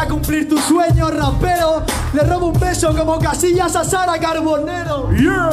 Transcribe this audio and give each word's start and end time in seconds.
a 0.00 0.08
cumplir 0.08 0.48
tu 0.48 0.56
sueño, 0.58 1.10
rapero. 1.10 1.82
Le 2.14 2.22
robo 2.22 2.46
un 2.46 2.58
beso 2.58 2.96
como 2.96 3.18
casillas 3.18 3.76
a 3.76 3.84
Sara 3.84 4.18
Carbonero. 4.18 5.10
¡Yeah! 5.12 5.50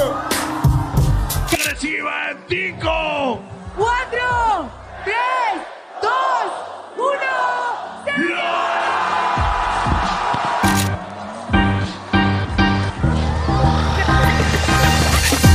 ¡Que 1.50 1.58
reciba 1.58 2.30
el 2.32 2.38
pico! 2.48 3.40
¡Cuatro! 3.76 4.70
¡Tres! 5.04 5.16
¡Dos! 6.02 6.12
¡Uno! 6.98 7.38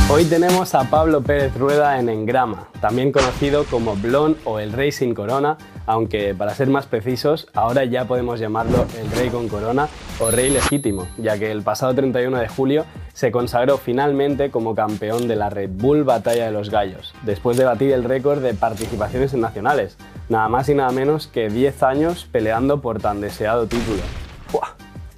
Hoy 0.09 0.25
tenemos 0.25 0.75
a 0.75 0.83
Pablo 0.83 1.23
Pérez 1.23 1.57
Rueda 1.57 1.97
en 1.97 2.09
Engrama, 2.09 2.67
también 2.79 3.11
conocido 3.11 3.65
como 3.65 3.95
Blon 3.95 4.37
o 4.45 4.59
el 4.59 4.71
Rey 4.71 4.91
sin 4.91 5.15
Corona, 5.15 5.57
aunque 5.85 6.33
para 6.33 6.53
ser 6.53 6.69
más 6.69 6.85
precisos, 6.85 7.47
ahora 7.53 7.85
ya 7.85 8.05
podemos 8.05 8.39
llamarlo 8.39 8.85
el 8.99 9.11
Rey 9.11 9.29
con 9.29 9.47
Corona 9.47 9.87
o 10.19 10.31
Rey 10.31 10.49
Legítimo, 10.49 11.07
ya 11.17 11.37
que 11.37 11.51
el 11.51 11.61
pasado 11.61 11.93
31 11.93 12.37
de 12.37 12.47
julio 12.47 12.85
se 13.13 13.31
consagró 13.31 13.77
finalmente 13.77 14.51
como 14.51 14.75
campeón 14.75 15.27
de 15.27 15.35
la 15.35 15.49
Red 15.49 15.69
Bull 15.73 16.03
Batalla 16.03 16.45
de 16.45 16.51
los 16.51 16.69
Gallos, 16.69 17.13
después 17.23 17.57
de 17.57 17.65
batir 17.65 17.91
el 17.91 18.03
récord 18.03 18.41
de 18.41 18.53
participaciones 18.53 19.33
en 19.33 19.41
nacionales, 19.41 19.97
nada 20.29 20.49
más 20.49 20.69
y 20.69 20.75
nada 20.75 20.91
menos 20.91 21.27
que 21.27 21.49
10 21.49 21.83
años 21.83 22.27
peleando 22.31 22.81
por 22.81 22.99
tan 22.99 23.21
deseado 23.21 23.67
título. 23.67 24.01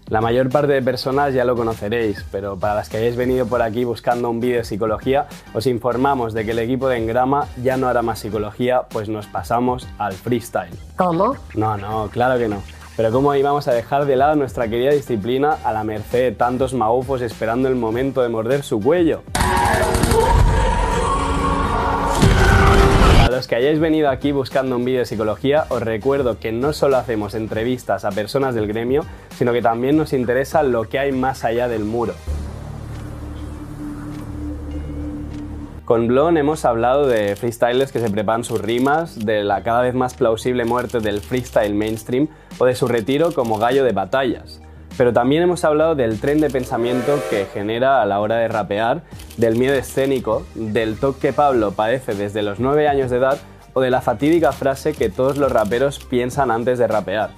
La 0.07 0.21
mayor 0.21 0.49
parte 0.49 0.71
de 0.71 0.83
personas 0.83 1.33
ya 1.33 1.45
lo 1.45 1.55
conoceréis, 1.55 2.23
pero 2.31 2.57
para 2.57 2.75
las 2.75 2.89
que 2.89 2.97
hayáis 2.97 3.15
venido 3.15 3.47
por 3.47 3.63
aquí 3.63 3.85
buscando 3.85 4.29
un 4.29 4.39
vídeo 4.39 4.57
de 4.57 4.63
psicología, 4.63 5.25
os 5.55 5.65
informamos 5.65 6.35
de 6.35 6.45
que 6.45 6.51
el 6.51 6.59
equipo 6.59 6.87
de 6.87 6.97
Engrama 6.97 7.47
ya 7.63 7.75
no 7.75 7.87
hará 7.87 8.03
más 8.03 8.19
psicología, 8.19 8.83
pues 8.83 9.09
nos 9.09 9.25
pasamos 9.25 9.87
al 9.97 10.13
freestyle. 10.13 10.77
¿Cómo? 10.95 11.35
No, 11.55 11.75
no, 11.77 12.07
claro 12.09 12.37
que 12.37 12.47
no. 12.47 12.61
Pero 12.95 13.11
cómo 13.11 13.33
íbamos 13.33 13.67
a 13.67 13.73
dejar 13.73 14.05
de 14.05 14.15
lado 14.15 14.35
nuestra 14.35 14.67
querida 14.67 14.91
disciplina 14.91 15.57
a 15.63 15.73
la 15.73 15.83
merced 15.83 16.19
de 16.19 16.31
tantos 16.33 16.75
maufos 16.75 17.21
esperando 17.21 17.67
el 17.67 17.75
momento 17.75 18.21
de 18.21 18.29
morder 18.29 18.61
su 18.61 18.79
cuello. 18.79 19.23
Los 23.35 23.49
que 23.49 23.55
hayáis 23.55 23.81
venido 23.81 24.09
aquí 24.09 24.31
buscando 24.31 24.77
un 24.77 24.85
vídeo 24.85 24.99
de 24.99 25.05
psicología, 25.05 25.65
os 25.67 25.81
recuerdo 25.81 26.39
que 26.39 26.53
no 26.53 26.71
solo 26.71 26.95
hacemos 26.95 27.35
entrevistas 27.35 28.05
a 28.05 28.11
personas 28.11 28.55
del 28.55 28.65
gremio, 28.65 29.03
sino 29.37 29.51
que 29.51 29.61
también 29.61 29.97
nos 29.97 30.13
interesa 30.13 30.63
lo 30.63 30.85
que 30.85 30.99
hay 30.99 31.11
más 31.11 31.43
allá 31.43 31.67
del 31.67 31.83
muro. 31.83 32.13
Con 35.83 36.07
Blon 36.07 36.37
hemos 36.37 36.63
hablado 36.63 37.07
de 37.07 37.35
freestylers 37.35 37.91
que 37.91 37.99
se 37.99 38.09
preparan 38.09 38.45
sus 38.45 38.61
rimas, 38.61 39.25
de 39.25 39.43
la 39.43 39.63
cada 39.63 39.81
vez 39.81 39.95
más 39.95 40.13
plausible 40.13 40.63
muerte 40.63 41.01
del 41.01 41.19
freestyle 41.19 41.75
mainstream 41.75 42.29
o 42.57 42.63
de 42.63 42.73
su 42.73 42.87
retiro 42.87 43.33
como 43.33 43.57
gallo 43.57 43.83
de 43.83 43.91
batallas. 43.91 44.61
Pero 44.97 45.11
también 45.11 45.43
hemos 45.43 45.65
hablado 45.65 45.95
del 45.95 46.19
tren 46.19 46.39
de 46.39 46.49
pensamiento 46.49 47.19
que 47.29 47.45
genera 47.53 48.01
a 48.01 48.05
la 48.05 48.19
hora 48.19 48.37
de 48.37 48.47
rapear, 48.47 49.03
del 49.37 49.57
miedo 49.57 49.73
escénico, 49.73 50.45
del 50.55 50.97
toque 50.97 51.19
que 51.19 51.33
Pablo 51.33 51.71
padece 51.71 52.13
desde 52.13 52.43
los 52.43 52.59
9 52.59 52.87
años 52.87 53.11
de 53.11 53.17
edad 53.17 53.37
o 53.73 53.81
de 53.81 53.89
la 53.89 54.01
fatídica 54.01 54.53
frase 54.53 54.93
que 54.93 55.09
todos 55.09 55.37
los 55.37 55.51
raperos 55.51 55.99
piensan 55.99 56.49
antes 56.49 56.79
de 56.79 56.87
rapear. 56.87 57.31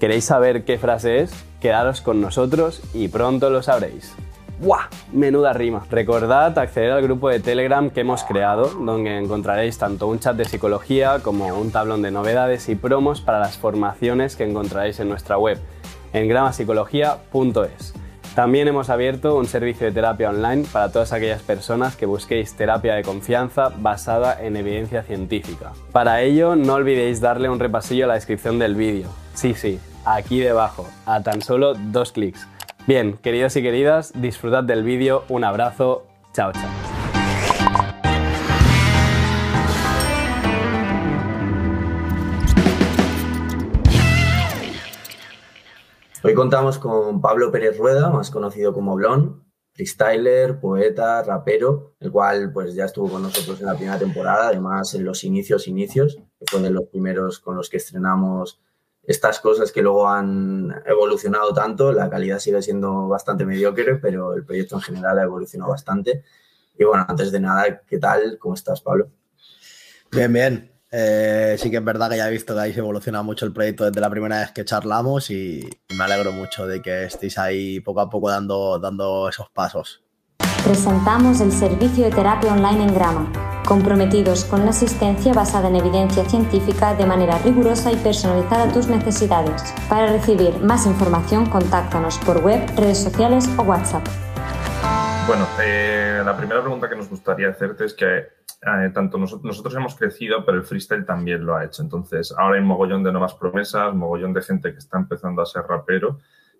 ¿Queréis 0.00 0.24
saber 0.24 0.64
qué 0.64 0.78
frase 0.78 1.20
es? 1.20 1.32
Quedaros 1.60 2.00
con 2.00 2.20
nosotros 2.20 2.82
y 2.94 3.08
pronto 3.08 3.50
lo 3.50 3.62
sabréis. 3.62 4.14
¡Buah! 4.58 4.88
Menuda 5.12 5.52
rima. 5.52 5.84
Recordad 5.90 6.58
acceder 6.58 6.92
al 6.92 7.02
grupo 7.02 7.28
de 7.28 7.40
Telegram 7.40 7.90
que 7.90 8.00
hemos 8.00 8.24
creado, 8.24 8.68
donde 8.68 9.18
encontraréis 9.18 9.76
tanto 9.76 10.06
un 10.06 10.18
chat 10.18 10.34
de 10.34 10.46
psicología 10.46 11.18
como 11.22 11.46
un 11.48 11.70
tablón 11.70 12.00
de 12.00 12.10
novedades 12.10 12.70
y 12.70 12.74
promos 12.74 13.20
para 13.20 13.38
las 13.38 13.58
formaciones 13.58 14.34
que 14.34 14.44
encontraréis 14.44 14.98
en 15.00 15.10
nuestra 15.10 15.36
web, 15.36 15.58
en 16.12 16.28
gramapsicología.es. 16.28 17.94
También 18.34 18.68
hemos 18.68 18.90
abierto 18.90 19.34
un 19.36 19.46
servicio 19.46 19.86
de 19.86 19.92
terapia 19.92 20.28
online 20.28 20.64
para 20.70 20.92
todas 20.92 21.14
aquellas 21.14 21.40
personas 21.40 21.96
que 21.96 22.04
busquéis 22.04 22.54
terapia 22.54 22.94
de 22.94 23.02
confianza 23.02 23.72
basada 23.78 24.44
en 24.44 24.56
evidencia 24.56 25.02
científica. 25.02 25.72
Para 25.90 26.20
ello, 26.20 26.54
no 26.54 26.74
olvidéis 26.74 27.22
darle 27.22 27.48
un 27.48 27.58
repasillo 27.58 28.04
a 28.04 28.08
la 28.08 28.14
descripción 28.14 28.58
del 28.58 28.74
vídeo. 28.74 29.08
Sí, 29.32 29.54
sí, 29.54 29.80
aquí 30.04 30.38
debajo, 30.38 30.86
a 31.06 31.22
tan 31.22 31.40
solo 31.40 31.72
dos 31.74 32.12
clics. 32.12 32.46
Bien, 32.86 33.16
queridos 33.16 33.56
y 33.56 33.62
queridas, 33.62 34.12
disfrutad 34.14 34.64
del 34.64 34.84
vídeo, 34.84 35.24
un 35.30 35.42
abrazo, 35.42 36.06
chao 36.34 36.52
chao. 36.52 36.95
Hoy 46.26 46.34
contamos 46.34 46.80
con 46.80 47.20
Pablo 47.20 47.52
Pérez 47.52 47.78
Rueda, 47.78 48.10
más 48.10 48.32
conocido 48.32 48.72
como 48.72 48.96
Blon, 48.96 49.44
freestyler, 49.74 50.58
poeta, 50.58 51.22
rapero, 51.22 51.94
el 52.00 52.10
cual 52.10 52.52
pues 52.52 52.74
ya 52.74 52.86
estuvo 52.86 53.08
con 53.08 53.22
nosotros 53.22 53.60
en 53.60 53.66
la 53.66 53.76
primera 53.76 53.96
temporada, 53.96 54.48
además 54.48 54.92
en 54.94 55.04
los 55.04 55.22
inicios, 55.22 55.68
inicios, 55.68 56.16
que 56.36 56.44
fue 56.50 56.60
de 56.62 56.70
los 56.70 56.88
primeros 56.88 57.38
con 57.38 57.54
los 57.54 57.70
que 57.70 57.76
estrenamos 57.76 58.60
estas 59.04 59.38
cosas 59.38 59.70
que 59.70 59.82
luego 59.82 60.08
han 60.08 60.74
evolucionado 60.84 61.54
tanto, 61.54 61.92
la 61.92 62.10
calidad 62.10 62.40
sigue 62.40 62.60
siendo 62.60 63.06
bastante 63.06 63.46
mediocre, 63.46 63.94
pero 63.94 64.34
el 64.34 64.44
proyecto 64.44 64.74
en 64.74 64.82
general 64.82 65.20
ha 65.20 65.22
evolucionado 65.22 65.70
bastante. 65.70 66.24
Y 66.76 66.82
bueno, 66.82 67.06
antes 67.06 67.30
de 67.30 67.38
nada, 67.38 67.82
¿qué 67.86 67.98
tal? 68.00 68.36
¿Cómo 68.40 68.56
estás, 68.56 68.80
Pablo? 68.80 69.12
Bien, 70.10 70.32
bien. 70.32 70.75
Eh, 70.98 71.56
sí 71.58 71.70
que 71.70 71.76
es 71.76 71.84
verdad 71.84 72.08
que 72.08 72.16
ya 72.16 72.26
he 72.26 72.30
visto 72.30 72.54
que 72.54 72.60
habéis 72.60 72.78
evolucionado 72.78 73.22
mucho 73.22 73.44
el 73.44 73.52
proyecto 73.52 73.84
desde 73.84 74.00
la 74.00 74.08
primera 74.08 74.40
vez 74.40 74.52
que 74.52 74.64
charlamos 74.64 75.30
y 75.30 75.68
me 75.94 76.04
alegro 76.04 76.32
mucho 76.32 76.66
de 76.66 76.80
que 76.80 77.04
estéis 77.04 77.36
ahí 77.36 77.80
poco 77.80 78.00
a 78.00 78.08
poco 78.08 78.30
dando, 78.30 78.78
dando 78.78 79.28
esos 79.28 79.50
pasos. 79.50 80.02
Presentamos 80.64 81.42
el 81.42 81.52
servicio 81.52 82.04
de 82.04 82.12
terapia 82.12 82.50
online 82.50 82.84
en 82.84 82.94
Grama, 82.94 83.30
comprometidos 83.68 84.46
con 84.46 84.64
la 84.64 84.70
asistencia 84.70 85.34
basada 85.34 85.68
en 85.68 85.76
evidencia 85.76 86.24
científica 86.24 86.94
de 86.94 87.04
manera 87.04 87.36
rigurosa 87.40 87.92
y 87.92 87.96
personalizada 87.96 88.64
a 88.64 88.72
tus 88.72 88.86
necesidades. 88.86 89.74
Para 89.90 90.06
recibir 90.06 90.58
más 90.60 90.86
información, 90.86 91.44
contáctanos 91.50 92.16
por 92.20 92.42
web, 92.42 92.62
redes 92.74 92.96
sociales 92.96 93.46
o 93.58 93.64
WhatsApp. 93.64 94.06
Bueno, 95.26 95.46
eh, 95.62 96.22
la 96.24 96.34
primera 96.34 96.62
pregunta 96.62 96.88
que 96.88 96.96
nos 96.96 97.10
gustaría 97.10 97.50
hacerte 97.50 97.84
es 97.84 97.92
que 97.92 98.35
eh, 98.62 98.90
tanto 98.92 99.18
nos, 99.18 99.42
nosotros 99.44 99.74
hemos 99.74 99.94
crecido, 99.94 100.44
pero 100.44 100.58
el 100.58 100.64
freestyle 100.64 101.04
también 101.04 101.44
lo 101.44 101.56
ha 101.56 101.64
hecho. 101.64 101.82
Entonces, 101.82 102.34
ahora 102.36 102.56
hay 102.56 102.64
mogollón 102.64 103.04
de 103.04 103.12
nuevas 103.12 103.34
promesas, 103.34 103.94
mogollón 103.94 104.32
de 104.32 104.42
gente 104.42 104.72
que 104.72 104.78
está 104.78 104.98
empezando 104.98 105.42
a 105.42 105.46
ser 105.46 105.62
rapero. 105.62 106.18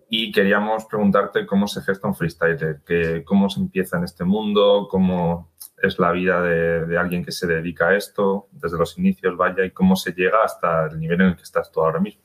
Y 0.09 0.31
queríamos 0.31 0.85
preguntarte 0.85 1.47
cómo 1.47 1.67
se 1.67 1.83
gesta 1.83 2.07
un 2.07 2.15
freestyler, 2.15 2.81
que, 2.87 3.25
cómo 3.25 3.51
se 3.51 3.61
empieza 3.61 3.97
en 3.97 4.05
este 4.05 4.25
mundo, 4.25 4.87
cómo 4.89 5.53
es 5.83 5.99
la 5.99 6.13
vida 6.13 6.41
de, 6.43 6.97
alguien 6.97 7.25
que 7.25 7.33
se 7.33 7.47
dedica 7.47 7.89
a 7.89 7.97
esto, 7.97 8.49
desde 8.53 8.79
los 8.79 8.97
inicios, 8.99 9.37
vaya, 9.37 9.65
y 9.65 9.73
cómo 9.73 9.97
se 9.97 10.13
llega 10.13 10.45
hasta 10.45 10.87
el 10.87 11.01
nivel 11.01 11.23
en 11.23 11.27
el 11.29 11.37
que 11.37 11.43
estás 11.43 11.73
tú 11.73 11.81
ahora 11.81 11.99
mismo. 11.99 12.23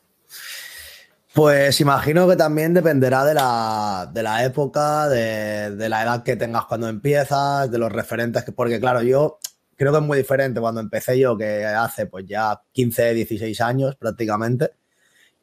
Pues 1.33 1.79
imagino 1.81 2.27
que 2.27 2.35
también 2.35 2.73
dependerá 2.73 3.23
de 3.25 3.33
la, 3.33 4.09
de 4.13 4.21
la 4.21 4.43
época, 4.43 5.07
de, 5.07 5.75
de, 5.75 5.89
la 5.89 6.03
edad 6.03 6.23
que 6.23 6.35
tengas 6.35 6.65
cuando 6.65 6.87
empiezas, 6.87 7.71
de 7.71 7.77
los 7.79 7.91
referentes, 7.91 8.43
que, 8.43 8.51
porque 8.51 8.79
claro, 8.79 9.01
yo 9.01 9.39
creo 9.81 9.93
que 9.93 9.97
es 9.97 10.05
muy 10.05 10.19
diferente 10.19 10.61
cuando 10.61 10.79
empecé 10.79 11.17
yo, 11.17 11.35
que 11.35 11.65
hace 11.65 12.05
pues 12.05 12.27
ya 12.27 12.61
15, 12.71 13.15
16 13.15 13.61
años 13.61 13.95
prácticamente, 13.95 14.73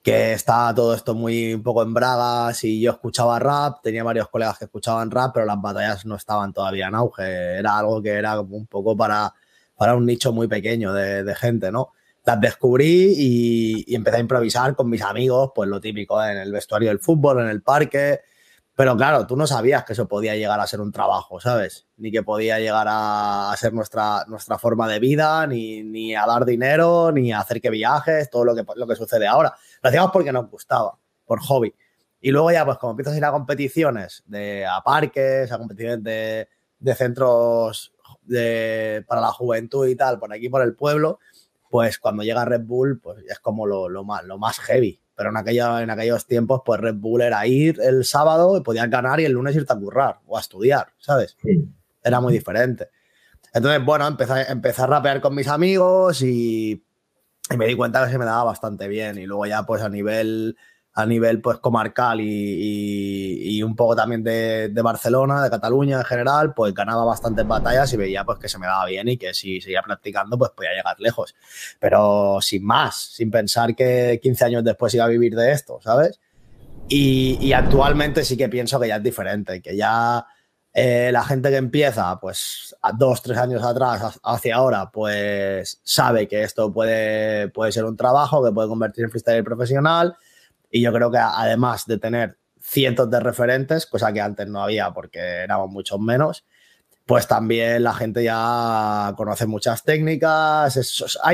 que 0.01 0.33
está 0.33 0.73
todo 0.73 0.95
esto 0.95 1.13
muy 1.13 1.55
un 1.55 1.65
poco 1.65 1.83
en 1.83 1.93
bragas 1.93 2.63
y 2.63 2.81
yo 2.81 2.93
escuchaba 2.93 3.41
rap, 3.41 3.83
tenía 3.83 4.05
varios 4.05 4.29
colegas 4.29 4.57
que 4.57 4.67
escuchaban 4.67 5.11
rap, 5.11 5.33
pero 5.35 5.45
las 5.45 5.61
batallas 5.61 6.07
no 6.07 6.15
estaban 6.15 6.53
todavía 6.53 6.87
en 6.87 6.95
auge, 6.95 7.57
era 7.59 7.79
algo 7.79 8.01
que 8.01 8.11
era 8.11 8.37
como 8.37 8.57
un 8.57 8.69
poco 8.69 8.97
para, 8.97 9.35
para 9.77 9.97
un 9.97 10.07
nicho 10.07 10.33
muy 10.33 10.47
pequeño 10.47 10.93
de, 10.93 11.25
de 11.25 11.35
gente, 11.35 11.73
¿no? 11.73 11.89
Las 12.25 12.41
descubrí 12.41 13.15
y, 13.17 13.85
y, 13.89 13.97
empecé 13.97 14.19
a 14.19 14.21
improvisar 14.21 14.77
con 14.77 14.89
mis 14.89 15.03
amigos, 15.03 15.51
pues 15.53 15.69
lo 15.69 15.81
típico, 15.81 16.23
en 16.23 16.37
el 16.37 16.53
vestuario 16.53 16.91
del 16.91 17.01
fútbol, 17.01 17.41
en 17.41 17.49
el 17.49 17.63
parque, 17.63 18.21
pero 18.79 18.97
claro, 18.97 19.27
tú 19.27 19.37
no 19.37 19.45
sabías 19.45 19.83
que 19.83 19.95
eso 19.95 20.07
podía 20.07 20.37
llegar 20.37 20.61
a 20.61 20.67
ser 20.69 20.81
un 20.81 20.93
trabajo, 20.93 21.41
¿sabes? 21.41 21.89
Ni 21.97 22.13
que 22.13 22.23
podía 22.23 22.61
llegar 22.61 22.87
a, 22.89 23.53
ser 23.59 23.73
nuestra, 23.75 24.25
nuestra 24.29 24.57
forma 24.57 24.87
de 24.87 25.01
vida, 25.01 25.45
ni, 25.49 25.83
ni, 25.83 26.15
a 26.15 26.25
dar 26.25 26.45
dinero, 26.45 27.11
ni 27.11 27.33
a 27.33 27.41
hacer 27.41 27.61
que 27.61 27.71
viajes, 27.71 28.31
todo 28.31 28.45
lo 28.45 28.55
que, 28.55 28.65
lo 28.77 28.87
que 28.87 28.95
sucede 28.95 29.27
ahora. 29.27 29.53
Lo 29.83 29.89
hacíamos 29.89 30.13
porque 30.13 30.31
nos 30.31 30.49
gustaba, 30.49 30.97
por 31.27 31.41
hobby. 31.41 31.75
Y 32.21 32.31
luego 32.31 32.53
ya, 32.53 32.65
pues 32.65 32.79
como 32.79 32.93
empiezas 32.93 33.15
a 33.15 33.17
ir 33.17 33.25
a 33.25 33.33
competiciones, 33.33 34.23
de, 34.27 34.65
a 34.65 34.81
parques, 34.81 35.51
a 35.51 35.59
competiciones 35.59 36.05
de, 36.05 36.49
de 36.79 36.95
centros 36.95 37.93
de, 38.23 39.05
para 39.09 39.21
la 39.21 39.33
juventud 39.33 39.89
y 39.89 39.97
tal, 39.97 40.21
por 40.21 40.33
aquí, 40.33 40.49
por 40.49 40.63
el 40.63 40.77
pueblo, 40.77 41.19
pues 41.69 41.99
cuando 41.99 42.23
llega 42.23 42.45
Red 42.45 42.63
Bull, 42.63 43.01
pues 43.01 43.25
es 43.29 43.41
como 43.41 43.67
lo, 43.67 43.89
lo, 43.89 44.05
más, 44.05 44.23
lo 44.23 44.39
más 44.39 44.61
heavy. 44.61 45.01
Pero 45.19 45.31
en, 45.31 45.37
aquello, 45.37 45.81
en 45.81 45.91
aquellos 45.91 46.27
tiempos, 46.29 46.63
pues 46.65 46.81
Red 46.81 46.95
Bull 46.95 47.23
era 47.23 47.45
ir 47.45 47.81
el 47.81 48.05
sábado 48.05 48.57
y 48.57 48.61
podías 48.61 48.89
ganar 48.89 49.19
y 49.19 49.25
el 49.25 49.33
lunes 49.33 49.57
irte 49.57 49.73
a 49.73 49.77
currar 49.77 50.21
o 50.29 50.39
a 50.39 50.41
estudiar, 50.41 50.93
¿sabes? 50.97 51.37
Sí. 51.43 51.69
Era 52.05 52.21
muy 52.21 52.33
diferente. 52.33 52.91
Entonces, 53.53 53.85
bueno, 53.85 54.07
empecé, 54.07 54.49
empecé 54.49 54.83
a 54.83 54.87
rapear 54.87 55.21
con 55.21 55.35
mis 55.35 55.49
amigos 55.49 56.23
y, 56.23 56.85
y, 57.51 57.57
me 57.57 57.67
di 57.67 57.75
cuenta 57.75 58.05
que 58.05 58.13
se 58.13 58.19
me 58.19 58.27
daba 58.27 58.45
bastante 58.45 58.87
bien. 58.87 59.19
Y 59.19 59.27
luego 59.27 59.45
ya, 59.47 59.67
pues 59.67 59.83
a 59.83 59.89
nivel 59.89 60.57
a 60.95 61.07
nivel 61.07 61.41
pues 61.41 61.59
comarcal 61.59 62.21
y, 62.21 63.63
un 63.63 63.77
poco 63.77 63.95
también 63.95 64.25
de, 64.25 64.71
Barcelona, 64.83 65.43
de 65.45 65.51
Cataluña 65.51 65.99
en 65.99 66.05
general, 66.05 66.55
pues 66.55 66.75
ganaba 66.75 67.05
bastantes 67.05 67.47
batallas 67.47 67.93
y 67.93 67.97
veía 67.97 68.25
pues 68.25 68.39
que 68.39 68.49
se 68.49 68.59
me 68.59 68.67
daba 68.67 68.87
bien 68.87 69.09
y 69.09 69.17
que 69.17 69.33
si 69.33 69.61
seguía 69.61 69.83
practicando 69.83 70.37
pues 70.37 70.51
podía 70.51 70.73
llegar 70.73 70.97
lejos. 70.99 71.35
Pero 71.79 72.39
sin 72.41 72.65
más, 72.65 72.97
sin 72.97 73.31
pensar 73.31 73.77
que 73.77 74.19
15 74.23 74.45
años 74.45 74.65
después 74.65 74.93
iba 74.95 75.05
a 75.05 75.09
vivir 75.09 75.35
de 75.37 75.53
esto, 75.53 75.79
¿sabes? 75.83 76.19
Y, 76.89 77.53
actualmente 77.53 78.25
sí 78.25 78.37
que 78.37 78.49
pienso 78.49 78.81
que 78.81 78.89
ya 78.89 78.97
es 78.97 79.03
diferente, 79.03 79.61
que 79.61 79.77
ya 79.77 80.27
eh, 80.73 81.11
la 81.13 81.23
gente 81.23 81.51
que 81.51 81.57
empieza 81.57 82.19
pues 82.19 82.75
a 82.83 82.93
dos, 82.93 83.23
tres 83.23 83.39
años 83.39 83.63
atrás 83.63 84.19
hacia 84.23 84.57
ahora 84.57 84.91
pues 84.91 85.81
sabe 85.83 86.27
que 86.27 86.43
esto 86.43 86.73
puede, 86.73 87.49
puede 87.51 87.73
ser 87.73 87.85
un 87.85 87.97
trabajo, 87.97 88.45
que 88.45 88.53
puede 88.53 88.69
convertir 88.69 89.05
en 89.05 89.11
freestyle 89.11 89.45
profesional 89.45 90.17
y 90.71 90.83
yo 90.83 90.93
creo 90.93 91.11
que 91.11 91.19
además 91.19 91.87
de 91.87 91.99
tener 91.99 92.39
cientos 92.61 93.11
de 93.11 93.21
referentes, 93.21 93.87
cosa 93.87 94.13
que 94.13 94.21
antes 94.21 94.47
no 94.47 94.63
había 94.63 94.91
porque 94.93 95.19
éramos 95.19 95.71
muchos 95.71 95.99
menos, 96.01 96.45
pues 97.07 97.27
también 97.27 97.83
la 97.83 97.95
gente 97.95 98.23
ya 98.23 99.15
conoce 99.17 99.47
muchas 99.47 99.83
técnicas, 99.83 100.79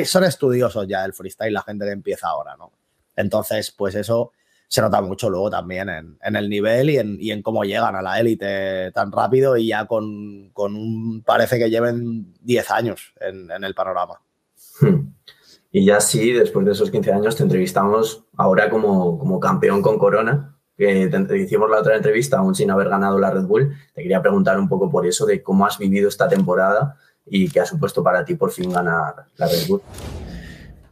son 0.04 0.24
estudiosos 0.24 0.86
ya 0.86 1.02
del 1.02 1.12
freestyle, 1.12 1.52
la 1.52 1.62
gente 1.62 1.84
que 1.84 1.90
empieza 1.90 2.28
ahora, 2.28 2.56
¿no? 2.56 2.70
Entonces, 3.16 3.72
pues 3.72 3.96
eso 3.96 4.32
se 4.68 4.80
nota 4.80 5.00
mucho 5.00 5.30
luego 5.30 5.50
también 5.50 5.88
en, 5.88 6.36
el 6.36 6.48
nivel 6.48 6.90
y 6.90 7.30
en, 7.30 7.42
cómo 7.42 7.64
llegan 7.64 7.94
a 7.94 8.02
la 8.02 8.18
élite 8.18 8.90
tan 8.92 9.12
rápido 9.12 9.56
y 9.56 9.68
ya 9.68 9.86
con, 9.86 10.52
un, 10.54 11.22
parece 11.24 11.58
que 11.58 11.70
lleven 11.70 12.34
10 12.40 12.70
años 12.70 13.14
en, 13.20 13.50
el 13.62 13.74
panorama. 13.74 14.20
Hmm. 14.80 15.12
Y 15.76 15.84
ya 15.84 16.00
sí, 16.00 16.30
después 16.30 16.64
de 16.64 16.70
esos 16.70 16.88
15 16.88 17.12
años 17.12 17.34
te 17.34 17.42
entrevistamos 17.42 18.26
ahora 18.36 18.70
como, 18.70 19.18
como 19.18 19.40
campeón 19.40 19.82
con 19.82 19.98
Corona, 19.98 20.56
que 20.76 21.10
hicimos 21.36 21.68
la 21.68 21.80
otra 21.80 21.96
entrevista 21.96 22.38
aún 22.38 22.54
sin 22.54 22.70
haber 22.70 22.88
ganado 22.88 23.18
la 23.18 23.32
Red 23.32 23.46
Bull. 23.46 23.74
Te 23.92 24.02
quería 24.02 24.22
preguntar 24.22 24.56
un 24.56 24.68
poco 24.68 24.88
por 24.88 25.04
eso, 25.04 25.26
de 25.26 25.42
cómo 25.42 25.66
has 25.66 25.76
vivido 25.76 26.08
esta 26.08 26.28
temporada 26.28 26.96
y 27.26 27.50
qué 27.50 27.58
ha 27.58 27.66
supuesto 27.66 28.04
para 28.04 28.24
ti 28.24 28.36
por 28.36 28.52
fin 28.52 28.70
ganar 28.70 29.26
la 29.34 29.48
Red 29.48 29.66
Bull. 29.66 29.82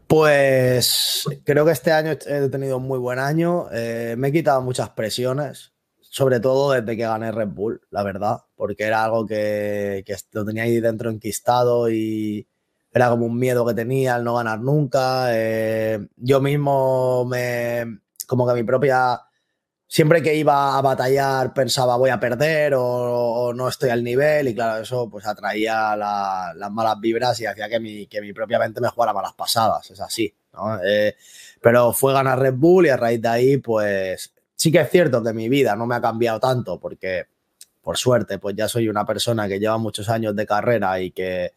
Pues 0.08 1.26
creo 1.44 1.64
que 1.64 1.70
este 1.70 1.93
año 1.93 2.11
he 2.11 2.49
tenido 2.49 2.79
un 2.79 2.88
muy 2.88 2.99
buen 2.99 3.20
año. 3.20 3.69
Eh, 3.70 4.17
me 4.19 4.29
he 4.29 4.32
quitado 4.32 4.62
muchas 4.62 4.90
presiones, 4.90 5.75
sobre 6.00 6.40
todo 6.40 6.73
desde 6.73 6.96
que 6.96 7.05
gané 7.05 7.31
Red 7.31 7.50
Bull, 7.50 7.82
la 7.90 8.02
verdad, 8.02 8.38
porque 8.56 8.82
era 8.82 9.05
algo 9.05 9.26
que, 9.26 10.02
que 10.05 10.17
lo 10.32 10.44
tenía 10.44 10.64
ahí 10.64 10.81
dentro 10.81 11.08
enquistado 11.08 11.88
y, 11.88 12.49
era 12.93 13.09
como 13.09 13.27
un 13.27 13.39
miedo 13.39 13.67
que 13.67 13.75
tenía 13.75 14.17
al 14.17 14.25
no 14.25 14.35
ganar 14.35 14.61
nunca. 14.61 15.27
Eh, 15.31 16.06
yo 16.17 16.41
mismo 16.41 17.25
me, 17.25 18.00
como 18.27 18.47
que 18.47 18.55
mi 18.55 18.65
propia, 18.65 19.21
siempre 19.87 20.23
que 20.23 20.35
iba 20.35 20.77
a 20.77 20.83
batallar 20.83 21.55
pensaba 21.55 21.97
voy 21.97 22.11
a 22.11 22.21
perder 22.21 22.75
o, 22.77 23.53
no 23.55 23.69
estoy 23.69 23.91
al 23.91 24.05
nivel 24.05 24.49
y 24.49 24.55
claro, 24.55 24.83
eso 24.83 25.09
pues 25.11 25.27
atraía 25.27 25.97
las 25.97 26.71
malas 26.71 27.00
vibras 27.00 27.41
y 27.41 27.47
hacía 27.47 27.69
que 27.69 27.81
mi, 27.81 28.06
que 28.06 28.21
mi 28.21 28.33
propia 28.33 28.59
mente 28.59 28.81
me 28.81 28.89
jugara 28.89 29.12
malas 29.12 29.35
pasadas, 29.35 29.91
es 29.91 30.00
así. 30.00 30.35
Eh, 30.85 31.15
pero 31.62 31.93
fue 31.94 32.12
ganar 32.12 32.39
Red 32.39 32.55
Bull 32.55 32.87
y 32.87 32.91
a 32.91 32.97
raíz 32.97 33.23
de 33.23 33.29
ahí 33.29 33.56
pues 33.56 34.35
sí 34.55 34.71
que 34.71 34.81
es 34.81 34.91
cierto 34.91 35.23
que 35.23 35.33
mi 35.33 35.49
vida 35.49 35.75
no 35.77 35.87
me 35.87 35.94
ha 35.94 36.00
cambiado 36.00 36.39
tanto 36.41 36.79
porque 36.79 37.27
por 37.81 37.97
suerte 37.97 38.39
pues 38.39 38.55
ya 38.55 38.69
soy 38.69 38.89
una 38.89 39.06
persona 39.06 39.49
que 39.49 39.59
lleva 39.59 39.79
muchos 39.79 40.11
años 40.11 40.37
de 40.37 40.47
carrera 40.47 41.00
y 41.00 41.11
que 41.11 41.53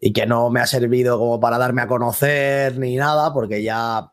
y 0.00 0.12
que 0.12 0.26
no 0.26 0.50
me 0.50 0.60
ha 0.60 0.66
servido 0.66 1.18
como 1.18 1.40
para 1.40 1.58
darme 1.58 1.82
a 1.82 1.86
conocer 1.86 2.78
ni 2.78 2.96
nada, 2.96 3.32
porque 3.32 3.62
ya 3.62 4.12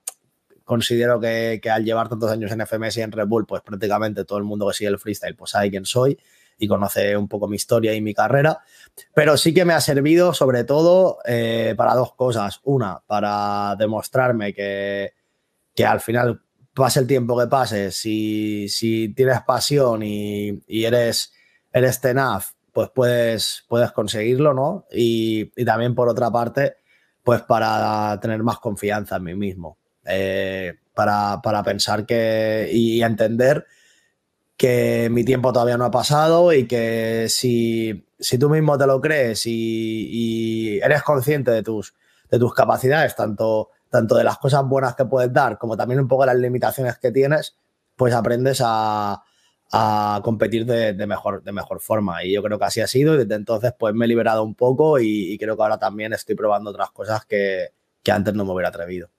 considero 0.63 1.19
que, 1.19 1.59
al 1.69 1.83
llevar 1.83 2.07
tantos 2.07 2.31
años 2.31 2.51
en 2.51 2.65
FMS 2.65 2.97
y 2.97 3.01
en 3.01 3.11
Red 3.11 3.27
Bull, 3.27 3.45
pues 3.45 3.61
prácticamente 3.61 4.23
todo 4.23 4.37
el 4.37 4.45
mundo 4.45 4.67
que 4.67 4.73
sigue 4.73 4.89
el 4.89 4.99
freestyle, 4.99 5.35
pues 5.35 5.51
sabe 5.51 5.69
quién 5.69 5.85
soy 5.85 6.17
y 6.57 6.67
conoce 6.67 7.17
un 7.17 7.27
poco 7.27 7.47
mi 7.47 7.55
historia 7.55 7.93
y 7.93 8.01
mi 8.01 8.13
carrera. 8.13 8.59
Pero 9.13 9.35
sí 9.35 9.53
que 9.53 9.65
me 9.65 9.73
ha 9.73 9.81
servido 9.81 10.33
sobre 10.33 10.63
todo 10.63 11.17
eh, 11.25 11.73
para 11.75 11.95
dos 11.95 12.13
cosas. 12.13 12.61
Una, 12.63 13.01
para 13.05 13.75
demostrarme 13.77 14.53
que, 14.53 15.13
que 15.75 15.85
al 15.85 15.99
final, 15.99 16.41
pase 16.73 16.99
el 17.01 17.07
tiempo 17.07 17.37
que 17.37 17.47
pase, 17.47 17.91
si, 17.91 18.69
si 18.69 19.13
tienes 19.13 19.41
pasión 19.41 20.03
y, 20.03 20.61
y 20.67 20.85
eres, 20.85 21.33
eres 21.73 21.99
tenaz 21.99 22.55
pues 22.71 22.89
puedes, 22.93 23.65
puedes 23.67 23.91
conseguirlo, 23.91 24.53
¿no? 24.53 24.85
Y, 24.91 25.45
también 25.65 25.95
por 25.95 26.09
otra 26.09 26.31
parte, 26.31 26.77
pues 27.23 27.41
para 27.41 28.19
tener 28.19 28.41
más 28.43 28.59
confianza 28.59 29.17
en 29.17 29.23
mí 29.23 29.35
mismo, 29.35 29.77
eh, 30.05 30.75
para, 30.93 31.41
pensar 31.63 32.05
que 32.05 32.69
y 32.71 33.01
entender 33.01 33.65
que 34.57 35.09
mi 35.11 35.23
tiempo 35.23 35.51
todavía 35.51 35.77
no 35.77 35.85
ha 35.85 35.91
pasado 35.91 36.53
y 36.53 36.67
que 36.67 37.27
si, 37.29 38.05
tú 38.39 38.49
mismo 38.49 38.77
te 38.77 38.87
lo 38.87 39.01
crees 39.01 39.45
y, 39.45 40.79
eres 40.83 41.03
consciente 41.03 41.51
de 41.51 41.63
tus, 41.63 41.95
de 42.29 42.39
tus 42.39 42.53
capacidades, 42.53 43.15
tanto, 43.15 43.69
tanto 43.89 44.15
de 44.15 44.23
las 44.23 44.37
cosas 44.37 44.63
buenas 44.65 44.95
que 44.95 45.05
puedes 45.05 45.33
dar 45.33 45.57
como 45.57 45.75
también 45.75 45.99
un 45.99 46.07
poco 46.07 46.23
de 46.23 46.27
las 46.27 46.37
limitaciones 46.37 46.97
que 46.97 47.11
tienes, 47.11 47.55
pues 47.95 48.13
aprendes 48.13 48.61
a, 48.63 49.23
a 49.71 50.19
competir 50.23 50.65
de, 50.65 50.93
mejor, 51.07 51.43
de 51.43 51.51
mejor 51.51 51.79
forma. 51.79 52.23
Y 52.23 52.33
yo 52.33 52.43
creo 52.43 52.59
que 52.59 52.65
así 52.65 52.81
ha 52.81 52.87
sido 52.87 53.15
y 53.15 53.19
desde 53.19 53.35
entonces 53.35 53.73
pues 53.77 53.93
me 53.93 54.05
he 54.05 54.07
liberado 54.07 54.43
un 54.43 54.55
poco 54.55 54.99
y, 54.99 55.37
creo 55.39 55.55
que 55.55 55.63
ahora 55.63 55.79
también 55.79 56.13
estoy 56.13 56.35
probando 56.35 56.71
otras 56.71 56.91
cosas 56.91 57.25
que, 57.25 57.69
antes 58.11 58.33
no 58.33 58.45
me 58.45 58.51
hubiera 58.51 58.69
atrevido. 58.69 59.09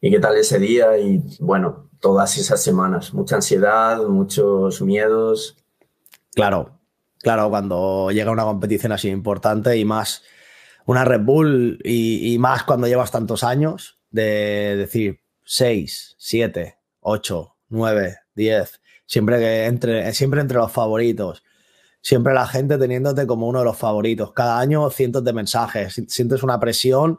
¿Y 0.00 0.10
qué 0.10 0.18
tal 0.18 0.36
ese 0.36 0.58
día 0.58 0.96
y 0.98 1.22
bueno, 1.40 1.90
todas 2.00 2.36
esas 2.38 2.62
semanas? 2.62 3.12
Mucha 3.12 3.36
ansiedad, 3.36 4.02
muchos 4.06 4.80
miedos. 4.82 5.56
Claro, 6.34 6.78
claro, 7.18 7.50
cuando 7.50 8.10
llega 8.10 8.30
una 8.30 8.44
competición 8.44 8.92
así 8.92 9.08
importante 9.08 9.76
y 9.76 9.84
más 9.84 10.22
una 10.86 11.04
Red 11.04 11.22
Bull 11.22 11.80
y, 11.82 12.34
y 12.34 12.38
más 12.38 12.64
cuando 12.64 12.86
llevas 12.86 13.10
tantos 13.10 13.44
años 13.44 13.98
de 14.10 14.76
decir 14.76 15.20
6, 15.44 16.16
7, 16.18 16.78
8, 17.00 17.56
9, 17.68 18.18
10 18.34 18.80
siempre, 19.06 19.38
que 19.38 19.66
entre, 19.66 20.12
siempre 20.12 20.40
entre 20.40 20.58
los 20.58 20.72
favoritos, 20.72 21.42
siempre 22.00 22.34
la 22.34 22.46
gente 22.46 22.78
teniéndote 22.78 23.26
como 23.26 23.48
uno 23.48 23.60
de 23.60 23.64
los 23.64 23.76
favoritos. 23.76 24.32
Cada 24.32 24.58
año 24.58 24.90
cientos 24.90 25.24
de 25.24 25.32
mensajes, 25.32 26.02
sientes 26.08 26.42
una 26.42 26.60
presión 26.60 27.18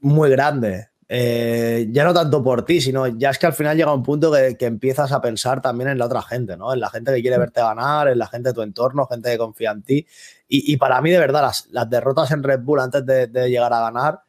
muy 0.00 0.30
grande. 0.30 0.88
Eh, 1.12 1.88
ya 1.90 2.04
no 2.04 2.14
tanto 2.14 2.42
por 2.42 2.64
ti, 2.64 2.80
sino 2.80 3.08
ya 3.08 3.30
es 3.30 3.38
que 3.38 3.46
al 3.46 3.52
final 3.52 3.76
llega 3.76 3.92
un 3.92 4.04
punto 4.04 4.30
que, 4.30 4.56
empiezas 4.64 5.10
a 5.10 5.20
pensar 5.20 5.60
también 5.60 5.90
en 5.90 5.98
la 5.98 6.06
otra 6.06 6.22
gente, 6.22 6.56
¿no? 6.56 6.72
En 6.72 6.78
la 6.78 6.88
gente 6.88 7.12
que 7.12 7.20
quiere 7.20 7.36
mm. 7.36 7.40
verte 7.40 7.60
ganar, 7.60 8.08
en 8.08 8.18
la 8.18 8.28
gente 8.28 8.50
de 8.50 8.54
tu 8.54 8.62
entorno, 8.62 9.06
gente 9.06 9.30
que 9.30 9.38
confía 9.38 9.72
en 9.72 9.82
ti. 9.82 10.06
Y, 10.48 10.76
para 10.78 11.00
mí, 11.00 11.10
de 11.10 11.18
verdad, 11.18 11.42
las, 11.42 11.68
las 11.70 11.88
derrotas 11.90 12.30
en 12.30 12.42
Red 12.42 12.60
Bull 12.60 12.80
antes 12.80 13.04
de, 13.06 13.26
de 13.28 13.48
llegar 13.48 13.72
a 13.72 13.80
ganar 13.80 14.20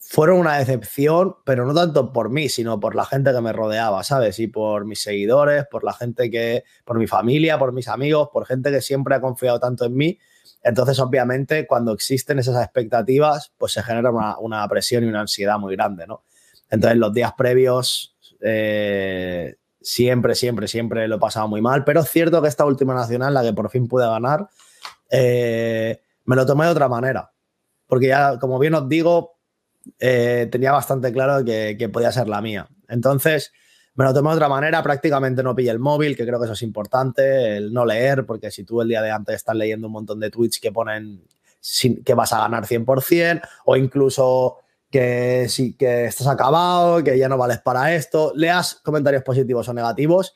fueron 0.00 0.38
una 0.38 0.56
decepción, 0.56 1.36
pero 1.44 1.66
no 1.66 1.74
tanto 1.74 2.12
por 2.12 2.30
mí, 2.30 2.48
sino 2.48 2.80
por 2.80 2.94
la 2.94 3.04
gente 3.04 3.32
que 3.32 3.40
me 3.40 3.52
rodeaba, 3.52 4.02
¿sabes? 4.02 4.38
Y 4.38 4.48
por 4.48 4.86
mis 4.86 5.02
seguidores, 5.02 5.66
por 5.70 5.84
la 5.84 5.92
gente 5.92 6.30
que, 6.30 6.64
por 6.84 6.98
mi 6.98 7.06
familia, 7.06 7.58
por 7.58 7.72
mis 7.72 7.86
amigos, 7.86 8.30
por 8.32 8.46
gente 8.46 8.70
que 8.70 8.80
siempre 8.80 9.14
ha 9.14 9.20
confiado 9.20 9.60
tanto 9.60 9.84
en 9.84 9.94
mí. 9.94 10.18
Entonces, 10.62 10.98
obviamente, 10.98 11.66
cuando 11.66 11.92
existen 11.92 12.38
esas 12.38 12.62
expectativas, 12.64 13.52
pues 13.58 13.72
se 13.72 13.82
genera 13.82 14.10
una, 14.10 14.68
presión 14.68 15.04
y 15.04 15.06
una 15.06 15.20
ansiedad 15.20 15.58
muy 15.58 15.76
grande, 15.76 16.06
¿no? 16.06 16.24
Entonces, 16.70 16.98
los 16.98 17.12
días 17.12 17.34
previos, 17.36 18.16
eh, 18.40 19.56
siempre, 19.80 20.34
siempre, 20.34 20.66
siempre 20.66 21.08
lo 21.08 21.16
he 21.16 21.20
pasado 21.20 21.46
muy 21.46 21.60
mal, 21.60 21.84
pero 21.84 22.00
es 22.00 22.10
cierto 22.10 22.40
que 22.40 22.48
esta 22.48 22.64
última 22.64 22.94
nacional, 22.94 23.34
la 23.34 23.42
que 23.42 23.52
por 23.52 23.70
fin 23.70 23.86
pude 23.86 24.06
ganar, 24.06 24.48
eh, 25.10 26.00
me 26.24 26.36
lo 26.36 26.46
tomé 26.46 26.64
de 26.64 26.70
otra 26.70 26.88
manera. 26.88 27.32
Porque 27.86 28.08
ya, 28.08 28.38
como 28.38 28.58
bien 28.58 28.74
os 28.74 28.88
digo, 28.88 29.39
eh, 29.98 30.48
tenía 30.50 30.72
bastante 30.72 31.12
claro 31.12 31.44
que, 31.44 31.88
podía 31.92 32.12
ser 32.12 32.28
la 32.28 32.40
mía. 32.40 32.68
Entonces, 32.88 33.52
me 33.94 34.04
lo 34.04 34.14
tomé 34.14 34.30
de 34.30 34.36
otra 34.36 34.48
manera, 34.48 34.82
prácticamente 34.82 35.42
no 35.42 35.54
pillé 35.54 35.70
el 35.70 35.78
móvil, 35.78 36.16
que 36.16 36.26
creo 36.26 36.38
que 36.38 36.44
eso 36.44 36.54
es 36.54 36.62
importante, 36.62 37.56
el 37.56 37.72
no 37.72 37.84
leer, 37.84 38.24
porque 38.26 38.50
si 38.50 38.64
tú 38.64 38.80
el 38.80 38.88
día 38.88 39.02
de 39.02 39.10
antes 39.10 39.36
estás 39.36 39.56
leyendo 39.56 39.86
un 39.86 39.92
montón 39.94 40.20
de 40.20 40.30
tweets 40.30 40.60
que 40.60 40.72
ponen 40.72 41.24
que 42.04 42.14
vas 42.14 42.32
a 42.32 42.38
ganar 42.38 42.64
100%, 42.64 43.42
o 43.66 43.76
incluso 43.76 44.58
que, 44.90 45.46
si, 45.48 45.74
que 45.74 46.06
estás 46.06 46.26
acabado, 46.26 47.04
que 47.04 47.18
ya 47.18 47.28
no 47.28 47.36
vales 47.36 47.60
para 47.60 47.94
esto, 47.94 48.32
leas 48.34 48.80
comentarios 48.82 49.22
positivos 49.22 49.68
o 49.68 49.74
negativos, 49.74 50.34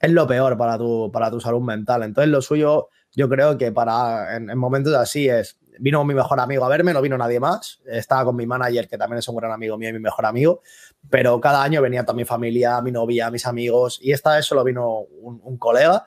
es 0.00 0.10
lo 0.10 0.26
peor 0.26 0.56
para 0.56 0.78
tu, 0.78 1.10
para 1.12 1.30
tu 1.30 1.40
salud 1.40 1.60
mental. 1.60 2.02
Entonces, 2.02 2.30
lo 2.30 2.40
suyo, 2.40 2.88
yo 3.12 3.28
creo 3.28 3.58
que 3.58 3.70
para 3.70 4.36
en 4.36 4.56
momentos 4.58 4.94
así 4.94 5.28
es 5.28 5.58
vino 5.78 6.04
mi 6.04 6.14
mejor 6.14 6.40
amigo 6.40 6.64
a 6.64 6.68
verme, 6.68 6.92
no 6.92 7.00
vino 7.00 7.16
nadie 7.16 7.40
más. 7.40 7.80
Estaba 7.86 8.24
con 8.24 8.36
mi 8.36 8.46
manager, 8.46 8.88
que 8.88 8.98
también 8.98 9.18
es 9.18 9.28
un 9.28 9.36
gran 9.36 9.52
amigo 9.52 9.78
mío 9.78 9.90
y 9.90 9.92
mi 9.92 9.98
mejor 9.98 10.26
amigo. 10.26 10.62
Pero 11.10 11.40
cada 11.40 11.62
año 11.62 11.82
venía 11.82 12.04
toda 12.04 12.16
mi 12.16 12.24
familia, 12.24 12.80
mi 12.80 12.92
novia, 12.92 13.30
mis 13.30 13.46
amigos. 13.46 13.98
Y 14.02 14.12
esta 14.12 14.36
vez 14.36 14.44
solo 14.44 14.64
vino 14.64 15.00
un, 15.00 15.56
colega. 15.58 16.06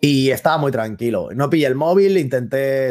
Y 0.00 0.30
estaba 0.30 0.58
muy 0.58 0.72
tranquilo. 0.72 1.30
No 1.34 1.48
pillé 1.48 1.66
el 1.66 1.74
móvil, 1.74 2.18
intenté 2.18 2.90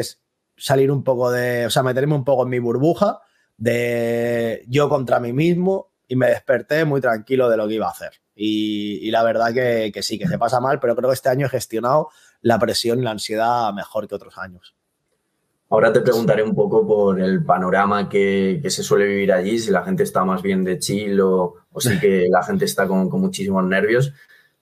salir 0.56 0.90
un 0.90 1.04
poco 1.04 1.30
de. 1.30 1.66
O 1.66 1.70
sea, 1.70 1.82
meterme 1.82 2.14
un 2.14 2.24
poco 2.24 2.44
en 2.44 2.48
mi 2.50 2.58
burbuja 2.58 3.20
de 3.56 4.64
yo 4.68 4.88
contra 4.88 5.20
mí 5.20 5.32
mismo. 5.32 5.92
y 6.10 6.16
me 6.16 6.28
desperté 6.28 6.86
muy 6.86 7.02
tranquilo 7.02 7.50
de 7.50 7.56
lo 7.58 7.68
que 7.68 7.74
iba 7.74 7.86
a 7.86 7.90
hacer. 7.90 8.12
Y, 8.34 9.10
la 9.10 9.22
verdad 9.24 9.52
que, 9.52 9.90
que, 9.92 10.02
sí, 10.02 10.18
que 10.18 10.28
se 10.28 10.38
pasa 10.38 10.60
mal, 10.60 10.80
pero 10.80 10.96
creo 10.96 11.10
que 11.10 11.14
este 11.14 11.28
año 11.28 11.46
he 11.46 11.50
gestionado 11.50 12.08
la 12.40 12.58
presión 12.58 13.00
y 13.00 13.02
la 13.02 13.10
ansiedad 13.10 13.72
mejor 13.74 14.08
que 14.08 14.14
otros 14.14 14.38
años. 14.38 14.77
Ahora 15.70 15.92
te 15.92 16.00
preguntaré 16.00 16.42
un 16.42 16.54
poco 16.54 16.86
por 16.86 17.20
el 17.20 17.44
panorama 17.44 18.08
que, 18.08 18.62
se 18.68 18.82
suele 18.82 19.06
vivir 19.06 19.32
allí, 19.32 19.58
si 19.58 19.70
la 19.70 19.84
gente 19.84 20.02
está 20.02 20.24
más 20.24 20.40
bien 20.40 20.64
de 20.64 20.78
chill 20.78 21.20
o, 21.20 21.56
o 21.70 21.80
si 21.80 21.98
que 22.00 22.26
la 22.30 22.42
gente 22.42 22.64
está 22.64 22.88
con, 22.88 23.10
muchísimos 23.20 23.62
nervios, 23.64 24.14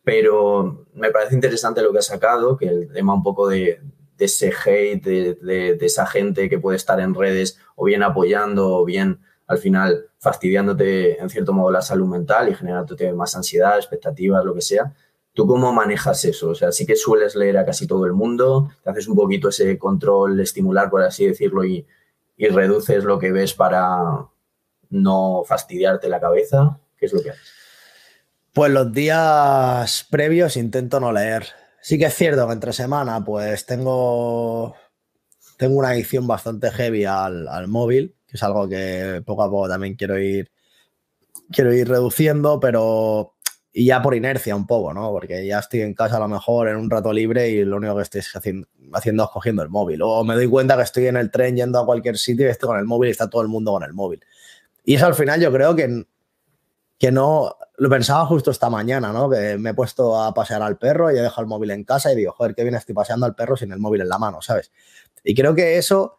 pero 0.03 0.87
me 0.95 1.13
parece 1.13 1.35
interesante 1.35 1.83
lo 1.83 1.93
que 1.93 1.99
has 1.99 2.07
sacado, 2.07 2.57
que 2.57 2.67
el 2.67 2.93
tema 2.93 3.15
un 3.15 3.23
poco 3.23 3.49
de, 3.49 3.81
de 4.17 4.25
ese 4.25 4.53
hate, 4.53 5.05
de, 5.05 5.35
de, 5.35 5.87
esa 5.87 6.07
gente 6.07 6.49
que 6.49 6.59
puede 6.59 6.77
estar 6.77 6.99
en 6.99 7.15
redes 7.15 7.59
o 7.77 7.85
bien 7.85 8.03
apoyando 8.03 8.75
o 8.75 8.85
bien 8.85 9.21
al 9.47 9.59
final 9.59 10.07
fastidiándote 10.19 11.21
en 11.21 11.31
cierto 11.31 11.53
modo 11.53 11.71
la 11.71 11.83
salud 11.83 12.09
mental 12.09 12.49
y 12.49 12.55
generándote 12.55 13.13
más 13.13 13.37
ansiedad, 13.37 13.77
expectativas, 13.77 14.45
lo 14.45 14.55
que 14.55 14.63
sea. 14.63 14.93
¿Tú 15.37 15.47
cómo 15.47 15.71
manejas 15.71 16.25
eso? 16.25 16.49
O 16.49 16.55
sea, 16.55 16.73
sí 16.73 16.87
que 16.87 16.97
sueles 16.97 17.37
leer 17.37 17.59
a 17.59 17.67
casi 17.67 17.87
todo 17.87 18.07
el 18.07 18.15
mundo, 18.15 18.71
te 18.83 18.89
haces 18.89 19.07
un 19.07 19.15
poquito 19.15 19.51
ese 19.51 19.79
control 19.79 20.41
estimular, 20.41 20.89
por 20.89 21.03
así 21.03 21.27
decirlo, 21.27 21.63
y, 21.63 21.87
y 22.39 22.49
reduces 22.49 23.05
lo 23.05 23.19
que 23.19 23.33
ves 23.33 23.53
para 23.53 24.27
no 24.89 25.45
fastidiarte 25.47 26.09
la 26.09 26.21
cabeza. 26.21 26.81
¿Qué 26.97 27.05
es 27.05 27.13
lo 27.13 27.23
que 27.23 27.31
haces? 27.31 27.53
Pues 28.55 28.73
los 28.73 28.91
días 28.91 30.07
previos 30.11 30.57
intento 30.57 31.01
no 31.01 31.13
leer. 31.13 31.47
Sí 31.83 31.99
que 31.99 32.07
es 32.07 32.15
cierto 32.15 32.47
que 32.47 32.55
entre 32.55 32.73
semana 32.73 33.23
pues 33.23 33.67
tengo, 33.67 34.75
tengo 35.59 35.77
una 35.77 35.91
adicción 35.91 36.27
bastante 36.27 36.71
heavy 36.71 37.05
al, 37.05 37.47
al 37.47 37.69
móvil 37.69 38.17
que 38.27 38.37
es 38.37 38.43
algo 38.43 38.69
que 38.69 39.23
poco 39.25 39.43
a 39.43 39.51
poco 39.51 39.69
también 39.69 39.95
quiero 39.95 40.19
ir, 40.19 40.51
quiero 41.51 41.73
ir 41.73 41.89
reduciendo, 41.89 42.59
pero 42.61 43.36
y 43.79 43.85
ya 43.85 44.01
por 44.01 44.15
inercia 44.15 44.57
un 44.57 44.67
poco, 44.67 44.95
¿no? 44.95 45.11
Porque 45.11 45.47
ya 45.47 45.59
estoy 45.59 45.83
en 45.83 45.93
casa 45.93 46.17
a 46.17 46.21
lo 46.21 46.29
mejor 46.29 46.69
en 46.69 46.77
un 46.77 46.89
rato 46.89 47.13
libre 47.13 47.51
y 47.51 47.63
lo 47.63 47.77
único 47.77 47.95
que 47.97 48.05
estoy 48.05 48.23
haciendo, 48.35 48.67
haciendo 48.95 49.25
es 49.25 49.29
cogiendo 49.29 49.63
el 49.63 49.69
móvil. 49.69 50.01
O 50.01 50.25
me 50.25 50.35
doy 50.35 50.49
cuenta 50.49 50.79
que 50.79 50.83
estoy 50.83 51.09
en 51.09 51.19
el 51.19 51.31
tren 51.31 51.57
yendo 51.57 51.79
a 51.79 51.85
cualquier 51.85 52.17
sitio 52.17 52.47
y 52.47 52.49
estoy 52.49 52.69
con 52.69 52.79
el 52.79 52.87
móvil 52.87 53.09
y 53.09 53.11
está 53.11 53.29
todo 53.29 53.43
el 53.43 53.49
mundo 53.49 53.73
con 53.73 53.83
el 53.83 53.93
móvil. 53.93 54.25
Y 54.83 54.95
eso 54.95 55.05
al 55.05 55.15
final 55.15 55.43
yo 55.43 55.53
creo 55.53 55.77
que, 55.77 56.07
que 56.99 57.13
no, 57.13 57.55
lo 57.77 57.91
pensaba 57.91 58.25
justo 58.25 58.51
esta 58.51 58.71
mañana, 58.71 59.13
¿no? 59.13 59.29
Que 59.29 59.59
me 59.59 59.71
he 59.71 59.75
puesto 59.75 60.19
a 60.23 60.33
pasear 60.33 60.63
al 60.63 60.79
perro 60.79 61.13
y 61.13 61.19
he 61.19 61.21
dejado 61.21 61.43
el 61.43 61.49
móvil 61.49 61.71
en 61.71 61.85
casa 61.85 62.11
y 62.11 62.17
digo, 62.17 62.33
joder, 62.33 62.55
qué 62.55 62.63
bien 62.63 62.77
estoy 62.77 62.95
paseando 62.95 63.27
al 63.27 63.35
perro 63.35 63.59
sin 63.59 63.73
el 63.73 63.79
móvil 63.79 64.01
en 64.01 64.09
la 64.09 64.17
mano, 64.17 64.41
¿sabes? 64.41 64.73
Y 65.23 65.35
creo 65.35 65.55
que 65.55 65.77
eso 65.77 66.19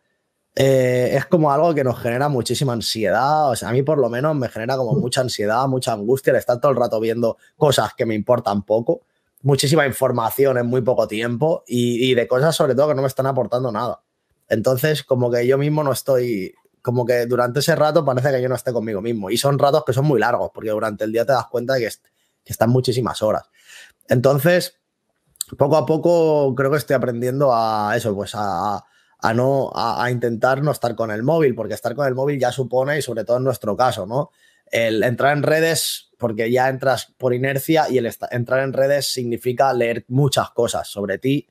eh, 0.59 1.15
es 1.15 1.27
como 1.27 1.51
algo 1.51 1.75
que 1.75 1.83
nos 1.83 1.99
genera 1.99 2.29
muchísima 2.29 2.73
ansiedad. 2.73 3.51
O 3.51 3.55
sea, 3.55 3.69
a 3.69 3.71
mí 3.71 3.83
por 3.83 3.99
lo 3.99 4.09
menos 4.09 4.35
me 4.35 4.49
genera 4.49 4.75
como 4.75 4.93
mucha 4.93 5.21
ansiedad, 5.21 5.67
mucha 5.67 5.93
angustia 5.93 6.31
el 6.31 6.37
estar 6.37 6.59
todo 6.59 6.71
el 6.71 6.77
rato 6.77 6.99
viendo 6.99 7.37
cosas 7.55 7.93
que 7.95 8.07
me 8.07 8.15
importan 8.15 8.63
poco, 8.63 9.01
muchísima 9.43 9.85
información 9.85 10.57
en 10.57 10.65
muy 10.65 10.81
poco 10.81 11.07
tiempo 11.07 11.63
y, 11.67 12.15
de 12.15 12.27
cosas 12.27 12.55
sobre 12.55 12.73
todo 12.73 12.87
que 12.87 12.95
no 12.95 13.03
me 13.03 13.07
están 13.07 13.27
aportando 13.27 13.71
nada. 13.71 14.01
Entonces, 14.49 15.03
como 15.03 15.29
que 15.29 15.45
yo 15.45 15.59
mismo 15.59 15.83
no 15.83 15.91
estoy, 15.91 16.55
como 16.81 17.05
que 17.05 17.27
durante 17.27 17.59
ese 17.59 17.75
rato 17.75 18.03
parece 18.03 18.31
que 18.31 18.41
yo 18.41 18.49
no 18.49 18.55
esté 18.55 18.73
conmigo 18.73 18.99
mismo. 18.99 19.29
Y 19.29 19.37
son 19.37 19.59
ratos 19.59 19.83
que 19.85 19.93
son 19.93 20.05
muy 20.05 20.19
largos, 20.19 20.49
porque 20.51 20.71
durante 20.71 21.03
el 21.03 21.11
día 21.11 21.23
te 21.23 21.33
das 21.33 21.45
cuenta 21.45 21.75
de 21.75 21.81
que, 21.81 21.89
que 22.43 22.51
están 22.51 22.71
muchísimas 22.71 23.21
horas. 23.21 23.43
Entonces, 24.07 24.79
poco 25.55 25.77
a 25.77 25.85
poco 25.85 26.55
creo 26.55 26.71
que 26.71 26.77
estoy 26.77 26.95
aprendiendo 26.95 27.53
a 27.53 27.93
eso, 27.95 28.15
pues 28.15 28.33
a 28.33 28.83
a 28.96 28.96
no 29.33 29.71
a, 29.73 30.09
intentar 30.11 30.61
no 30.61 30.71
estar 30.71 30.95
con 30.95 31.11
el 31.11 31.23
móvil, 31.23 31.55
porque 31.55 31.73
estar 31.73 31.95
con 31.95 32.07
el 32.07 32.15
móvil 32.15 32.39
ya 32.39 32.51
supone, 32.51 32.99
y 32.99 33.01
sobre 33.01 33.23
todo 33.23 33.37
en 33.37 33.43
nuestro 33.43 33.75
caso, 33.75 34.05
¿no? 34.05 34.31
El 34.69 35.03
entrar 35.03 35.35
en 35.35 35.43
redes, 35.43 36.11
porque 36.17 36.51
ya 36.51 36.69
entras 36.69 37.13
por 37.17 37.33
inercia 37.33 37.89
y 37.89 37.97
el 37.97 38.11
entrar 38.31 38.63
en 38.63 38.73
redes 38.73 39.11
significa 39.11 39.73
leer 39.73 40.05
muchas 40.09 40.51
cosas 40.51 40.87
sobre 40.87 41.17
ti 41.17 41.47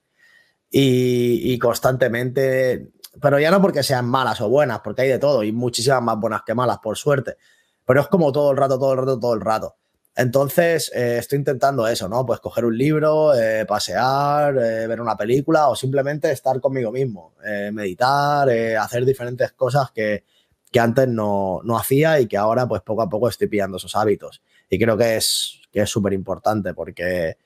y, 0.71 1.53
y 1.53 1.59
constantemente, 1.59 2.91
pero 3.21 3.39
ya 3.39 3.51
no 3.51 3.61
porque 3.63 3.83
sean 3.83 4.07
malas 4.07 4.41
o 4.41 4.49
buenas, 4.49 4.81
porque 4.81 5.03
hay 5.03 5.09
de 5.09 5.19
todo 5.19 5.43
y 5.43 5.53
muchísimas 5.53 6.03
más 6.03 6.19
buenas 6.19 6.43
que 6.47 6.55
malas, 6.55 6.79
por 6.79 6.97
suerte, 6.97 7.37
pero 7.85 8.01
es 8.01 8.09
como 8.09 8.33
todo 8.33 8.51
el 8.51 8.57
rato, 8.57 8.79
todo 8.79 8.93
el 8.93 8.99
rato, 8.99 9.19
todo 9.19 9.35
el 9.35 9.41
rato. 9.41 9.77
Entonces, 10.17 10.91
eh, 10.95 11.19
estoy 11.19 11.39
intentando 11.39 11.87
eso, 11.87 12.09
¿no? 12.09 12.25
Pues 12.25 12.41
coger 12.41 12.65
un 12.65 12.77
libro, 12.77 13.35
eh, 13.35 13.67
pasear, 13.67 14.57
eh, 14.57 14.87
ver 14.87 14.99
una 14.99 15.15
película 15.15 15.69
o 15.69 15.77
simplemente 15.77 16.33
estar 16.33 16.59
conmigo 16.59 16.91
mismo, 16.91 17.35
meditar, 17.73 18.49
hacer 18.81 19.05
diferentes 19.05 19.53
cosas 19.53 19.91
que, 19.93 20.25
que 20.73 20.81
antes 20.81 21.07
no, 21.07 21.61
no, 21.65 21.77
hacía 21.79 22.19
y 22.19 22.27
que 22.27 22.39
ahora, 22.39 22.67
pues 22.67 22.81
poco 22.81 23.03
a 23.03 23.09
poco 23.11 23.29
estoy 23.29 23.49
pillando 23.49 23.77
esos 23.77 23.95
hábitos. 23.95 24.43
Y 24.71 24.79
creo 24.79 24.97
que 24.97 25.17
es 25.17 25.61
que 25.71 25.83
es 25.83 25.91
súper 25.91 26.15
importante 26.15 26.73
porque, 26.73 27.37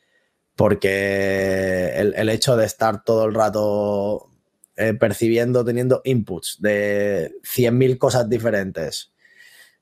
porque 0.54 1.92
el, 1.96 2.14
el, 2.14 2.28
hecho 2.28 2.56
de 2.56 2.66
estar 2.66 3.02
todo 3.02 3.24
el 3.24 3.34
rato 3.34 4.28
percibiendo, 4.98 5.64
teniendo 5.64 6.00
inputs 6.04 6.58
de 6.60 7.34
100.000 7.42 7.98
cosas 7.98 8.28
diferentes 8.30 9.10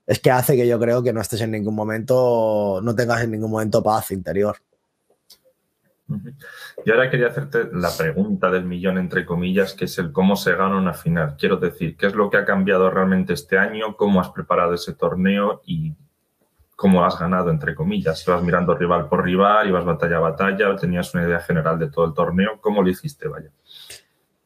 es 0.09 0.21
que 0.21 0.31
hace 0.31 0.57
que 0.57 0.67
yo 0.67 0.81
creo 0.81 1.03
que 1.03 1.13
no 1.13 1.21
estés 1.21 1.43
en 1.43 1.51
ningún 1.51 1.75
momento, 1.75 2.81
no 2.83 2.95
tengas 2.95 3.23
en 3.23 3.31
ningún 3.31 3.51
momento 3.51 3.83
paz 3.83 4.11
interior. 4.11 4.57
Y 6.83 6.91
ahora 6.91 7.11
quería 7.11 7.27
hacerte 7.27 7.69
la 7.75 7.91
pregunta 7.95 8.51
del 8.51 8.65
millón, 8.65 8.97
entre 8.97 9.27
comillas, 9.27 9.75
que 9.75 9.85
es 9.85 9.99
el 9.99 10.11
cómo 10.11 10.35
se 10.37 10.55
gana 10.55 10.79
una 10.79 10.95
final. 10.95 11.37
Quiero 11.39 11.59
decir, 11.59 11.95
¿qué 11.95 12.07
es 12.07 12.15
lo 12.15 12.31
que 12.31 12.39
ha 12.39 12.47
cambiado 12.47 12.89
realmente 12.91 13.35
este 13.35 13.59
año? 13.59 13.99
¿Cómo 13.99 14.19
has 14.19 14.31
preparado 14.31 14.73
ese 14.73 14.95
torneo? 14.95 15.61
Y 15.67 15.95
cómo 16.75 17.05
has 17.05 17.19
ganado, 17.19 17.51
entre 17.51 17.75
comillas. 17.75 18.27
Ibas 18.27 18.43
mirando 18.43 18.75
rival 18.75 19.11
por 19.11 19.23
rival, 19.23 19.69
ibas 19.69 19.85
batalla 19.85 20.17
a 20.17 20.21
batalla, 20.21 20.75
tenías 20.77 21.13
una 21.13 21.25
idea 21.25 21.41
general 21.41 21.79
de 21.79 21.91
todo 21.91 22.07
el 22.07 22.15
torneo. 22.15 22.59
¿Cómo 22.63 22.83
lo 22.83 22.89
hiciste, 22.89 23.29
vaya? 23.29 23.51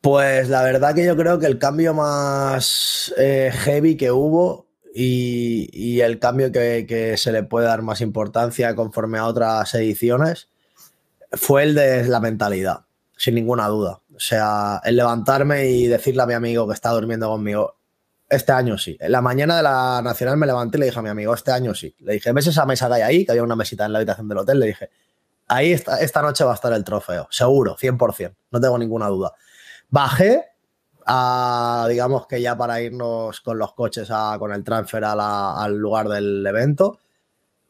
Pues 0.01 0.49
la 0.49 0.65
verdad 0.65 0.93
que 0.93 1.07
yo 1.07 1.17
creo 1.17 1.39
que 1.39 1.47
el 1.47 1.61
cambio 1.61 1.95
más 1.95 3.15
eh, 3.17 3.53
heavy 3.55 3.97
que 3.97 4.11
hubo 4.11 4.72
y, 4.95 6.01
el 6.01 6.19
cambio 6.19 6.53
que, 6.53 7.15
se 7.17 7.33
le 7.33 7.43
puede 7.43 7.67
dar 7.67 7.83
más 7.83 8.01
importancia 8.01 8.75
conforme 8.75 9.19
a 9.19 9.27
otras 9.27 9.75
ediciones 9.75 10.49
fue 11.33 11.63
el 11.63 11.75
de 11.75 12.05
la 12.09 12.21
mentalidad, 12.21 12.85
sin 13.17 13.35
ninguna 13.35 13.69
duda. 13.69 14.01
O 14.15 14.21
sea, 14.21 14.81
el 14.85 14.97
levantarme 14.97 15.67
y 15.71 15.87
decirle 15.87 16.23
a 16.23 16.27
mi 16.27 16.35
amigo 16.35 16.69
que 16.69 16.75
está 16.75 16.91
durmiendo 16.91 17.29
conmigo, 17.29 17.77
este 18.29 18.53
año 18.53 18.77
sí. 18.79 18.97
En 19.01 19.13
la 19.13 19.21
mañana 19.21 19.57
de 19.57 19.63
la 19.63 20.01
Nacional 20.03 20.37
me 20.37 20.47
levanté 20.47 20.79
y 20.79 20.81
le 20.81 20.87
dije 20.87 20.99
a 20.99 21.03
mi 21.03 21.09
amigo, 21.09 21.35
este 21.35 21.53
año 21.53 21.75
sí. 21.75 21.95
Le 22.01 22.15
dije, 22.15 22.33
¿ves 22.33 22.47
esa 22.47 22.67
mesa 22.67 22.89
que 22.89 22.95
hay 22.95 23.03
ahí? 23.03 23.25
Que 23.25 23.33
había 23.33 23.43
una 23.43 23.57
mesita 23.57 23.87
en 23.87 23.93
la 23.93 23.99
habitación 23.99 24.29
del 24.29 24.39
hotel. 24.39 24.59
Le 24.59 24.67
dije, 24.67 24.91
ahí 25.49 25.73
esta, 25.73 26.23
noche 26.23 26.45
va 26.45 26.53
a 26.53 26.55
estar 26.55 26.73
el 26.73 26.85
trofeo, 26.85 27.29
seguro, 27.31 27.77
100%, 27.77 28.35
no 28.51 28.61
tengo 28.61 28.79
ninguna 28.79 29.09
duda. 29.09 29.33
Bajé 29.89 30.52
a, 31.07 31.87
digamos 31.89 32.27
que 32.27 32.41
ya 32.41 32.57
para 32.57 32.81
irnos 32.81 33.41
con 33.41 33.59
los 33.59 33.75
coches 33.75 34.09
a, 34.11 34.37
con 34.39 34.53
el 34.53 34.65
transfer 34.65 35.05
al 35.05 35.77
lugar 35.77 36.09
del 36.09 36.47
evento, 36.47 36.99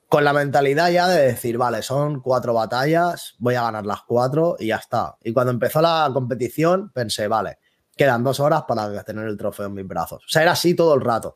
con 0.09 0.25
la 0.25 0.33
mentalidad 0.35 0.91
ya 0.91 1.09
de 1.09 1.23
decir, 1.29 1.57
vale, 1.57 1.81
son 1.81 2.21
cuatro 2.21 2.53
batallas, 2.53 3.35
voy 3.39 3.55
a 3.55 3.63
ganar 3.63 3.87
las 3.87 4.03
cuatro 4.03 4.57
y 4.59 4.67
ya 4.67 4.77
está. 4.77 5.17
Y 5.23 5.33
cuando 5.33 5.53
empezó 5.53 5.81
la 5.81 6.11
competición 6.13 6.91
pensé, 6.93 7.29
vale, 7.29 7.59
quedan 7.97 8.23
dos 8.23 8.39
horas 8.39 8.65
para 8.69 9.03
tener 9.05 9.27
el 9.27 9.39
trofeo 9.39 9.67
en 9.67 9.75
mis 9.75 9.87
brazos. 9.87 10.23
O 10.25 10.29
sea, 10.29 10.43
era 10.43 10.53
así 10.53 10.75
todo 10.75 10.95
el 10.95 11.01
rato. 11.01 11.35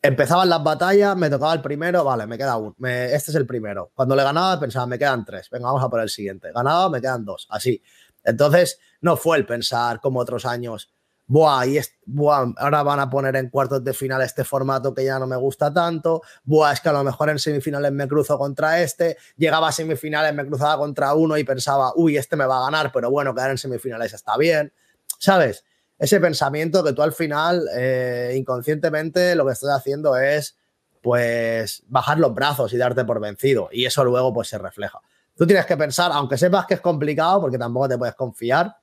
Empezaban 0.00 0.48
las 0.48 0.62
batallas, 0.62 1.16
me 1.16 1.28
tocaba 1.28 1.52
el 1.54 1.62
primero, 1.62 2.04
vale, 2.04 2.28
me 2.28 2.38
queda 2.38 2.56
uno, 2.56 2.76
este 2.78 3.32
es 3.32 3.34
el 3.34 3.44
primero. 3.44 3.90
Cuando 3.92 4.14
le 4.14 4.22
ganaba 4.22 4.60
pensaba, 4.60 4.86
me 4.86 4.98
quedan 4.98 5.24
tres, 5.24 5.50
venga, 5.50 5.66
vamos 5.66 5.82
a 5.82 5.88
por 5.88 6.00
el 6.00 6.08
siguiente. 6.08 6.52
Ganaba, 6.54 6.88
me 6.88 7.00
quedan 7.00 7.24
dos, 7.24 7.48
así. 7.50 7.82
Entonces, 8.22 8.78
no 9.00 9.16
fue 9.16 9.36
el 9.36 9.46
pensar 9.46 10.00
como 10.00 10.20
otros 10.20 10.46
años, 10.46 10.92
Buah, 11.28 11.66
y 11.66 11.78
es, 11.78 11.92
buah, 12.04 12.52
ahora 12.56 12.82
van 12.84 13.00
a 13.00 13.10
poner 13.10 13.34
en 13.34 13.50
cuartos 13.50 13.82
de 13.82 13.92
final 13.92 14.22
este 14.22 14.44
formato 14.44 14.94
que 14.94 15.04
ya 15.04 15.18
no 15.18 15.26
me 15.26 15.36
gusta 15.36 15.72
tanto. 15.72 16.22
Buah, 16.44 16.72
es 16.72 16.80
que 16.80 16.88
a 16.88 16.92
lo 16.92 17.02
mejor 17.02 17.30
en 17.30 17.38
semifinales 17.38 17.90
me 17.92 18.06
cruzo 18.06 18.38
contra 18.38 18.80
este. 18.80 19.16
Llegaba 19.36 19.68
a 19.68 19.72
semifinales, 19.72 20.32
me 20.34 20.46
cruzaba 20.46 20.78
contra 20.78 21.14
uno 21.14 21.36
y 21.36 21.44
pensaba, 21.44 21.92
uy, 21.96 22.16
este 22.16 22.36
me 22.36 22.46
va 22.46 22.58
a 22.58 22.70
ganar, 22.70 22.92
pero 22.92 23.10
bueno, 23.10 23.34
quedar 23.34 23.50
en 23.50 23.58
semifinales 23.58 24.12
está 24.12 24.36
bien. 24.36 24.72
¿Sabes? 25.18 25.64
Ese 25.98 26.20
pensamiento 26.20 26.84
que 26.84 26.92
tú 26.92 27.02
al 27.02 27.12
final, 27.12 27.66
eh, 27.74 28.34
inconscientemente, 28.36 29.34
lo 29.34 29.46
que 29.46 29.52
estás 29.52 29.70
haciendo 29.70 30.16
es, 30.16 30.56
pues, 31.02 31.82
bajar 31.88 32.18
los 32.18 32.34
brazos 32.34 32.72
y 32.72 32.76
darte 32.76 33.04
por 33.04 33.20
vencido. 33.20 33.68
Y 33.72 33.86
eso 33.86 34.04
luego, 34.04 34.32
pues, 34.32 34.48
se 34.48 34.58
refleja. 34.58 35.00
Tú 35.34 35.46
tienes 35.46 35.66
que 35.66 35.76
pensar, 35.76 36.10
aunque 36.12 36.38
sepas 36.38 36.66
que 36.66 36.74
es 36.74 36.80
complicado, 36.80 37.40
porque 37.40 37.58
tampoco 37.58 37.88
te 37.88 37.98
puedes 37.98 38.14
confiar, 38.14 38.76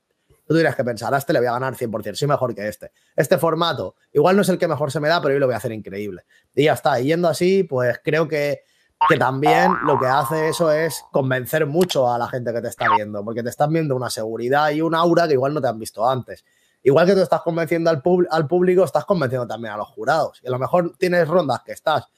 tú 0.53 0.59
tienes 0.59 0.75
que 0.75 0.83
pensar, 0.83 1.13
a 1.13 1.17
este 1.17 1.33
le 1.33 1.39
voy 1.39 1.47
a 1.47 1.53
ganar 1.53 1.75
100%, 1.75 2.15
soy 2.15 2.27
mejor 2.27 2.55
que 2.55 2.67
este. 2.67 2.91
Este 3.15 3.37
formato, 3.37 3.95
igual 4.13 4.35
no 4.35 4.41
es 4.41 4.49
el 4.49 4.57
que 4.57 4.67
mejor 4.67 4.91
se 4.91 4.99
me 4.99 5.09
da, 5.09 5.21
pero 5.21 5.33
yo 5.33 5.39
lo 5.39 5.47
voy 5.47 5.53
a 5.53 5.57
hacer 5.57 5.71
increíble. 5.71 6.23
Y 6.55 6.65
ya 6.65 6.73
está, 6.73 6.99
yendo 6.99 7.27
así, 7.27 7.63
pues 7.63 7.99
creo 8.03 8.27
que, 8.27 8.61
que 9.09 9.17
también 9.17 9.71
lo 9.85 9.99
que 9.99 10.07
hace 10.07 10.49
eso 10.49 10.71
es 10.71 11.03
convencer 11.11 11.65
mucho 11.65 12.11
a 12.11 12.17
la 12.17 12.27
gente 12.27 12.53
que 12.53 12.61
te 12.61 12.69
está 12.69 12.87
viendo, 12.95 13.23
porque 13.23 13.43
te 13.43 13.49
están 13.49 13.73
viendo 13.73 13.95
una 13.95 14.09
seguridad 14.09 14.71
y 14.71 14.81
un 14.81 14.95
aura 14.95 15.27
que 15.27 15.33
igual 15.33 15.53
no 15.53 15.61
te 15.61 15.67
han 15.67 15.79
visto 15.79 16.07
antes. 16.07 16.45
Igual 16.83 17.05
que 17.05 17.13
tú 17.13 17.21
estás 17.21 17.41
convenciendo 17.41 17.89
al, 17.89 18.03
al 18.29 18.47
público, 18.47 18.83
estás 18.83 19.05
convenciendo 19.05 19.47
también 19.47 19.73
a 19.73 19.77
los 19.77 19.87
jurados. 19.87 20.41
Y 20.43 20.47
a 20.47 20.51
lo 20.51 20.59
mejor 20.59 20.95
tienes 20.97 21.27
rondas 21.27 21.61
que 21.65 21.71
estás 21.71 22.09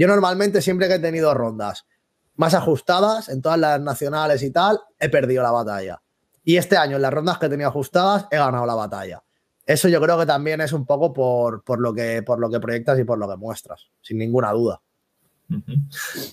yo 0.00 0.06
normalmente 0.06 0.62
siempre 0.62 0.88
que 0.88 0.94
he 0.94 0.98
tenido 0.98 1.34
rondas 1.34 1.86
más 2.36 2.54
ajustadas 2.54 3.28
en 3.28 3.42
todas 3.42 3.58
las 3.58 3.80
nacionales 3.80 4.42
y 4.42 4.50
tal, 4.50 4.80
he 4.98 5.10
perdido 5.10 5.42
la 5.42 5.50
batalla. 5.50 6.00
Y 6.50 6.56
este 6.56 6.76
año 6.76 6.96
en 6.96 7.02
las 7.02 7.14
rondas 7.14 7.38
que 7.38 7.48
tenido 7.48 7.68
ajustadas 7.68 8.26
he 8.28 8.36
ganado 8.36 8.66
la 8.66 8.74
batalla. 8.74 9.22
Eso 9.64 9.88
yo 9.88 10.00
creo 10.00 10.18
que 10.18 10.26
también 10.26 10.60
es 10.60 10.72
un 10.72 10.84
poco 10.84 11.12
por, 11.12 11.62
por, 11.62 11.78
lo, 11.78 11.94
que, 11.94 12.24
por 12.24 12.40
lo 12.40 12.50
que 12.50 12.58
proyectas 12.58 12.98
y 12.98 13.04
por 13.04 13.18
lo 13.18 13.28
que 13.28 13.36
muestras, 13.36 13.88
sin 14.00 14.18
ninguna 14.18 14.50
duda. 14.50 14.80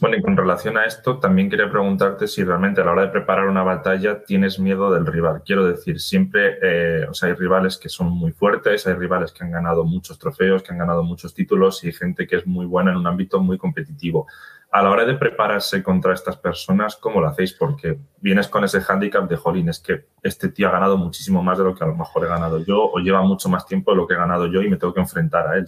Bueno, 0.01 0.17
y 0.17 0.21
con 0.23 0.35
relación 0.35 0.75
a 0.75 0.85
esto, 0.85 1.19
también 1.19 1.51
quería 1.51 1.69
preguntarte 1.69 2.27
si 2.27 2.43
realmente 2.43 2.81
a 2.81 2.85
la 2.85 2.93
hora 2.93 3.01
de 3.03 3.07
preparar 3.09 3.47
una 3.47 3.61
batalla 3.61 4.23
tienes 4.23 4.57
miedo 4.57 4.91
del 4.91 5.05
rival. 5.05 5.43
Quiero 5.45 5.67
decir, 5.67 5.99
siempre, 5.99 6.57
eh, 6.63 7.05
o 7.07 7.13
sea, 7.13 7.29
hay 7.29 7.35
rivales 7.35 7.77
que 7.77 7.89
son 7.89 8.09
muy 8.09 8.31
fuertes, 8.31 8.87
hay 8.87 8.95
rivales 8.95 9.31
que 9.31 9.43
han 9.43 9.51
ganado 9.51 9.85
muchos 9.85 10.17
trofeos, 10.17 10.63
que 10.63 10.71
han 10.71 10.79
ganado 10.79 11.03
muchos 11.03 11.35
títulos 11.35 11.83
y 11.83 11.91
gente 11.91 12.25
que 12.25 12.37
es 12.37 12.47
muy 12.47 12.65
buena 12.65 12.89
en 12.89 12.97
un 12.97 13.05
ámbito 13.05 13.39
muy 13.39 13.59
competitivo. 13.59 14.25
A 14.69 14.83
la 14.83 14.89
hora 14.89 15.05
de 15.05 15.15
prepararse 15.15 15.81
contra 15.81 16.13
estas 16.13 16.37
personas, 16.37 16.97
¿cómo 16.97 17.21
lo 17.21 17.27
hacéis? 17.27 17.53
Porque 17.53 17.97
vienes 18.19 18.47
con 18.47 18.63
ese 18.63 18.81
hándicap 18.81 19.29
de, 19.29 19.37
jolín, 19.37 19.69
es 19.69 19.79
que 19.79 20.07
este 20.21 20.49
tío 20.49 20.67
ha 20.67 20.71
ganado 20.71 20.97
muchísimo 20.97 21.41
más 21.41 21.57
de 21.57 21.63
lo 21.63 21.73
que 21.73 21.83
a 21.83 21.87
lo 21.87 21.95
mejor 21.95 22.25
he 22.25 22.27
ganado 22.27 22.59
yo 22.59 22.83
o 22.83 22.99
lleva 22.99 23.21
mucho 23.21 23.47
más 23.49 23.65
tiempo 23.65 23.91
de 23.91 23.97
lo 23.97 24.07
que 24.07 24.13
he 24.13 24.17
ganado 24.17 24.47
yo 24.47 24.61
y 24.61 24.69
me 24.69 24.77
tengo 24.77 24.93
que 24.93 24.99
enfrentar 24.99 25.47
a 25.47 25.57
él. 25.57 25.65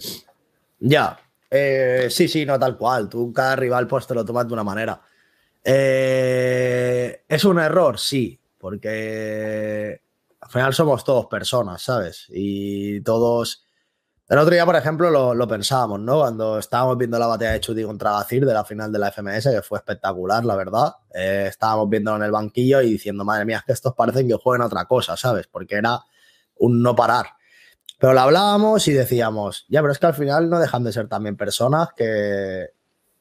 Ya, 0.80 1.18
eh, 1.50 2.08
sí, 2.10 2.28
sí, 2.28 2.44
no 2.46 2.58
tal 2.58 2.76
cual. 2.76 3.08
Tú 3.08 3.32
cada 3.32 3.56
rival 3.56 3.86
pues 3.86 4.06
te 4.06 4.14
lo 4.14 4.24
tomas 4.24 4.46
de 4.46 4.52
una 4.52 4.64
manera. 4.64 5.00
Eh, 5.64 7.24
¿Es 7.28 7.44
un 7.44 7.58
error? 7.58 7.98
Sí, 7.98 8.38
porque 8.58 10.00
al 10.40 10.50
final 10.50 10.74
somos 10.74 11.04
todos 11.04 11.26
personas, 11.26 11.82
¿sabes? 11.82 12.26
Y 12.28 13.00
todos... 13.00 13.66
El 14.30 14.38
otro 14.38 14.54
día, 14.54 14.64
por 14.64 14.76
ejemplo, 14.76 15.34
lo, 15.34 15.48
pensábamos, 15.48 15.98
¿no? 15.98 16.20
Cuando 16.20 16.60
estábamos 16.60 16.96
viendo 16.96 17.18
la 17.18 17.26
batalla 17.26 17.50
de 17.50 17.58
Chuti 17.58 17.82
contra 17.82 18.12
Gacir 18.12 18.46
de 18.46 18.54
la 18.54 18.64
final 18.64 18.92
de 18.92 19.00
la 19.00 19.10
FMS, 19.10 19.50
que 19.50 19.60
fue 19.60 19.78
espectacular, 19.78 20.44
la 20.44 20.54
verdad. 20.54 20.94
Eh, 21.12 21.46
estábamos 21.48 21.90
viéndolo 21.90 22.18
en 22.18 22.22
el 22.22 22.30
banquillo 22.30 22.80
y 22.80 22.92
diciendo, 22.92 23.24
madre 23.24 23.44
mía, 23.44 23.56
es 23.56 23.64
que 23.64 23.72
estos 23.72 23.92
parecen 23.92 24.28
que 24.28 24.34
jueguen 24.34 24.62
otra 24.62 24.84
cosa, 24.84 25.16
¿sabes? 25.16 25.48
Porque 25.48 25.74
era 25.74 25.98
un 26.58 26.80
no 26.80 26.94
parar. 26.94 27.26
Pero 27.98 28.12
lo 28.12 28.20
hablábamos 28.20 28.86
y 28.86 28.92
decíamos, 28.92 29.66
ya, 29.68 29.80
pero 29.80 29.92
es 29.92 29.98
que 29.98 30.06
al 30.06 30.14
final 30.14 30.48
no 30.48 30.60
dejan 30.60 30.84
de 30.84 30.92
ser 30.92 31.08
también 31.08 31.36
personas 31.36 31.88
que, 31.96 32.68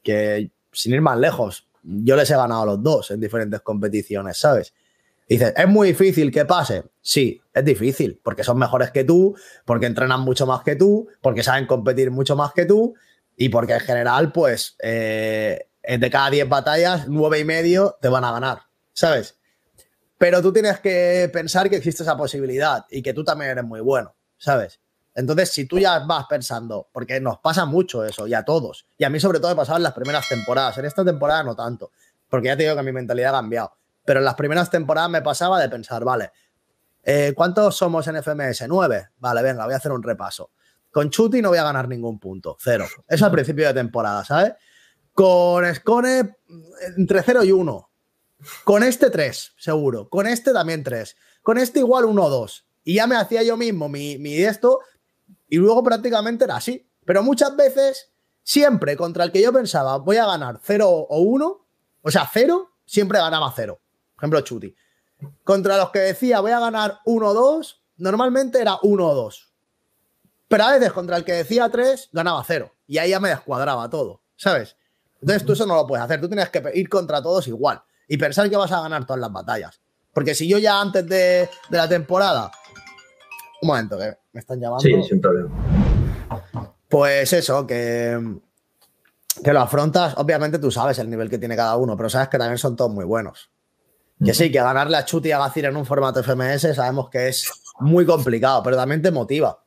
que 0.03 0.51
sin 0.71 0.93
ir 0.93 1.01
más 1.01 1.17
lejos, 1.17 1.67
yo 1.81 2.15
les 2.17 2.29
he 2.29 2.35
ganado 2.35 2.61
a 2.61 2.65
los 2.67 2.83
dos 2.83 3.09
en 3.09 3.19
diferentes 3.19 3.61
competiciones, 3.61 4.37
¿sabes? 4.37 4.75
Dices, 5.35 5.53
¿es 5.55 5.67
muy 5.67 5.89
difícil 5.89 6.31
que 6.31 6.45
pase? 6.45 6.83
Sí, 7.01 7.41
es 7.53 7.65
difícil, 7.65 8.19
porque 8.23 8.43
son 8.43 8.57
mejores 8.57 8.91
que 8.91 9.03
tú, 9.03 9.35
porque 9.65 9.85
entrenan 9.85 10.21
mucho 10.21 10.45
más 10.45 10.63
que 10.63 10.75
tú, 10.75 11.07
porque 11.21 11.43
saben 11.43 11.65
competir 11.65 12.11
mucho 12.11 12.35
más 12.35 12.53
que 12.53 12.65
tú 12.65 12.95
y 13.35 13.49
porque 13.49 13.73
en 13.73 13.79
general, 13.79 14.31
pues, 14.31 14.75
eh, 14.81 15.67
de 15.83 16.09
cada 16.09 16.29
10 16.29 16.49
batallas, 16.49 17.07
nueve 17.07 17.39
y 17.39 17.45
medio 17.45 17.97
te 18.01 18.09
van 18.09 18.23
a 18.23 18.31
ganar, 18.31 18.63
¿sabes? 18.93 19.37
Pero 20.17 20.41
tú 20.41 20.51
tienes 20.51 20.79
que 20.79 21.29
pensar 21.31 21.69
que 21.69 21.77
existe 21.77 22.03
esa 22.03 22.17
posibilidad 22.17 22.85
y 22.89 23.01
que 23.01 23.13
tú 23.13 23.23
también 23.23 23.51
eres 23.51 23.63
muy 23.63 23.79
bueno. 23.79 24.15
¿sabes? 24.39 24.79
Entonces, 25.13 25.51
si 25.51 25.65
tú 25.65 25.77
ya 25.77 25.99
vas 25.99 26.25
pensando, 26.27 26.87
porque 26.91 27.19
nos 27.19 27.39
pasa 27.39 27.65
mucho 27.65 28.05
eso, 28.05 28.25
y 28.25 28.33
a 28.33 28.43
todos, 28.43 28.87
y 28.97 29.03
a 29.03 29.09
mí 29.09 29.19
sobre 29.19 29.39
todo 29.39 29.51
me 29.51 29.57
pasaba 29.57 29.77
en 29.77 29.83
las 29.83 29.93
primeras 29.93 30.27
temporadas, 30.27 30.77
en 30.77 30.85
esta 30.85 31.03
temporada 31.03 31.43
no 31.43 31.55
tanto, 31.55 31.91
porque 32.29 32.47
ya 32.47 32.57
te 32.57 32.63
digo 32.63 32.75
que 32.75 32.83
mi 32.83 32.91
mentalidad 32.91 33.35
ha 33.35 33.39
cambiado, 33.39 33.73
pero 34.09 34.21
en 34.21 34.25
las 34.25 34.33
primeras 34.33 34.71
temporadas 34.71 35.07
me 35.11 35.21
pasaba 35.21 35.61
de 35.61 35.69
pensar, 35.69 36.03
vale, 36.03 36.31
eh, 37.03 37.31
¿cuántos 37.35 37.77
somos 37.77 38.07
en 38.07 38.15
FMS? 38.15 38.67
Nueve. 38.67 39.09
Vale, 39.19 39.43
venga, 39.43 39.65
voy 39.65 39.75
a 39.75 39.77
hacer 39.77 39.91
un 39.91 40.01
repaso. 40.01 40.49
Con 40.89 41.11
Chuti 41.11 41.43
no 41.43 41.49
voy 41.49 41.59
a 41.59 41.63
ganar 41.63 41.87
ningún 41.87 42.17
punto, 42.17 42.57
cero. 42.59 42.87
Eso 43.07 43.25
al 43.25 43.31
principio 43.31 43.67
de 43.67 43.75
temporada, 43.75 44.25
¿sabes? 44.25 44.53
Con 45.13 45.63
Scone, 45.75 46.37
entre 46.97 47.21
cero 47.21 47.43
y 47.43 47.51
uno. 47.51 47.91
Con 48.63 48.81
este 48.81 49.11
tres, 49.11 49.53
seguro. 49.59 50.09
Con 50.09 50.25
este 50.25 50.53
también 50.53 50.83
tres. 50.83 51.15
Con 51.43 51.59
este 51.59 51.77
igual 51.77 52.05
uno 52.05 52.23
o 52.23 52.29
dos. 52.31 52.65
Y 52.83 52.95
ya 52.95 53.05
me 53.05 53.15
hacía 53.15 53.43
yo 53.43 53.57
mismo 53.57 53.89
mi, 53.89 54.17
mi 54.17 54.41
esto 54.41 54.79
y 55.47 55.57
luego 55.57 55.83
prácticamente 55.83 56.45
era 56.45 56.55
así. 56.55 56.89
Pero 57.05 57.21
muchas 57.21 57.55
veces, 57.55 58.11
siempre 58.41 58.97
contra 58.97 59.23
el 59.23 59.31
que 59.31 59.43
yo 59.43 59.53
pensaba 59.53 59.99
voy 59.99 60.17
a 60.17 60.25
ganar 60.25 60.59
0 60.63 60.89
o 60.89 61.19
1, 61.19 61.67
o 62.01 62.09
sea, 62.09 62.27
0, 62.33 62.71
siempre 62.87 63.19
ganaba 63.19 63.53
0. 63.55 63.79
Por 64.19 64.23
ejemplo, 64.23 64.41
Chuti. 64.41 64.75
Contra 65.43 65.77
los 65.77 65.91
que 65.91 65.99
decía 65.99 66.39
voy 66.39 66.51
a 66.51 66.59
ganar 66.59 66.99
1 67.05 67.27
o 67.27 67.33
2, 67.33 67.83
normalmente 67.97 68.59
era 68.59 68.77
1 68.81 69.05
o 69.07 69.15
2. 69.15 69.53
Pero 70.47 70.63
a 70.63 70.71
veces 70.73 70.91
contra 70.91 71.17
el 71.17 71.23
que 71.23 71.33
decía 71.33 71.69
3, 71.69 72.09
ganaba 72.11 72.43
0. 72.45 72.73
Y 72.87 72.97
ahí 72.97 73.11
ya 73.11 73.19
me 73.19 73.29
descuadraba 73.29 73.89
todo, 73.89 74.21
¿sabes? 74.35 74.75
Entonces 75.21 75.45
tú 75.45 75.53
eso 75.53 75.65
no 75.65 75.75
lo 75.75 75.85
puedes 75.85 76.03
hacer. 76.03 76.19
Tú 76.19 76.27
tienes 76.27 76.49
que 76.49 76.63
ir 76.73 76.89
contra 76.89 77.21
todos 77.21 77.47
igual 77.47 77.81
y 78.07 78.17
pensar 78.17 78.49
que 78.49 78.57
vas 78.57 78.71
a 78.71 78.81
ganar 78.81 79.05
todas 79.05 79.19
las 79.19 79.31
batallas. 79.31 79.81
Porque 80.13 80.33
si 80.33 80.47
yo 80.47 80.57
ya 80.57 80.81
antes 80.81 81.07
de, 81.07 81.49
de 81.69 81.77
la 81.77 81.87
temporada 81.87 82.51
un 83.61 83.67
momento, 83.67 83.97
que 83.97 84.17
me 84.33 84.39
están 84.39 84.59
llamando. 84.59 84.81
Sí, 84.81 85.03
sin 85.03 85.21
problema. 85.21 85.49
Pues 86.87 87.31
eso, 87.33 87.67
que, 87.67 88.39
que 89.43 89.53
lo 89.53 89.59
afrontas. 89.59 90.13
Obviamente 90.17 90.59
tú 90.59 90.71
sabes 90.71 90.97
el 90.99 91.09
nivel 91.09 91.29
que 91.29 91.37
tiene 91.37 91.55
cada 91.55 91.75
uno, 91.77 91.95
pero 91.97 92.09
sabes 92.09 92.29
que 92.29 92.37
también 92.37 92.57
son 92.57 92.75
todos 92.75 92.91
muy 92.91 93.05
buenos. 93.05 93.51
Que 94.23 94.33
sí, 94.33 94.51
que 94.51 94.59
ganarle 94.59 94.97
a 94.97 95.05
Chuti 95.05 95.29
y 95.29 95.31
a 95.31 95.39
Gacir 95.39 95.65
en 95.65 95.77
un 95.77 95.85
formato 95.85 96.21
FMS 96.21 96.75
sabemos 96.75 97.09
que 97.09 97.29
es 97.29 97.49
muy 97.79 98.05
complicado, 98.05 98.61
pero 98.63 98.75
también 98.75 99.01
te 99.01 99.11
motiva. 99.11 99.63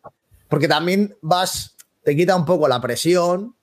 Porque 0.48 0.68
también 0.68 1.16
vas, 1.22 1.74
te 2.02 2.14
quita 2.14 2.36
un 2.36 2.44
poco 2.44 2.68
la 2.68 2.80
presión 2.80 3.54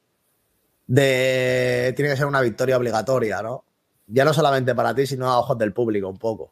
de. 0.87 1.93
Tiene 1.95 2.11
que 2.11 2.17
ser 2.17 2.25
una 2.25 2.41
victoria 2.41 2.77
obligatoria, 2.77 3.43
¿no? 3.43 3.65
Ya 4.07 4.25
no 4.25 4.33
solamente 4.33 4.73
para 4.73 4.95
ti, 4.95 5.05
sino 5.05 5.29
a 5.29 5.37
ojos 5.37 5.57
del 5.59 5.71
público 5.71 6.09
un 6.09 6.17
poco. 6.17 6.51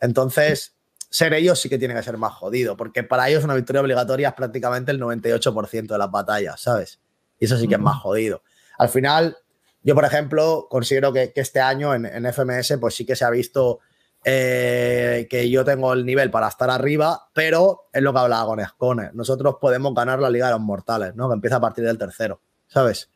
Entonces, 0.00 0.74
ser 1.10 1.34
ellos 1.34 1.60
sí 1.60 1.68
que 1.68 1.78
tiene 1.78 1.94
que 1.94 2.02
ser 2.02 2.16
más 2.16 2.32
jodido, 2.32 2.76
porque 2.76 3.02
para 3.02 3.28
ellos 3.28 3.44
una 3.44 3.54
victoria 3.54 3.82
obligatoria 3.82 4.28
es 4.28 4.34
prácticamente 4.34 4.90
el 4.92 5.00
98% 5.00 5.86
de 5.86 5.98
las 5.98 6.10
batallas, 6.10 6.60
¿sabes? 6.60 7.00
Y 7.38 7.44
eso 7.44 7.58
sí 7.58 7.68
que 7.68 7.74
es 7.74 7.80
más 7.80 7.98
jodido. 7.98 8.42
Al 8.78 8.88
final, 8.88 9.36
yo, 9.82 9.94
por 9.94 10.04
ejemplo, 10.04 10.66
considero 10.68 11.12
que, 11.12 11.32
este 11.34 11.60
año 11.60 11.94
en, 11.94 12.26
FMS, 12.32 12.78
pues 12.80 12.94
sí 12.94 13.06
que 13.06 13.16
se 13.16 13.24
ha 13.24 13.30
visto 13.30 13.80
eh, 14.24 15.26
que 15.30 15.48
yo 15.48 15.64
tengo 15.64 15.92
el 15.92 16.04
nivel 16.04 16.30
para 16.30 16.48
estar 16.48 16.70
arriba, 16.70 17.28
pero 17.32 17.88
es 17.92 18.02
lo 18.02 18.12
que 18.12 18.18
hablaba 18.18 18.46
con 18.46 18.60
Escone. 18.60 19.10
Nosotros 19.14 19.56
podemos 19.60 19.94
ganar 19.94 20.18
la 20.18 20.30
Liga 20.30 20.46
de 20.46 20.52
los 20.52 20.60
Mortales, 20.60 21.14
¿no? 21.14 21.28
Que 21.28 21.34
empieza 21.34 21.56
a 21.56 21.60
partir 21.60 21.84
del 21.84 21.98
tercero, 21.98 22.40
¿sabes? 22.66 23.10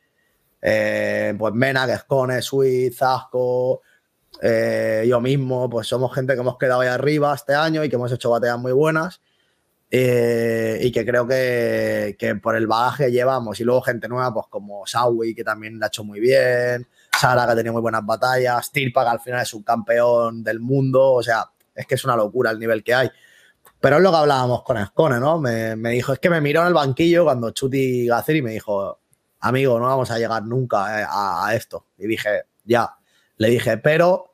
Eh, 0.61 1.35
pues 1.37 1.53
Mena, 1.53 1.85
Escone, 1.93 2.41
Sweet, 2.41 2.93
Zasco, 2.93 3.81
eh, 4.41 5.05
yo 5.07 5.21
mismo, 5.21 5.69
pues 5.69 5.87
somos 5.87 6.13
gente 6.13 6.33
que 6.33 6.39
hemos 6.39 6.57
quedado 6.57 6.81
ahí 6.81 6.87
arriba 6.87 7.33
este 7.35 7.53
año 7.53 7.83
y 7.83 7.89
que 7.89 7.95
hemos 7.95 8.11
hecho 8.11 8.29
batallas 8.29 8.59
muy 8.59 8.71
buenas. 8.71 9.21
Eh, 9.95 10.79
y 10.81 10.91
que 10.91 11.05
creo 11.05 11.27
que, 11.27 12.15
que, 12.17 12.33
por 12.33 12.55
el 12.55 12.65
bagaje 12.65 13.11
llevamos. 13.11 13.59
Y 13.59 13.63
luego 13.63 13.83
gente 13.83 14.07
nueva, 14.07 14.33
pues 14.33 14.47
como 14.49 14.87
Sawi, 14.87 15.35
que 15.35 15.43
también 15.43 15.77
la 15.79 15.85
ha 15.85 15.87
hecho 15.89 16.03
muy 16.03 16.19
bien. 16.19 16.87
Sara, 17.11 17.45
que 17.45 17.51
ha 17.51 17.55
tenido 17.55 17.73
muy 17.73 17.81
buenas 17.83 18.03
batallas. 18.03 18.71
Tirpa, 18.71 19.03
que 19.03 19.09
al 19.11 19.19
final 19.19 19.43
es 19.43 19.53
un 19.53 19.61
campeón 19.61 20.43
del 20.43 20.59
mundo. 20.59 21.13
O 21.13 21.21
sea, 21.21 21.45
es 21.75 21.85
que 21.85 21.93
es 21.93 22.03
una 22.05 22.15
locura 22.15 22.49
el 22.49 22.57
nivel 22.57 22.83
que 22.83 22.95
hay. 22.95 23.11
Pero 23.79 23.97
es 23.97 24.01
lo 24.01 24.09
que 24.09 24.17
hablábamos 24.17 24.63
con 24.63 24.77
Escone, 24.77 25.19
¿no? 25.19 25.37
Me, 25.39 25.75
me 25.75 25.91
dijo, 25.91 26.11
es 26.13 26.17
que 26.17 26.31
me 26.31 26.41
miró 26.41 26.61
en 26.61 26.69
el 26.69 26.73
banquillo 26.73 27.25
cuando 27.25 27.51
Chuti 27.51 28.07
Gacir 28.07 28.37
y 28.37 28.41
me 28.41 28.51
dijo, 28.51 28.99
amigo, 29.41 29.79
no 29.79 29.85
vamos 29.85 30.09
a 30.09 30.17
llegar 30.17 30.43
nunca 30.43 31.01
eh, 31.01 31.05
a, 31.07 31.45
a 31.45 31.53
esto. 31.53 31.85
Y 31.99 32.07
dije, 32.07 32.45
ya. 32.63 32.95
Le 33.37 33.49
dije, 33.49 33.77
pero 33.77 34.33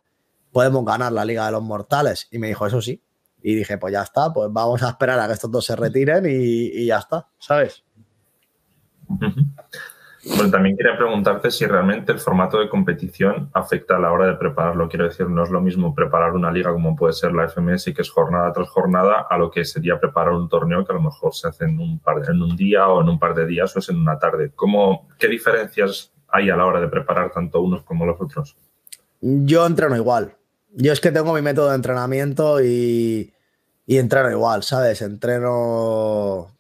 podemos 0.54 0.86
ganar 0.86 1.12
la 1.12 1.26
Liga 1.26 1.48
de 1.48 1.52
los 1.52 1.64
Mortales. 1.64 2.30
Y 2.32 2.40
me 2.40 2.48
dijo, 2.48 2.66
eso 2.66 2.82
sí. 2.82 3.04
Y 3.42 3.56
dije, 3.56 3.78
pues 3.78 3.94
ya 3.94 4.02
está, 4.02 4.34
pues 4.34 4.50
vamos 4.52 4.84
a 4.84 4.90
esperar 4.90 5.20
a 5.20 5.28
que 5.28 5.34
estos 5.34 5.52
dos 5.52 5.66
se 5.66 5.76
retiren 5.76 6.26
y, 6.28 6.86
ya 6.86 6.98
está, 6.98 7.28
¿sabes? 7.38 7.84
Bueno, 10.26 10.52
también 10.52 10.76
quería 10.76 10.98
preguntarte 10.98 11.50
si 11.50 11.66
realmente 11.66 12.12
el 12.12 12.20
formato 12.20 12.60
de 12.60 12.68
competición 12.68 13.50
afecta 13.54 13.96
a 13.96 14.00
la 14.00 14.12
hora 14.12 14.28
de 14.28 14.36
prepararlo. 14.36 14.90
Quiero 14.90 15.06
decir, 15.06 15.30
no 15.30 15.44
es 15.44 15.50
lo 15.50 15.62
mismo 15.62 15.96
preparar 15.96 16.34
una 16.34 16.52
liga 16.52 16.74
como 16.74 16.96
puede 16.96 17.14
ser 17.14 17.32
la 17.32 17.48
FMS, 17.48 17.88
y 17.88 17.94
que 17.94 18.02
es 18.02 18.10
jornada 18.10 18.52
tras 18.52 18.68
jornada, 18.68 19.26
a 19.30 19.38
lo 19.38 19.50
que 19.50 19.64
sería 19.64 20.00
preparar 20.00 20.34
un 20.34 20.50
torneo 20.50 20.86
que 20.86 20.92
a 20.92 20.96
lo 20.96 21.02
mejor 21.02 21.34
se 21.34 21.48
hace 21.48 21.66
en 21.66 21.80
un, 21.80 22.00
par 22.00 22.22
en 22.28 22.42
un 22.42 22.56
día 22.58 22.88
o 22.90 23.02
en 23.02 23.10
un 23.10 23.18
par 23.18 23.34
de 23.34 23.46
días 23.48 23.74
o 23.76 23.80
es 23.80 23.90
en 23.90 23.98
una 23.98 24.20
tarde. 24.20 24.52
¿Cómo, 24.56 25.08
¿Qué 25.18 25.30
diferencias 25.30 26.12
hay 26.28 26.50
a 26.50 26.58
la 26.58 26.66
hora 26.66 26.82
de 26.82 26.90
preparar 26.90 27.32
tanto 27.32 27.62
unos 27.62 27.84
como 27.84 28.06
los 28.06 28.20
otros? 28.20 28.58
Yo 29.22 29.66
entreno 29.66 29.96
igual. 29.96 30.36
Yo 30.72 30.94
es 30.94 31.00
que 31.00 31.12
tengo 31.12 31.34
mi 31.34 31.42
método 31.42 31.70
de 31.70 31.76
entrenamiento 31.76 32.64
y, 32.64 33.34
y 33.86 33.98
entreno 33.98 34.30
igual, 34.32 34.64
¿sabes? 34.64 35.02
Entreno 35.02 36.52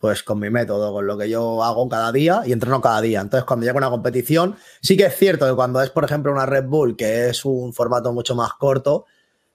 pues 0.00 0.22
con 0.22 0.38
mi 0.38 0.48
método, 0.48 0.92
con 0.92 1.06
lo 1.06 1.18
que 1.18 1.28
yo 1.28 1.64
hago 1.64 1.88
cada 1.88 2.12
día 2.12 2.42
y 2.46 2.52
entreno 2.52 2.80
cada 2.80 3.00
día. 3.00 3.20
Entonces, 3.20 3.44
cuando 3.44 3.66
llega 3.66 3.78
una 3.78 3.90
competición, 3.90 4.56
sí 4.80 4.96
que 4.96 5.06
es 5.06 5.16
cierto 5.16 5.46
que 5.46 5.54
cuando 5.54 5.82
es, 5.82 5.90
por 5.90 6.04
ejemplo, 6.04 6.32
una 6.32 6.46
Red 6.46 6.66
Bull, 6.66 6.96
que 6.96 7.28
es 7.28 7.44
un 7.44 7.72
formato 7.72 8.12
mucho 8.12 8.36
más 8.36 8.52
corto, 8.54 9.06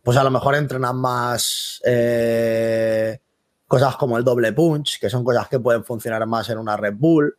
pues 0.01 0.17
a 0.17 0.23
lo 0.23 0.31
mejor 0.31 0.55
entrenan 0.55 0.97
más 0.97 1.81
eh, 1.85 3.19
cosas 3.67 3.95
como 3.95 4.17
el 4.17 4.25
doble 4.25 4.51
punch, 4.51 4.99
que 4.99 5.09
son 5.09 5.23
cosas 5.23 5.47
que 5.47 5.59
pueden 5.59 5.85
funcionar 5.85 6.25
más 6.27 6.49
en 6.49 6.57
una 6.57 6.75
Red 6.75 6.95
Bull, 6.97 7.37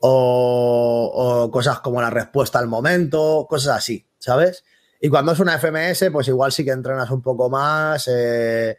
o, 0.00 1.12
o 1.14 1.50
cosas 1.50 1.80
como 1.80 2.00
la 2.02 2.10
respuesta 2.10 2.58
al 2.58 2.66
momento, 2.66 3.46
cosas 3.48 3.76
así, 3.76 4.04
¿sabes? 4.18 4.64
Y 5.00 5.08
cuando 5.08 5.32
es 5.32 5.40
una 5.40 5.58
FMS, 5.58 6.10
pues 6.12 6.28
igual 6.28 6.52
sí 6.52 6.62
que 6.62 6.72
entrenas 6.72 7.10
un 7.10 7.22
poco 7.22 7.48
más, 7.48 8.06
eh, 8.08 8.78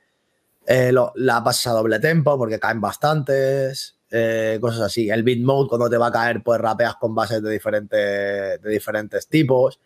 eh, 0.67 0.93
la 1.15 1.43
pasas 1.43 1.67
a 1.67 1.71
doble 1.71 1.99
tempo 1.99 2.37
porque 2.37 2.59
caen 2.59 2.79
bastantes, 2.79 3.97
eh, 4.11 4.59
cosas 4.61 4.81
así. 4.81 5.09
El 5.09 5.23
beat 5.23 5.39
mode, 5.39 5.67
cuando 5.67 5.89
te 5.89 5.97
va 5.97 6.07
a 6.07 6.11
caer, 6.11 6.43
pues 6.43 6.61
rapeas 6.61 6.95
con 6.97 7.15
bases 7.15 7.41
de, 7.41 7.49
diferentes 7.49 8.61
de 8.61 8.69
diferentes 8.69 9.27
tipos. 9.27 9.79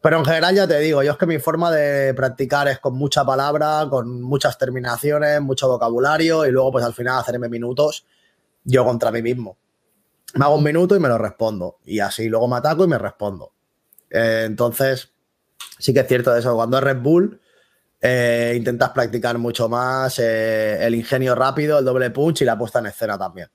Pero 0.00 0.18
en 0.18 0.24
general 0.24 0.54
ya 0.54 0.66
te 0.66 0.78
digo, 0.80 1.02
yo 1.02 1.12
es 1.12 1.18
que 1.18 1.26
mi 1.26 1.38
forma 1.38 1.70
de 1.70 2.12
practicar 2.14 2.66
es 2.68 2.80
con 2.80 2.94
mucha 2.96 3.24
palabra, 3.24 3.86
con 3.88 4.20
muchas 4.22 4.58
terminaciones, 4.58 5.40
mucho 5.40 5.68
vocabulario 5.68 6.46
y 6.46 6.50
luego 6.50 6.72
pues 6.72 6.84
al 6.84 6.94
final 6.94 7.18
hacerme 7.18 7.48
minutos 7.48 8.04
yo 8.64 8.84
contra 8.84 9.12
mí 9.12 9.22
mismo. 9.22 9.56
Me 10.34 10.44
hago 10.44 10.56
un 10.56 10.64
minuto 10.64 10.94
y 10.96 11.00
me 11.00 11.08
lo 11.08 11.18
respondo. 11.18 11.78
Y 11.84 12.00
así 12.00 12.28
luego 12.28 12.48
me 12.48 12.56
ataco 12.56 12.84
y 12.84 12.88
me 12.88 12.98
respondo. 12.98 13.52
Entonces, 14.10 15.12
sí 15.78 15.92
que 15.92 16.00
es 16.00 16.08
cierto 16.08 16.34
eso. 16.36 16.54
Cuando 16.54 16.78
es 16.78 16.84
Red 16.84 16.98
Bull, 16.98 17.40
eh, 18.00 18.54
intentas 18.56 18.90
practicar 18.90 19.38
mucho 19.38 19.68
más 19.68 20.18
eh, 20.18 20.86
el 20.86 20.94
ingenio 20.94 21.34
rápido, 21.34 21.78
el 21.78 21.84
doble 21.84 22.10
punch 22.10 22.42
y 22.42 22.44
la 22.44 22.56
puesta 22.58 22.78
en 22.78 22.86
escena 22.86 23.18
también. 23.18 23.48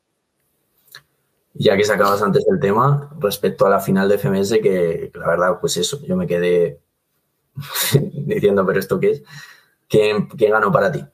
Ya 1.55 1.77
que 1.77 1.83
sacabas 1.83 2.21
antes 2.21 2.45
el 2.51 2.59
tema, 2.59 3.11
respecto 3.19 3.65
a 3.65 3.69
la 3.69 3.79
final 3.79 4.09
de 4.09 4.17
FMS, 4.17 4.53
que 4.61 5.11
la 5.13 5.27
verdad, 5.27 5.59
pues 5.61 5.77
eso, 5.77 6.01
yo 6.01 6.15
me 6.15 6.25
quedé 6.25 6.79
diciendo, 8.25 8.65
pero 8.65 8.79
¿esto 8.79 8.99
qué 8.99 9.11
es? 9.11 9.23
¿Quién, 9.87 10.27
quién 10.27 10.51
ganó 10.51 10.71
para 10.71 10.91
ti? 10.91 11.05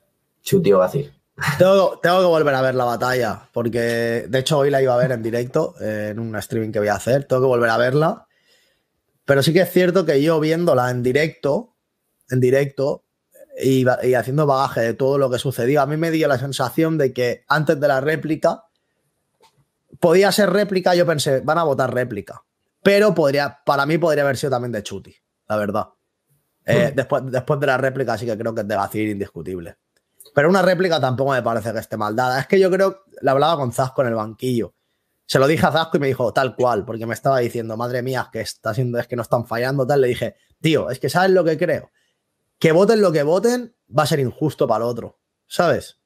Chuti 0.42 0.72
o 0.72 0.78
Gacir. 0.78 1.12
Tengo, 1.58 1.98
tengo 2.02 2.20
que 2.20 2.26
volver 2.26 2.54
a 2.54 2.62
ver 2.62 2.74
la 2.74 2.84
batalla, 2.84 3.48
porque 3.52 4.26
de 4.28 4.38
hecho 4.38 4.58
hoy 4.58 4.70
la 4.70 4.82
iba 4.82 4.94
a 4.94 4.98
ver 4.98 5.12
en 5.12 5.22
directo, 5.22 5.74
eh, 5.80 6.08
en 6.10 6.18
un 6.18 6.34
streaming 6.36 6.72
que 6.72 6.78
voy 6.78 6.88
a 6.88 6.94
hacer. 6.94 7.24
Tengo 7.24 7.42
que 7.42 7.48
volver 7.48 7.70
a 7.70 7.76
verla. 7.76 8.26
Pero 9.24 9.42
sí 9.42 9.52
que 9.52 9.60
es 9.60 9.70
cierto 9.70 10.04
que 10.04 10.22
yo 10.22 10.40
viéndola 10.40 10.90
en 10.90 11.02
directo, 11.02 11.76
en 12.30 12.40
directo, 12.40 13.04
y, 13.62 13.84
y 14.02 14.14
haciendo 14.14 14.46
bagaje 14.46 14.80
de 14.80 14.94
todo 14.94 15.18
lo 15.18 15.30
que 15.30 15.38
sucedió, 15.38 15.82
a 15.82 15.86
mí 15.86 15.96
me 15.96 16.10
dio 16.10 16.28
la 16.28 16.38
sensación 16.38 16.98
de 16.98 17.12
que 17.12 17.44
antes 17.48 17.78
de 17.78 17.88
la 17.88 18.00
réplica, 18.00 18.64
podía 20.00 20.32
ser 20.32 20.50
réplica, 20.50 20.94
yo 20.94 21.06
pensé, 21.06 21.40
van 21.40 21.58
a 21.58 21.64
votar 21.64 21.92
réplica. 21.92 22.42
Pero 22.82 23.14
podría, 23.14 23.60
para 23.64 23.86
mí 23.86 23.98
podría 23.98 24.24
haber 24.24 24.36
sido 24.36 24.50
también 24.50 24.72
de 24.72 24.82
Chuti, 24.82 25.14
la 25.48 25.56
verdad. 25.56 25.88
Eh, 26.64 26.92
después, 26.94 27.22
después 27.26 27.60
de 27.60 27.66
la 27.66 27.76
réplica 27.76 28.16
sí 28.16 28.26
que 28.26 28.36
creo 28.36 28.54
que 28.54 28.60
es 28.62 28.68
de 28.68 28.74
Gacir 28.74 29.08
indiscutible. 29.08 29.76
Pero 30.34 30.48
una 30.48 30.62
réplica 30.62 31.00
tampoco 31.00 31.32
me 31.32 31.42
parece 31.42 31.72
que 31.72 31.78
esté 31.78 31.96
mal 31.96 32.14
dada. 32.14 32.40
Es 32.40 32.46
que 32.46 32.58
yo 32.58 32.70
creo, 32.70 33.04
le 33.20 33.30
hablaba 33.30 33.56
con 33.56 33.72
Zasco 33.72 34.02
en 34.02 34.08
el 34.08 34.14
banquillo. 34.14 34.74
Se 35.30 35.38
lo 35.38 35.46
dije 35.46 35.64
a 35.64 35.70
Zasco 35.70 35.96
y 35.96 36.00
me 36.00 36.08
dijo 36.08 36.32
tal 36.32 36.56
cual, 36.56 36.84
porque 36.84 37.06
me 37.06 37.14
estaba 37.14 37.38
diciendo, 37.38 37.76
madre 37.76 38.02
mía, 38.02 38.28
que 38.32 38.40
está 38.40 38.74
siendo, 38.74 38.98
es 38.98 39.06
que 39.06 39.14
no 39.14 39.22
están 39.22 39.46
fallando, 39.46 39.86
tal. 39.86 40.00
Le 40.00 40.08
dije, 40.08 40.34
tío, 40.60 40.90
es 40.90 40.98
que 40.98 41.08
sabes 41.08 41.30
lo 41.30 41.44
que 41.44 41.56
creo. 41.56 41.92
Que 42.58 42.72
voten 42.72 43.00
lo 43.00 43.12
que 43.12 43.22
voten, 43.22 43.72
va 43.96 44.02
a 44.02 44.06
ser 44.06 44.18
injusto 44.18 44.66
para 44.66 44.84
el 44.84 44.90
otro, 44.90 45.20
¿sabes? 45.46 46.00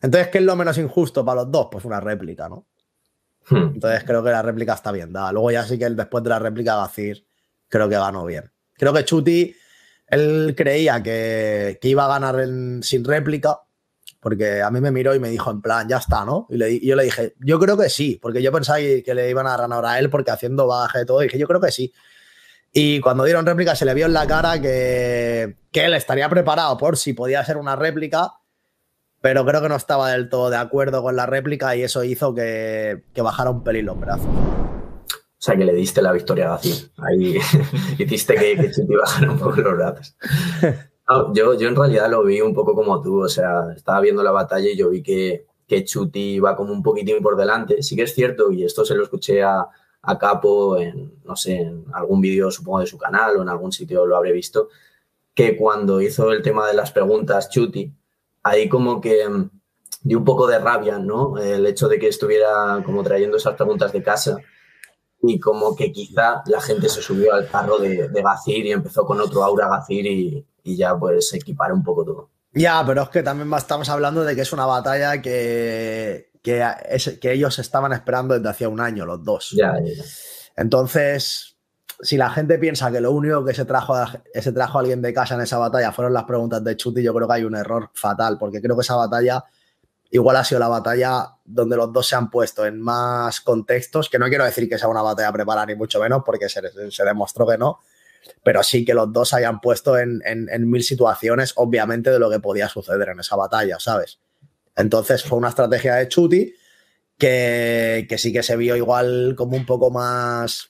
Entonces, 0.00 0.28
¿qué 0.28 0.38
es 0.38 0.44
lo 0.44 0.54
menos 0.54 0.78
injusto 0.78 1.24
para 1.24 1.42
los 1.42 1.50
dos? 1.50 1.66
Pues 1.72 1.84
una 1.84 1.98
réplica, 1.98 2.48
¿no? 2.48 2.68
Hmm. 3.50 3.72
Entonces 3.74 4.04
creo 4.04 4.22
que 4.22 4.30
la 4.30 4.42
réplica 4.42 4.74
está 4.74 4.92
bien 4.92 5.12
dada. 5.12 5.32
Luego 5.32 5.50
ya 5.50 5.64
sí 5.64 5.76
que 5.76 5.90
después 5.90 6.22
de 6.22 6.30
la 6.30 6.38
réplica 6.38 6.76
Gacir 6.76 7.26
creo 7.68 7.88
que 7.88 7.96
ganó 7.96 8.24
bien. 8.26 8.48
Creo 8.74 8.92
que 8.92 9.04
Chuti, 9.04 9.56
él 10.06 10.54
creía 10.56 11.02
que, 11.02 11.80
que 11.80 11.88
iba 11.88 12.04
a 12.04 12.08
ganar 12.08 12.38
en- 12.38 12.80
sin 12.84 13.04
réplica, 13.04 13.58
porque 14.26 14.60
a 14.60 14.72
mí 14.72 14.80
me 14.80 14.90
miró 14.90 15.14
y 15.14 15.20
me 15.20 15.30
dijo 15.30 15.52
en 15.52 15.62
plan, 15.62 15.88
ya 15.88 15.98
está, 15.98 16.24
¿no? 16.24 16.48
Y, 16.50 16.56
le 16.56 16.72
y 16.72 16.84
yo 16.84 16.96
le 16.96 17.04
dije, 17.04 17.36
yo 17.38 17.60
creo 17.60 17.76
que 17.76 17.88
sí, 17.88 18.18
porque 18.20 18.42
yo 18.42 18.50
pensaba 18.50 18.78
que 18.78 19.12
le 19.14 19.30
iban 19.30 19.46
a 19.46 19.56
ganar 19.56 19.86
a 19.86 20.00
él 20.00 20.10
porque 20.10 20.32
haciendo 20.32 20.66
bagaje 20.66 20.98
de 20.98 21.06
todo, 21.06 21.20
dije, 21.20 21.38
yo 21.38 21.46
creo 21.46 21.60
que 21.60 21.70
sí. 21.70 21.92
Y 22.72 22.98
cuando 22.98 23.22
dieron 23.22 23.46
réplica 23.46 23.76
se 23.76 23.84
le 23.84 23.94
vio 23.94 24.06
en 24.06 24.14
la 24.14 24.26
cara 24.26 24.60
que, 24.60 25.54
que 25.70 25.84
él 25.84 25.94
estaría 25.94 26.28
preparado 26.28 26.76
por 26.76 26.96
si 26.96 27.12
podía 27.12 27.44
ser 27.44 27.56
una 27.56 27.76
réplica, 27.76 28.32
pero 29.20 29.46
creo 29.46 29.62
que 29.62 29.68
no 29.68 29.76
estaba 29.76 30.10
del 30.10 30.28
todo 30.28 30.50
de 30.50 30.56
acuerdo 30.56 31.04
con 31.04 31.14
la 31.14 31.26
réplica 31.26 31.76
y 31.76 31.84
eso 31.84 32.02
hizo 32.02 32.34
que, 32.34 33.04
que 33.14 33.22
bajara 33.22 33.50
un 33.50 33.62
pelín 33.62 33.86
los 33.86 34.00
brazos. 34.00 34.26
O 34.26 35.38
sea, 35.38 35.56
que 35.56 35.64
le 35.64 35.72
diste 35.72 36.02
la 36.02 36.10
victoria 36.10 36.46
a 36.46 36.56
Gacir. 36.56 36.90
Ahí 36.96 37.38
hiciste 38.00 38.34
que, 38.34 38.56
que 38.56 38.72
Chuti 38.72 38.92
bajara 38.92 39.30
un 39.30 39.38
poco 39.38 39.60
los 39.60 39.76
brazos. 39.76 40.16
Yo, 41.32 41.54
yo 41.54 41.68
en 41.68 41.76
realidad 41.76 42.10
lo 42.10 42.24
vi 42.24 42.40
un 42.40 42.54
poco 42.54 42.74
como 42.74 43.00
tú. 43.00 43.22
O 43.22 43.28
sea, 43.28 43.72
estaba 43.74 44.00
viendo 44.00 44.22
la 44.22 44.32
batalla 44.32 44.68
y 44.68 44.76
yo 44.76 44.90
vi 44.90 45.02
que, 45.02 45.46
que 45.66 45.84
Chuti 45.84 46.34
iba 46.34 46.56
como 46.56 46.72
un 46.72 46.82
poquitín 46.82 47.22
por 47.22 47.36
delante. 47.36 47.82
Sí 47.82 47.96
que 47.96 48.02
es 48.02 48.14
cierto, 48.14 48.50
y 48.50 48.64
esto 48.64 48.84
se 48.84 48.94
lo 48.94 49.04
escuché 49.04 49.42
a, 49.42 49.68
a 50.06 50.18
Capo 50.18 50.78
en, 50.78 51.20
no 51.24 51.36
sé, 51.36 51.56
en 51.56 51.84
algún 51.92 52.20
vídeo, 52.20 52.50
supongo, 52.50 52.80
de 52.80 52.86
su 52.86 52.96
canal 52.98 53.36
o 53.36 53.42
en 53.42 53.48
algún 53.48 53.72
sitio 53.72 54.06
lo 54.06 54.16
habré 54.16 54.32
visto, 54.32 54.68
que 55.34 55.56
cuando 55.56 56.00
hizo 56.00 56.32
el 56.32 56.42
tema 56.42 56.66
de 56.66 56.74
las 56.74 56.92
preguntas 56.92 57.50
Chuti, 57.50 57.92
ahí 58.42 58.68
como 58.68 59.00
que 59.00 59.28
mm, 59.28 59.50
dio 60.02 60.18
un 60.18 60.24
poco 60.24 60.46
de 60.46 60.58
rabia, 60.58 60.98
¿no? 60.98 61.38
El 61.38 61.66
hecho 61.66 61.88
de 61.88 61.98
que 61.98 62.08
estuviera 62.08 62.82
como 62.84 63.02
trayendo 63.02 63.36
esas 63.36 63.54
preguntas 63.56 63.92
de 63.92 64.02
casa 64.02 64.38
y 65.22 65.40
como 65.40 65.74
que 65.74 65.90
quizá 65.92 66.42
la 66.46 66.60
gente 66.60 66.88
se 66.88 67.02
subió 67.02 67.34
al 67.34 67.48
carro 67.48 67.78
de, 67.78 68.08
de 68.08 68.22
Gacir 68.22 68.64
y 68.66 68.72
empezó 68.72 69.04
con 69.04 69.20
otro 69.20 69.42
aura 69.42 69.68
Gacir 69.68 70.06
y, 70.06 70.46
y 70.66 70.76
ya 70.76 70.98
pues 70.98 71.28
se 71.30 71.36
equipara 71.38 71.72
un 71.72 71.82
poco 71.84 72.04
todo. 72.04 72.30
Ya, 72.52 72.82
pero 72.86 73.02
es 73.02 73.08
que 73.10 73.22
también 73.22 73.52
estamos 73.54 73.88
hablando 73.88 74.24
de 74.24 74.34
que 74.34 74.40
es 74.42 74.52
una 74.52 74.66
batalla 74.66 75.20
que, 75.22 76.30
que, 76.42 76.64
es- 76.88 77.18
que 77.20 77.32
ellos 77.32 77.58
estaban 77.58 77.92
esperando 77.92 78.34
desde 78.34 78.48
hacía 78.48 78.68
un 78.68 78.80
año, 78.80 79.06
los 79.06 79.22
dos. 79.24 79.54
Ya, 79.56 79.74
ya, 79.84 79.92
ya. 79.94 80.04
Entonces, 80.56 81.56
si 82.00 82.16
la 82.16 82.30
gente 82.30 82.58
piensa 82.58 82.90
que 82.90 83.00
lo 83.00 83.12
único 83.12 83.44
que 83.44 83.54
se 83.54 83.64
trajo, 83.64 83.94
a, 83.94 84.22
se 84.34 84.52
trajo 84.52 84.78
a 84.78 84.80
alguien 84.80 85.00
de 85.02 85.12
casa 85.14 85.34
en 85.34 85.42
esa 85.42 85.58
batalla 85.58 85.92
fueron 85.92 86.12
las 86.14 86.24
preguntas 86.24 86.64
de 86.64 86.76
Chuti, 86.76 87.02
yo 87.02 87.14
creo 87.14 87.28
que 87.28 87.34
hay 87.34 87.44
un 87.44 87.54
error 87.54 87.90
fatal, 87.94 88.36
porque 88.38 88.60
creo 88.60 88.74
que 88.76 88.82
esa 88.82 88.96
batalla 88.96 89.44
igual 90.10 90.36
ha 90.36 90.44
sido 90.44 90.58
la 90.60 90.68
batalla 90.68 91.28
donde 91.44 91.76
los 91.76 91.92
dos 91.92 92.06
se 92.08 92.16
han 92.16 92.30
puesto 92.30 92.64
en 92.64 92.80
más 92.80 93.40
contextos, 93.40 94.08
que 94.08 94.18
no 94.18 94.26
quiero 94.28 94.44
decir 94.44 94.68
que 94.68 94.78
sea 94.78 94.88
una 94.88 95.02
batalla 95.02 95.32
preparada 95.32 95.66
ni 95.66 95.74
mucho 95.74 96.00
menos, 96.00 96.22
porque 96.24 96.48
se, 96.48 96.60
se 96.90 97.04
demostró 97.04 97.46
que 97.46 97.58
no, 97.58 97.80
pero 98.42 98.62
sí 98.62 98.84
que 98.84 98.94
los 98.94 99.12
dos 99.12 99.28
se 99.30 99.36
hayan 99.36 99.60
puesto 99.60 99.98
en, 99.98 100.20
en- 100.24 100.48
en 100.50 100.70
mil 100.70 100.82
situaciones, 100.82 101.52
obviamente, 101.56 102.10
de 102.10 102.18
lo 102.18 102.30
que 102.30 102.40
podía 102.40 102.68
suceder 102.68 103.08
en 103.10 103.20
esa 103.20 103.36
batalla, 103.36 103.78
¿sabes? 103.80 104.18
Entonces 104.76 105.22
fue 105.24 105.38
una 105.38 105.48
estrategia 105.48 105.94
de 105.96 106.08
Chuti 106.08 106.54
que, 107.18 108.06
que 108.08 108.18
sí 108.18 108.32
que 108.32 108.42
se 108.42 108.56
vio 108.56 108.76
igual 108.76 109.34
como 109.36 109.56
un 109.56 109.64
poco 109.66 109.90
más. 109.90 110.68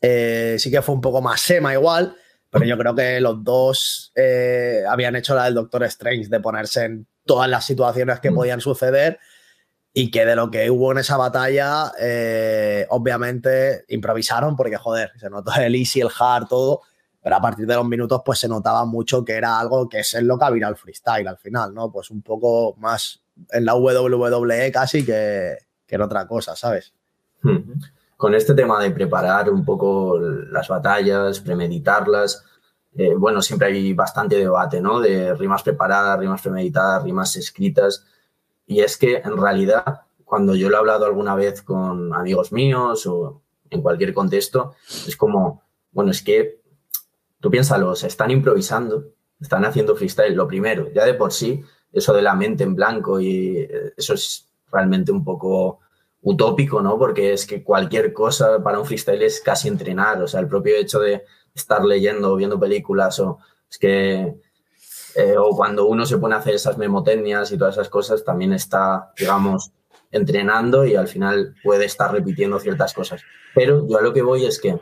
eh, 0.00 0.56
sí 0.58 0.70
que 0.70 0.82
fue 0.82 0.94
un 0.94 1.00
poco 1.00 1.20
más 1.22 1.40
sema 1.40 1.72
igual, 1.72 2.14
pero 2.50 2.64
yo 2.64 2.76
creo 2.78 2.94
que 2.94 3.20
los 3.20 3.42
dos 3.44 4.12
eh, 4.14 4.82
habían 4.88 5.16
hecho 5.16 5.34
la 5.34 5.44
del 5.44 5.54
Doctor 5.54 5.84
Strange 5.84 6.28
de 6.28 6.40
ponerse 6.40 6.84
en 6.84 7.06
todas 7.24 7.48
las 7.48 7.64
situaciones 7.64 8.20
que 8.20 8.30
Mm. 8.30 8.34
podían 8.34 8.60
suceder 8.60 9.18
y 9.92 10.10
que 10.10 10.24
de 10.24 10.36
lo 10.36 10.50
que 10.50 10.70
hubo 10.70 10.92
en 10.92 10.98
esa 10.98 11.16
batalla, 11.16 11.92
eh, 12.00 12.86
obviamente 12.90 13.84
improvisaron 13.88 14.56
porque, 14.56 14.76
joder, 14.76 15.12
se 15.18 15.30
notó 15.30 15.52
el 15.60 15.74
easy, 15.74 16.00
el 16.00 16.10
hard, 16.16 16.46
todo, 16.46 16.82
pero 17.22 17.36
a 17.36 17.40
partir 17.40 17.66
de 17.66 17.74
los 17.74 17.86
minutos 17.86 18.22
pues 18.24 18.38
se 18.38 18.48
notaba 18.48 18.84
mucho 18.84 19.24
que 19.24 19.34
era 19.34 19.58
algo 19.58 19.88
que 19.88 20.00
es 20.00 20.14
lo 20.22 20.38
que 20.38 20.44
había 20.44 20.68
el 20.68 20.76
freestyle 20.76 21.28
al 21.28 21.38
final, 21.38 21.74
¿no? 21.74 21.90
Pues 21.90 22.10
un 22.10 22.22
poco 22.22 22.74
más 22.78 23.22
en 23.50 23.64
la 23.64 23.74
WWE 23.74 24.72
casi 24.72 25.04
que, 25.04 25.56
que 25.86 25.94
en 25.96 26.02
otra 26.02 26.26
cosa, 26.26 26.54
¿sabes? 26.56 26.94
Con 28.16 28.34
este 28.34 28.54
tema 28.54 28.80
de 28.82 28.90
preparar 28.90 29.50
un 29.50 29.64
poco 29.64 30.18
las 30.18 30.68
batallas, 30.68 31.40
premeditarlas, 31.40 32.44
eh, 32.96 33.14
bueno, 33.14 33.40
siempre 33.40 33.68
hay 33.68 33.92
bastante 33.92 34.36
debate, 34.36 34.80
¿no? 34.80 35.00
De 35.00 35.34
rimas 35.34 35.62
preparadas, 35.62 36.18
rimas 36.18 36.42
premeditadas, 36.42 37.02
rimas 37.04 37.36
escritas. 37.36 38.04
Y 38.70 38.82
es 38.82 38.96
que 38.96 39.16
en 39.16 39.36
realidad, 39.36 40.02
cuando 40.24 40.54
yo 40.54 40.70
lo 40.70 40.76
he 40.76 40.78
hablado 40.78 41.04
alguna 41.04 41.34
vez 41.34 41.60
con 41.60 42.14
amigos 42.14 42.52
míos 42.52 43.04
o 43.04 43.42
en 43.68 43.82
cualquier 43.82 44.14
contexto, 44.14 44.76
es 45.08 45.16
como, 45.16 45.64
bueno, 45.90 46.12
es 46.12 46.22
que 46.22 46.60
tú 47.40 47.50
piénsalo, 47.50 47.96
se 47.96 48.06
están 48.06 48.30
improvisando, 48.30 49.06
están 49.40 49.64
haciendo 49.64 49.96
freestyle, 49.96 50.36
lo 50.36 50.46
primero, 50.46 50.88
ya 50.92 51.04
de 51.04 51.14
por 51.14 51.32
sí, 51.32 51.64
eso 51.92 52.12
de 52.12 52.22
la 52.22 52.36
mente 52.36 52.62
en 52.62 52.76
blanco 52.76 53.18
y 53.18 53.56
eh, 53.58 53.92
eso 53.96 54.14
es 54.14 54.48
realmente 54.70 55.10
un 55.10 55.24
poco 55.24 55.80
utópico, 56.22 56.80
¿no? 56.80 56.96
Porque 56.96 57.32
es 57.32 57.46
que 57.46 57.64
cualquier 57.64 58.12
cosa 58.12 58.62
para 58.62 58.78
un 58.78 58.86
freestyle 58.86 59.22
es 59.22 59.40
casi 59.40 59.66
entrenar, 59.66 60.22
o 60.22 60.28
sea, 60.28 60.38
el 60.38 60.46
propio 60.46 60.76
hecho 60.76 61.00
de 61.00 61.24
estar 61.52 61.84
leyendo 61.84 62.32
o 62.32 62.36
viendo 62.36 62.60
películas 62.60 63.18
o 63.18 63.40
es 63.68 63.78
que 63.78 64.40
eh, 65.14 65.36
o 65.38 65.50
cuando 65.56 65.86
uno 65.86 66.06
se 66.06 66.18
pone 66.18 66.34
a 66.34 66.38
hacer 66.38 66.54
esas 66.54 66.78
memotecnias 66.78 67.52
y 67.52 67.58
todas 67.58 67.74
esas 67.74 67.88
cosas, 67.88 68.24
también 68.24 68.52
está, 68.52 69.12
digamos, 69.18 69.72
entrenando 70.10 70.84
y 70.84 70.96
al 70.96 71.08
final 71.08 71.54
puede 71.62 71.84
estar 71.84 72.12
repitiendo 72.12 72.58
ciertas 72.58 72.92
cosas. 72.92 73.22
Pero 73.54 73.86
yo 73.88 73.98
a 73.98 74.02
lo 74.02 74.12
que 74.12 74.22
voy 74.22 74.44
es 74.44 74.60
que, 74.60 74.78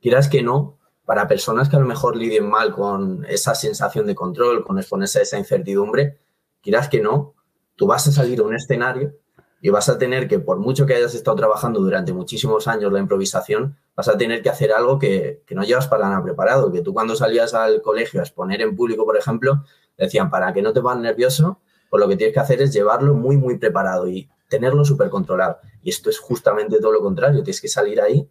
quieras 0.00 0.28
que 0.28 0.42
no, 0.42 0.78
para 1.04 1.26
personas 1.26 1.68
que 1.68 1.76
a 1.76 1.80
lo 1.80 1.86
mejor 1.86 2.16
lidien 2.16 2.48
mal 2.48 2.72
con 2.72 3.24
esa 3.28 3.54
sensación 3.54 4.06
de 4.06 4.14
control, 4.14 4.64
con 4.64 4.78
exponerse 4.78 5.20
a 5.20 5.22
esa 5.22 5.38
incertidumbre, 5.38 6.18
quieras 6.62 6.88
que 6.88 7.00
no, 7.00 7.34
tú 7.76 7.86
vas 7.86 8.06
a 8.06 8.12
salir 8.12 8.40
a 8.40 8.44
un 8.44 8.54
escenario 8.54 9.14
Y 9.60 9.68
vas 9.68 9.88
a 9.88 9.98
tener 9.98 10.26
que, 10.26 10.38
por 10.38 10.58
mucho 10.58 10.86
que 10.86 10.94
hayas 10.94 11.14
estado 11.14 11.36
trabajando 11.36 11.80
durante 11.80 12.12
muchísimos 12.12 12.66
años 12.66 12.92
la 12.92 12.98
improvisación, 12.98 13.76
vas 13.94 14.08
a 14.08 14.16
tener 14.16 14.42
que 14.42 14.48
hacer 14.48 14.72
algo 14.72 14.98
que, 14.98 15.42
que 15.46 15.54
no 15.54 15.62
llevas 15.64 15.86
para 15.86 16.08
nada 16.08 16.22
preparado. 16.22 16.72
Que 16.72 16.80
tú 16.80 16.94
cuando 16.94 17.14
salías 17.14 17.52
al 17.52 17.82
colegio 17.82 18.20
a 18.20 18.22
exponer 18.22 18.62
en 18.62 18.74
público, 18.74 19.04
por 19.04 19.16
ejemplo, 19.16 19.64
decían, 19.98 20.30
para 20.30 20.52
que 20.52 20.62
no 20.62 20.72
te 20.72 20.80
pongas 20.80 21.00
nervioso, 21.00 21.60
pues 21.90 22.00
lo 22.00 22.08
que 22.08 22.16
tienes 22.16 22.32
que 22.32 22.40
hacer 22.40 22.62
es 22.62 22.72
llevarlo 22.72 23.14
muy, 23.14 23.36
muy 23.36 23.58
preparado 23.58 24.08
y 24.08 24.30
tenerlo 24.48 24.84
súper 24.84 25.10
controlado. 25.10 25.58
Y 25.82 25.90
esto 25.90 26.08
es 26.08 26.18
justamente 26.18 26.78
todo 26.80 26.92
lo 26.92 27.00
contrario. 27.00 27.42
Tienes 27.42 27.60
que 27.60 27.68
salir 27.68 28.00
ahí 28.00 28.28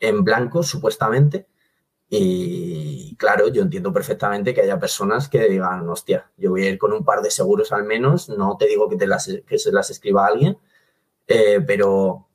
en 0.00 0.24
blanco, 0.24 0.62
supuestamente, 0.62 1.46
y 2.14 3.16
claro, 3.16 3.48
yo 3.48 3.62
entiendo 3.62 3.90
perfectamente 3.90 4.52
que 4.52 4.60
haya 4.60 4.78
personas 4.78 5.30
que 5.30 5.48
digan, 5.48 5.88
hostia, 5.88 6.30
yo 6.36 6.50
voy 6.50 6.66
a 6.66 6.68
ir 6.68 6.78
con 6.78 6.92
un 6.92 7.06
par 7.06 7.22
de 7.22 7.30
seguros 7.30 7.72
al 7.72 7.84
menos, 7.84 8.28
no 8.28 8.58
te 8.58 8.66
digo 8.66 8.86
que, 8.86 8.96
te 8.96 9.06
las, 9.06 9.30
que 9.46 9.58
se 9.58 9.72
las 9.72 9.88
escriba 9.88 10.26
alguien, 10.26 10.58
eh, 11.26 11.64
pero 11.66 12.28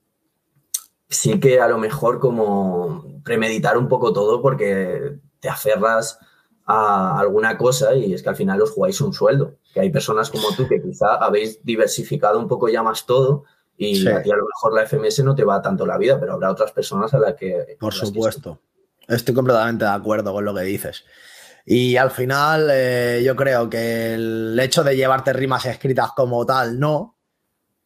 sí 1.07 1.39
que 1.39 1.59
a 1.59 1.67
lo 1.67 1.77
mejor 1.77 2.19
como 2.19 3.21
premeditar 3.23 3.77
un 3.77 3.87
poco 3.87 4.13
todo 4.13 4.41
porque 4.41 5.19
te 5.39 5.47
aferras 5.47 6.17
a 6.65 7.19
alguna 7.19 7.55
cosa 7.55 7.93
y 7.93 8.15
es 8.15 8.23
que 8.23 8.29
al 8.29 8.35
final 8.35 8.59
os 8.63 8.71
jugáis 8.71 8.99
un 8.99 9.13
sueldo. 9.13 9.57
Que 9.75 9.81
hay 9.81 9.91
personas 9.91 10.31
como 10.31 10.55
tú 10.55 10.67
que 10.67 10.81
quizá 10.81 11.17
habéis 11.17 11.63
diversificado 11.63 12.39
un 12.39 12.47
poco 12.47 12.67
ya 12.67 12.81
más 12.81 13.05
todo 13.05 13.43
y 13.77 14.07
a 14.07 14.23
ti 14.23 14.31
a 14.31 14.37
lo 14.37 14.45
mejor 14.47 14.73
la 14.73 14.87
FMS 14.87 15.23
no 15.23 15.35
te 15.35 15.43
va 15.43 15.61
tanto 15.61 15.85
la 15.85 15.99
vida, 15.99 16.19
pero 16.19 16.33
habrá 16.33 16.49
otras 16.49 16.71
personas 16.71 17.13
a 17.13 17.19
las 17.19 17.35
que... 17.35 17.77
Por 17.79 17.93
supuesto. 17.93 18.59
Estoy 19.07 19.33
completamente 19.33 19.85
de 19.85 19.91
acuerdo 19.91 20.33
con 20.33 20.45
lo 20.45 20.53
que 20.53 20.61
dices. 20.61 21.05
Y 21.65 21.97
al 21.97 22.11
final, 22.11 22.69
eh, 22.71 23.21
yo 23.25 23.35
creo 23.35 23.69
que 23.69 24.13
el 24.13 24.57
hecho 24.59 24.83
de 24.83 24.95
llevarte 24.95 25.33
rimas 25.33 25.65
escritas 25.65 26.11
como 26.15 26.45
tal, 26.45 26.79
no, 26.79 27.17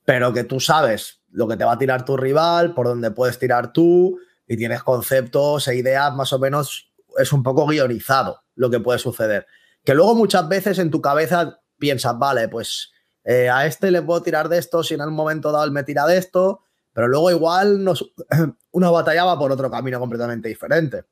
pero 0.06 0.34
que 0.34 0.44
tú 0.44 0.60
sabes 0.60 1.22
lo 1.32 1.48
que 1.48 1.58
te 1.58 1.64
va 1.64 1.74
a 1.74 1.78
tirar 1.78 2.06
tu 2.06 2.18
rival, 2.18 2.74
por 2.74 2.88
dónde 2.88 3.12
puedes 3.12 3.40
tirar 3.40 3.74
tú, 3.74 4.20
y 4.48 4.58
tienes 4.58 4.84
conceptos 4.84 5.68
e 5.68 5.76
ideas 5.76 6.14
más 6.14 6.34
o 6.34 6.40
menos, 6.40 6.92
es 7.18 7.32
un 7.34 7.42
poco 7.42 7.66
guionizado 7.66 8.44
lo 8.56 8.70
que 8.70 8.80
puede 8.80 9.00
suceder. 9.00 9.48
Que 9.84 9.96
luego 9.96 10.14
muchas 10.14 10.48
veces 10.48 10.78
en 10.78 10.92
tu 10.92 11.02
cabeza 11.02 11.60
piensas, 11.80 12.18
vale, 12.20 12.50
pues 12.50 12.92
eh, 13.24 13.50
a 13.50 13.66
este 13.66 13.92
le 13.92 14.02
puedo 14.02 14.22
tirar 14.22 14.50
de 14.50 14.58
esto, 14.58 14.84
si 14.84 14.94
en 14.94 15.02
algún 15.02 15.16
momento 15.16 15.52
dado 15.52 15.66
él 15.66 15.72
me 15.72 15.84
tira 15.84 16.06
de 16.06 16.18
esto, 16.18 16.64
pero 16.94 17.08
luego 17.08 17.32
igual 17.32 17.84
nos, 17.84 18.14
una 18.72 18.90
batalla 18.90 19.26
va 19.26 19.40
por 19.40 19.52
otro 19.52 19.72
camino 19.72 20.00
completamente 20.00 20.50
diferente. 20.50 21.06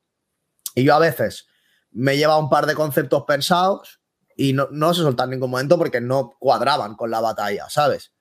Y 0.79 0.85
yo 0.85 0.95
a 0.95 0.99
veces 0.99 1.47
me 1.91 2.17
lleva 2.17 2.37
un 2.37 2.49
par 2.49 2.65
de 2.65 2.75
conceptos 2.75 3.23
pensados 3.27 3.99
y 4.35 4.53
no, 4.53 4.67
no 4.71 4.93
se 4.93 5.01
soltar 5.01 5.25
en 5.25 5.31
ningún 5.31 5.51
momento 5.51 5.77
porque 5.77 5.99
no 5.99 6.37
cuadraban 6.39 6.95
con 6.95 7.11
la 7.11 7.19
batalla, 7.19 7.69
¿sabes? 7.69 8.13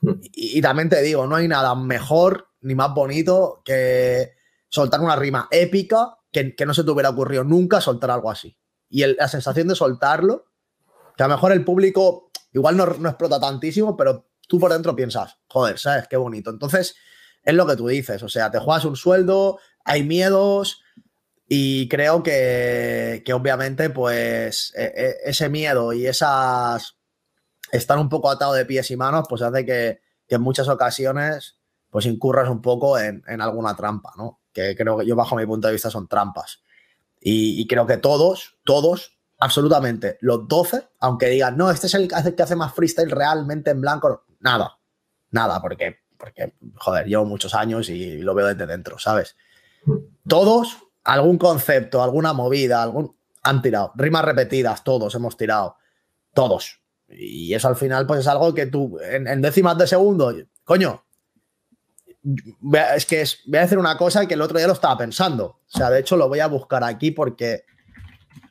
Hmm. 0.00 0.20
Y, 0.32 0.60
también 0.62 0.88
te 0.88 1.02
digo, 1.02 1.26
no 1.26 1.36
hay 1.36 1.48
nada 1.48 1.74
mejor 1.74 2.48
ni 2.60 2.74
más 2.74 2.94
bonito 2.94 3.60
que 3.64 4.32
soltar 4.68 5.00
una 5.00 5.16
rima 5.16 5.48
épica 5.50 6.16
que, 6.32 6.54
no 6.64 6.72
se 6.72 6.84
te 6.84 6.90
hubiera 6.90 7.10
ocurrido 7.10 7.44
nunca 7.44 7.80
soltar 7.80 8.10
algo 8.10 8.30
así. 8.30 8.56
Y 8.88 9.04
la 9.04 9.28
sensación 9.28 9.68
de 9.68 9.74
soltarlo, 9.74 10.46
que 11.16 11.22
a 11.22 11.28
lo 11.28 11.34
mejor 11.34 11.52
el 11.52 11.64
público 11.64 12.30
igual 12.52 12.76
no, 12.76 12.86
no 12.86 13.08
explota 13.08 13.38
tantísimo, 13.38 13.96
pero 13.96 14.30
tú 14.46 14.58
por 14.58 14.72
dentro 14.72 14.96
piensas, 14.96 15.36
joder, 15.48 15.78
¿sabes? 15.78 16.08
Qué 16.08 16.16
bonito. 16.16 16.50
Entonces, 16.50 16.96
es 17.42 17.54
lo 17.54 17.66
que 17.66 17.76
tú 17.76 17.88
dices, 17.88 18.22
o 18.22 18.28
sea, 18.28 18.50
te 18.50 18.58
juegas 18.58 18.84
un 18.84 18.96
sueldo, 18.96 19.58
hay 19.84 20.02
miedos 20.02 20.82
y 21.48 21.88
creo 21.88 22.22
que, 22.22 23.24
obviamente 23.34 23.90
pues 23.90 24.72
e, 24.76 24.84
e, 24.84 25.16
ese 25.24 25.48
miedo 25.48 25.92
y 25.92 26.06
esas 26.06 26.96
estar 27.72 27.98
un 27.98 28.08
poco 28.08 28.30
atado 28.30 28.52
de 28.54 28.66
pies 28.66 28.90
y 28.90 28.96
manos 28.96 29.26
pues 29.28 29.42
hace 29.42 29.64
que, 29.64 30.00
en 30.28 30.42
muchas 30.42 30.68
ocasiones 30.68 31.58
pues 31.90 32.04
incurras 32.04 32.50
un 32.50 32.60
poco 32.60 32.98
en, 32.98 33.22
alguna 33.40 33.74
trampa, 33.74 34.12
¿no? 34.16 34.40
Que 34.52 34.76
creo 34.76 34.98
que 34.98 35.06
yo 35.06 35.16
bajo 35.16 35.36
mi 35.36 35.46
punto 35.46 35.68
de 35.68 35.72
vista 35.72 35.90
son 35.90 36.06
trampas. 36.06 36.62
Y, 37.20 37.66
creo 37.66 37.86
que 37.86 37.96
todos, 37.96 38.58
todos, 38.62 39.18
absolutamente, 39.38 40.18
los 40.20 40.46
12, 40.46 40.86
aunque 41.00 41.30
digan, 41.30 41.56
no, 41.56 41.70
este 41.70 41.86
es 41.86 41.94
el 41.94 42.08
que 42.08 42.42
hace 42.42 42.56
más 42.56 42.74
freestyle 42.74 43.10
realmente 43.10 43.70
en 43.70 43.80
blanco, 43.80 44.26
nada, 44.40 44.78
nada, 45.30 45.60
porque 45.60 45.98
porque, 46.18 46.52
joder, 46.76 47.06
llevo 47.06 47.24
muchos 47.24 47.54
años 47.54 47.88
y 47.88 48.18
lo 48.18 48.34
veo 48.34 48.48
desde 48.48 48.66
dentro, 48.66 48.98
¿sabes? 48.98 49.36
Todos, 50.26 50.87
algún 51.08 51.38
concepto, 51.38 52.02
alguna 52.02 52.34
movida, 52.34 52.82
algún... 52.82 53.16
han 53.42 53.62
tirado. 53.62 53.92
Rimas 53.96 54.24
repetidas, 54.24 54.84
todos 54.84 55.14
hemos 55.14 55.36
tirado. 55.36 55.76
Todos. 56.34 56.82
Y 57.08 57.54
eso 57.54 57.68
al 57.68 57.76
final, 57.76 58.06
pues 58.06 58.20
es 58.20 58.26
algo 58.26 58.54
que 58.54 58.66
tú, 58.66 58.98
en, 59.00 59.40
décimas 59.40 59.78
de 59.78 59.86
segundo, 59.86 60.34
coño, 60.64 61.02
es 62.94 63.06
que 63.06 63.24
voy 63.46 63.58
a 63.58 63.62
decir 63.62 63.78
una 63.78 63.96
cosa 63.96 64.26
que 64.26 64.34
el 64.34 64.42
otro 64.42 64.58
día 64.58 64.66
lo 64.66 64.74
estaba 64.74 64.98
pensando. 64.98 65.46
O 65.46 65.78
sea, 65.78 65.88
de 65.88 66.00
hecho 66.00 66.18
lo 66.18 66.28
voy 66.28 66.40
a 66.40 66.46
buscar 66.46 66.84
aquí 66.84 67.10
porque 67.10 67.64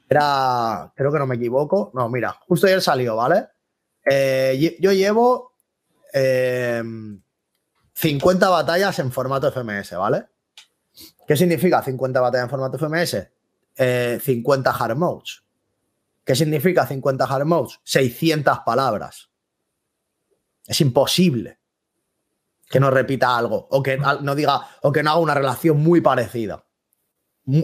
era, 0.09 0.91
creo 0.95 1.11
que 1.11 1.19
no 1.19 1.27
me 1.27 1.35
equivoco. 1.35 1.91
No, 1.93 2.09
mira, 2.09 2.31
justo 2.47 2.65
ayer 2.65 2.81
salió, 2.81 3.15
¿vale? 3.15 3.49
Eh, 4.09 4.77
yo 4.79 4.91
llevo 4.93 5.53
eh, 6.11 6.81
50 7.93 8.49
batallas 8.49 8.97
en 8.97 9.11
formato 9.11 9.51
FMS, 9.51 9.95
¿vale? 9.95 10.25
¿Qué 11.27 11.35
significa 11.35 11.83
50 11.83 12.21
batallas 12.21 12.45
en 12.45 12.49
formato 12.49 12.77
FMS? 12.77 13.27
50 14.23 14.71
hard 14.71 14.95
modes. 14.95 15.43
¿Qué 16.23 16.35
significa 16.35 16.87
50 16.87 17.25
hard 17.25 17.45
modes? 17.45 17.79
600 17.83 18.59
palabras. 18.65 19.29
Es 20.65 20.79
imposible 20.79 21.59
que 22.69 22.79
no 22.79 22.89
repita 22.89 23.37
algo 23.37 23.67
o 23.71 23.83
que 23.83 23.97
no 23.97 24.35
diga 24.35 24.67
o 24.81 24.91
que 24.91 25.03
no 25.03 25.11
haga 25.11 25.19
una 25.19 25.33
relación 25.33 25.83
muy 25.83 25.99
parecida. 25.99 26.65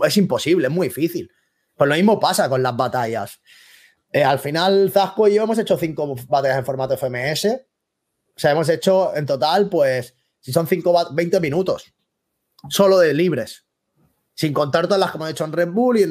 Es 0.05 0.17
imposible, 0.17 0.67
es 0.67 0.73
muy 0.73 0.89
difícil. 0.89 1.31
Pues 1.75 1.89
lo 1.89 1.95
mismo 1.95 2.19
pasa 2.19 2.49
con 2.49 2.61
las 2.61 2.75
batallas. 2.75 3.41
Eh, 4.11 4.23
al 4.23 4.39
final, 4.39 4.91
Zasco 4.91 5.27
y 5.27 5.35
yo 5.35 5.43
hemos 5.43 5.57
hecho 5.57 5.77
5 5.77 6.15
batallas 6.27 6.59
en 6.59 6.65
formato 6.65 6.97
FMS. 6.97 7.45
O 8.35 8.39
sea, 8.39 8.51
hemos 8.51 8.67
hecho 8.67 9.15
en 9.15 9.25
total, 9.25 9.69
pues, 9.69 10.15
si 10.39 10.51
son 10.51 10.67
5, 10.67 11.13
20 11.13 11.39
minutos, 11.39 11.92
solo 12.69 12.99
de 12.99 13.13
libres, 13.13 13.65
sin 14.33 14.53
contar 14.53 14.85
todas 14.85 14.99
las 14.99 15.11
que 15.11 15.17
hemos 15.17 15.29
hecho 15.29 15.45
en 15.45 15.51
Red 15.51 15.69
Bull 15.69 15.97
y 15.99 16.05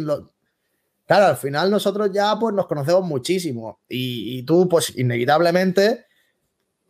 Claro, 1.07 1.27
al 1.27 1.37
final 1.37 1.71
nosotros 1.71 2.11
ya 2.13 2.39
pues 2.39 2.55
nos 2.55 2.67
conocemos 2.67 3.05
muchísimo 3.05 3.83
y, 3.89 4.43
tú 4.45 4.69
pues 4.69 4.97
inevitablemente 4.97 6.07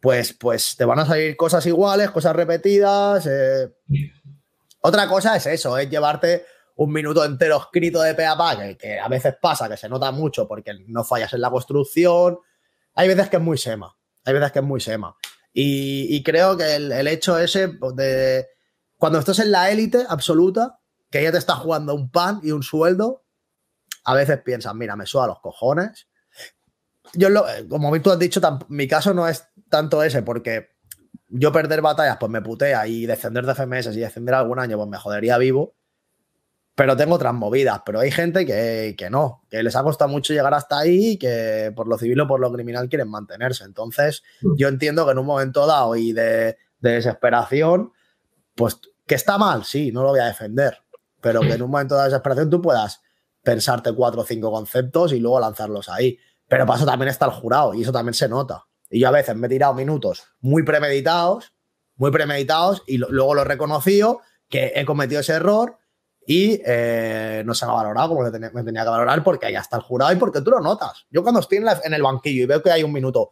pues, 0.01 0.35
pues 0.35 0.77
te 0.77 0.85
van 0.85 0.99
a 0.99 1.07
salir 1.07 1.37
cosas 1.37 1.65
iguales, 1.67 2.11
cosas 2.11 2.37
repetidas. 2.37 3.27
Eh. 3.27 3.73
Otra 4.81 5.09
cosa 5.09 5.37
es 5.37 5.47
eso, 5.47 5.79
es 5.79 5.89
llevarte 5.89 6.45
un 6.77 6.93
minuto 6.93 7.25
entero 7.25 7.57
escrito 7.59 8.03
de 8.03 8.15
pe 8.15 8.27
a 8.27 8.37
pa, 8.37 8.59
que, 8.59 8.77
que, 8.77 8.99
a 8.99 9.09
veces 9.09 9.35
pasa, 9.41 9.69
que 9.69 9.77
se 9.77 9.89
nota 9.89 10.11
mucho 10.11 10.47
porque 10.47 10.73
no 10.87 11.05
fallas 11.05 11.33
en 11.33 11.41
la 11.41 11.51
construcción. 11.51 12.39
Hay 12.95 13.09
veces 13.09 13.29
que 13.29 13.37
es 13.37 13.43
muy 13.43 13.59
sema, 13.59 13.97
hay 14.25 14.35
veces 14.35 14.53
que 14.53 14.59
es 14.59 14.65
muy 14.65 14.81
sema. 14.81 15.17
Y, 15.55 16.23
creo 16.23 16.57
que 16.57 16.77
el, 16.77 17.07
hecho 17.09 17.39
ese 17.39 17.69
pues, 17.69 17.95
de 17.95 18.47
cuando 19.03 19.19
estás 19.19 19.41
en 19.41 19.51
la 19.51 19.69
élite 19.69 20.07
absoluta, 20.09 20.79
que 21.11 21.19
ella 21.19 21.33
te 21.33 21.39
está 21.39 21.57
jugando 21.57 21.93
un 21.93 22.13
pan 22.13 22.39
y 22.45 22.53
un 22.53 22.63
sueldo, 22.63 23.25
a 24.05 24.15
veces 24.15 24.41
piensas, 24.43 24.77
mira, 24.77 24.95
me 24.95 25.07
suda 25.07 25.27
los 25.27 25.41
cojones. 25.41 26.07
Yo, 27.15 27.29
lo, 27.29 27.45
como 27.69 28.01
tú 28.01 28.13
has 28.13 28.19
dicho, 28.21 28.41
mi 28.69 28.87
caso 28.87 29.13
no 29.13 29.27
es 29.27 29.49
tanto 29.69 30.05
ese, 30.05 30.23
porque 30.23 30.77
yo 31.27 31.51
perder 31.51 31.83
batallas, 31.83 32.19
pues 32.21 32.31
me 32.31 32.43
putea, 32.43 32.87
y 32.87 33.05
descender 33.07 33.45
de 33.45 33.57
FMS 33.57 33.97
y 33.97 33.99
descender 33.99 34.37
algún 34.37 34.61
año, 34.61 34.77
pues 34.77 34.89
me 34.89 34.99
jodería 34.99 35.37
vivo 35.37 35.75
pero 36.75 36.97
tengo 36.97 37.17
otras 37.17 37.35
movidas. 37.35 37.83
Pero 37.85 38.01
hay 38.01 38.11
gente 38.11 38.47
que, 38.47 39.09
no, 39.11 39.43
que 39.51 39.63
les 39.63 39.77
ha 39.77 39.83
costado 39.83 40.11
mucho 40.11 40.33
llegar 40.33 40.55
hasta 40.55 40.79
ahí 40.79 41.11
y 41.13 41.19
que 41.19 41.73
por 41.75 41.87
lo 41.87 41.99
civil 41.99 42.21
o 42.21 42.27
por 42.27 42.41
lo 42.41 42.53
criminal 42.53 42.89
quieren 42.89 43.09
mantenerse. 43.09 43.65
Entonces, 43.65 44.23
mm. 44.41 44.55
yo 44.57 44.69
entiendo 44.69 45.05
que 45.05 45.13
en 45.13 45.19
un 45.19 45.27
momento 45.27 45.67
dado 45.67 45.97
y 45.97 46.13
de, 46.13 46.57
desesperación, 46.81 47.93
pues 48.55 48.81
que 49.07 49.15
está 49.15 49.39
mal, 49.39 49.65
sí, 49.65 49.93
no 49.93 50.03
lo 50.03 50.11
voy 50.11 50.21
a 50.21 50.27
defender, 50.27 50.79
pero 51.21 51.41
que 51.41 51.53
en 51.53 51.63
un 51.63 51.71
momento 51.71 51.97
de 51.97 52.05
desesperación 52.05 52.51
tú 52.51 52.61
puedas 52.61 53.01
pensarte 53.43 53.93
cuatro 53.95 54.23
o 54.23 54.25
cinco 54.25 54.51
conceptos 54.51 55.13
y 55.13 55.19
luego 55.19 55.41
lanzarlos 55.41 55.89
ahí. 55.89 56.19
Pero 56.49 56.67
para 56.67 56.79
eso 56.79 56.87
también 56.87 57.09
está 57.09 57.27
el 57.27 57.33
jurado 57.33 57.75
y 57.75 57.83
eso 57.83 57.93
también 57.93 58.15
se 58.15 58.29
nota. 58.29 58.65
Y 58.91 59.01
yo 59.01 59.09
a 59.09 59.13
veces 59.13 59.35
me 59.37 59.47
he 59.47 59.51
tirado 59.51 59.75
minutos 59.75 60.25
muy 60.41 60.63
premeditados, 60.63 61.55
muy 61.97 62.11
premeditados 62.11 62.83
y 62.87 62.99
luego 62.99 63.35
lo 63.35 63.43
he 63.43 63.45
reconocido 63.45 64.21
que 64.49 64.73
he 64.77 64.85
cometido 64.85 65.21
ese 65.21 65.33
error 65.33 65.79
y 66.27 66.61
eh, 66.65 67.43
no 67.45 67.55
se 67.55 67.65
me 67.65 67.73
ha 67.73 67.75
valorado 67.77 68.11
como 68.11 68.23
me 68.23 68.31
tenía, 68.31 68.85
que 68.85 68.91
valorar 68.91 69.25
porque 69.25 69.47
ahí 69.47 69.57
está 69.57 69.77
el 69.77 69.83
jurado 69.83 70.13
y 70.13 70.17
porque 70.17 70.43
tú 70.43 70.51
lo 70.51 70.61
notas. 70.61 71.07
Yo 71.11 71.23
cuando 71.23 71.41
estoy 71.41 71.59
en, 71.59 71.95
el 71.95 72.03
banquillo 72.03 72.45
y 72.45 72.47
veo 72.47 72.63
que 72.63 72.71
hay 72.71 72.83
un 72.83 72.93
minuto, 72.93 73.31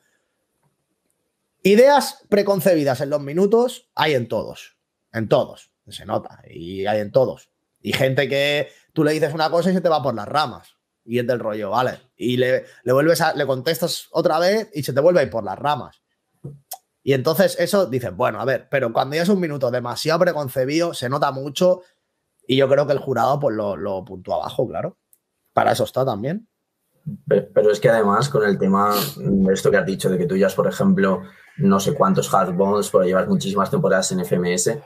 ideas 1.63 2.25
preconcebidas 2.29 3.01
en 3.03 3.11
los 3.11 3.21
minutos 3.21 3.91
hay 3.95 4.15
en 4.15 4.29
todos, 4.29 4.79
en 5.13 5.29
todos, 5.29 5.71
se 5.89 6.07
nota 6.07 6.43
y 6.49 6.87
hay 6.87 7.01
en 7.01 7.11
todos. 7.11 7.51
Y 7.81 7.93
gente 7.93 8.29
que 8.29 8.69
tú 8.93 9.05
le 9.05 9.13
dices 9.13 9.35
una 9.35 9.51
cosa 9.51 9.71
y 9.71 9.75
se 9.75 9.81
te 9.81 9.89
va 9.89 10.03
por 10.03 10.15
las 10.15 10.29
ramas 10.29 10.77
y 11.05 11.19
es 11.19 11.27
del 11.27 11.41
rollo, 11.41 11.71
¿vale? 11.71 11.99
Y 12.17 12.37
le, 12.37 12.65
le 12.85 12.93
vuelves 12.93 13.21
a, 13.21 13.35
le 13.35 13.47
contestas 13.47 14.09
otra 14.13 14.39
vez 14.39 14.71
y 14.75 14.83
se 14.83 14.93
te 14.93 15.01
vuelve 15.01 15.21
a 15.21 15.23
ir 15.23 15.31
por 15.31 15.45
las 15.45 15.59
ramas. 15.59 16.03
Y 17.03 17.15
entonces 17.15 17.57
eso 17.59 17.87
dices, 17.87 18.15
bueno, 18.15 18.41
a 18.41 18.45
ver, 18.45 18.69
pero 18.71 18.93
cuando 18.93 19.17
ya 19.17 19.23
es 19.23 19.29
un 19.29 19.41
minuto 19.41 19.71
demasiado 19.71 20.21
preconcebido, 20.21 20.93
se 20.93 21.09
nota 21.09 21.33
mucho 21.33 21.83
y 22.47 22.57
yo 22.57 22.69
creo 22.69 22.87
que 22.87 22.93
el 22.93 22.99
jurado 22.99 23.41
pues 23.41 23.57
lo, 23.57 23.77
lo 23.77 24.05
abajo, 24.33 24.69
claro. 24.69 24.99
Para 25.53 25.73
eso 25.73 25.85
está 25.85 26.05
también. 26.05 26.47
Pero 27.27 27.71
es 27.71 27.81
que 27.81 27.89
además 27.89 28.29
con 28.29 28.45
el 28.45 28.59
tema 28.59 28.95
de 29.17 29.53
esto 29.53 29.71
que 29.71 29.79
has 29.79 29.87
dicho, 29.87 30.11
de 30.11 30.19
que 30.19 30.27
tú 30.27 30.37
ya, 30.37 30.49
por 30.49 30.69
ejemplo, 30.69 31.23
no 31.57 31.81
sé 31.81 31.95
cuántos 31.95 32.29
hardbones, 32.29 32.91
pero 32.91 33.05
llevas 33.05 33.29
muchísimas 33.29 33.71
temporadas 33.71 34.13
en 34.13 34.25
FMS, 34.25 34.79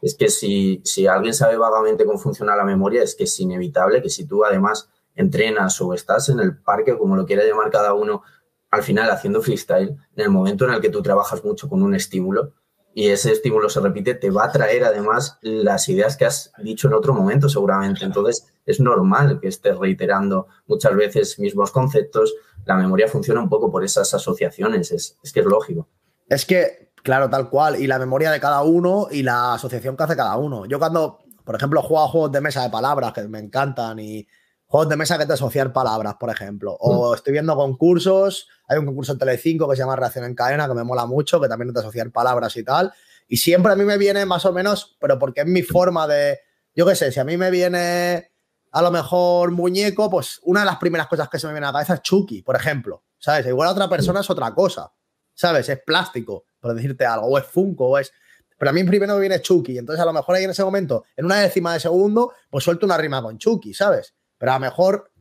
es 0.00 0.14
que 0.14 0.28
si, 0.28 0.80
si 0.84 1.06
alguien 1.06 1.34
sabe 1.34 1.56
vagamente 1.56 2.04
cómo 2.04 2.18
funciona 2.18 2.56
la 2.56 2.64
memoria, 2.64 3.02
es 3.02 3.14
que 3.14 3.24
es 3.24 3.40
inevitable 3.40 4.02
que 4.02 4.10
si 4.10 4.26
tú 4.26 4.44
además 4.44 4.90
entrenas 5.14 5.80
o 5.80 5.94
estás 5.94 6.28
en 6.28 6.40
el 6.40 6.56
parque, 6.56 6.96
como 6.96 7.16
lo 7.16 7.26
quiera 7.26 7.44
llamar 7.44 7.70
cada 7.70 7.94
uno, 7.94 8.22
al 8.70 8.82
final 8.82 9.10
haciendo 9.10 9.40
freestyle, 9.40 9.96
en 10.16 10.24
el 10.24 10.30
momento 10.30 10.64
en 10.64 10.74
el 10.74 10.80
que 10.80 10.90
tú 10.90 11.02
trabajas 11.02 11.44
mucho 11.44 11.68
con 11.68 11.82
un 11.82 11.94
estímulo 11.94 12.52
y 12.94 13.10
ese 13.10 13.30
estímulo 13.32 13.68
se 13.68 13.80
repite, 13.80 14.14
te 14.14 14.30
va 14.30 14.46
a 14.46 14.50
traer 14.50 14.84
además 14.84 15.38
las 15.40 15.88
ideas 15.88 16.16
que 16.16 16.24
has 16.24 16.52
dicho 16.58 16.88
en 16.88 16.94
otro 16.94 17.14
momento 17.14 17.48
seguramente. 17.48 18.04
Entonces 18.04 18.46
es 18.66 18.80
normal 18.80 19.38
que 19.40 19.46
estés 19.46 19.78
reiterando 19.78 20.48
muchas 20.66 20.96
veces 20.96 21.38
mismos 21.38 21.70
conceptos. 21.70 22.34
La 22.64 22.76
memoria 22.76 23.06
funciona 23.06 23.40
un 23.40 23.48
poco 23.48 23.70
por 23.70 23.84
esas 23.84 24.12
asociaciones, 24.14 24.90
es, 24.90 25.16
es 25.22 25.32
que 25.32 25.40
es 25.40 25.46
lógico. 25.46 25.88
Es 26.28 26.44
que, 26.44 26.87
claro, 27.02 27.28
tal 27.30 27.50
cual, 27.50 27.80
y 27.80 27.86
la 27.86 27.98
memoria 27.98 28.30
de 28.30 28.40
cada 28.40 28.62
uno 28.62 29.08
y 29.10 29.22
la 29.22 29.54
asociación 29.54 29.96
que 29.96 30.02
hace 30.04 30.16
cada 30.16 30.36
uno. 30.36 30.66
Yo 30.66 30.78
cuando, 30.78 31.20
por 31.44 31.56
ejemplo, 31.56 31.82
juego 31.82 32.04
a 32.04 32.08
juegos 32.08 32.32
de 32.32 32.40
mesa 32.40 32.62
de 32.62 32.70
palabras 32.70 33.12
que 33.12 33.22
me 33.28 33.38
encantan 33.38 33.98
y 33.98 34.26
juegos 34.66 34.88
de 34.88 34.96
mesa 34.96 35.18
que 35.18 35.26
te 35.26 35.32
asocian 35.32 35.72
palabras, 35.72 36.16
por 36.20 36.30
ejemplo. 36.30 36.76
O 36.78 37.10
mm. 37.10 37.14
estoy 37.14 37.32
viendo 37.32 37.56
concursos, 37.56 38.48
hay 38.68 38.78
un 38.78 38.86
concurso 38.86 39.12
en 39.12 39.18
Telecinco 39.18 39.68
que 39.68 39.76
se 39.76 39.82
llama 39.82 39.96
Reacción 39.96 40.24
en 40.24 40.34
Cadena, 40.34 40.68
que 40.68 40.74
me 40.74 40.84
mola 40.84 41.06
mucho, 41.06 41.40
que 41.40 41.48
también 41.48 41.72
te 41.72 41.80
asocian 41.80 42.10
palabras 42.10 42.56
y 42.56 42.62
tal. 42.62 42.92
Y 43.26 43.38
siempre 43.38 43.72
a 43.72 43.76
mí 43.76 43.84
me 43.84 43.98
viene 43.98 44.24
más 44.26 44.44
o 44.44 44.52
menos, 44.52 44.96
pero 45.00 45.18
porque 45.18 45.40
es 45.40 45.46
mi 45.46 45.62
forma 45.62 46.06
de, 46.06 46.40
yo 46.74 46.86
qué 46.86 46.94
sé, 46.94 47.12
si 47.12 47.20
a 47.20 47.24
mí 47.24 47.36
me 47.36 47.50
viene 47.50 48.30
a 48.70 48.82
lo 48.82 48.90
mejor 48.90 49.50
muñeco, 49.50 50.10
pues 50.10 50.40
una 50.42 50.60
de 50.60 50.66
las 50.66 50.76
primeras 50.76 51.06
cosas 51.06 51.28
que 51.28 51.38
se 51.38 51.46
me 51.46 51.54
viene 51.54 51.66
a 51.66 51.70
la 51.70 51.72
cabeza 51.72 51.94
es 51.94 52.02
Chucky, 52.02 52.42
por 52.42 52.56
ejemplo. 52.56 53.04
¿Sabes? 53.18 53.46
Igual 53.46 53.68
a 53.68 53.72
otra 53.72 53.88
persona 53.88 54.20
es 54.20 54.30
otra 54.30 54.54
cosa. 54.54 54.92
¿Sabes? 55.34 55.68
Es 55.68 55.80
plástico, 55.84 56.44
por 56.60 56.74
decirte 56.74 57.04
algo, 57.04 57.26
o 57.26 57.38
es 57.38 57.46
Funko, 57.46 57.88
o 57.88 57.98
es... 57.98 58.12
Pero 58.58 58.70
a 58.70 58.72
mí 58.72 58.82
primero 58.84 59.14
me 59.14 59.20
viene 59.20 59.40
Chucky, 59.40 59.78
entonces 59.78 60.02
a 60.02 60.06
lo 60.06 60.12
mejor 60.12 60.34
ahí 60.34 60.44
en 60.44 60.50
ese 60.50 60.64
momento, 60.64 61.04
en 61.16 61.26
una 61.26 61.36
décima 61.36 61.74
de 61.74 61.80
segundo, 61.80 62.32
pues 62.50 62.64
suelto 62.64 62.86
una 62.86 62.96
rima 62.96 63.22
con 63.22 63.38
Chucky, 63.38 63.72
¿sabes? 63.72 64.14
Pero 64.36 64.52
a 64.52 64.54
lo 64.56 64.60
mejor 64.60 65.12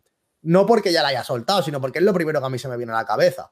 no 0.42 0.66
porque 0.66 0.92
ya 0.92 1.04
la 1.04 1.10
haya 1.10 1.24
soltado, 1.24 1.62
sino 1.62 1.80
porque 1.80 2.00
es 2.00 2.06
lo 2.06 2.14
primero 2.14 2.40
que 2.40 2.46
a 2.46 2.50
mí 2.50 2.58
se 2.58 2.68
me 2.68 2.78
viene 2.78 2.94
a 2.94 2.96
la 2.96 3.06
cabeza. 3.06 3.52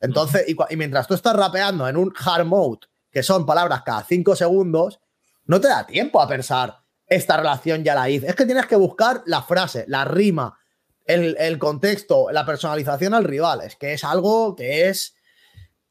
Entonces, 0.00 0.44
y, 0.48 0.76
mientras 0.76 1.06
tú 1.06 1.14
estás 1.14 1.34
rapeando 1.34 1.88
en 1.88 1.96
un 1.96 2.14
hard 2.16 2.46
mode, 2.46 2.86
que 3.10 3.22
son 3.22 3.44
palabras 3.44 3.82
cada 3.82 4.04
cinco 4.04 4.36
segundos, 4.36 5.00
no 5.44 5.60
te 5.60 5.68
da 5.68 5.86
tiempo 5.86 6.20
a 6.20 6.28
pensar, 6.28 6.78
esta 7.06 7.36
relación 7.36 7.82
ya 7.82 7.94
la 7.94 8.08
hice. 8.08 8.28
Es 8.28 8.34
que 8.34 8.44
tienes 8.44 8.66
que 8.66 8.76
buscar 8.76 9.22
la 9.26 9.42
frase, 9.42 9.84
la 9.88 10.04
rima, 10.04 10.58
el, 11.06 11.58
contexto, 11.58 12.30
la 12.30 12.44
personalización 12.44 13.14
al 13.14 13.24
rival. 13.24 13.62
Es 13.62 13.76
que 13.76 13.94
es 13.94 14.04
algo 14.04 14.54
que 14.54 14.88
es, 14.88 15.14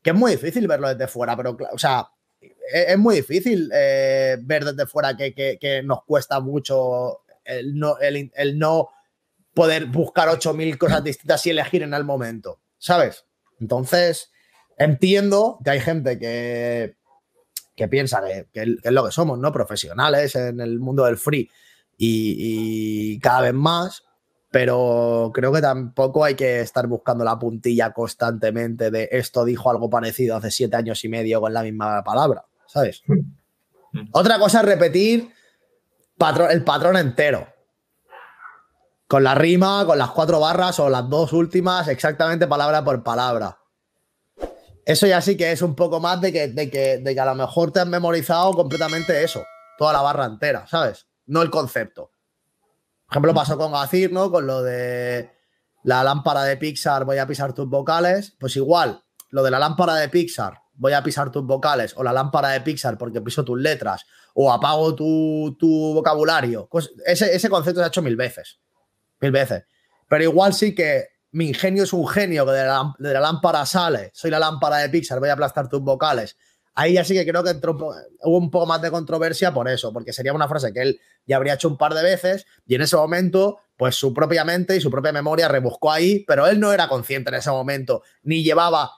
que 0.01 0.11
es 0.11 0.15
muy 0.15 0.31
difícil 0.31 0.67
verlo 0.67 0.89
desde 0.89 1.07
fuera, 1.07 1.35
pero, 1.35 1.57
o 1.71 1.77
sea, 1.77 2.07
e, 2.39 2.55
es, 2.89 2.97
muy 2.97 3.15
difícil 3.15 3.69
eh, 3.73 4.37
ver 4.41 4.65
desde 4.65 4.87
fuera 4.87 5.15
que, 5.15 5.33
que, 5.33 5.81
nos 5.83 6.03
cuesta 6.03 6.39
mucho 6.39 7.21
el 7.43 7.75
no, 7.77 7.97
el, 7.99 8.31
el 8.35 8.59
no 8.59 8.89
poder 9.53 9.85
buscar 9.87 10.29
8.000 10.29 10.77
cosas 10.77 11.03
distintas 11.03 11.45
y 11.45 11.49
elegir 11.49 11.83
en 11.83 11.93
el 11.93 12.03
momento, 12.03 12.61
¿sabes? 12.77 13.25
Entonces, 13.59 14.31
entiendo 14.77 15.59
que 15.63 15.69
hay 15.71 15.79
gente 15.79 16.19
que, 16.19 16.95
que 17.75 17.87
piensa 17.87 18.21
que, 18.51 18.77
es 18.83 18.91
lo 18.91 19.05
que 19.05 19.11
somos, 19.11 19.39
¿no? 19.39 19.51
Profesionales 19.51 20.35
en 20.35 20.59
el 20.59 20.79
mundo 20.79 21.05
del 21.05 21.17
free 21.17 21.49
y, 21.97 23.19
cada 23.19 23.41
vez 23.41 23.53
más, 23.53 24.03
pero 24.57 25.29
creo 25.35 25.53
que 25.53 25.61
tampoco 25.61 26.23
hay 26.23 26.33
que 26.33 26.61
estar 26.61 26.87
buscando 26.87 27.23
la 27.23 27.37
puntilla 27.37 27.93
constantemente 27.93 28.89
de 28.89 29.07
esto 29.11 29.45
dijo 29.45 29.69
algo 29.69 29.87
parecido 29.87 30.35
hace 30.35 30.49
siete 30.49 30.75
años 30.75 31.03
y 31.03 31.09
medio 31.09 31.39
con 31.39 31.53
la 31.53 31.61
misma 31.61 32.03
palabra, 32.03 32.43
¿sabes? 32.65 33.03
Mm. 33.05 34.07
Otra 34.13 34.39
cosa 34.39 34.61
es 34.61 34.65
repetir 34.65 35.31
el 36.49 36.63
patrón 36.63 36.97
entero 36.97 37.47
con 39.07 39.23
la 39.23 39.35
rima, 39.35 39.85
con 39.85 39.99
las 39.99 40.09
cuatro 40.09 40.39
barras 40.39 40.79
o 40.79 40.89
las 40.89 41.07
dos 41.07 41.33
últimas, 41.33 41.87
exactamente 41.87 42.47
palabra 42.47 42.83
por 42.83 43.03
palabra. 43.03 43.59
Eso 44.85 45.05
ya 45.05 45.21
sí 45.21 45.37
que 45.37 45.51
es 45.51 45.61
un 45.61 45.75
poco 45.75 45.99
más 45.99 46.19
de 46.19 46.33
que, 46.33 46.47
de 46.47 46.71
que, 46.71 46.97
de 46.97 47.13
que 47.13 47.21
a 47.21 47.25
lo 47.25 47.35
mejor 47.35 47.71
te 47.71 47.81
has 47.81 47.87
memorizado 47.87 48.51
completamente 48.53 49.23
eso, 49.23 49.43
toda 49.77 49.93
la 49.93 50.01
barra 50.01 50.25
entera, 50.25 50.65
¿sabes? 50.65 51.05
No 51.27 51.43
el 51.43 51.51
concepto. 51.51 52.09
Por 53.07 53.13
ejemplo, 53.13 53.33
pasó 53.33 53.57
con 53.57 53.71
Gacir, 53.71 54.11
¿no? 54.11 54.31
Con 54.31 54.47
lo 54.47 54.63
de 54.63 55.31
la 55.83 56.03
lámpara 56.03 56.43
de 56.43 56.57
Pixar, 56.57 57.05
voy 57.05 57.17
a 57.17 57.27
pisar 57.27 57.53
tus 57.53 57.67
vocales. 57.69 58.35
Pues 58.39 58.55
igual, 58.55 59.03
lo 59.29 59.43
de 59.43 59.51
la 59.51 59.59
lámpara 59.59 59.95
de 59.95 60.09
Pixar, 60.09 60.59
voy 60.73 60.93
a 60.93 61.03
pisar 61.03 61.31
tus 61.31 61.45
vocales, 61.45 61.93
o 61.97 62.03
la 62.03 62.13
lámpara 62.13 62.49
de 62.49 62.61
Pixar 62.61 62.97
porque 62.97 63.21
piso 63.21 63.43
tus 63.43 63.59
letras, 63.59 64.05
o 64.33 64.51
apago 64.51 64.93
tu, 64.93 65.55
tu 65.59 65.93
vocabulario. 65.93 66.67
Pues 66.69 66.91
ese, 67.05 67.35
ese 67.35 67.49
concepto 67.49 67.79
se 67.79 67.85
ha 67.85 67.87
hecho 67.87 68.01
mil 68.01 68.15
veces 68.15 68.59
mil 69.19 69.31
veces. 69.31 69.63
Pero 70.07 70.23
igual 70.23 70.53
sí 70.53 70.73
que 70.73 71.07
mi 71.31 71.47
ingenio 71.47 71.83
es 71.83 71.93
un 71.93 72.07
genio 72.07 72.45
que 72.45 72.51
de 72.53 72.65
la, 72.65 73.19
lámpara 73.19 73.65
sale, 73.65 74.11
soy 74.13 74.31
la 74.31 74.39
lámpara 74.39 74.77
de 74.77 74.89
Pixar, 74.89 75.19
voy 75.19 75.29
a 75.29 75.33
aplastar 75.33 75.67
tus 75.67 75.81
vocales. 75.81 76.37
Ahí 76.79 76.93
ya 76.93 77.03
sí 77.03 77.15
que 77.15 77.25
creo 77.25 77.43
que 77.43 77.49
entró, 77.49 77.75
hubo 77.75 78.37
un 78.37 78.51
poco 78.51 78.67
más 78.67 78.79
de 78.83 78.91
controversia 78.91 79.51
por 79.51 79.67
eso, 79.67 79.91
porque 79.91 80.13
sería 80.13 80.31
una 80.31 80.47
frase 80.47 80.71
que 80.71 80.81
él 80.83 81.01
ya 81.25 81.37
habría 81.37 81.55
hecho 81.55 81.67
un 81.67 81.75
par 81.75 81.95
de 81.95 82.03
veces 82.03 82.45
y 82.67 82.75
en 82.75 82.83
ese 82.83 82.95
momento, 82.95 83.57
pues 83.77 83.95
su 83.95 84.13
propia 84.13 84.45
mente 84.45 84.75
y 84.75 84.79
su 84.79 84.91
propia 84.91 85.11
memoria 85.11 85.47
rebuscó 85.47 85.91
ahí, 85.91 86.23
pero 86.27 86.45
él 86.45 86.59
no 86.59 86.71
era 86.71 86.87
consciente 86.87 87.29
en 87.29 87.35
ese 87.37 87.49
momento, 87.49 88.03
ni 88.21 88.43
llevaba, 88.43 88.91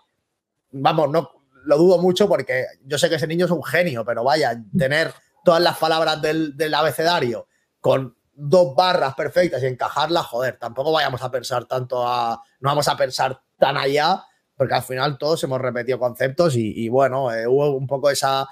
vamos, 0.72 1.10
no 1.10 1.32
lo 1.64 1.78
dudo 1.78 2.00
mucho 2.00 2.28
porque 2.28 2.66
yo 2.84 2.98
sé 2.98 3.08
que 3.08 3.16
ese 3.16 3.28
niño 3.28 3.46
es 3.46 3.52
un 3.52 3.64
genio, 3.64 4.04
pero 4.04 4.26
vaya, 4.26 4.62
tener 4.78 5.14
todas 5.46 5.62
las 5.62 5.78
palabras 5.78 6.22
del, 6.22 6.58
del 6.58 6.74
abecedario 6.74 7.48
con 7.80 8.18
dos 8.34 8.76
barras 8.76 9.16
perfectas 9.16 9.64
y 9.64 9.68
encajarlas, 9.68 10.26
joder, 10.26 10.58
tampoco 10.58 10.92
vayamos 10.92 11.22
a 11.22 11.32
pensar 11.32 11.64
tanto 11.64 12.06
a. 12.06 12.42
No 12.60 12.70
vamos 12.70 12.90
a 12.90 12.98
pensar 12.98 13.42
tan 13.58 13.78
allá, 13.78 14.26
porque 14.60 14.74
al 14.74 14.84
final 14.84 15.18
todos 15.18 15.42
hemos 15.46 15.62
repetido 15.62 15.98
conceptos 15.98 16.58
y, 16.58 16.90
bueno, 16.90 17.34
eh, 17.34 17.48
hubo 17.48 17.78
un 17.78 17.88
poco 17.88 18.10
esa. 18.10 18.46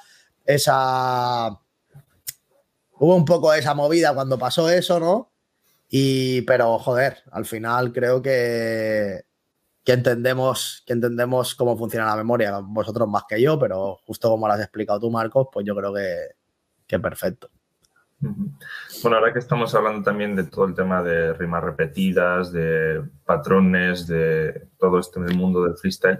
esa 0.46 1.50
hubo 3.00 3.14
un 3.14 3.26
poco 3.26 3.54
esa 3.54 3.74
movida 3.74 4.14
cuando 4.16 4.40
pasó 4.40 4.70
eso, 4.70 5.02
¿no? 5.02 5.34
Y, 5.90 6.44
pero 6.44 6.80
joder, 6.80 7.24
al 7.30 7.44
final 7.46 7.92
creo 7.92 8.22
que, 8.22 9.26
que 9.84 9.92
entendemos, 9.92 10.82
que 10.86 10.94
entendemos 10.94 11.56
cómo 11.56 11.78
funciona 11.78 12.06
la 12.06 12.16
memoria, 12.16 12.58
vosotros 12.60 13.10
más 13.10 13.24
que 13.28 13.42
yo, 13.42 13.60
pero 13.60 14.00
justo 14.06 14.30
como 14.30 14.48
lo 14.48 14.54
has 14.54 14.62
explicado 14.62 15.02
tú, 15.02 15.12
Marcos, 15.12 15.50
pues 15.52 15.66
yo 15.66 15.76
creo 15.76 15.94
que, 15.94 16.16
que 16.88 17.00
perfecto. 17.00 17.50
Bueno, 18.20 19.18
ahora 19.18 19.32
que 19.32 19.40
estamos 19.40 19.76
hablando 19.76 20.04
también 20.04 20.36
de 20.36 20.46
todo 20.46 20.66
el 20.66 20.74
tema 20.74 21.04
de 21.04 21.34
rimas 21.34 21.64
repetidas, 21.64 22.52
de 22.52 23.04
patrones, 23.26 24.08
de 24.08 24.70
todo 24.80 25.00
este 25.00 25.20
mundo 25.20 25.64
del 25.64 25.78
freestyle, 25.78 26.20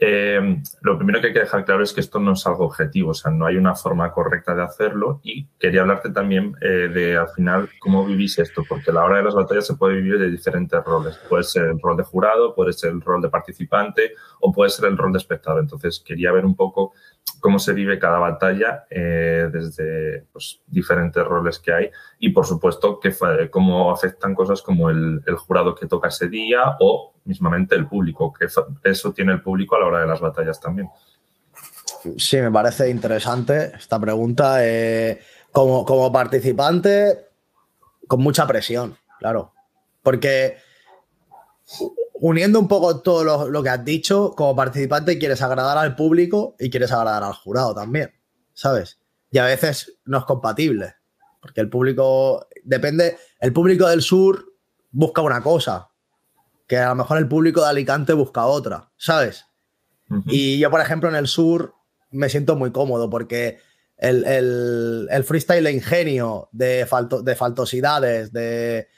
eh, 0.00 0.62
lo 0.82 0.96
primero 0.96 1.20
que 1.20 1.28
hay 1.28 1.32
que 1.32 1.40
dejar 1.40 1.64
claro 1.64 1.82
es 1.82 1.92
que 1.92 2.00
esto 2.00 2.20
no 2.20 2.34
es 2.34 2.46
algo 2.46 2.66
objetivo, 2.66 3.10
o 3.10 3.14
sea, 3.14 3.32
no 3.32 3.46
hay 3.46 3.56
una 3.56 3.74
forma 3.74 4.12
correcta 4.12 4.54
de 4.54 4.62
hacerlo 4.62 5.18
y 5.24 5.48
quería 5.58 5.80
hablarte 5.80 6.10
también 6.10 6.54
eh, 6.60 6.88
de 6.88 7.16
al 7.16 7.28
final 7.30 7.68
cómo 7.80 8.06
vivís 8.06 8.38
esto, 8.38 8.62
porque 8.68 8.92
a 8.92 8.94
la 8.94 9.02
hora 9.02 9.16
de 9.16 9.24
las 9.24 9.34
batallas 9.34 9.66
se 9.66 9.74
puede 9.74 9.96
vivir 9.96 10.20
de 10.20 10.30
diferentes 10.30 10.84
roles. 10.84 11.18
Puede 11.28 11.42
ser 11.42 11.64
el 11.64 11.80
rol 11.80 11.96
de 11.96 12.04
jurado, 12.04 12.54
puede 12.54 12.72
ser 12.74 12.92
el 12.92 13.00
rol 13.00 13.20
de 13.20 13.28
participante 13.28 14.12
o 14.38 14.52
puede 14.52 14.70
ser 14.70 14.84
el 14.84 14.96
rol 14.96 15.10
de 15.10 15.18
espectador. 15.18 15.60
Entonces, 15.60 15.98
quería 15.98 16.30
ver 16.30 16.46
un 16.46 16.54
poco 16.54 16.92
cómo 17.40 17.58
se 17.58 17.72
vive 17.72 17.98
cada 17.98 18.18
batalla 18.18 18.86
eh, 18.90 19.48
desde 19.52 20.24
pues, 20.32 20.60
diferentes 20.66 21.24
roles 21.24 21.58
que 21.58 21.72
hay 21.72 21.90
y, 22.18 22.30
por 22.30 22.46
supuesto, 22.46 22.98
que, 23.00 23.14
cómo 23.50 23.90
afectan 23.90 24.34
cosas 24.34 24.62
como 24.62 24.90
el, 24.90 25.22
jurado 25.36 25.74
que 25.74 25.86
toca 25.86 26.08
ese 26.08 26.28
día 26.28 26.76
o 26.80 27.14
mismamente 27.24 27.74
el 27.74 27.86
público, 27.86 28.32
que 28.32 28.46
eso 28.84 29.12
tiene 29.12 29.32
el 29.32 29.42
público 29.42 29.76
a 29.76 29.80
la 29.80 29.86
hora 29.86 30.00
de 30.00 30.06
las 30.06 30.20
batallas 30.20 30.60
también. 30.60 30.88
Sí, 32.16 32.36
me 32.38 32.50
parece 32.50 32.88
interesante 32.90 33.72
esta 33.76 33.98
pregunta. 33.98 34.64
Eh, 34.64 35.20
como, 35.52 35.84
como 35.84 36.12
participante, 36.12 37.28
con 38.06 38.20
mucha 38.20 38.46
presión, 38.46 38.96
claro, 39.18 39.52
porque 40.02 40.58
uniendo 42.20 42.58
un 42.58 42.68
poco 42.68 43.00
todo 43.00 43.48
lo, 43.48 43.62
que 43.62 43.68
has 43.68 43.84
dicho, 43.84 44.34
como 44.36 44.56
participante 44.56 45.18
quieres 45.18 45.42
agradar 45.42 45.78
al 45.78 45.94
público 45.94 46.56
y 46.58 46.70
quieres 46.70 46.92
agradar 46.92 47.22
al 47.22 47.34
jurado 47.34 47.74
también, 47.74 48.12
¿sabes? 48.52 48.98
Y 49.30 49.38
a 49.38 49.44
veces 49.44 49.98
no 50.04 50.18
es 50.18 50.24
compatible, 50.24 50.94
porque 51.40 51.60
el 51.60 51.68
público, 51.68 52.48
depende, 52.64 53.16
el 53.40 53.52
público 53.52 53.88
del 53.88 54.02
sur 54.02 54.44
busca 54.90 55.22
una 55.22 55.42
cosa, 55.42 55.90
que 56.66 56.76
a 56.76 56.88
lo 56.88 56.96
mejor 56.96 57.18
el 57.18 57.28
público 57.28 57.60
de 57.62 57.68
Alicante 57.68 58.12
busca 58.12 58.46
otra, 58.46 58.90
¿sabes? 58.96 59.44
Y 60.26 60.58
yo, 60.58 60.70
por 60.70 60.80
ejemplo, 60.80 61.10
en 61.10 61.16
el 61.16 61.26
sur 61.26 61.74
me 62.10 62.30
siento 62.30 62.56
muy 62.56 62.72
cómodo 62.72 63.10
porque 63.10 63.58
el, 63.98 64.24
el, 65.10 65.24
freestyle 65.24 65.64
de 65.64 65.72
ingenio, 65.72 66.48
de, 66.50 66.86
falto, 66.86 67.20
de 67.20 67.36
faltosidades, 67.36 68.32
de, 68.32 68.88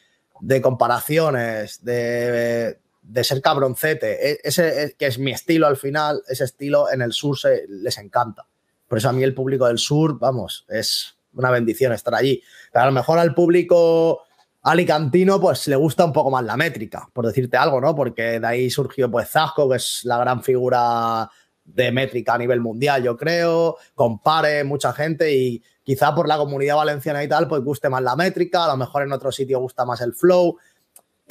de 0.40 0.62
comparaciones, 0.62 1.84
de, 1.84 1.92
de, 1.92 2.80
ser 3.22 3.40
cabroncete, 3.40 4.30
e, 4.30 4.40
ese 4.44 4.84
e, 4.84 4.92
que 4.92 5.06
es 5.06 5.18
mi 5.18 5.32
estilo 5.32 5.66
al 5.66 5.76
final, 5.76 6.22
ese 6.28 6.44
estilo 6.44 6.90
en 6.90 7.02
el 7.02 7.12
sur 7.12 7.38
se, 7.38 7.66
les 7.68 7.98
encanta. 7.98 8.46
Por 8.86 8.98
eso 8.98 9.08
a 9.08 9.12
mí 9.12 9.22
el 9.22 9.34
público 9.34 9.66
del 9.66 9.78
sur, 9.78 10.18
vamos, 10.18 10.64
es 10.68 11.16
una 11.34 11.50
bendición 11.50 11.92
estar 11.92 12.14
allí. 12.14 12.42
Pero 12.72 12.82
a 12.82 12.86
lo 12.86 12.92
mejor 12.92 13.18
al 13.18 13.34
público 13.34 14.22
alicantino, 14.62 15.40
pues 15.40 15.68
le 15.68 15.76
gusta 15.76 16.04
un 16.04 16.12
poco 16.12 16.30
más 16.30 16.44
la 16.44 16.56
métrica, 16.56 17.08
por 17.12 17.26
decirte 17.26 17.56
algo, 17.56 17.80
¿no? 17.80 17.94
Porque 17.94 18.40
de 18.40 18.46
ahí 18.46 18.70
surgió 18.70 19.10
pues 19.10 19.28
Zasco, 19.28 19.68
que 19.68 19.76
es 19.76 20.00
la 20.04 20.18
gran 20.18 20.42
figura 20.42 21.30
de 21.64 21.92
métrica 21.92 22.34
a 22.34 22.38
nivel 22.38 22.60
mundial, 22.60 23.02
yo 23.02 23.16
creo, 23.16 23.76
compare 23.94 24.64
mucha 24.64 24.92
gente 24.92 25.34
y 25.34 25.62
quizá 25.82 26.14
por 26.14 26.28
la 26.28 26.36
comunidad 26.36 26.76
valenciana 26.76 27.22
y 27.22 27.28
tal, 27.28 27.48
pues 27.48 27.62
guste 27.62 27.88
más 27.88 28.02
la 28.02 28.16
métrica, 28.16 28.64
a 28.64 28.68
lo 28.68 28.76
mejor 28.76 29.02
en 29.02 29.12
otro 29.12 29.30
sitio 29.32 29.60
gusta 29.60 29.84
más 29.84 30.00
el 30.00 30.14
flow. 30.14 30.58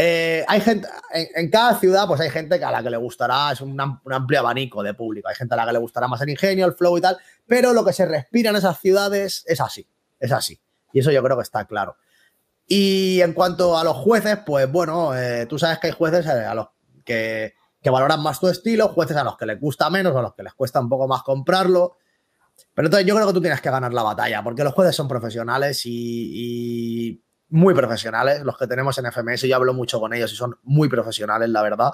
Eh, 0.02 0.46
hay 0.48 0.62
gente, 0.62 0.88
en, 1.12 1.50
cada 1.50 1.78
ciudad, 1.78 2.08
pues 2.08 2.22
hay 2.22 2.30
gente 2.30 2.58
que 2.58 2.64
a 2.64 2.72
la 2.72 2.82
que 2.82 2.90
le 2.90 2.96
gustará, 2.96 3.52
es 3.52 3.60
un, 3.60 3.72
un, 3.72 4.14
amplio 4.14 4.40
abanico 4.40 4.82
de 4.82 4.94
público, 4.94 5.28
hay 5.28 5.36
gente 5.36 5.56
a 5.56 5.58
la 5.58 5.66
que 5.66 5.74
le 5.74 5.80
gustará 5.80 6.08
más 6.08 6.22
el 6.22 6.30
ingenio, 6.30 6.66
el 6.66 6.72
flow 6.72 6.98
y 6.98 7.02
tal, 7.02 7.18
pero 7.46 7.74
lo 7.74 7.84
que 7.84 7.92
se 7.92 8.06
respira 8.06 8.52
en 8.52 8.56
esas 8.56 8.80
ciudades 8.80 9.44
es 9.46 9.60
así, 9.60 9.86
es 10.18 10.32
así. 10.32 10.58
Y 10.94 11.00
eso 11.00 11.12
yo 11.12 11.22
creo 11.22 11.36
que 11.36 11.44
está 11.44 11.66
claro. 11.66 11.98
Y 12.66 13.20
en 13.22 13.34
cuanto 13.34 13.78
a 13.78 13.84
los 13.84 13.98
jueces, 13.98 14.38
pues 14.46 14.72
bueno, 14.72 15.18
eh, 15.18 15.48
tú 15.48 15.58
sabes 15.58 15.80
que 15.80 15.88
hay 15.88 15.94
jueces 15.94 16.26
eh, 16.28 16.46
a 16.46 16.54
los 16.54 16.68
que, 17.04 17.56
valoran 17.84 18.22
más 18.22 18.40
tu 18.40 18.48
estilo, 18.48 18.90
jueces 18.90 19.18
a 19.18 19.24
los 19.24 19.36
que 19.36 19.48
les 19.48 19.60
gusta 19.60 19.90
menos, 19.90 20.16
a 20.16 20.22
los 20.22 20.34
que 20.34 20.44
les 20.44 20.54
cuesta 20.54 20.80
un 20.80 20.88
poco 20.88 21.08
más 21.08 21.24
comprarlo. 21.24 21.98
Pero 22.74 22.88
entonces 22.88 23.08
yo 23.08 23.16
creo 23.16 23.28
que 23.28 23.34
tú 23.34 23.42
tienes 23.42 23.60
que 23.60 23.72
ganar 23.72 23.92
la 23.92 24.04
batalla, 24.04 24.44
porque 24.44 24.64
los 24.64 24.74
jueces 24.74 24.96
son 24.96 25.08
profesionales 25.08 25.82
y, 25.86 27.22
muy 27.50 27.74
profesionales, 27.74 28.44
los 28.44 28.58
que 28.58 28.68
tenemos 28.68 28.98
en 28.98 29.12
FMS, 29.12 29.42
yo 29.42 29.56
hablo 29.56 29.74
mucho 29.74 30.00
con 30.00 30.14
ellos 30.14 30.32
y 30.34 30.36
son 30.36 30.58
muy 30.64 30.88
profesionales, 30.90 31.50
la 31.50 31.62
verdad. 31.62 31.92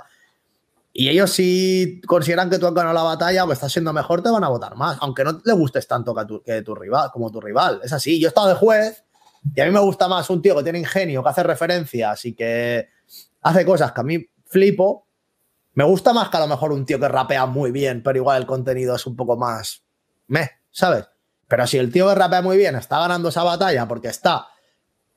Y 0.94 1.10
ellos 1.10 1.32
si 1.32 2.02
consideran 2.06 2.50
que 2.50 2.58
tú 2.58 2.68
has 2.68 2.74
ganado 2.74 2.94
la 2.94 3.04
batalla 3.04 3.44
o 3.44 3.48
que 3.48 3.54
estás 3.54 3.72
siendo 3.72 3.92
mejor, 3.92 4.24
te 4.24 4.30
van 4.30 4.44
a 4.44 4.50
votar 4.50 4.76
más, 4.76 4.98
aunque 5.02 5.24
no 5.24 5.42
le 5.44 5.54
gustes 5.54 5.88
tanto 5.88 6.16
que, 6.16 6.26
tu, 6.26 6.42
que 6.42 6.62
tu 6.62 6.76
rival, 6.76 7.10
como 7.12 7.32
tu 7.32 7.42
rival. 7.42 7.82
Es 7.84 7.94
así, 7.94 8.20
yo 8.20 8.28
he 8.28 8.30
estado 8.30 8.48
de 8.48 8.56
juez 8.56 9.04
y 9.54 9.62
a 9.62 9.66
mí 9.66 9.72
me 9.72 9.80
gusta 9.80 10.08
más 10.08 10.30
un 10.30 10.42
tío 10.42 10.56
que 10.56 10.64
tiene 10.64 10.80
ingenio, 10.80 11.22
que 11.22 11.30
hace 11.30 11.44
referencias 11.44 12.26
y 12.26 12.34
que 12.34 12.90
hace 13.42 13.66
cosas 13.66 13.92
que 13.92 14.02
a 14.02 14.04
mí 14.04 14.26
flipo. 14.46 15.06
Me 15.74 15.84
gusta 15.84 16.14
más 16.14 16.30
que 16.30 16.38
a 16.38 16.40
lo 16.40 16.48
mejor 16.48 16.72
un 16.72 16.86
tío 16.86 17.00
que 17.00 17.08
rapea 17.10 17.46
muy 17.46 17.72
bien, 17.72 18.02
pero 18.02 18.18
igual 18.18 18.42
el 18.42 18.48
contenido 18.48 18.96
es 18.96 19.06
un 19.06 19.16
poco 19.16 19.36
más 19.36 19.86
me, 20.28 20.50
¿sabes? 20.72 21.06
Pero 21.48 21.68
si 21.68 21.78
el 21.78 21.92
tío 21.92 22.08
que 22.08 22.16
rapea 22.16 22.42
muy 22.42 22.58
bien 22.58 22.76
está 22.76 23.00
ganando 23.00 23.30
esa 23.30 23.44
batalla 23.44 23.88
porque 23.88 24.08
está 24.08 24.48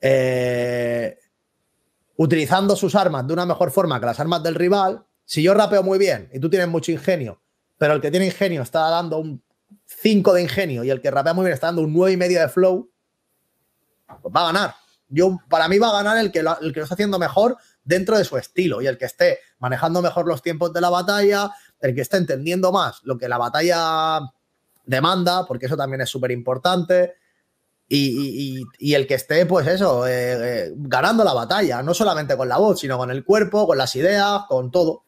eh, 0.01 1.17
utilizando 2.17 2.75
sus 2.75 2.95
armas 2.95 3.25
de 3.27 3.33
una 3.33 3.45
mejor 3.45 3.71
forma 3.71 3.99
que 3.99 4.05
las 4.05 4.19
armas 4.19 4.43
del 4.43 4.55
rival, 4.55 5.05
si 5.25 5.41
yo 5.43 5.53
rapeo 5.53 5.83
muy 5.83 5.97
bien 5.97 6.29
y 6.33 6.39
tú 6.39 6.49
tienes 6.49 6.67
mucho 6.67 6.91
ingenio, 6.91 7.41
pero 7.77 7.93
el 7.93 8.01
que 8.01 8.11
tiene 8.11 8.25
ingenio 8.25 8.61
está 8.61 8.89
dando 8.89 9.17
un 9.17 9.41
5 9.85 10.33
de 10.33 10.41
ingenio 10.41 10.83
y 10.83 10.89
el 10.89 11.01
que 11.01 11.11
rapea 11.11 11.33
muy 11.33 11.45
bien 11.45 11.53
está 11.53 11.67
dando 11.67 11.81
un 11.81 11.93
9 11.93 12.13
y 12.13 12.17
medio 12.17 12.41
de 12.41 12.49
flow, 12.49 12.89
pues 14.21 14.35
va 14.35 14.41
a 14.41 14.51
ganar. 14.51 14.75
Yo, 15.07 15.39
para 15.49 15.67
mí 15.67 15.79
va 15.79 15.89
a 15.89 16.03
ganar 16.03 16.17
el 16.17 16.31
que, 16.31 16.43
lo, 16.43 16.59
el 16.59 16.73
que 16.73 16.79
lo 16.79 16.83
está 16.83 16.95
haciendo 16.95 17.17
mejor 17.17 17.57
dentro 17.83 18.17
de 18.17 18.23
su 18.23 18.37
estilo 18.37 18.81
y 18.81 18.87
el 18.87 18.97
que 18.97 19.05
esté 19.05 19.39
manejando 19.57 20.01
mejor 20.01 20.27
los 20.27 20.41
tiempos 20.41 20.71
de 20.73 20.81
la 20.81 20.89
batalla, 20.89 21.51
el 21.81 21.95
que 21.95 22.01
esté 22.01 22.17
entendiendo 22.17 22.71
más 22.71 22.99
lo 23.03 23.17
que 23.17 23.27
la 23.27 23.37
batalla 23.37 24.19
demanda, 24.85 25.45
porque 25.45 25.67
eso 25.67 25.77
también 25.77 26.01
es 26.01 26.09
súper 26.09 26.31
importante. 26.31 27.15
Y, 27.91 28.93
el 28.93 29.07
que 29.07 29.15
esté, 29.15 29.47
pues 29.47 29.65
eso, 29.67 30.05
eh, 30.07 30.67
eh, 30.67 30.73
ganando 30.75 31.23
la 31.23 31.33
batalla, 31.33 31.81
no 31.81 31.95
solamente 31.95 32.37
con 32.37 32.47
la 32.47 32.57
voz, 32.57 32.79
sino 32.79 32.97
con 32.99 33.09
el 33.09 33.23
cuerpo, 33.23 33.65
con 33.65 33.77
las 33.77 33.95
ideas, 33.95 34.43
con 34.47 34.69
todo. 34.69 35.05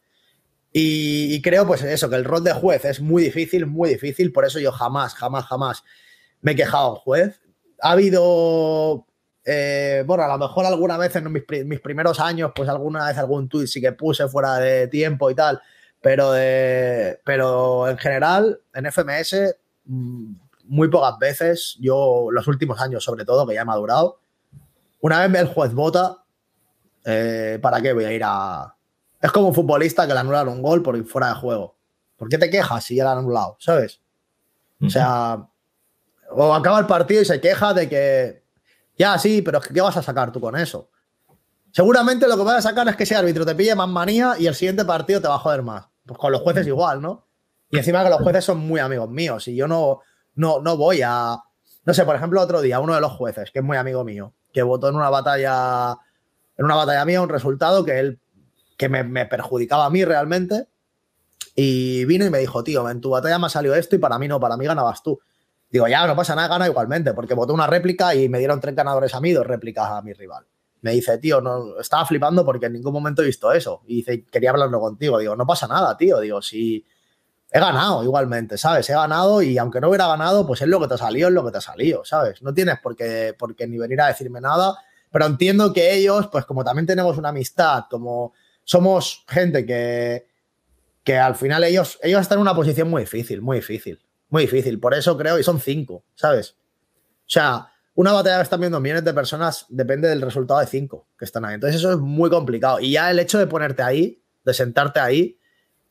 Y, 0.74 1.36
y, 1.36 1.42
creo, 1.42 1.68
pues 1.68 1.84
eso, 1.84 2.10
que 2.10 2.16
el 2.16 2.26
rol 2.26 2.44
de 2.44 2.54
juez 2.54 2.86
es 2.86 3.00
muy 3.02 3.24
difícil, 3.24 3.68
muy 3.68 3.90
difícil. 3.90 4.32
Por 4.32 4.46
eso 4.46 4.60
yo 4.60 4.72
jamás, 4.72 5.14
jamás, 5.14 5.46
jamás 5.46 5.84
me 6.42 6.54
he 6.54 6.56
quejado 6.56 6.88
a 6.88 6.90
un 6.94 6.96
juez 6.96 7.42
ha 7.82 7.92
habido, 7.92 9.08
eh, 9.44 10.04
bueno, 10.06 10.24
a 10.24 10.28
lo 10.28 10.38
mejor 10.38 10.66
alguna 10.66 10.98
vez 10.98 11.16
en 11.16 11.32
mis, 11.32 11.44
primeros 11.82 12.20
años, 12.20 12.52
pues 12.56 12.70
alguna 12.70 13.08
vez 13.08 13.18
algún 13.18 13.50
tuit 13.50 13.68
sí 13.68 13.82
que 13.82 13.92
puse 13.92 14.28
fuera 14.28 14.58
de 14.58 14.88
tiempo 14.88 15.30
y 15.32 15.36
tal, 15.36 15.62
pero, 16.00 16.32
pero 17.26 17.90
en 17.90 17.98
general, 17.98 18.60
en 18.74 18.86
FMS, 18.86 19.56
mm, 19.86 20.34
muy 20.72 20.88
pocas 20.88 21.20
veces, 21.20 21.76
yo 21.82 22.30
los 22.32 22.48
últimos 22.48 22.80
años 22.80 23.04
sobre 23.04 23.26
todo, 23.26 23.46
que 23.46 23.54
ya 23.54 23.64
he 23.64 23.66
madurado, 23.66 24.22
una 25.02 25.28
vez 25.28 25.42
el 25.42 25.48
juez 25.48 25.74
vota, 25.74 26.24
eh, 27.04 27.60
¿para 27.62 27.82
qué 27.82 27.92
voy 27.92 28.06
a 28.06 28.14
ir 28.14 28.22
a...? 28.24 28.74
Es 29.22 29.34
como 29.34 29.50
un 29.50 29.54
futbolista 29.54 30.08
que 30.08 30.14
le 30.14 30.20
anulan 30.20 30.48
un 30.48 30.62
gol 30.62 30.82
por 30.82 30.96
ir 30.96 31.04
fuera 31.04 31.28
de 31.28 31.34
juego. 31.34 31.76
¿Por 32.16 32.30
qué 32.30 32.38
te 32.38 32.50
quejas 32.50 32.86
si 32.86 32.96
ya 32.96 33.04
lo 33.04 33.10
han 33.10 33.18
anulado? 33.18 33.58
¿Sabes? 33.60 34.00
O 34.82 34.90
sea, 34.90 35.46
o 36.32 36.54
acaba 36.54 36.80
el 36.80 36.86
partido 36.86 37.22
y 37.22 37.26
se 37.26 37.42
queja 37.42 37.74
de 37.74 37.90
que, 37.90 38.44
ya, 38.98 39.20
sí, 39.20 39.42
pero 39.42 39.60
¿qué 39.60 39.82
vas 39.82 39.98
a 39.98 40.02
sacar 40.02 40.32
tú 40.32 40.40
con 40.40 40.56
eso? 40.56 40.90
Seguramente 41.72 42.30
lo 42.30 42.38
que 42.38 42.44
vas 42.44 42.66
a 42.66 42.70
sacar 42.70 42.88
es 42.88 42.96
que 42.96 43.04
ese 43.04 43.16
árbitro 43.16 43.46
te 43.46 43.56
pille 43.56 43.76
más 43.76 43.90
manía 43.90 44.36
y 44.40 44.48
el 44.48 44.56
siguiente 44.56 44.86
partido 44.86 45.20
te 45.20 45.28
va 45.28 45.36
a 45.36 45.40
joder 45.40 45.64
más. 45.64 45.86
Pues 46.06 46.18
con 46.18 46.32
los 46.32 46.40
jueces 46.42 46.66
igual, 46.66 47.02
¿no? 47.02 47.28
Y 47.70 47.78
encima 47.78 48.06
que 48.06 48.10
los 48.10 48.22
jueces 48.22 48.46
son 48.46 48.60
muy 48.60 48.80
amigos 48.80 49.10
míos 49.10 49.50
y 49.50 49.56
yo 49.56 49.68
no, 49.68 50.02
no, 50.36 50.60
no 50.62 50.78
voy 50.78 51.02
a... 51.04 51.38
No 51.84 51.94
sé, 51.94 52.06
por 52.06 52.16
ejemplo, 52.16 52.42
otro 52.42 52.62
día, 52.62 52.80
uno 52.80 52.94
de 52.94 53.02
los 53.02 53.12
jueces, 53.14 53.52
que 53.52 53.60
es 53.60 53.66
muy 53.66 53.78
amigo 53.78 54.04
mío, 54.04 54.34
que 54.54 54.62
votó 54.62 54.90
en 54.90 54.96
una 54.96 55.10
batalla, 55.10 55.98
en 56.58 56.66
una 56.66 56.76
batalla 56.76 57.06
mía 57.06 57.22
un 57.22 57.30
resultado 57.30 57.84
que 57.84 58.00
él, 58.00 58.20
que 58.78 58.88
me, 58.88 59.26
perjudicaba 59.26 59.86
a 59.86 59.90
mí 59.90 60.06
realmente, 60.06 60.68
y 61.56 62.06
vino 62.06 62.26
y 62.26 62.30
me 62.30 62.40
dijo, 62.40 62.64
tío, 62.64 62.88
en 62.90 63.02
tu 63.02 63.10
batalla 63.10 63.40
me 63.40 63.48
ha 63.48 63.50
salido 63.50 63.76
esto 63.76 63.96
y 63.96 64.00
para 64.00 64.20
mí 64.20 64.28
no, 64.28 64.40
para 64.40 64.58
mí 64.58 64.66
ganabas 64.66 65.02
tú. 65.02 65.20
Digo, 65.70 65.88
ya, 65.88 66.06
no 66.06 66.16
pasa 66.16 66.36
nada, 66.36 66.50
gana 66.50 66.68
igualmente, 66.68 67.14
porque 67.14 67.34
votó 67.34 67.54
una 67.54 67.66
réplica 67.66 68.14
y 68.14 68.30
me 68.30 68.40
dieron 68.40 68.60
tres 68.60 68.76
ganadores 68.76 69.16
a 69.16 69.22
mí, 69.22 69.32
dos 69.32 69.48
réplicas 69.48 69.90
a 69.90 70.02
mi 70.02 70.14
rival. 70.14 70.46
Me 70.82 70.92
dice, 70.92 71.18
tío, 71.20 71.42
no, 71.42 71.80
estaba 71.80 72.06
flipando 72.06 72.44
porque 72.44 72.66
en 72.66 72.74
ningún 72.74 72.94
momento 72.94 73.22
he 73.22 73.26
visto 73.26 73.52
eso. 73.52 73.82
Y 73.86 73.98
dice, 73.98 74.26
quería 74.26 74.50
hablarlo 74.50 74.80
contigo. 74.80 75.20
Digo, 75.20 75.36
no 75.36 75.46
pasa 75.46 75.68
nada, 75.68 75.96
tío. 75.96 76.20
Digo, 76.20 76.42
si 76.42 76.84
he 77.52 77.60
ganado 77.60 78.04
igualmente, 78.04 78.58
¿sabes? 78.58 78.90
He 78.90 78.94
ganado 78.94 79.42
y 79.42 79.58
aunque 79.58 79.82
no 79.82 79.90
hubiera 79.90 80.08
ganado, 80.08 80.48
pues 80.48 80.62
es 80.62 80.68
lo 80.68 80.80
que 80.80 80.88
te 80.88 80.94
ha 80.94 80.98
salido, 80.98 81.28
es 81.28 81.34
lo 81.34 81.46
que 81.46 81.52
te 81.52 81.58
ha 81.58 81.62
salido, 81.62 82.06
¿sabes? 82.06 82.42
No 82.42 82.54
tienes 82.54 82.80
por 82.80 82.96
qué, 82.96 83.36
por 83.38 83.56
qué 83.56 83.68
ni 83.68 83.78
venir 83.78 84.00
a 84.02 84.08
decirme 84.08 84.40
nada, 84.40 84.76
pero 85.12 85.26
entiendo 85.26 85.74
que 85.74 85.94
ellos, 85.94 86.28
pues 86.32 86.46
como 86.46 86.64
también 86.64 86.88
tenemos 86.88 87.18
una 87.18 87.30
amistad, 87.30 87.84
como 87.90 88.34
somos 88.64 89.26
gente 89.28 89.66
que, 89.66 90.28
que 91.04 91.18
al 91.18 91.36
final 91.36 91.64
ellos, 91.66 92.00
ellos 92.02 92.22
están 92.22 92.38
en 92.38 92.44
una 92.44 92.56
posición 92.56 92.90
muy 92.90 93.02
difícil, 93.02 93.42
muy 93.42 93.58
difícil. 93.58 94.00
Muy 94.30 94.44
difícil, 94.44 94.80
por 94.80 94.94
eso 94.94 95.18
creo, 95.18 95.38
y 95.38 95.44
son 95.44 95.60
cinco, 95.60 96.06
¿sabes? 96.16 96.52
O 96.52 97.34
sea, 97.34 97.68
una 97.96 98.14
batalla 98.14 98.38
que 98.38 98.44
están 98.44 98.62
viendo 98.62 98.80
millones 98.80 99.04
de 99.04 99.14
personas 99.14 99.66
depende 99.68 100.08
del 100.08 100.22
resultado 100.22 100.62
de 100.62 100.68
cinco 100.68 101.10
que 101.20 101.26
están 101.26 101.44
ahí. 101.44 101.56
Entonces 101.56 101.82
eso 101.82 101.92
es 101.92 101.98
muy 101.98 102.30
complicado. 102.30 102.80
Y 102.80 102.94
ya 102.94 103.12
el 103.12 103.20
hecho 103.20 103.38
de 103.38 103.48
ponerte 103.48 103.84
ahí, 103.84 104.24
de 104.46 104.54
sentarte 104.54 105.02
ahí, 105.02 105.38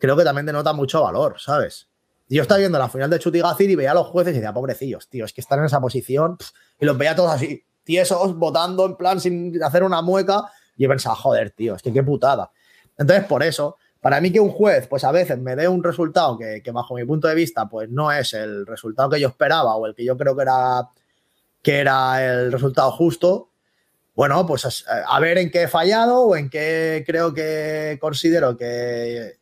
creo 0.01 0.17
que 0.17 0.25
también 0.25 0.47
denota 0.47 0.73
mucho 0.73 1.03
valor, 1.03 1.37
¿sabes? 1.39 1.89
Yo 2.29 2.43
estaba 2.43 2.59
viendo 2.59 2.79
la 2.79 2.89
final 2.89 3.11
de 3.11 3.19
Chutigacir 3.19 3.71
y 3.71 3.75
veía 3.77 3.91
a 3.91 3.95
los 3.95 4.07
jueces 4.07 4.33
y 4.33 4.37
decía, 4.37 4.53
pobrecillos, 4.53 5.09
tío, 5.09 5.25
es 5.25 5.33
que 5.33 5.41
están 5.41 5.59
en 5.59 5.67
esa 5.67 5.81
posición 5.81 6.39
y 6.81 6.87
los 6.87 6.97
veía 6.97 7.15
todos 7.15 7.33
así, 7.33 7.65
tiesos, 7.85 8.37
votando 8.37 8.87
en 8.87 8.97
plan 8.97 9.21
sin 9.21 9.63
hacer 9.63 9.83
una 9.83 10.01
mueca 10.01 10.45
y 10.77 10.85
he 10.85 10.89
pensado, 10.89 11.17
joder, 11.17 11.51
tío, 11.51 11.75
es 11.75 11.83
que 11.83 11.93
qué 11.93 12.03
putada. 12.03 12.51
Entonces, 12.97 13.27
por 13.27 13.43
eso, 13.43 13.77
para 14.01 14.21
mí 14.21 14.33
que 14.33 14.41
un 14.41 14.51
juez, 14.51 14.87
pues 14.87 15.05
a 15.05 15.13
veces 15.13 15.39
me 15.39 15.57
dé 15.57 15.69
un 15.69 15.83
resultado 15.83 16.39
que, 16.39 16.63
bajo 16.73 16.95
mi 16.95 17.05
punto 17.05 17.29
de 17.29 17.35
vista, 17.35 17.69
pues 17.69 17.91
no 17.91 18.13
es 18.13 18.33
el 18.33 18.67
resultado 18.67 19.11
que 19.11 19.21
yo 19.21 19.29
esperaba 19.29 19.75
o 19.75 19.87
el 19.87 19.95
que 19.95 20.05
yo 20.05 20.17
creo 20.17 20.37
que 20.37 20.43
era, 20.43 20.89
que 21.63 21.81
era 21.81 22.25
el 22.25 22.53
resultado 22.53 22.93
justo, 22.93 23.51
bueno, 24.15 24.47
pues 24.47 24.85
a, 24.87 25.21
ver 25.21 25.39
en 25.39 25.51
qué 25.51 25.65
he 25.65 25.69
fallado 25.69 26.21
o 26.23 26.37
en 26.37 26.49
qué 26.49 27.03
creo 27.07 27.33
que 27.35 27.99
considero 28.01 28.57
que, 28.57 29.40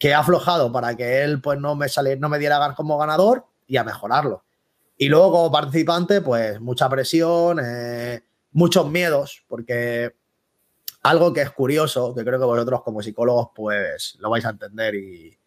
que 0.00 0.08
he 0.08 0.14
aflojado 0.14 0.72
para 0.72 0.96
que 0.96 1.22
él 1.22 1.42
pues 1.42 1.60
no 1.60 1.76
me, 1.76 1.86
no 2.18 2.28
me 2.30 2.38
diera 2.38 2.74
como 2.74 2.96
ganador 2.96 3.44
y 3.68 3.76
a 3.76 3.84
mejorarlo. 3.84 4.42
Y 4.96 5.08
luego 5.08 5.30
como 5.30 5.52
participante, 5.52 6.22
pues 6.22 6.58
mucha 6.58 6.88
presión, 6.88 7.60
eh, 7.62 8.22
muchos 8.52 8.90
miedos, 8.90 9.44
porque 9.46 10.16
algo 11.02 11.34
que 11.34 11.42
es 11.42 11.50
curioso, 11.50 12.14
que 12.14 12.24
creo 12.24 12.38
que 12.38 12.46
vosotros 12.46 12.82
como 12.82 13.02
psicólogos 13.02 13.50
pues 13.54 14.16
lo 14.20 14.30
vais 14.30 14.44
a 14.46 14.50
entender 14.50 14.94
y, 14.94 15.38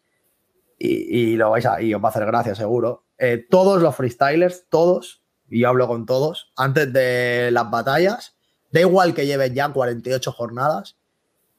y, 0.77 1.35
lo 1.35 1.49
vais 1.49 1.65
a, 1.65 1.81
y 1.81 1.93
os 1.93 2.01
va 2.01 2.09
a 2.09 2.11
hacer 2.11 2.25
gracia 2.25 2.53
seguro. 2.53 3.05
Eh, 3.17 3.45
todos 3.49 3.81
los 3.81 3.95
freestylers, 3.95 4.65
todos, 4.69 5.23
y 5.49 5.61
yo 5.61 5.69
hablo 5.69 5.87
con 5.87 6.05
todos, 6.05 6.51
antes 6.55 6.93
de 6.93 7.49
las 7.51 7.71
batallas, 7.71 8.35
da 8.71 8.81
igual 8.81 9.15
que 9.15 9.25
lleven 9.25 9.55
ya 9.55 9.73
48 9.73 10.31
jornadas, 10.31 10.95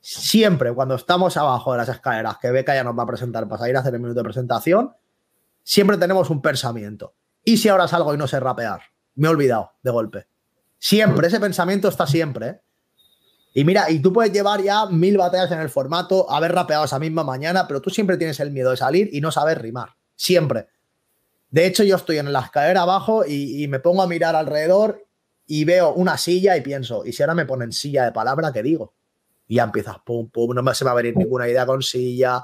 siempre 0.04 0.70
cuando 0.74 0.96
estamos 0.96 1.34
abajo 1.38 1.72
de 1.72 1.78
las 1.78 1.88
escaleras, 1.88 2.36
que 2.38 2.50
Beca 2.50 2.74
ya 2.74 2.84
nos 2.84 2.96
va 2.96 3.04
a 3.04 3.06
presentar 3.06 3.48
para 3.48 3.68
ir 3.70 3.76
a 3.76 3.80
hacer 3.80 3.94
el 3.94 4.00
minuto 4.00 4.20
de 4.20 4.24
presentación, 4.24 4.94
siempre 5.62 5.96
tenemos 5.96 6.28
un 6.28 6.42
pensamiento. 6.42 7.14
¿Y 7.42 7.56
si 7.56 7.70
ahora 7.70 7.88
salgo 7.88 8.12
y 8.12 8.18
no 8.18 8.28
sé 8.28 8.38
rapear? 8.38 8.82
Me 9.14 9.28
he 9.28 9.30
olvidado 9.30 9.72
de 9.82 9.90
golpe. 9.90 10.26
Siempre, 10.78 11.28
ese 11.28 11.40
pensamiento 11.40 11.88
está 11.88 12.06
siempre. 12.06 12.46
¿eh? 12.46 12.60
Y 13.54 13.64
mira, 13.64 13.90
y 13.90 14.00
tú 14.00 14.12
puedes 14.12 14.30
llevar 14.30 14.62
ya 14.62 14.84
mil 14.86 15.16
batallas 15.16 15.50
en 15.52 15.60
el 15.60 15.70
formato, 15.70 16.30
haber 16.30 16.52
rapeado 16.52 16.84
esa 16.84 16.98
misma 16.98 17.24
mañana, 17.24 17.66
pero 17.66 17.80
tú 17.80 17.88
siempre 17.88 18.18
tienes 18.18 18.38
el 18.40 18.50
miedo 18.50 18.72
de 18.72 18.76
salir 18.76 19.08
y 19.10 19.22
no 19.22 19.32
saber 19.32 19.62
rimar. 19.62 19.96
Siempre. 20.14 20.66
De 21.48 21.64
hecho, 21.64 21.82
yo 21.82 21.96
estoy 21.96 22.18
en 22.18 22.30
la 22.30 22.40
escalera 22.40 22.82
abajo 22.82 23.24
y, 23.26 23.64
y 23.64 23.68
me 23.68 23.80
pongo 23.80 24.02
a 24.02 24.06
mirar 24.06 24.36
alrededor 24.36 25.06
y 25.46 25.64
veo 25.64 25.94
una 25.94 26.18
silla 26.18 26.58
y 26.58 26.60
pienso, 26.60 27.06
¿y 27.06 27.12
si 27.12 27.22
ahora 27.22 27.34
me 27.34 27.46
ponen 27.46 27.72
silla 27.72 28.04
de 28.04 28.12
palabra, 28.12 28.52
qué 28.52 28.62
digo? 28.62 28.92
Y 29.54 29.58
ya 29.58 29.62
empiezas, 29.62 29.98
pum, 30.04 30.28
pum, 30.28 30.52
no 30.52 30.64
me 30.64 30.74
se 30.74 30.84
va 30.84 30.90
a 30.90 30.94
venir 30.94 31.16
ninguna 31.16 31.48
idea 31.48 31.64
con 31.64 31.80
silla. 31.80 32.42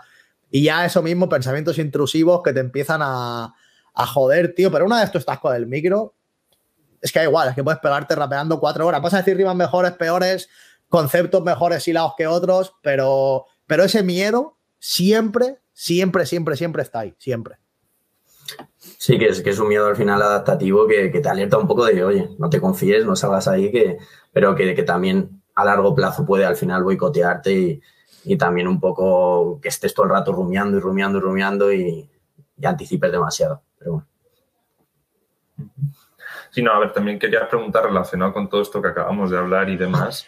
Y 0.48 0.62
ya 0.62 0.84
eso 0.84 1.02
mismo, 1.02 1.28
pensamientos 1.28 1.76
intrusivos 1.78 2.40
que 2.44 2.52
te 2.52 2.60
empiezan 2.60 3.00
a, 3.02 3.52
a 3.94 4.06
joder, 4.06 4.54
tío. 4.54 4.70
Pero 4.70 4.84
una 4.84 5.00
vez 5.00 5.10
tú 5.10 5.18
estás 5.18 5.40
con 5.40 5.52
el 5.56 5.66
micro, 5.66 6.14
es 7.00 7.10
que 7.10 7.18
da 7.18 7.24
igual, 7.24 7.48
es 7.48 7.56
que 7.56 7.64
puedes 7.64 7.80
pegarte 7.80 8.14
rapeando 8.14 8.60
cuatro 8.60 8.86
horas. 8.86 9.02
Vas 9.02 9.14
a 9.14 9.16
decir 9.16 9.36
rimas 9.36 9.56
mejores, 9.56 9.90
peores, 9.94 10.48
conceptos 10.88 11.42
mejores 11.42 11.88
hilados 11.88 12.12
que 12.16 12.28
otros, 12.28 12.76
pero, 12.80 13.46
pero 13.66 13.82
ese 13.82 14.04
miedo 14.04 14.56
siempre, 14.78 15.58
siempre, 15.72 16.26
siempre, 16.26 16.56
siempre 16.56 16.84
está 16.84 17.00
ahí, 17.00 17.16
siempre. 17.18 17.56
Sí, 18.76 19.18
que 19.18 19.30
es, 19.30 19.40
que 19.40 19.50
es 19.50 19.58
un 19.58 19.66
miedo 19.66 19.88
al 19.88 19.96
final 19.96 20.22
adaptativo 20.22 20.86
que, 20.86 21.10
que 21.10 21.18
te 21.18 21.28
alerta 21.28 21.58
un 21.58 21.66
poco 21.66 21.86
de, 21.86 22.04
oye, 22.04 22.30
no 22.38 22.48
te 22.50 22.60
confíes, 22.60 23.04
no 23.04 23.16
salgas 23.16 23.48
ahí, 23.48 23.72
que, 23.72 23.98
pero 24.32 24.54
que, 24.54 24.76
que 24.76 24.84
también 24.84 25.39
a 25.60 25.64
largo 25.64 25.94
plazo 25.94 26.24
puede 26.24 26.44
al 26.44 26.56
final 26.56 26.82
boicotearte 26.82 27.52
y, 27.52 27.82
y 28.24 28.36
también 28.36 28.68
un 28.68 28.80
poco 28.80 29.60
que 29.60 29.68
estés 29.68 29.94
todo 29.94 30.06
el 30.06 30.12
rato 30.12 30.32
rumiando 30.32 30.76
y 30.76 30.80
rumiando 30.80 31.18
y 31.18 31.20
rumiando 31.20 31.72
y, 31.72 32.08
y 32.58 32.66
anticipes 32.66 33.12
demasiado. 33.12 33.62
Pero 33.78 33.92
bueno. 33.92 34.06
Sí, 36.50 36.62
no, 36.62 36.72
a 36.72 36.78
ver, 36.78 36.92
también 36.92 37.18
quería 37.18 37.48
preguntar 37.48 37.84
relacionado 37.84 38.32
con 38.32 38.48
todo 38.48 38.62
esto 38.62 38.82
que 38.82 38.88
acabamos 38.88 39.30
de 39.30 39.38
hablar 39.38 39.68
y 39.68 39.76
demás, 39.76 40.26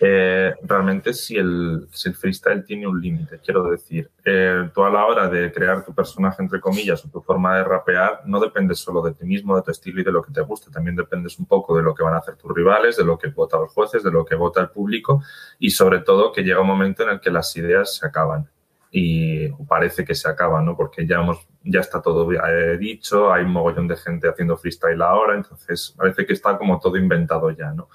eh, 0.00 0.54
realmente 0.62 1.12
si 1.12 1.36
el, 1.36 1.88
si 1.90 2.08
el 2.08 2.14
freestyle 2.14 2.64
tiene 2.64 2.86
un 2.86 3.00
límite. 3.00 3.40
Quiero 3.44 3.68
decir, 3.68 4.08
eh, 4.24 4.70
tú 4.72 4.84
a 4.84 4.90
la 4.90 5.04
hora 5.04 5.28
de 5.28 5.50
crear 5.50 5.84
tu 5.84 5.92
personaje, 5.92 6.40
entre 6.42 6.60
comillas, 6.60 7.04
o 7.04 7.08
tu 7.08 7.20
forma 7.20 7.56
de 7.56 7.64
rapear, 7.64 8.22
no 8.24 8.38
dependes 8.38 8.78
solo 8.78 9.02
de 9.02 9.12
ti 9.14 9.26
mismo, 9.26 9.56
de 9.56 9.62
tu 9.62 9.72
estilo 9.72 10.00
y 10.00 10.04
de 10.04 10.12
lo 10.12 10.22
que 10.22 10.32
te 10.32 10.40
guste, 10.42 10.70
también 10.70 10.94
dependes 10.94 11.38
un 11.38 11.46
poco 11.46 11.76
de 11.76 11.82
lo 11.82 11.94
que 11.94 12.04
van 12.04 12.14
a 12.14 12.18
hacer 12.18 12.36
tus 12.36 12.54
rivales, 12.54 12.96
de 12.96 13.04
lo 13.04 13.18
que 13.18 13.28
votan 13.28 13.62
los 13.62 13.72
jueces, 13.72 14.04
de 14.04 14.12
lo 14.12 14.24
que 14.24 14.36
vota 14.36 14.60
el 14.60 14.70
público 14.70 15.22
y 15.58 15.70
sobre 15.70 16.00
todo 16.00 16.32
que 16.32 16.42
llega 16.42 16.60
un 16.60 16.68
momento 16.68 17.02
en 17.02 17.10
el 17.10 17.20
que 17.20 17.30
las 17.30 17.56
ideas 17.56 17.96
se 17.96 18.06
acaban 18.06 18.48
y 18.90 19.48
parece 19.66 20.04
que 20.04 20.14
se 20.14 20.28
acaba, 20.28 20.62
¿no? 20.62 20.76
Porque 20.76 21.06
ya 21.06 21.16
hemos, 21.16 21.46
ya 21.62 21.80
está 21.80 22.00
todo 22.00 22.30
eh, 22.32 22.78
dicho, 22.78 23.32
hay 23.32 23.44
un 23.44 23.52
mogollón 23.52 23.88
de 23.88 23.96
gente 23.96 24.28
haciendo 24.28 24.56
freestyle 24.56 25.02
ahora, 25.02 25.34
entonces 25.34 25.94
parece 25.96 26.24
que 26.24 26.32
está 26.32 26.56
como 26.56 26.78
todo 26.78 26.96
inventado 26.96 27.50
ya, 27.50 27.72
¿no? 27.72 27.88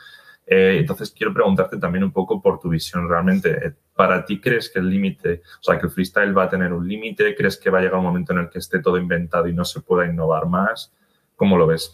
Eh, 0.46 0.78
entonces 0.80 1.12
quiero 1.12 1.34
preguntarte 1.34 1.78
también 1.78 2.04
un 2.04 2.12
poco 2.12 2.42
por 2.42 2.60
tu 2.60 2.70
visión 2.70 3.08
realmente. 3.08 3.52
eh, 3.52 3.74
¿Para 3.96 4.26
ti 4.26 4.42
crees 4.42 4.70
que 4.70 4.80
el 4.80 4.90
límite, 4.90 5.42
o 5.60 5.64
sea, 5.64 5.80
que 5.80 5.86
el 5.86 5.92
freestyle 5.92 6.38
va 6.38 6.44
a 6.44 6.50
tener 6.50 6.74
un 6.74 6.88
límite? 6.88 7.36
¿Crees 7.36 7.58
que 7.58 7.70
va 7.70 7.80
a 7.80 7.82
llegar 7.82 8.00
un 8.00 8.06
momento 8.06 8.34
en 8.34 8.40
el 8.40 8.50
que 8.50 8.60
esté 8.60 8.80
todo 8.80 8.98
inventado 8.98 9.48
y 9.48 9.54
no 9.54 9.64
se 9.66 9.82
pueda 9.82 10.06
innovar 10.08 10.48
más? 10.48 10.94
¿Cómo 11.36 11.58
lo 11.58 11.68
ves? 11.68 11.94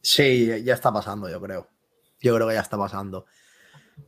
Sí, 0.00 0.62
ya 0.64 0.74
está 0.74 0.92
pasando, 0.92 1.28
yo 1.28 1.40
creo. 1.40 1.68
Yo 2.20 2.34
creo 2.34 2.48
que 2.48 2.54
ya 2.54 2.60
está 2.60 2.76
pasando. 2.76 3.26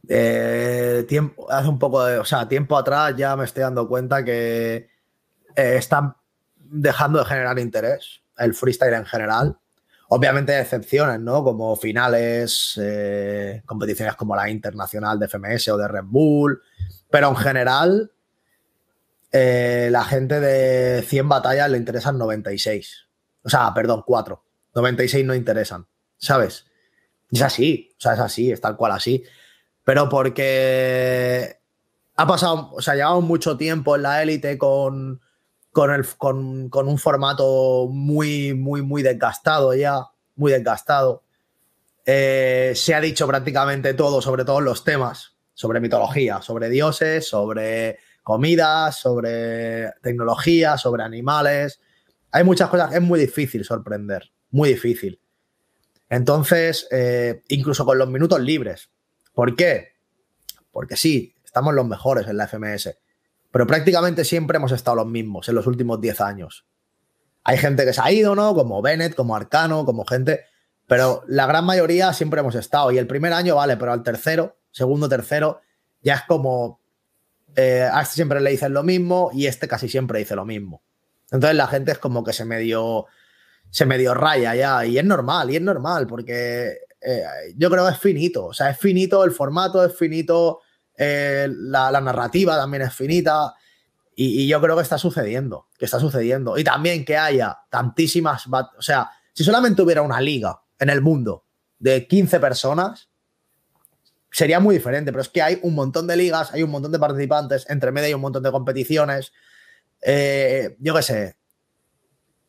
Eh, 0.08 1.04
tiempo, 1.08 1.50
hace 1.50 1.68
un 1.68 1.78
poco 1.78 2.04
de, 2.04 2.18
o 2.18 2.24
sea, 2.24 2.48
tiempo 2.48 2.76
atrás 2.76 3.14
ya 3.16 3.36
me 3.36 3.44
estoy 3.44 3.62
dando 3.62 3.88
cuenta 3.88 4.24
que 4.24 4.88
están 5.54 6.14
dejando 6.56 7.18
de 7.18 7.24
generar 7.24 7.58
interés 7.58 8.22
el 8.40 8.54
freestyle 8.54 8.94
en 8.94 9.04
general. 9.04 9.58
Obviamente 10.12 10.58
excepciones, 10.58 11.20
¿no? 11.20 11.44
Como 11.44 11.76
finales, 11.76 12.74
eh, 12.82 13.62
competiciones 13.64 14.16
como 14.16 14.34
la 14.34 14.50
internacional 14.50 15.20
de 15.20 15.28
FMS 15.28 15.68
o 15.68 15.76
de 15.76 15.86
Red 15.86 16.04
Bull, 16.04 16.60
pero 17.08 17.28
en 17.28 17.36
general 17.36 18.10
eh, 19.30 19.88
la 19.92 20.04
gente 20.04 20.40
de 20.40 21.02
100 21.02 21.28
batallas 21.28 21.70
le 21.70 21.78
interesan 21.78 22.18
96. 22.18 23.06
O 23.44 23.48
sea, 23.48 23.72
perdón, 23.72 24.02
4. 24.04 24.44
96 24.74 25.24
no 25.24 25.32
interesan, 25.32 25.86
¿sabes? 26.16 26.66
Es 27.30 27.42
así, 27.42 27.94
o 27.96 28.00
sea, 28.00 28.14
es 28.14 28.20
así, 28.20 28.50
es 28.50 28.60
tal 28.60 28.76
cual 28.76 28.90
así. 28.90 29.22
Pero 29.84 30.08
porque 30.08 31.60
ha 32.16 32.26
pasado, 32.26 32.70
o 32.72 32.82
sea, 32.82 32.96
llevamos 32.96 33.22
mucho 33.22 33.56
tiempo 33.56 33.94
en 33.94 34.02
la 34.02 34.22
élite 34.22 34.58
con, 34.58 35.20
con, 35.72 35.92
el, 35.92 36.06
con, 36.16 36.68
con 36.68 36.88
un 36.88 36.98
formato 36.98 37.88
muy, 37.90 38.54
muy, 38.54 38.82
muy 38.82 39.02
desgastado 39.02 39.74
ya, 39.74 40.06
muy 40.36 40.52
desgastado. 40.52 41.22
Eh, 42.04 42.72
se 42.74 42.94
ha 42.94 43.00
dicho 43.00 43.26
prácticamente 43.26 43.94
todo 43.94 44.22
sobre 44.22 44.44
todos 44.44 44.62
los 44.62 44.84
temas, 44.84 45.36
sobre 45.54 45.80
mitología, 45.80 46.42
sobre 46.42 46.68
dioses, 46.68 47.28
sobre 47.28 47.98
comidas, 48.22 48.98
sobre 48.98 49.92
tecnología, 50.02 50.76
sobre 50.78 51.02
animales. 51.02 51.80
Hay 52.32 52.44
muchas 52.44 52.68
cosas, 52.68 52.94
es 52.94 53.00
muy 53.00 53.20
difícil 53.20 53.64
sorprender, 53.64 54.32
muy 54.50 54.70
difícil. 54.70 55.20
Entonces, 56.08 56.88
eh, 56.90 57.42
incluso 57.48 57.84
con 57.84 57.98
los 57.98 58.08
minutos 58.08 58.40
libres. 58.40 58.90
¿Por 59.32 59.54
qué? 59.54 59.92
Porque 60.72 60.96
sí, 60.96 61.34
estamos 61.44 61.74
los 61.74 61.86
mejores 61.86 62.26
en 62.26 62.36
la 62.36 62.48
FMS, 62.48 62.96
pero 63.50 63.66
prácticamente 63.66 64.24
siempre 64.24 64.56
hemos 64.56 64.72
estado 64.72 64.96
los 64.96 65.06
mismos 65.06 65.48
en 65.48 65.54
los 65.54 65.66
últimos 65.66 66.00
10 66.00 66.20
años. 66.20 66.66
Hay 67.42 67.58
gente 67.58 67.84
que 67.84 67.92
se 67.92 68.00
ha 68.00 68.12
ido, 68.12 68.34
¿no? 68.34 68.54
Como 68.54 68.82
Bennett, 68.82 69.14
como 69.14 69.34
Arcano, 69.34 69.84
como 69.84 70.04
gente, 70.04 70.44
pero 70.86 71.22
la 71.26 71.46
gran 71.46 71.64
mayoría 71.64 72.12
siempre 72.12 72.40
hemos 72.40 72.54
estado. 72.54 72.92
Y 72.92 72.98
el 72.98 73.06
primer 73.06 73.32
año, 73.32 73.56
vale, 73.56 73.76
pero 73.76 73.92
al 73.92 74.02
tercero, 74.02 74.58
segundo, 74.70 75.08
tercero, 75.08 75.60
ya 76.02 76.14
es 76.14 76.22
como 76.22 76.80
eh, 77.56 77.88
a 77.90 78.02
este 78.02 78.14
siempre 78.14 78.40
le 78.40 78.50
dicen 78.50 78.72
lo 78.72 78.82
mismo 78.82 79.30
y 79.32 79.46
este 79.46 79.66
casi 79.66 79.88
siempre 79.88 80.18
dice 80.18 80.36
lo 80.36 80.44
mismo. 80.44 80.82
Entonces 81.30 81.56
la 81.56 81.66
gente 81.66 81.92
es 81.92 81.98
como 81.98 82.24
que 82.24 82.32
se 82.32 82.44
medio, 82.44 83.06
se 83.70 83.86
medio 83.86 84.14
raya 84.14 84.54
ya 84.54 84.84
y 84.84 84.98
es 84.98 85.04
normal, 85.04 85.50
y 85.50 85.56
es 85.56 85.62
normal 85.62 86.06
porque 86.06 86.78
eh, 87.00 87.24
yo 87.56 87.70
creo 87.70 87.86
que 87.86 87.92
es 87.92 87.98
finito, 87.98 88.46
o 88.46 88.54
sea, 88.54 88.70
es 88.70 88.78
finito 88.78 89.24
el 89.24 89.32
formato, 89.32 89.84
es 89.84 89.96
finito 89.96 90.60
eh, 91.02 91.48
la, 91.50 91.90
la, 91.90 92.02
narrativa 92.02 92.58
también 92.58 92.82
es 92.82 92.92
finita 92.92 93.54
y, 94.14 94.46
yo 94.46 94.60
creo 94.60 94.76
que 94.76 94.82
está 94.82 94.98
sucediendo, 94.98 95.68
que 95.78 95.86
está 95.86 95.98
sucediendo. 95.98 96.58
Y 96.58 96.62
también 96.62 97.06
que 97.06 97.16
haya 97.16 97.56
tantísimas, 97.70 98.46
o 98.46 98.82
sea, 98.82 99.10
si 99.32 99.42
solamente 99.42 99.80
hubiera 99.80 100.02
una 100.02 100.20
liga 100.20 100.60
en 100.78 100.90
el 100.90 101.00
mundo 101.00 101.46
de 101.78 102.06
15 102.06 102.38
personas, 102.38 103.08
sería 104.30 104.60
muy 104.60 104.74
diferente, 104.74 105.10
pero 105.10 105.22
es 105.22 105.30
que 105.30 105.40
hay 105.40 105.58
un 105.62 105.74
montón 105.74 106.06
de 106.06 106.18
ligas, 106.18 106.52
hay 106.52 106.62
un 106.62 106.70
montón 106.70 106.92
de 106.92 106.98
participantes, 106.98 107.64
entre 107.70 107.92
medio 107.92 108.08
hay 108.08 108.14
un 108.14 108.20
montón 108.20 108.42
de 108.42 108.50
competiciones. 108.50 109.32
Eh, 110.02 110.76
yo 110.80 110.94
qué 110.94 111.02
sé. 111.02 111.36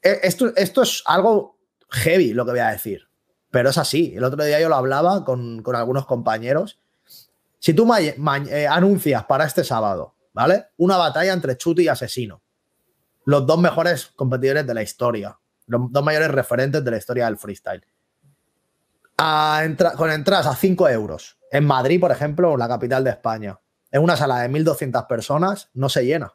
Esto, 0.02 0.54
esto, 0.58 0.82
es 0.82 1.04
algo 1.06 1.58
heavy 1.89 2.34
lo 2.34 2.43
que 2.43 2.52
voy 2.52 2.60
a 2.60 2.72
decir, 2.72 3.08
pero 3.49 3.70
es 3.70 3.78
así. 3.78 4.12
El 4.14 4.26
otro 4.26 4.43
día 4.43 4.60
yo 4.60 4.68
lo 4.68 4.76
hablaba 4.76 5.24
con, 5.24 5.64
con 5.64 5.78
algunos 5.78 6.06
compañeros. 6.06 6.82
Si 7.62 7.76
tú 7.76 7.88
eh, 7.95 8.68
anuncias 8.68 9.24
para 9.26 9.45
este 9.45 9.64
sábado, 9.64 10.16
¿vale? 10.34 10.70
Una 10.78 10.97
batalla 10.97 11.32
entre 11.32 11.55
Chuti 11.57 11.84
y 11.84 11.88
Asesino, 11.89 12.41
los 13.26 13.45
dos 13.45 13.59
mejores 13.59 14.07
competidores 14.16 14.66
de 14.66 14.74
la 14.74 14.82
historia, 14.82 15.38
los 15.68 15.91
dos 15.91 16.03
mayores 16.03 16.32
referentes 16.32 16.84
de 16.84 16.89
la 16.89 16.97
historia 16.97 17.26
del 17.26 17.38
freestyle. 17.38 17.86
A 19.20 19.64
con 19.95 20.09
entradas 20.09 20.47
a 20.47 20.55
5 20.55 20.89
euros. 20.89 21.38
En 21.51 21.64
Madrid, 21.66 21.99
por 21.99 22.12
ejemplo, 22.12 22.57
la 22.57 22.68
capital 22.68 23.03
de 23.03 23.12
España, 23.12 23.59
en 23.91 24.01
una 24.01 24.18
sala 24.18 24.39
de 24.39 24.49
1.200 24.49 25.05
personas, 25.05 25.70
no 25.76 25.88
se 25.88 26.03
llena. 26.03 26.34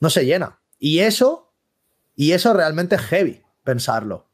No 0.00 0.10
se 0.10 0.26
llena. 0.26 0.58
Y 0.80 0.98
eso, 0.98 1.52
y 2.16 2.32
eso 2.32 2.52
realmente 2.54 2.96
es 2.96 3.02
heavy 3.02 3.44
pensarlo. 3.62 4.27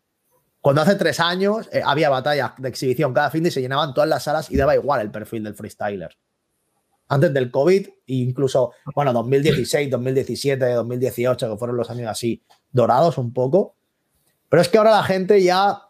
Cuando 0.65 0.81
hace 0.81 0.95
tres 0.95 1.21
años 1.21 1.69
eh, 1.73 1.83
había 1.85 2.09
batallas 2.09 2.53
de 2.57 2.71
exhibición 2.71 3.13
cada 3.13 3.31
fin 3.31 3.43
de 3.43 3.51
se 3.51 3.61
llenaban 3.61 3.93
todas 3.93 4.09
las 4.09 4.23
salas 4.23 4.51
y 4.51 4.57
daba 4.57 4.75
igual 4.75 5.03
el 5.03 5.11
perfil 5.11 5.45
del 5.45 5.55
freestyler. 5.55 6.17
Antes 7.07 7.35
del 7.35 7.51
COVID, 7.51 7.87
incluso, 8.07 8.73
bueno, 8.95 9.13
2016, 9.13 9.91
2017, 9.91 10.73
2018, 10.73 11.51
que 11.51 11.59
fueron 11.59 11.77
los 11.77 11.91
años 11.91 12.09
así 12.09 12.43
dorados 12.73 13.19
un 13.19 13.35
poco. 13.35 13.77
Pero 14.49 14.63
es 14.63 14.71
que 14.71 14.79
ahora 14.79 14.93
la 14.93 15.03
gente 15.03 15.43
ya 15.43 15.83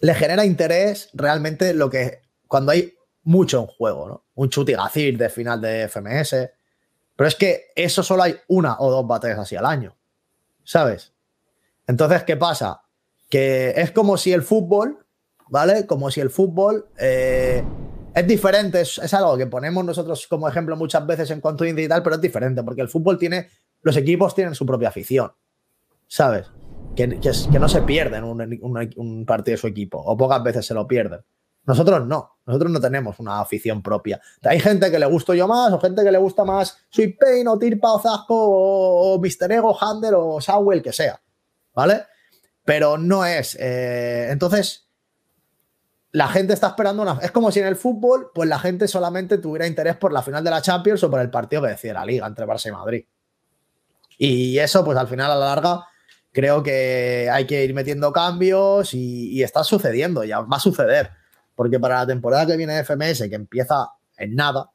le 0.00 0.14
genera 0.14 0.44
interés 0.44 1.10
realmente 1.12 1.74
lo 1.74 1.90
que 1.90 2.22
cuando 2.46 2.70
hay 2.70 2.94
mucho 3.24 3.62
en 3.62 3.66
juego, 3.66 4.06
¿no? 4.06 4.24
Un 4.36 4.48
chutigacir 4.48 5.18
de 5.18 5.28
final 5.28 5.60
de 5.60 5.88
FMS. 5.88 6.50
Pero 7.16 7.26
es 7.26 7.34
que 7.34 7.72
eso 7.74 8.04
solo 8.04 8.22
hay 8.22 8.36
una 8.46 8.76
o 8.78 8.92
dos 8.92 9.08
batallas 9.08 9.40
así 9.40 9.56
al 9.56 9.66
año. 9.66 9.96
¿Sabes? 10.62 11.12
Entonces, 11.88 12.22
¿qué 12.22 12.36
pasa? 12.36 12.83
Que 13.28 13.74
es 13.76 13.90
como 13.90 14.16
si 14.16 14.32
el 14.32 14.42
fútbol, 14.42 15.06
¿vale? 15.48 15.86
Como 15.86 16.10
si 16.10 16.20
el 16.20 16.30
fútbol 16.30 16.88
eh, 16.98 17.64
es 18.14 18.26
diferente, 18.26 18.80
es, 18.80 18.98
es, 18.98 19.14
algo 19.14 19.36
que 19.36 19.46
ponemos 19.46 19.84
nosotros 19.84 20.26
como 20.28 20.48
ejemplo 20.48 20.76
muchas 20.76 21.06
veces 21.06 21.30
en 21.30 21.40
cuanto 21.40 21.64
a 21.64 21.68
y 21.68 21.88
tal, 21.88 22.02
pero 22.02 22.16
es 22.16 22.20
diferente, 22.20 22.62
porque 22.62 22.82
el 22.82 22.88
fútbol 22.88 23.18
tiene, 23.18 23.48
los 23.82 23.96
equipos 23.96 24.34
tienen 24.34 24.54
su 24.54 24.64
propia 24.64 24.88
afición, 24.88 25.32
¿sabes? 26.06 26.46
que, 26.94 27.20
que, 27.20 27.58
no 27.58 27.68
se 27.68 27.82
pierden 27.82 28.24
un, 28.24 28.90
un, 28.96 29.26
partido 29.26 29.54
de 29.54 29.60
su 29.60 29.66
equipo, 29.66 29.98
o 29.98 30.16
pocas 30.16 30.42
veces 30.42 30.66
se 30.66 30.74
lo 30.74 30.86
pierden. 30.86 31.20
Nosotros 31.66 32.06
no, 32.06 32.38
nosotros 32.46 32.70
no 32.70 32.80
tenemos 32.80 33.18
una 33.18 33.40
afición 33.40 33.82
propia. 33.82 34.20
Hay 34.42 34.60
gente 34.60 34.90
que 34.90 34.98
le 34.98 35.06
gusto 35.06 35.34
yo 35.34 35.48
más, 35.48 35.72
o 35.72 35.80
gente 35.80 36.04
que 36.04 36.12
le 36.12 36.18
gusta 36.18 36.44
más 36.44 36.76
Sweet 36.90 37.18
Pain, 37.18 37.48
o 37.48 37.58
Tirpa, 37.58 37.92
o 37.94 37.98
Zasco, 37.98 38.34
o, 38.36 39.18
Mr. 39.18 39.50
Ego, 39.50 39.76
Hander, 39.80 40.14
o 40.14 40.40
Sawell, 40.40 40.82
que 40.82 40.92
sea, 40.92 41.20
¿vale? 41.74 42.04
Pero 42.64 42.98
no 42.98 43.24
es. 43.24 43.56
Eh, 43.60 44.28
entonces, 44.30 44.88
la 46.12 46.28
gente 46.28 46.54
está 46.54 46.68
esperando 46.68 47.02
una. 47.02 47.18
Es 47.22 47.30
como 47.30 47.50
si 47.50 47.60
en 47.60 47.66
el 47.66 47.76
fútbol, 47.76 48.30
pues 48.32 48.48
la 48.48 48.58
gente 48.58 48.86
solamente 48.86 49.38
tuviera 49.38 49.66
interés 49.66 49.96
por 49.96 50.12
la 50.12 50.22
final 50.22 50.44
de 50.44 50.50
la 50.50 50.62
Champions 50.62 51.02
o 51.02 51.10
por 51.10 51.20
el 51.20 51.30
partido 51.30 51.62
que 51.62 51.68
decía 51.68 51.92
la 51.92 52.06
Liga 52.06 52.26
entre 52.26 52.46
Barça 52.46 52.68
y 52.68 52.72
Madrid. 52.72 53.04
Y 54.16 54.58
eso, 54.58 54.84
pues 54.84 54.96
al 54.96 55.08
final, 55.08 55.30
a 55.30 55.34
la 55.34 55.46
larga, 55.46 55.86
creo 56.32 56.62
que 56.62 57.28
hay 57.32 57.46
que 57.46 57.64
ir 57.64 57.74
metiendo 57.74 58.12
cambios 58.12 58.94
y, 58.94 59.42
está 59.42 59.64
sucediendo, 59.64 60.24
ya 60.24 60.40
va 60.40 60.56
a 60.56 60.60
suceder. 60.60 61.10
Porque 61.54 61.80
para 61.80 62.00
la 62.00 62.06
temporada 62.06 62.46
que 62.46 62.56
viene 62.56 62.74
de 62.74 62.84
FMS, 62.84 63.28
que 63.28 63.34
empieza 63.34 63.92
en 64.16 64.34
nada, 64.34 64.70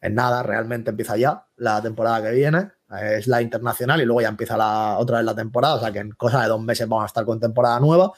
en 0.00 0.14
nada, 0.14 0.42
realmente 0.42 0.90
empieza 0.90 1.16
ya 1.16 1.46
la 1.56 1.82
temporada 1.82 2.22
que 2.22 2.30
viene, 2.30 2.70
es 3.02 3.26
la 3.26 3.42
internacional 3.42 4.00
y 4.00 4.04
luego 4.04 4.20
ya 4.20 4.28
empieza 4.28 4.56
la, 4.56 4.96
otra 4.98 5.18
vez 5.18 5.26
la 5.26 5.34
temporada, 5.34 5.74
o 5.74 5.80
sea 5.80 5.92
que 5.92 5.98
en 5.98 6.12
cosa 6.12 6.42
de 6.42 6.48
dos 6.48 6.60
meses 6.60 6.88
vamos 6.88 7.04
a 7.04 7.06
estar 7.06 7.24
con 7.24 7.40
temporada 7.40 7.80
nueva. 7.80 8.12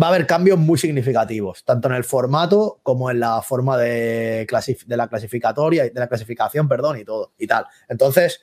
Va 0.00 0.06
a 0.06 0.08
haber 0.08 0.26
cambios 0.26 0.58
muy 0.58 0.78
significativos, 0.78 1.64
tanto 1.64 1.88
en 1.88 1.94
el 1.94 2.04
formato 2.04 2.80
como 2.82 3.10
en 3.10 3.20
la 3.20 3.42
forma 3.42 3.76
de, 3.76 4.46
de 4.86 4.96
la 4.96 5.08
clasificatoria, 5.08 5.84
de 5.84 6.00
la 6.00 6.08
clasificación, 6.08 6.66
perdón, 6.66 6.98
y 6.98 7.04
todo, 7.04 7.32
y 7.36 7.46
tal. 7.46 7.66
Entonces, 7.88 8.40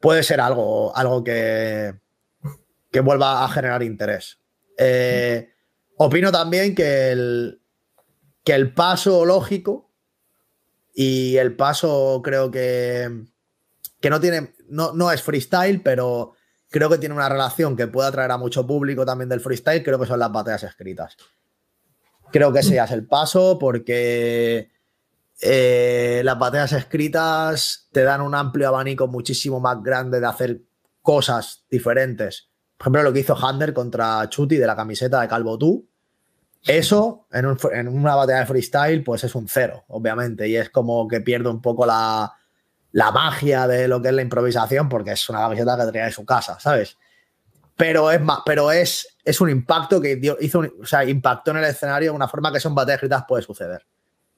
puede 0.00 0.24
ser 0.24 0.40
algo, 0.40 0.94
algo 0.96 1.22
que, 1.22 1.94
que 2.90 3.00
vuelva 3.00 3.44
a 3.44 3.48
generar 3.48 3.84
interés. 3.84 4.40
Eh, 4.76 5.50
opino 5.96 6.32
también 6.32 6.74
que 6.74 7.12
el, 7.12 7.62
que 8.44 8.54
el 8.54 8.74
paso 8.74 9.24
lógico 9.24 9.90
y 10.94 11.36
el 11.36 11.54
paso 11.54 12.20
creo 12.22 12.50
que, 12.50 13.24
que 14.00 14.10
no 14.10 14.20
tiene, 14.20 14.52
no, 14.72 14.92
no 14.92 15.12
es 15.12 15.22
freestyle, 15.22 15.80
pero 15.82 16.34
creo 16.70 16.88
que 16.88 16.98
tiene 16.98 17.14
una 17.14 17.28
relación 17.28 17.76
que 17.76 17.86
puede 17.86 18.08
atraer 18.08 18.30
a 18.30 18.38
mucho 18.38 18.66
público 18.66 19.04
también 19.06 19.28
del 19.28 19.40
freestyle, 19.40 19.82
creo 19.82 19.98
que 19.98 20.06
son 20.06 20.18
las 20.18 20.32
batallas 20.32 20.64
escritas. 20.64 21.16
Creo 22.32 22.52
que 22.52 22.60
ese 22.60 22.74
ya 22.74 22.84
es 22.84 22.90
el 22.92 23.06
paso 23.06 23.58
porque 23.58 24.70
eh, 25.40 26.22
las 26.24 26.38
batallas 26.38 26.72
escritas 26.72 27.88
te 27.92 28.02
dan 28.02 28.22
un 28.22 28.34
amplio 28.34 28.68
abanico 28.68 29.06
muchísimo 29.06 29.60
más 29.60 29.82
grande 29.82 30.18
de 30.18 30.26
hacer 30.26 30.60
cosas 31.02 31.64
diferentes 31.70 32.52
por 32.82 32.88
ejemplo, 32.88 33.02
lo 33.04 33.12
que 33.12 33.20
hizo 33.20 33.36
Hunter 33.36 33.72
contra 33.72 34.28
Chuti 34.28 34.56
de 34.56 34.66
la 34.66 34.74
camiseta 34.74 35.20
de 35.20 35.28
Calvo 35.28 35.56
Tú. 35.56 35.88
Eso 36.66 37.28
en, 37.30 37.46
una 37.86 38.16
batalla 38.16 38.40
de 38.40 38.46
freestyle, 38.46 39.04
pues 39.04 39.22
es 39.22 39.36
un 39.36 39.46
cero, 39.46 39.84
obviamente. 39.86 40.48
Y 40.48 40.56
es 40.56 40.68
como 40.68 41.06
que 41.06 41.20
pierde 41.20 41.48
un 41.48 41.62
poco 41.62 41.86
la, 41.86 42.32
magia 43.10 43.66
de 43.66 43.88
lo 43.88 44.00
que 44.00 44.08
es 44.08 44.14
la 44.14 44.22
improvisación, 44.22 44.88
porque 44.88 45.12
es 45.12 45.28
una 45.28 45.40
camiseta 45.40 45.76
que 45.76 45.84
tenía 45.86 46.06
en 46.06 46.12
su 46.12 46.24
casa, 46.24 46.60
¿sabes? 46.60 46.96
Pero 47.76 48.10
es 48.10 48.20
más, 48.20 48.40
pero 48.44 48.70
es, 48.70 49.16
es 49.24 49.40
un 49.40 49.50
impacto 49.50 50.00
que 50.00 50.20
hizo, 50.40 50.62
o 50.80 50.86
sea, 50.86 51.04
impactó 51.04 51.52
en 51.52 51.58
el 51.58 51.64
escenario 51.64 52.10
de 52.10 52.16
una 52.16 52.28
forma 52.28 52.52
que 52.52 52.60
son 52.60 52.74
batallas 52.74 52.96
escritas 52.96 53.24
puede 53.26 53.42
suceder. 53.42 53.84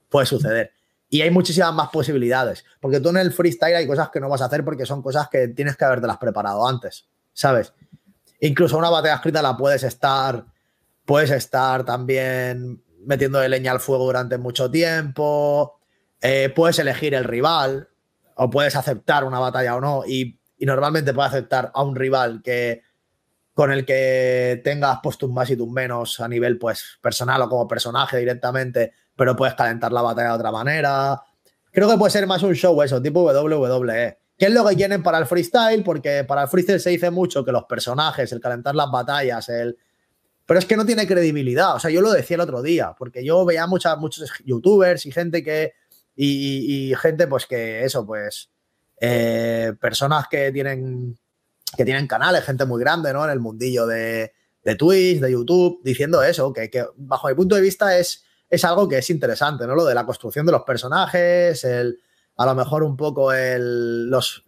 Puede 0.08 0.26
suceder. 0.26 0.72
Y 1.08 1.20
hay 1.22 1.30
muchísimas 1.30 1.74
más 1.74 1.90
posibilidades. 1.90 2.64
Porque 2.80 3.00
tú 3.00 3.10
en 3.10 3.18
el 3.18 3.32
freestyle 3.32 3.74
hay 3.76 3.86
cosas 3.86 4.10
que 4.10 4.20
no 4.20 4.28
vas 4.28 4.40
a 4.40 4.46
hacer 4.46 4.64
porque 4.64 4.86
son 4.86 5.02
cosas 5.02 5.28
que 5.28 5.48
tienes 5.48 5.76
que 5.76 5.84
haberte 5.84 6.06
las 6.06 6.18
preparado 6.18 6.66
antes, 6.66 7.06
¿sabes? 7.32 7.72
Incluso 8.40 8.78
una 8.78 8.90
batalla 8.90 9.16
escrita 9.16 9.42
la 9.42 9.56
puedes 9.56 9.82
estar, 9.82 10.44
puedes 11.04 11.30
estar 11.30 11.84
también 11.84 12.82
metiendo 13.04 13.38
de 13.38 13.48
leña 13.48 13.72
al 13.72 13.80
fuego 13.80 14.04
durante 14.04 14.38
mucho 14.38 14.70
tiempo, 14.70 15.78
eh, 16.20 16.52
puedes 16.54 16.78
elegir 16.78 17.14
el 17.14 17.24
rival 17.24 17.88
o 18.36 18.50
puedes 18.50 18.76
aceptar 18.76 19.24
una 19.24 19.38
batalla 19.38 19.76
o 19.76 19.80
no 19.80 20.04
y, 20.06 20.38
normalmente 20.60 21.12
puedes 21.12 21.30
aceptar 21.30 21.70
a 21.74 21.82
un 21.82 21.94
rival 21.94 22.40
que 22.42 22.80
con 23.52 23.70
el 23.70 23.84
que 23.84 24.62
tengas 24.64 25.00
pues 25.02 25.18
tus 25.18 25.30
más 25.30 25.50
y 25.50 25.56
tus 25.56 25.68
menos 25.68 26.20
a 26.20 26.26
nivel 26.26 26.58
pues 26.58 26.98
personal 27.02 27.42
o 27.42 27.48
como 27.50 27.68
personaje 27.68 28.16
directamente, 28.16 28.92
pero 29.14 29.36
puedes 29.36 29.54
calentar 29.54 29.92
la 29.92 30.00
batalla 30.00 30.30
de 30.30 30.34
otra 30.36 30.50
manera. 30.50 31.20
Creo 31.70 31.90
que 31.90 31.98
puede 31.98 32.10
ser 32.10 32.26
más 32.26 32.42
un 32.42 32.54
show 32.54 32.80
eso, 32.82 33.02
tipo 33.02 33.24
WWE. 33.24 34.18
¿Qué 34.36 34.46
es 34.46 34.52
lo 34.52 34.66
que 34.66 34.74
quieren 34.74 35.02
para 35.02 35.18
el 35.18 35.26
freestyle? 35.26 35.84
Porque 35.84 36.24
para 36.24 36.42
el 36.42 36.48
freestyle 36.48 36.80
se 36.80 36.90
dice 36.90 37.10
mucho 37.10 37.44
que 37.44 37.52
los 37.52 37.64
personajes, 37.64 38.32
el 38.32 38.40
calentar 38.40 38.74
las 38.74 38.90
batallas, 38.90 39.48
el... 39.48 39.76
Pero 40.46 40.58
es 40.58 40.66
que 40.66 40.76
no 40.76 40.84
tiene 40.84 41.06
credibilidad. 41.06 41.76
O 41.76 41.78
sea, 41.78 41.90
yo 41.90 42.00
lo 42.00 42.12
decía 42.12 42.34
el 42.34 42.40
otro 42.40 42.60
día, 42.60 42.94
porque 42.98 43.24
yo 43.24 43.44
veía 43.44 43.66
muchas, 43.66 43.96
muchos 43.98 44.30
youtubers 44.44 45.06
y 45.06 45.12
gente 45.12 45.42
que... 45.42 45.74
Y, 46.16 46.94
gente, 47.00 47.26
pues 47.26 47.46
que 47.46 47.84
eso, 47.84 48.06
pues... 48.06 48.50
Eh, 49.00 49.72
personas 49.80 50.28
que 50.28 50.52
tienen, 50.52 51.18
que 51.76 51.84
tienen 51.84 52.06
canales, 52.06 52.44
gente 52.44 52.64
muy 52.64 52.80
grande, 52.80 53.12
¿no? 53.12 53.24
En 53.24 53.30
el 53.30 53.40
mundillo 53.40 53.86
de, 53.86 54.32
de 54.62 54.74
Twitch, 54.76 55.20
de 55.20 55.32
YouTube, 55.32 55.80
diciendo 55.82 56.22
eso, 56.22 56.52
que, 56.52 56.70
que 56.70 56.86
bajo 56.96 57.28
mi 57.28 57.34
punto 57.34 57.56
de 57.56 57.60
vista 57.60 57.98
es, 57.98 58.24
es 58.48 58.64
algo 58.64 58.88
que 58.88 58.98
es 58.98 59.10
interesante, 59.10 59.66
¿no? 59.66 59.74
Lo 59.74 59.84
de 59.84 59.94
la 59.94 60.06
construcción 60.06 60.46
de 60.46 60.52
los 60.52 60.62
personajes, 60.62 61.64
el 61.64 61.98
a 62.36 62.46
lo 62.46 62.54
mejor 62.54 62.82
un 62.82 62.96
poco 62.96 63.32
el, 63.32 64.08
los, 64.08 64.44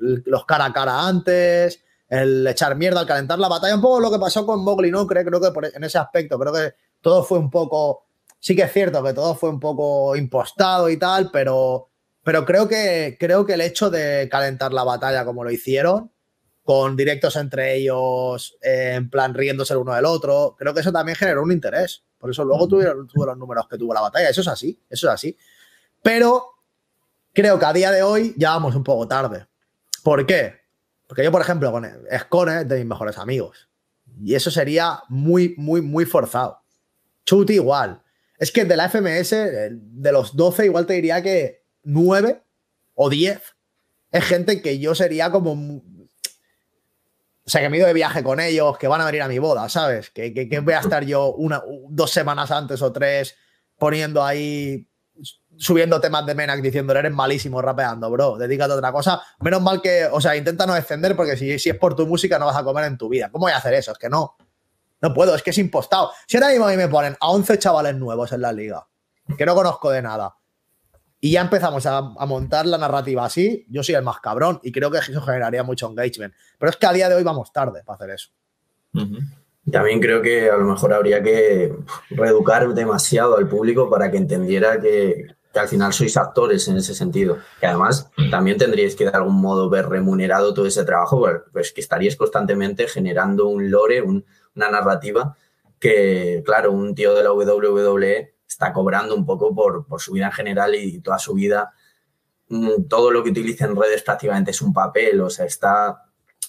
cara 0.46 0.66
a 0.66 0.72
cara 0.72 1.06
antes, 1.06 1.82
el 2.08 2.46
echar 2.46 2.76
mierda 2.76 3.00
al 3.00 3.06
calentar 3.06 3.38
la 3.38 3.48
batalla, 3.48 3.74
un 3.74 3.80
poco 3.80 4.00
lo 4.00 4.10
que 4.10 4.18
pasó 4.18 4.44
con 4.44 4.64
Mowgli, 4.64 4.90
¿no? 4.90 5.06
Creo, 5.06 5.24
creo 5.24 5.40
que 5.40 5.70
en 5.74 5.84
ese 5.84 5.98
aspecto, 5.98 6.38
creo 6.38 6.52
que 6.52 6.74
todo 7.00 7.22
fue 7.22 7.38
un 7.38 7.50
poco, 7.50 8.05
sí 8.46 8.54
que 8.54 8.62
es 8.62 8.72
cierto 8.72 9.02
que 9.02 9.12
todo 9.12 9.34
fue 9.34 9.50
un 9.50 9.58
poco 9.58 10.14
impostado 10.14 10.88
y 10.88 10.96
tal, 10.96 11.32
pero, 11.32 11.88
pero 12.22 12.44
creo, 12.44 12.68
que, 12.68 13.16
creo 13.18 13.44
que 13.44 13.54
el 13.54 13.60
hecho 13.60 13.90
de 13.90 14.28
calentar 14.30 14.72
la 14.72 14.84
batalla 14.84 15.24
como 15.24 15.42
lo 15.42 15.50
hicieron, 15.50 16.12
con 16.62 16.94
directos 16.94 17.34
entre 17.34 17.74
ellos, 17.74 18.56
eh, 18.62 18.92
en 18.94 19.10
plan 19.10 19.34
riéndose 19.34 19.72
el 19.72 19.80
uno 19.80 19.94
del 19.94 20.04
otro, 20.04 20.54
creo 20.56 20.72
que 20.72 20.78
eso 20.78 20.92
también 20.92 21.16
generó 21.16 21.42
un 21.42 21.50
interés. 21.50 22.04
Por 22.18 22.30
eso 22.30 22.44
luego 22.44 22.68
tuvieron, 22.68 23.08
tuvo 23.08 23.26
los 23.26 23.36
números 23.36 23.66
que 23.68 23.78
tuvo 23.78 23.92
la 23.92 24.00
batalla. 24.00 24.28
Eso 24.28 24.42
es 24.42 24.48
así, 24.48 24.80
eso 24.88 25.08
es 25.08 25.14
así. 25.14 25.36
Pero 26.00 26.46
creo 27.32 27.58
que 27.58 27.64
a 27.64 27.72
día 27.72 27.90
de 27.90 28.04
hoy 28.04 28.32
ya 28.36 28.50
vamos 28.50 28.76
un 28.76 28.84
poco 28.84 29.08
tarde. 29.08 29.48
¿Por 30.04 30.24
qué? 30.24 30.54
Porque 31.08 31.24
yo, 31.24 31.32
por 31.32 31.40
ejemplo, 31.40 31.72
con 31.72 31.84
Escone 32.08 32.60
es 32.60 32.68
de 32.68 32.78
mis 32.78 32.86
mejores 32.86 33.18
amigos. 33.18 33.68
Y 34.22 34.36
eso 34.36 34.52
sería 34.52 35.02
muy, 35.08 35.56
muy, 35.58 35.82
muy 35.82 36.04
forzado. 36.04 36.60
Chuti 37.24 37.54
igual. 37.54 38.02
Es 38.38 38.52
que 38.52 38.64
de 38.64 38.76
la 38.76 38.88
FMS, 38.88 39.30
de 39.30 40.12
los 40.12 40.36
12, 40.36 40.66
igual 40.66 40.86
te 40.86 40.94
diría 40.94 41.22
que 41.22 41.64
9 41.84 42.42
o 42.94 43.10
10 43.10 43.40
es 44.12 44.24
gente 44.24 44.62
que 44.62 44.78
yo 44.78 44.94
sería 44.94 45.30
como. 45.30 45.52
O 45.52 47.48
sea, 47.48 47.60
que 47.60 47.68
me 47.68 47.76
ido 47.78 47.86
de 47.86 47.92
viaje 47.92 48.24
con 48.24 48.40
ellos, 48.40 48.76
que 48.76 48.88
van 48.88 49.00
a 49.00 49.06
venir 49.06 49.22
a 49.22 49.28
mi 49.28 49.38
boda, 49.38 49.68
¿sabes? 49.68 50.10
Que, 50.10 50.34
que 50.34 50.60
voy 50.60 50.74
a 50.74 50.80
estar 50.80 51.04
yo 51.04 51.32
una, 51.34 51.62
dos 51.88 52.10
semanas 52.10 52.50
antes 52.50 52.82
o 52.82 52.92
tres 52.92 53.36
poniendo 53.78 54.24
ahí 54.24 54.88
subiendo 55.58 56.00
temas 56.00 56.26
de 56.26 56.34
Menac 56.34 56.60
diciendo 56.60 56.92
eres 56.92 57.12
malísimo 57.12 57.62
rapeando, 57.62 58.10
bro, 58.10 58.36
dedícate 58.36 58.72
a 58.72 58.76
otra 58.76 58.92
cosa. 58.92 59.22
Menos 59.40 59.62
mal 59.62 59.80
que, 59.80 60.06
o 60.10 60.20
sea, 60.20 60.36
intenta 60.36 60.66
no 60.66 60.74
defender 60.74 61.16
porque 61.16 61.36
si, 61.36 61.58
si 61.58 61.70
es 61.70 61.78
por 61.78 61.94
tu 61.96 62.06
música 62.06 62.38
no 62.38 62.46
vas 62.46 62.56
a 62.56 62.64
comer 62.64 62.84
en 62.84 62.98
tu 62.98 63.08
vida. 63.08 63.30
¿Cómo 63.30 63.46
voy 63.46 63.52
a 63.52 63.58
hacer 63.58 63.74
eso? 63.74 63.92
Es 63.92 63.98
que 63.98 64.08
no. 64.08 64.36
No 65.00 65.12
puedo, 65.12 65.34
es 65.34 65.42
que 65.42 65.50
es 65.50 65.58
impostado. 65.58 66.10
Si 66.26 66.36
ahora 66.36 66.50
mismo 66.50 66.66
a 66.66 66.70
mí 66.70 66.76
me 66.76 66.88
ponen 66.88 67.16
a 67.20 67.30
11 67.30 67.58
chavales 67.58 67.94
nuevos 67.96 68.32
en 68.32 68.40
la 68.40 68.52
liga, 68.52 68.86
que 69.36 69.44
no 69.44 69.54
conozco 69.54 69.90
de 69.90 70.02
nada, 70.02 70.36
y 71.20 71.32
ya 71.32 71.40
empezamos 71.40 71.84
a, 71.86 72.02
montar 72.02 72.66
la 72.66 72.78
narrativa 72.78 73.24
así, 73.24 73.66
yo 73.68 73.82
soy 73.82 73.94
el 73.94 74.02
más 74.02 74.20
cabrón 74.20 74.60
y 74.62 74.70
creo 74.70 74.90
que 74.90 74.98
eso 74.98 75.20
generaría 75.22 75.62
mucho 75.62 75.88
engagement. 75.88 76.34
Pero 76.58 76.70
es 76.70 76.76
que 76.76 76.86
a 76.86 76.92
día 76.92 77.08
de 77.08 77.14
hoy 77.14 77.24
vamos 77.24 77.52
tarde 77.52 77.82
para 77.84 77.96
hacer 77.96 78.10
eso. 78.10 78.30
También 79.70 80.00
creo 80.00 80.22
que 80.22 80.48
a 80.48 80.56
lo 80.56 80.64
mejor 80.64 80.92
habría 80.92 81.22
que 81.22 81.74
reeducar 82.10 82.72
demasiado 82.74 83.36
al 83.36 83.48
público 83.48 83.90
para 83.90 84.10
que 84.10 84.18
entendiera 84.18 84.80
que, 84.80 85.26
que 85.56 85.60
al 85.60 85.68
final 85.68 85.92
sois 85.92 86.16
actores 86.18 86.68
en 86.68 86.76
ese 86.76 86.94
sentido. 86.94 87.38
Y 87.62 87.66
además 87.66 88.10
también 88.30 88.58
tendríais 88.58 88.94
que 88.94 89.04
de 89.04 89.10
algún 89.10 89.40
modo 89.40 89.70
ver 89.70 89.88
remunerado 89.88 90.52
todo 90.52 90.66
ese 90.66 90.84
trabajo, 90.84 91.26
pues, 91.50 91.72
que 91.72 91.80
estaríais 91.80 92.14
constantemente 92.14 92.86
generando 92.86 93.48
un 93.48 93.70
lore, 93.70 94.02
una 94.56 94.70
narrativa 94.70 95.36
que, 95.78 96.42
claro, 96.44 96.72
un 96.72 96.94
tío 96.94 97.14
de 97.14 97.22
la 97.22 97.32
WWE 97.32 98.34
está 98.48 98.72
cobrando 98.72 99.14
un 99.14 99.26
poco 99.26 99.54
por, 99.54 99.86
por 99.86 100.00
su 100.00 100.12
vida 100.12 100.26
en 100.26 100.32
general 100.32 100.74
y 100.74 101.00
toda 101.00 101.18
su 101.18 101.34
vida, 101.34 101.74
mm, 102.48 102.84
todo 102.88 103.10
lo 103.10 103.22
que 103.22 103.30
utiliza 103.30 103.66
en 103.66 103.76
redes 103.76 104.02
prácticamente 104.02 104.50
es 104.50 104.62
un 104.62 104.72
papel, 104.72 105.20
o 105.20 105.30
sea, 105.30 105.44
está 105.44 106.06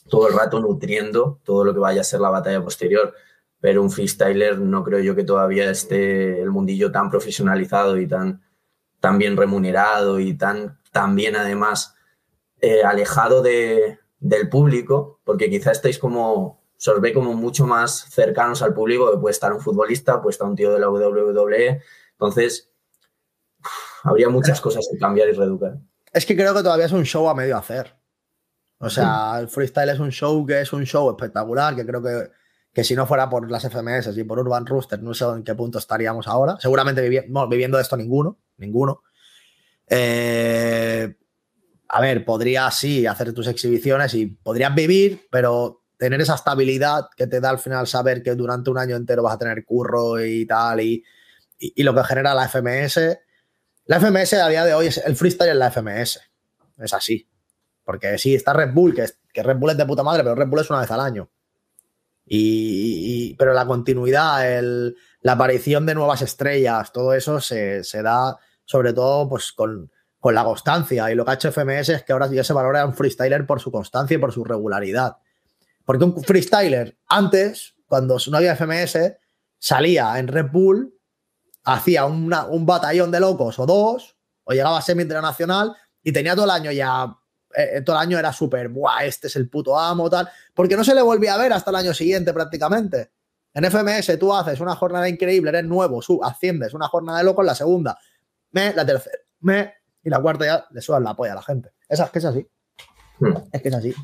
todo 0.10 0.28
el 0.28 0.36
rato 0.36 0.60
nutriendo 0.60 1.39
todo 1.43 1.64
lo 1.64 1.74
que 1.74 1.80
vaya 1.80 2.01
a 2.01 2.05
ser 2.05 2.20
la 2.20 2.30
batalla 2.30 2.64
posterior. 2.64 3.14
Pero 3.60 3.82
un 3.82 3.89
freestyler 3.89 4.60
no 4.60 4.84
creo 4.84 4.99
yo 4.99 5.16
que 5.16 5.24
todavía 5.24 5.70
esté 5.72 6.41
el 6.41 6.51
mundillo 6.51 6.91
tan 6.91 7.10
profesionalizado 7.10 7.97
y 7.97 8.08
tan, 8.08 8.41
tan 8.99 9.18
bien 9.18 9.36
remunerado 9.36 10.20
y 10.20 10.36
tan, 10.36 10.80
tan 10.91 11.16
bien 11.16 11.36
además 11.36 11.95
eh, 12.62 12.84
alejado 12.84 13.41
de, 13.41 13.99
del 14.20 14.49
público, 14.49 15.20
porque 15.24 15.49
quizá 15.49 15.72
estáis 15.72 15.97
como 15.97 16.57
se 16.78 16.92
os 16.92 17.02
ve 17.02 17.14
como 17.14 17.34
mucho 17.34 17.66
más 17.66 18.06
cercanos 18.10 18.62
al 18.62 18.74
público, 18.74 19.12
que 19.12 19.18
puede 19.18 19.34
estar 19.34 19.52
un 19.52 19.60
futbolista, 19.60 20.22
puede 20.22 20.34
estar 20.34 20.48
un 20.48 20.56
tío 20.56 20.74
de 20.74 20.80
la 20.80 20.90
WWE. 20.90 21.82
Entonces, 22.12 22.72
habría 24.04 24.30
muchas 24.30 24.62
cosas 24.62 24.88
que 24.92 24.98
cambiar 24.98 25.28
y 25.30 25.34
reeducar. 25.34 25.78
Es 26.14 26.26
que 26.26 26.36
creo 26.36 26.54
que 26.54 26.64
todavía 26.64 26.86
es 26.86 26.92
un 26.92 27.04
show 27.04 27.28
a 27.28 27.36
medio 27.36 27.58
hacer. 27.58 27.96
O 28.80 28.90
sea, 28.90 29.40
el 29.40 29.48
freestyle 29.48 29.90
es 29.90 30.00
un 30.00 30.12
show 30.12 30.46
que 30.46 30.62
es 30.62 30.72
un 30.72 30.86
show 30.86 31.10
espectacular, 31.10 31.76
que 31.76 31.86
creo 31.86 32.02
que, 32.02 32.30
que 32.72 32.84
si 32.84 32.96
no 32.96 33.08
fuera 33.08 33.28
por 33.28 33.50
las 33.50 33.64
FMS 33.64 34.16
y 34.16 34.24
por 34.24 34.38
Urban 34.38 34.68
Rooster, 34.68 35.02
no 35.02 35.16
sé 35.16 35.26
en 35.26 35.44
qué 35.44 35.56
punto 35.56 35.80
estaríamos 35.80 36.28
ahora. 36.28 36.58
Seguramente 36.60 37.02
viviendo 37.02 37.78
de 37.78 37.82
esto 37.82 37.98
ninguno, 37.98 38.38
ninguno. 38.58 39.02
Eh, 39.88 41.16
a 41.90 42.02
ver, 42.02 42.24
podrías 42.24 42.78
sí 42.78 43.08
hacer 43.08 43.34
tus 43.34 43.48
exhibiciones 43.48 44.14
y 44.14 44.28
podrías 44.28 44.76
vivir, 44.76 45.28
pero 45.32 45.87
tener 45.98 46.22
esa 46.22 46.36
estabilidad 46.36 47.08
que 47.16 47.28
te 47.28 47.39
da 47.39 47.50
al 47.50 47.60
final 47.60 47.88
saber 47.88 48.22
que 48.22 48.36
durante 48.36 48.70
un 48.70 48.78
año 48.78 48.95
entero 48.95 49.24
vas 49.24 49.36
a 49.36 49.39
tener 49.39 49.66
curro 49.66 50.24
y 50.24 50.45
tal, 50.45 50.82
y, 50.82 51.04
y, 51.60 51.84
lo 51.84 51.93
que 51.93 52.04
genera 52.04 52.36
la 52.36 52.48
FMS. 52.48 53.00
La 53.86 54.00
FMS 54.00 54.34
a 54.34 54.50
día 54.50 54.66
de 54.66 54.74
hoy 54.74 54.88
es 54.88 54.98
el 54.98 55.16
freestyle 55.16 55.50
en 55.50 55.60
la 55.60 55.72
FMS. 55.72 56.20
Es 56.78 56.93
así. 56.93 57.28
Porque 57.84 58.18
sí, 58.18 58.36
está 58.36 58.54
Red 58.54 58.74
Bull, 58.74 58.93
que, 58.93 59.06
que 59.34 59.43
Red 59.43 59.58
Bull 59.58 59.72
es 59.72 59.78
de 59.78 59.86
puta 59.86 60.04
madre, 60.04 60.24
pero 60.24 60.36
Red 60.36 60.48
Bull 60.48 60.60
es 60.60 60.70
una 60.70 60.82
vez 60.82 60.91
al 60.91 61.00
año. 61.00 61.30
Y, 62.26 63.36
pero 63.36 63.54
la 63.54 63.66
continuidad, 63.66 64.58
el, 64.58 64.98
la 65.22 65.32
aparición 65.32 65.86
de 65.86 65.95
nuevas 65.95 66.22
estrellas, 66.22 66.91
todo 66.91 67.14
eso 67.14 67.39
se, 67.39 67.84
se 67.86 68.02
da 68.02 68.38
sobre 68.66 68.91
todo 68.91 69.30
pues 69.30 69.54
con, 69.54 69.89
con, 70.20 70.36
la 70.36 70.43
constancia. 70.43 71.10
Y 71.10 71.16
lo 71.16 71.24
que 71.24 71.32
ha 71.32 71.36
hecho 71.36 71.52
FMS 71.52 71.89
es 71.89 72.04
que 72.04 72.12
ahora 72.12 72.28
ya 72.28 72.43
se 72.43 72.52
valora 72.52 72.86
un 72.86 72.93
freestyler 72.93 73.45
por 73.45 73.62
su 73.62 73.72
constancia 73.72 74.16
y 74.16 74.18
por 74.18 74.34
su 74.34 74.43
regularidad. 74.43 75.18
Porque 75.88 76.04
un 76.04 76.22
freestyler 76.22 77.00
antes, 77.08 77.76
cuando 77.86 78.18
no 78.30 78.36
había 78.36 78.58
FMS, 78.58 78.98
salía 79.58 80.20
en 80.20 80.28
Red 80.28 80.48
Bull, 80.52 80.94
hacía 81.64 82.04
un 82.04 82.66
batallón 82.66 83.10
de 83.10 83.22
locos 83.22 83.58
o 83.58 83.66
dos, 83.66 84.18
o 84.44 84.52
llegaba 84.52 84.80
a 84.80 84.82
semi 84.82 85.04
internacional 85.04 85.74
y 86.04 86.12
tenía 86.12 86.36
todo 86.36 86.44
el 86.44 86.52
año 86.52 86.74
ya, 86.74 87.16
eh, 87.56 87.82
todo 87.86 87.96
el 87.96 88.02
año 88.02 88.20
era 88.20 88.34
súper, 88.34 88.68
¡buah! 88.68 89.06
Este 89.06 89.28
es 89.28 89.38
el 89.38 89.50
puto 89.50 89.80
amo, 89.80 90.10
tal, 90.10 90.30
porque 90.54 90.76
no 90.76 90.84
se 90.84 90.94
le 90.94 91.02
volvía 91.02 91.36
a 91.36 91.38
ver 91.38 91.54
hasta 91.54 91.70
el 91.70 91.78
año 91.78 91.94
siguiente 91.94 92.34
prácticamente. 92.34 93.14
En 93.54 93.64
FMS 93.64 94.20
tú 94.20 94.36
haces 94.36 94.60
una 94.60 94.76
jornada 94.76 95.08
increíble, 95.08 95.52
eres 95.52 95.64
nuevo, 95.64 96.02
sub, 96.02 96.22
asciendes, 96.22 96.74
una 96.74 96.90
jornada 96.90 97.20
de 97.20 97.24
locos, 97.24 97.46
la 97.46 97.56
segunda, 97.56 97.98
me, 98.52 98.74
la 98.74 98.86
tercera, 98.86 99.16
me, 99.40 99.74
y 100.04 100.10
la 100.10 100.20
cuarta 100.20 100.46
ya 100.46 100.68
le 100.70 100.82
suban 100.82 101.06
la 101.06 101.16
polla 101.16 101.32
a 101.32 101.36
la 101.36 101.44
gente. 101.44 101.72
Esa 101.88 102.04
es 102.04 102.12
que 102.12 102.20
es 102.20 102.26
así. 102.26 102.46
Hmm. 103.20 103.38
Es 103.54 103.62
que 103.62 103.70
es 103.70 103.76
así. 103.76 103.96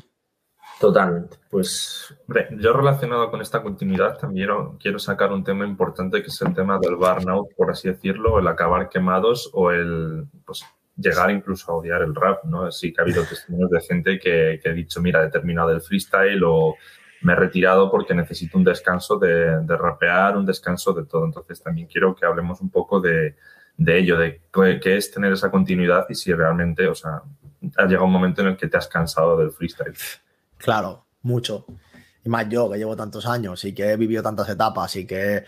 Totalmente. 0.80 1.36
Pues. 1.50 2.14
yo 2.58 2.72
relacionado 2.72 3.30
con 3.30 3.40
esta 3.40 3.62
continuidad 3.62 4.18
también 4.18 4.48
quiero 4.78 4.98
sacar 4.98 5.32
un 5.32 5.44
tema 5.44 5.64
importante 5.64 6.20
que 6.20 6.28
es 6.28 6.42
el 6.42 6.52
tema 6.52 6.78
del 6.78 6.96
burnout, 6.96 7.54
por 7.56 7.70
así 7.70 7.88
decirlo, 7.88 8.38
el 8.38 8.46
acabar 8.48 8.88
quemados 8.88 9.50
o 9.52 9.70
el 9.70 10.26
pues, 10.44 10.64
llegar 10.96 11.30
incluso 11.30 11.72
a 11.72 11.76
odiar 11.76 12.02
el 12.02 12.14
rap, 12.14 12.44
¿no? 12.44 12.70
Sí 12.70 12.92
que 12.92 13.00
ha 13.00 13.04
habido 13.04 13.24
testimonios 13.24 13.70
de 13.70 13.80
gente 13.80 14.18
que, 14.18 14.60
ha 14.64 14.72
dicho, 14.72 15.00
mira, 15.00 15.24
he 15.24 15.30
terminado 15.30 15.70
el 15.70 15.80
freestyle 15.80 16.42
o 16.44 16.76
me 17.22 17.32
he 17.32 17.36
retirado 17.36 17.90
porque 17.90 18.14
necesito 18.14 18.58
un 18.58 18.64
descanso 18.64 19.18
de, 19.18 19.60
de, 19.60 19.76
rapear, 19.76 20.36
un 20.36 20.44
descanso 20.44 20.92
de 20.92 21.06
todo. 21.06 21.24
Entonces 21.24 21.62
también 21.62 21.86
quiero 21.86 22.14
que 22.14 22.26
hablemos 22.26 22.60
un 22.60 22.70
poco 22.70 23.00
de, 23.00 23.36
de 23.76 23.98
ello, 23.98 24.18
de 24.18 24.40
qué 24.80 24.96
es 24.96 25.10
tener 25.10 25.32
esa 25.32 25.50
continuidad 25.50 26.06
y 26.08 26.14
si 26.14 26.32
realmente, 26.32 26.86
o 26.86 26.94
sea, 26.94 27.22
ha 27.76 27.86
llegado 27.86 28.06
un 28.06 28.12
momento 28.12 28.42
en 28.42 28.48
el 28.48 28.56
que 28.56 28.68
te 28.68 28.76
has 28.76 28.88
cansado 28.88 29.38
del 29.38 29.50
freestyle. 29.50 29.94
Claro, 30.64 31.04
mucho. 31.20 31.66
Y 32.24 32.30
más 32.30 32.48
yo, 32.48 32.70
que 32.70 32.78
llevo 32.78 32.96
tantos 32.96 33.26
años 33.26 33.62
y 33.66 33.74
que 33.74 33.90
he 33.90 33.96
vivido 33.98 34.22
tantas 34.22 34.48
etapas 34.48 34.96
y 34.96 35.06
que 35.06 35.44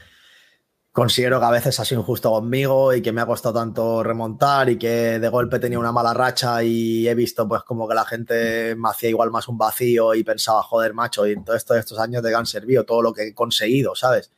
considero 0.92 1.40
que 1.40 1.46
a 1.46 1.50
veces 1.50 1.80
ha 1.80 1.86
sido 1.86 2.02
injusto 2.02 2.30
conmigo 2.30 2.92
y 2.92 3.00
que 3.00 3.12
me 3.12 3.22
ha 3.22 3.26
costado 3.26 3.54
tanto 3.54 4.02
remontar 4.02 4.68
y 4.68 4.76
que 4.76 5.18
de 5.18 5.28
golpe 5.30 5.58
tenía 5.58 5.78
una 5.78 5.90
mala 5.90 6.12
racha 6.12 6.62
y 6.62 7.08
he 7.08 7.14
visto 7.14 7.48
pues 7.48 7.62
como 7.62 7.88
que 7.88 7.94
la 7.94 8.04
gente 8.04 8.74
me 8.76 8.90
hacía 8.90 9.08
igual 9.08 9.30
más 9.30 9.48
un 9.48 9.56
vacío 9.56 10.14
y 10.14 10.22
pensaba, 10.22 10.62
joder, 10.62 10.92
macho, 10.92 11.26
y 11.26 11.42
todo 11.42 11.56
esto 11.56 11.74
estos 11.74 11.98
años 11.98 12.22
de 12.22 12.28
que 12.28 12.36
han 12.36 12.44
servido, 12.44 12.84
todo 12.84 13.00
lo 13.00 13.14
que 13.14 13.28
he 13.28 13.34
conseguido, 13.34 13.94
¿sabes? 13.94 14.30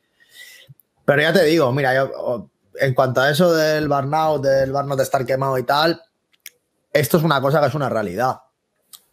Pero 1.03 1.21
ya 1.21 1.33
te 1.33 1.43
digo, 1.43 1.73
mira, 1.73 1.93
yo, 1.93 2.49
en 2.75 2.93
cuanto 2.93 3.19
a 3.19 3.29
eso 3.29 3.51
del 3.51 3.89
burnout, 3.89 4.41
del 4.41 4.71
burnout 4.71 4.97
de 4.97 5.03
estar 5.03 5.25
quemado 5.25 5.57
y 5.57 5.63
tal, 5.63 6.01
esto 6.93 7.17
es 7.17 7.23
una 7.23 7.41
cosa 7.41 7.59
que 7.59 7.67
es 7.67 7.75
una 7.75 7.89
realidad. 7.89 8.37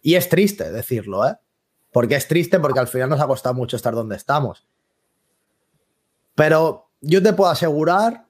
Y 0.01 0.15
es 0.15 0.29
triste 0.29 0.71
decirlo, 0.71 1.27
¿eh? 1.27 1.35
Porque 1.97 2.13
es 2.13 2.27
triste 2.27 2.59
porque 2.59 2.79
al 2.79 2.87
final 2.87 3.09
nos 3.09 3.19
ha 3.19 3.25
costado 3.25 3.55
mucho 3.55 3.75
estar 3.75 3.95
donde 3.95 4.15
estamos. 4.15 4.67
Pero 6.35 6.91
yo 7.01 7.23
te 7.23 7.33
puedo 7.33 7.49
asegurar 7.49 8.27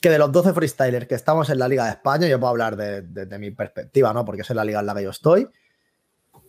que 0.00 0.08
de 0.08 0.16
los 0.16 0.32
12 0.32 0.54
freestylers 0.54 1.06
que 1.06 1.14
estamos 1.14 1.50
en 1.50 1.58
la 1.58 1.68
Liga 1.68 1.84
de 1.84 1.90
España, 1.90 2.26
yo 2.28 2.40
puedo 2.40 2.52
hablar 2.52 2.76
de, 2.76 3.38
mi 3.38 3.50
perspectiva, 3.50 4.14
¿no? 4.14 4.24
Porque 4.24 4.40
es 4.40 4.48
la 4.48 4.64
liga 4.64 4.80
en 4.80 4.86
la 4.86 4.94
que 4.94 5.02
yo 5.02 5.10
estoy. 5.10 5.46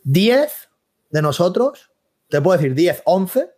10 0.05 0.69
de 1.09 1.21
nosotros, 1.21 1.91
te 2.29 2.39
puedo 2.39 2.57
decir 2.57 2.73
10, 2.73 3.01
11, 3.03 3.51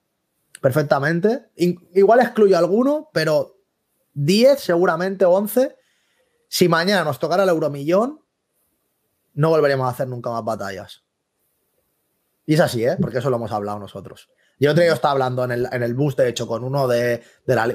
perfectamente. 0.59 1.51
igual 1.55 2.19
excluyo 2.21 2.57
alguno, 2.57 3.11
pero 3.13 3.59
10, 4.15 4.59
seguramente 4.59 5.23
11. 5.23 5.75
Si 6.47 6.67
mañana 6.67 7.03
nos 7.03 7.19
tocara 7.19 7.43
el 7.43 7.49
euromillón, 7.49 8.23
no 9.35 9.49
volveríamos 9.51 9.85
a 9.85 9.91
hacer 9.91 10.07
nunca 10.07 10.31
más 10.31 10.43
batallas. 10.43 11.03
Y 12.47 12.53
es 12.53 12.61
así, 12.61 12.85
¿eh? 12.85 12.95
Porque 12.99 13.17
eso 13.17 13.29
lo 13.29 13.35
hemos 13.35 13.51
hablado 13.51 13.77
nosotros. 13.77 14.29
Yo 14.57 14.71
otro 14.71 14.81
día 14.81 14.93
estaba 14.93 15.11
hablando 15.11 15.43
en 15.43 15.51
el, 15.51 15.67
en 15.69 15.83
el 15.83 15.93
bus, 15.93 16.15
de 16.15 16.29
hecho, 16.29 16.47
con 16.47 16.63
uno 16.63 16.87
de, 16.87 17.21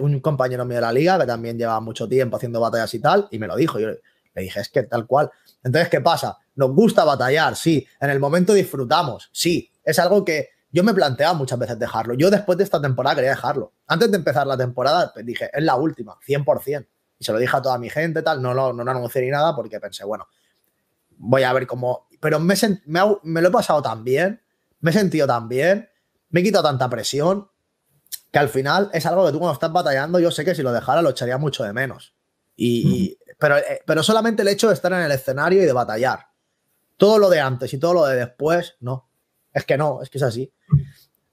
un 0.01 0.19
compañero 0.21 0.65
mío 0.65 0.77
de 0.77 0.81
la 0.81 0.93
liga 0.93 1.19
que 1.19 1.27
también 1.27 1.59
lleva 1.59 1.79
mucho 1.81 2.09
tiempo 2.09 2.39
haciendo 2.39 2.59
batallas 2.59 2.93
y 2.95 2.99
tal, 2.99 3.29
y 3.31 3.39
me 3.39 3.47
lo 3.47 3.55
dijo. 3.55 3.79
Yo 3.79 3.89
le 3.89 4.43
dije, 4.43 4.61
es 4.61 4.71
que 4.71 4.85
tal 4.85 5.07
cual. 5.07 5.31
Entonces, 5.63 5.91
¿qué 5.91 6.01
pasa? 6.01 6.39
Nos 6.55 6.71
gusta 6.71 7.05
batallar, 7.05 7.55
sí. 7.55 7.87
En 8.01 8.09
el 8.09 8.19
momento 8.19 8.55
disfrutamos, 8.55 9.29
sí. 9.31 9.71
Es 9.85 9.99
algo 9.99 10.25
que 10.25 10.49
yo 10.71 10.83
me 10.83 10.95
planteaba 10.95 11.35
muchas 11.35 11.59
veces 11.59 11.79
dejarlo. 11.79 12.15
Yo 12.15 12.31
después 12.31 12.57
de 12.57 12.65
esta 12.65 12.81
temporada 12.81 13.17
quería 13.17 13.31
dejarlo. 13.33 13.75
Antes 13.89 14.11
de 14.11 14.17
empezar 14.17 14.47
la 14.47 14.57
temporada, 14.57 15.11
pues 15.13 15.27
dije, 15.27 15.51
es 15.53 15.63
la 15.63 15.77
última, 15.77 16.17
100%. 16.27 16.87
Y 17.19 17.25
se 17.25 17.31
lo 17.31 17.39
dije 17.39 17.55
a 17.55 17.61
toda 17.61 17.77
mi 17.77 17.91
gente, 17.91 18.23
tal. 18.23 18.41
No, 18.41 18.55
no, 18.55 18.73
no 18.73 18.83
lo 18.83 18.91
anuncié 18.91 19.21
ni 19.21 19.29
nada 19.29 19.55
porque 19.55 19.79
pensé, 19.79 20.03
bueno, 20.07 20.27
voy 21.19 21.43
a 21.43 21.53
ver 21.53 21.67
cómo. 21.67 22.09
Pero 22.19 22.41
me, 22.41 22.55
me, 22.87 23.01
me 23.23 23.43
lo 23.43 23.49
he 23.49 23.53
pasado 23.53 23.83
tan 23.83 24.03
bien 24.03 24.41
me 24.83 24.91
he 24.91 24.95
sentido 24.95 25.27
tan 25.27 25.49
bien, 25.49 25.89
me 26.29 26.41
he 26.41 26.43
quitado 26.43 26.65
tanta 26.65 26.91
presión, 26.91 27.49
que 28.31 28.39
al 28.39 28.49
final 28.49 28.91
es 28.93 29.07
algo 29.07 29.25
que 29.25 29.33
tú 29.33 29.39
cuando 29.39 29.55
estás 29.55 29.73
batallando, 29.73 30.19
yo 30.19 30.31
sé 30.31 30.45
que 30.45 30.55
si 30.55 30.63
lo 30.63 30.73
dejara 30.73 31.03
lo 31.03 31.11
echaría 31.11 31.39
mucho 31.39 31.65
de 31.65 31.73
menos. 31.73 32.15
Y, 32.57 33.19
pero, 33.39 33.57
eh, 33.59 33.83
pero 33.87 34.03
solamente 34.03 34.43
el 34.43 34.49
hecho 34.49 34.69
de 34.69 34.75
estar 34.75 34.93
en 34.93 35.01
el 35.01 35.13
escenario 35.13 35.63
y 35.63 35.67
de 35.67 35.73
batallar. 35.73 36.29
Todo 36.97 37.19
lo 37.19 37.31
de 37.31 37.41
antes 37.41 37.73
y 37.73 37.79
todo 37.79 37.95
lo 37.95 38.07
de 38.07 38.17
después, 38.17 38.77
no. 38.81 39.09
Es 39.53 39.65
que 39.65 39.77
no, 39.77 40.03
es 40.03 40.11
que 40.11 40.19
es 40.19 40.25
así. 40.25 40.53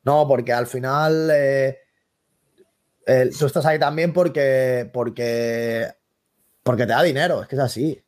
No, 0.04 0.28
porque 0.28 0.54
al 0.54 0.68
final 0.68 1.30
eh, 1.32 1.80
tú 3.38 3.46
estás 3.46 3.66
ahí 3.66 3.80
también 3.80 4.14
porque, 4.14 4.90
porque, 4.94 5.88
porque 6.64 6.86
te 6.86 6.94
da 6.94 7.04
dinero, 7.04 7.42
es 7.42 7.48
que 7.48 7.56
es 7.56 7.62
así. 7.62 8.04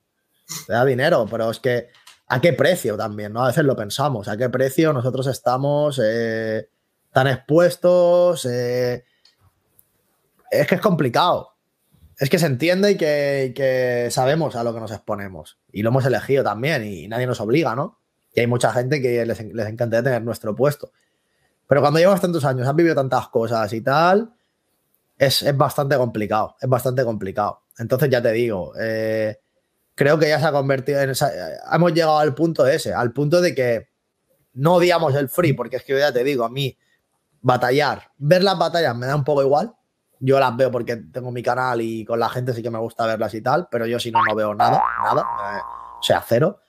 Te 0.67 0.73
da 0.73 0.85
dinero, 0.85 1.25
pero 1.29 1.49
es 1.51 1.59
que 1.59 1.89
a 2.31 2.39
qué 2.39 2.53
precio 2.53 2.95
también, 2.95 3.33
¿no? 3.33 3.43
A 3.43 3.47
veces 3.47 3.65
lo 3.65 3.75
pensamos, 3.75 4.29
a 4.29 4.37
qué 4.37 4.49
precio 4.49 4.93
nosotros 4.93 5.27
estamos 5.27 5.99
eh, 6.01 6.69
tan 7.11 7.27
expuestos. 7.27 8.45
Eh, 8.45 9.03
es 10.49 10.65
que 10.65 10.75
es 10.75 10.81
complicado. 10.81 11.49
Es 12.17 12.29
que 12.29 12.39
se 12.39 12.45
entiende 12.45 12.91
y 12.91 12.95
que, 12.95 14.07
sabemos 14.11 14.55
a 14.55 14.63
lo 14.63 14.73
que 14.73 14.79
nos 14.79 14.91
exponemos. 14.91 15.59
Y 15.73 15.81
lo 15.81 15.89
hemos 15.89 16.05
elegido 16.05 16.41
también 16.41 16.85
y 16.85 17.09
nadie 17.09 17.27
nos 17.27 17.41
obliga, 17.41 17.75
¿no? 17.75 17.99
Y 18.33 18.39
hay 18.39 18.47
mucha 18.47 18.71
gente 18.71 19.01
que 19.01 19.25
les, 19.25 19.43
les 19.53 19.75
tener 19.75 20.21
nuestro 20.23 20.55
puesto. 20.55 20.93
Pero 21.67 21.81
cuando 21.81 21.99
llevas 21.99 22.21
tantos 22.21 22.45
años, 22.45 22.65
has 22.65 22.75
vivido 22.75 22.95
tantas 22.95 23.27
cosas 23.27 23.73
y 23.73 23.81
tal, 23.81 24.33
es, 25.17 25.45
bastante 25.57 25.97
complicado, 25.97 26.55
es 26.61 26.69
bastante 26.69 27.03
complicado. 27.03 27.63
Entonces 27.77 28.09
ya 28.09 28.21
te 28.21 28.31
digo, 28.31 28.71
eh, 28.79 29.37
creo 29.95 30.17
que 30.19 30.29
ya 30.29 30.39
se 30.39 30.45
ha 30.45 30.51
convertido 30.51 31.01
en 31.01 31.11
esa, 31.11 31.31
hemos 31.71 31.93
llegado 31.93 32.17
al 32.17 32.33
punto 32.33 32.65
ese, 32.65 32.93
al 32.93 33.11
punto 33.11 33.41
de 33.41 33.53
que 33.53 33.89
no 34.53 34.75
odiamos 34.75 35.15
el 35.15 35.29
free, 35.29 35.53
porque 35.53 35.77
es 35.77 35.83
que 35.83 35.97
ya 35.97 36.11
te 36.11 36.23
digo, 36.23 36.43
a 36.43 36.49
mí 36.49 36.77
batallar, 37.41 38.11
ver 38.17 38.43
las 38.43 38.57
batallas 38.57 38.95
me 38.95 39.07
da 39.07 39.15
un 39.15 39.23
poco 39.23 39.41
igual. 39.41 39.73
Yo 40.19 40.39
las 40.39 40.55
veo 40.55 40.69
porque 40.69 40.97
tengo 40.97 41.31
mi 41.31 41.41
canal 41.41 41.81
y 41.81 42.05
con 42.05 42.19
la 42.19 42.29
gente 42.29 42.53
sí 42.53 42.61
que 42.61 42.69
me 42.69 42.77
gusta 42.77 43.07
verlas 43.07 43.33
y 43.33 43.41
tal, 43.41 43.67
pero 43.71 43.87
yo 43.87 43.99
si 43.99 44.11
no, 44.11 44.23
no 44.23 44.35
veo 44.35 44.53
nada, 44.53 44.81
nada, 45.03 45.25
o 45.99 46.03
sea, 46.03 46.23
cero. 46.27 46.59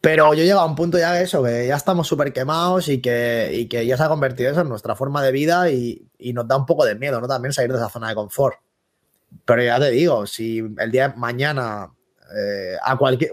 Pero 0.00 0.32
yo 0.32 0.42
llegado 0.42 0.60
a 0.60 0.64
un 0.64 0.74
punto 0.74 0.96
ya 0.96 1.12
de 1.12 1.24
eso, 1.24 1.42
que 1.42 1.66
ya 1.66 1.76
estamos 1.76 2.08
súper 2.08 2.32
quemados 2.32 2.88
y 2.88 3.02
que, 3.02 3.66
que 3.68 3.84
ya 3.84 3.98
se 3.98 4.02
ha 4.02 4.08
convertido 4.08 4.50
eso 4.50 4.62
en 4.62 4.70
nuestra 4.70 4.96
forma 4.96 5.22
de 5.22 5.32
vida 5.32 5.70
y, 5.70 6.08
y, 6.18 6.32
nos 6.32 6.48
da 6.48 6.56
un 6.56 6.64
poco 6.64 6.86
de 6.86 6.94
miedo, 6.94 7.20
¿no? 7.20 7.28
También 7.28 7.52
salir 7.52 7.70
de 7.70 7.76
esa 7.76 7.90
zona 7.90 8.08
de 8.08 8.14
confort. 8.14 8.56
Pero 9.44 9.62
ya 9.62 9.78
te 9.78 9.90
digo, 9.90 10.26
si 10.26 10.60
el 10.78 10.90
día 10.90 11.10
de 11.10 11.16
mañana 11.16 11.90
eh, 12.36 12.76
a 12.82 12.96
cualquier. 12.96 13.32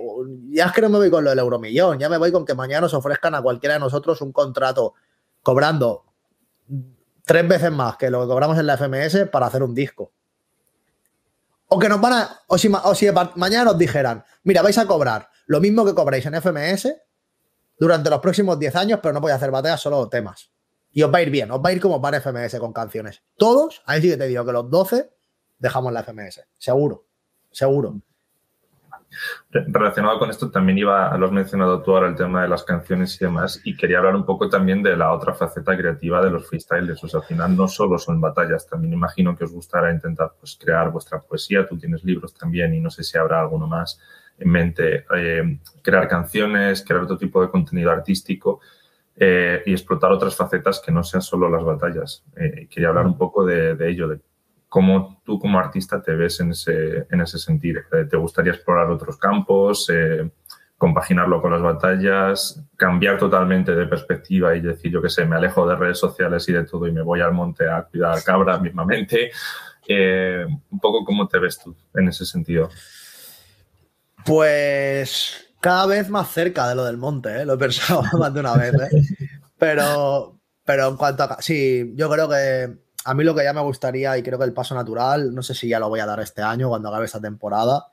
Ya 0.50 0.66
es 0.66 0.72
que 0.72 0.82
no 0.82 0.90
me 0.90 0.98
voy 0.98 1.10
con 1.10 1.24
lo 1.24 1.30
del 1.30 1.40
euromillón, 1.40 2.00
ya 2.00 2.10
me 2.10 2.18
voy 2.18 2.32
con 2.32 2.46
que 2.46 2.54
mañana 2.56 2.82
nos 2.82 2.94
ofrezcan 2.94 3.36
a 3.36 3.42
cualquiera 3.42 3.76
de 3.76 3.80
nosotros 3.80 4.22
un 4.22 4.32
contrato 4.32 4.94
cobrando 5.44 6.06
tres 7.26 7.48
veces 7.48 7.72
más 7.72 7.98
que 7.98 8.10
lo 8.10 8.22
que 8.22 8.28
cobramos 8.28 8.58
en 8.58 8.66
la 8.66 8.78
FMS 8.78 9.30
para 9.32 9.48
hacer 9.48 9.62
un 9.64 9.76
disco. 9.76 10.12
O 11.68 11.78
que 11.78 11.90
nos 11.90 12.00
van 12.00 12.14
a. 12.14 12.40
O 12.48 12.58
si, 12.58 12.72
o 12.72 12.96
si 12.96 13.08
mañana 13.36 13.66
nos 13.66 13.78
dijeran, 13.78 14.24
mira, 14.44 14.62
vais 14.62 14.78
a 14.78 14.88
cobrar 14.88 15.30
lo 15.46 15.60
mismo 15.60 15.86
que 15.86 15.94
cobráis 15.94 16.26
en 16.26 16.42
FMS 16.42 16.96
durante 17.78 18.10
los 18.10 18.20
próximos 18.20 18.58
10 18.58 18.76
años, 18.76 19.00
pero 19.02 19.14
no 19.14 19.22
voy 19.22 19.32
a 19.32 19.36
hacer 19.36 19.52
batallas, 19.52 19.82
solo 19.82 20.08
temas. 20.10 20.52
Y 20.92 21.04
os 21.04 21.14
va 21.14 21.20
a 21.20 21.22
ir 21.22 21.30
bien, 21.30 21.52
os 21.52 21.60
va 21.60 21.70
a 21.70 21.74
ir 21.74 21.82
como 21.82 22.02
para 22.02 22.20
FMS 22.20 22.58
con 22.60 22.74
canciones. 22.74 23.22
Todos, 23.38 23.84
ahí 23.86 24.02
sí 24.02 24.10
que 24.10 24.18
te 24.18 24.28
digo 24.28 24.46
que 24.46 24.52
los 24.52 24.70
12 24.70 25.12
dejamos 25.60 25.94
la 25.94 26.04
FMS. 26.04 26.42
Seguro, 26.58 27.06
seguro. 27.52 28.02
Relacionado 29.50 30.20
con 30.20 30.30
esto, 30.30 30.52
también 30.52 30.78
iba, 30.78 31.18
lo 31.18 31.26
has 31.26 31.32
mencionado 31.32 31.82
tú 31.82 31.92
ahora, 31.96 32.08
el 32.08 32.16
tema 32.16 32.42
de 32.42 32.48
las 32.48 32.64
canciones 32.64 33.20
y 33.20 33.26
demás, 33.26 33.62
y 33.64 33.76
quería 33.76 33.98
hablar 34.00 34.16
un 34.16 34.26
poco 34.26 34.50
también 34.50 34.84
de 34.84 34.96
la 34.96 35.14
otra 35.14 35.34
faceta 35.34 35.76
creativa 35.76 36.24
de 36.24 36.30
los 36.30 36.48
freestyles. 36.48 37.04
O 37.04 37.08
sea, 37.08 37.22
al 37.22 37.26
final 37.26 37.56
no 37.56 37.68
solo 37.68 37.98
son 37.98 38.22
batallas, 38.22 38.68
también 38.68 38.94
imagino 38.94 39.36
que 39.36 39.46
os 39.46 39.52
gustará 39.52 39.92
intentar 39.92 40.34
pues, 40.40 40.58
crear 40.62 40.92
vuestra 40.92 41.20
poesía. 41.20 41.68
Tú 41.68 41.78
tienes 41.78 42.04
libros 42.04 42.34
también 42.34 42.74
y 42.74 42.80
no 42.80 42.90
sé 42.90 43.04
si 43.04 43.18
habrá 43.18 43.42
alguno 43.42 43.68
más 43.68 44.00
en 44.38 44.50
mente. 44.50 45.06
Eh, 45.16 45.60
crear 45.82 46.08
canciones, 46.08 46.84
crear 46.86 47.04
otro 47.04 47.18
tipo 47.18 47.42
de 47.42 47.50
contenido 47.50 47.92
artístico. 47.92 48.60
Eh, 49.20 49.64
y 49.66 49.72
explotar 49.72 50.12
otras 50.12 50.36
facetas 50.36 50.80
que 50.80 50.92
no 50.92 51.04
sean 51.04 51.24
solo 51.24 51.50
las 51.50 51.64
batallas. 51.64 52.24
Eh, 52.36 52.68
quería 52.70 52.90
hablar 52.90 53.08
un 53.08 53.18
poco 53.18 53.44
de, 53.44 53.74
de 53.74 53.90
ello, 53.90 54.08
de 54.08 54.20
cómo 54.78 55.20
tú 55.26 55.40
como 55.40 55.58
artista 55.58 56.04
te 56.04 56.14
ves 56.14 56.40
en 56.40 56.52
ese, 56.52 57.08
en 57.10 57.22
ese 57.22 57.40
sentido. 57.40 57.82
Eh, 57.92 58.06
¿Te 58.08 58.16
gustaría 58.16 58.54
explorar 58.54 58.92
otros 58.92 59.18
campos, 59.18 59.90
eh, 59.92 60.30
compaginarlo 60.78 61.42
con 61.42 61.52
las 61.52 61.64
batallas, 61.64 62.64
cambiar 62.76 63.18
totalmente 63.18 63.74
de 63.74 63.88
perspectiva 63.88 64.56
y 64.56 64.62
decir, 64.62 64.92
yo 64.92 65.02
qué 65.02 65.10
sé, 65.10 65.26
me 65.26 65.36
alejo 65.36 65.68
de 65.68 65.76
redes 65.76 65.98
sociales 65.98 66.48
y 66.48 66.54
de 66.54 66.64
todo 66.64 66.86
y 66.86 66.92
me 66.92 67.02
voy 67.02 67.22
al 67.22 67.34
monte 67.34 67.68
a 67.68 67.88
cuidar 67.90 68.24
cabras 68.24 68.62
mismamente? 68.62 69.32
Eh, 69.88 70.46
un 70.70 70.80
poco 70.80 71.04
cómo 71.04 71.28
te 71.28 71.40
ves 71.40 71.58
tú 71.58 71.76
en 71.96 72.10
ese 72.10 72.24
sentido. 72.24 72.70
Pues 74.24 75.56
cada 75.60 75.88
vez 75.88 76.08
más 76.12 76.30
cerca 76.32 76.70
de 76.70 76.76
lo 76.76 76.86
del 76.86 76.98
monte, 76.98 77.44
lo 77.46 77.54
he 77.54 77.58
pensado 77.58 78.04
más 78.20 78.32
de 78.32 78.40
una 78.42 78.56
vez. 78.56 78.74
Pero, 79.58 80.40
pero 80.64 80.88
en 80.88 80.98
cuanto 80.98 81.24
a... 81.24 81.42
Sí, 81.42 81.94
yo 81.96 82.12
creo 82.12 82.30
que 82.30 82.87
a 83.08 83.14
mí 83.14 83.24
lo 83.24 83.34
que 83.34 83.42
ya 83.42 83.54
me 83.54 83.62
gustaría, 83.62 84.18
y 84.18 84.22
creo 84.22 84.38
que 84.38 84.44
el 84.44 84.52
paso 84.52 84.76
natural, 84.76 85.34
no 85.34 85.42
sé 85.42 85.56
si 85.56 85.70
ya 85.70 85.80
lo 85.80 85.88
voy 85.88 86.02
a 86.02 86.06
dar 86.06 86.20
este 86.20 86.42
año 86.42 86.68
cuando 86.68 86.90
acabe 86.90 87.06
esta 87.06 87.22
temporada. 87.22 87.88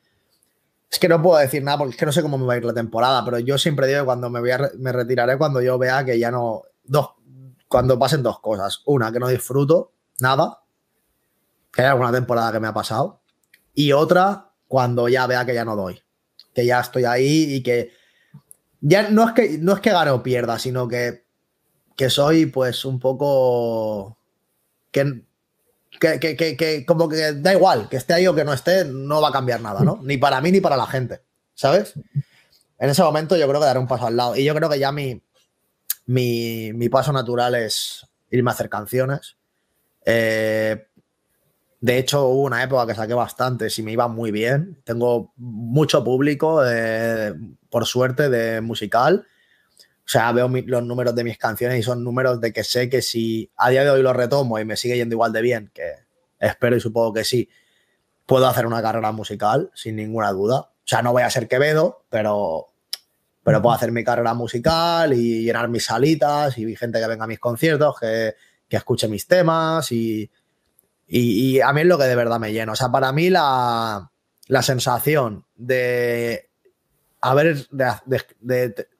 Es 0.90 0.98
que 0.98 1.08
no 1.08 1.22
puedo 1.22 1.38
decir 1.38 1.62
nada 1.62 1.78
porque 1.78 1.92
es 1.92 1.96
que 1.96 2.04
no 2.04 2.10
sé 2.10 2.20
cómo 2.20 2.36
me 2.36 2.44
va 2.44 2.54
a 2.54 2.56
ir 2.56 2.64
la 2.64 2.74
temporada, 2.74 3.24
pero 3.24 3.38
yo 3.38 3.56
siempre 3.56 3.86
digo 3.86 4.00
que 4.00 4.06
cuando 4.06 4.28
me, 4.28 4.40
voy 4.40 4.50
me 4.76 4.90
retiraré 4.90 5.38
cuando 5.38 5.62
yo 5.62 5.78
vea 5.78 6.04
que 6.04 6.18
ya 6.18 6.32
no. 6.32 6.62
Dos, 6.82 7.10
cuando 7.68 7.96
pasen 7.96 8.24
dos 8.24 8.40
cosas. 8.40 8.82
Una, 8.86 9.12
que 9.12 9.20
no 9.20 9.28
disfruto 9.28 9.92
nada, 10.18 10.62
que 11.72 11.82
hay 11.82 11.88
alguna 11.88 12.10
temporada 12.10 12.50
que 12.50 12.58
me 12.58 12.66
ha 12.66 12.74
pasado. 12.74 13.20
Y 13.72 13.92
otra, 13.92 14.50
cuando 14.66 15.08
ya 15.08 15.28
vea 15.28 15.46
que 15.46 15.54
ya 15.54 15.64
no 15.64 15.76
doy. 15.76 16.02
Que 16.52 16.66
ya 16.66 16.80
estoy 16.80 17.04
ahí 17.04 17.54
y 17.54 17.62
que. 17.62 17.92
Ya 18.80 19.10
no 19.10 19.28
es 19.28 19.32
que, 19.32 19.58
no 19.58 19.74
es 19.74 19.80
que 19.80 19.92
gane 19.92 20.10
o 20.10 20.24
pierda, 20.24 20.58
sino 20.58 20.88
que, 20.88 21.24
que 21.94 22.10
soy 22.10 22.46
pues 22.46 22.84
un 22.84 22.98
poco 22.98 24.18
que, 24.94 26.56
que, 26.56 26.84
como 26.86 27.08
que 27.08 27.32
da 27.32 27.52
igual, 27.52 27.88
que 27.88 27.96
esté 27.96 28.14
ahí 28.14 28.26
o 28.26 28.34
que 28.34 28.44
no 28.44 28.52
esté, 28.52 28.84
no 28.84 29.20
va 29.20 29.28
a 29.28 29.32
cambiar 29.32 29.60
nada, 29.60 29.80
¿no? 29.80 30.00
Ni 30.02 30.16
para 30.16 30.40
mí 30.40 30.52
ni 30.52 30.60
para 30.60 30.76
la 30.76 30.86
gente, 30.86 31.20
¿sabes? 31.54 31.94
En 32.78 32.90
ese 32.90 33.02
momento 33.02 33.36
yo 33.36 33.48
creo 33.48 33.60
que 33.60 33.66
daré 33.66 33.78
un 33.78 33.86
paso 33.86 34.06
al 34.06 34.16
lado. 34.16 34.36
Y 34.36 34.44
yo 34.44 34.54
creo 34.54 34.68
que 34.68 34.78
ya 34.78 34.92
mi, 34.92 35.20
mi, 36.06 36.88
paso 36.88 37.12
natural 37.12 37.54
es 37.54 38.06
irme 38.30 38.50
a 38.50 38.54
hacer 38.54 38.68
canciones. 38.68 39.36
Eh, 40.04 40.86
de 41.80 41.98
hecho, 41.98 42.28
hubo 42.28 42.42
una 42.42 42.62
época 42.62 42.86
que 42.86 42.94
saqué 42.94 43.14
bastantes 43.14 43.78
y 43.78 43.82
me 43.82 43.92
iba 43.92 44.08
muy 44.08 44.30
bien. 44.30 44.80
Tengo 44.84 45.32
mucho 45.36 46.02
público, 46.02 46.62
eh, 46.64 47.34
por 47.68 47.86
suerte, 47.86 48.28
de 48.28 48.60
musical. 48.60 49.26
O 50.06 50.08
sea, 50.08 50.32
veo 50.32 50.48
los 50.48 50.84
números 50.84 51.14
de 51.14 51.24
mis 51.24 51.38
canciones 51.38 51.78
y 51.78 51.82
son 51.82 52.04
números 52.04 52.40
de 52.40 52.52
que 52.52 52.62
sé 52.62 52.90
que 52.90 53.00
si 53.00 53.50
a 53.56 53.70
día 53.70 53.84
de 53.84 53.90
hoy 53.90 54.02
los 54.02 54.14
retomo 54.14 54.58
y 54.58 54.64
me 54.64 54.76
sigue 54.76 54.96
yendo 54.96 55.14
igual 55.14 55.32
de 55.32 55.40
bien, 55.40 55.70
que 55.72 55.92
espero 56.38 56.76
y 56.76 56.80
supongo 56.80 57.14
que 57.14 57.24
sí, 57.24 57.48
puedo 58.26 58.46
hacer 58.46 58.66
una 58.66 58.82
carrera 58.82 59.12
musical 59.12 59.70
sin 59.74 59.96
ninguna 59.96 60.30
duda. 60.32 60.56
O 60.60 60.86
sea, 60.86 61.00
no 61.00 61.12
voy 61.12 61.22
a 61.22 61.30
ser 61.30 61.48
Quevedo, 61.48 62.04
pero, 62.10 62.68
pero 63.42 63.62
puedo 63.62 63.74
hacer 63.74 63.92
mi 63.92 64.04
carrera 64.04 64.34
musical 64.34 65.14
y 65.14 65.44
llenar 65.44 65.68
mis 65.68 65.86
salitas 65.86 66.58
y 66.58 66.76
gente 66.76 67.00
que 67.00 67.06
venga 67.06 67.24
a 67.24 67.28
mis 67.28 67.38
conciertos, 67.38 67.98
que, 67.98 68.34
que 68.68 68.76
escuche 68.76 69.08
mis 69.08 69.26
temas 69.26 69.90
y, 69.90 70.30
y, 71.06 71.60
a 71.60 71.72
mí 71.72 71.82
es 71.82 71.86
lo 71.86 71.98
que 71.98 72.04
de 72.04 72.16
verdad 72.16 72.38
me 72.38 72.52
llena. 72.52 72.72
O 72.72 72.76
sea, 72.76 72.90
para 72.90 73.12
mí 73.12 73.30
la, 73.30 74.10
la 74.48 74.62
sensación 74.62 75.46
de 75.54 76.50
haber, 77.20 77.66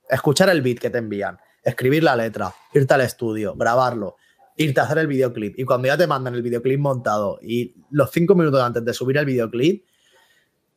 escuchar 0.09 0.49
el 0.51 0.63
beat 0.63 0.79
que 0.79 0.91
te 0.91 0.99
envían, 0.99 1.39
escribir 1.63 2.03
la 2.03 2.17
letra, 2.17 2.55
irte 2.73 2.95
al 2.95 3.01
estudio, 3.01 3.55
grabarlo, 3.55 4.17
irte 4.57 4.81
a 4.81 4.85
hacer 4.85 4.99
el 4.99 5.07
videoclip 5.07 5.59
y 5.59 5.65
cuando 5.65 5.89
ya 5.89 5.97
te 5.97 6.07
mandan 6.07 6.35
el 6.35 6.43
videoclip 6.43 6.79
montado 6.79 7.39
y 7.43 7.75
los 7.91 8.11
cinco 8.11 8.35
minutos 8.35 8.61
antes 8.63 8.85
de 8.85 8.93
subir 8.93 9.17
el 9.17 9.27
videoclip, 9.27 9.85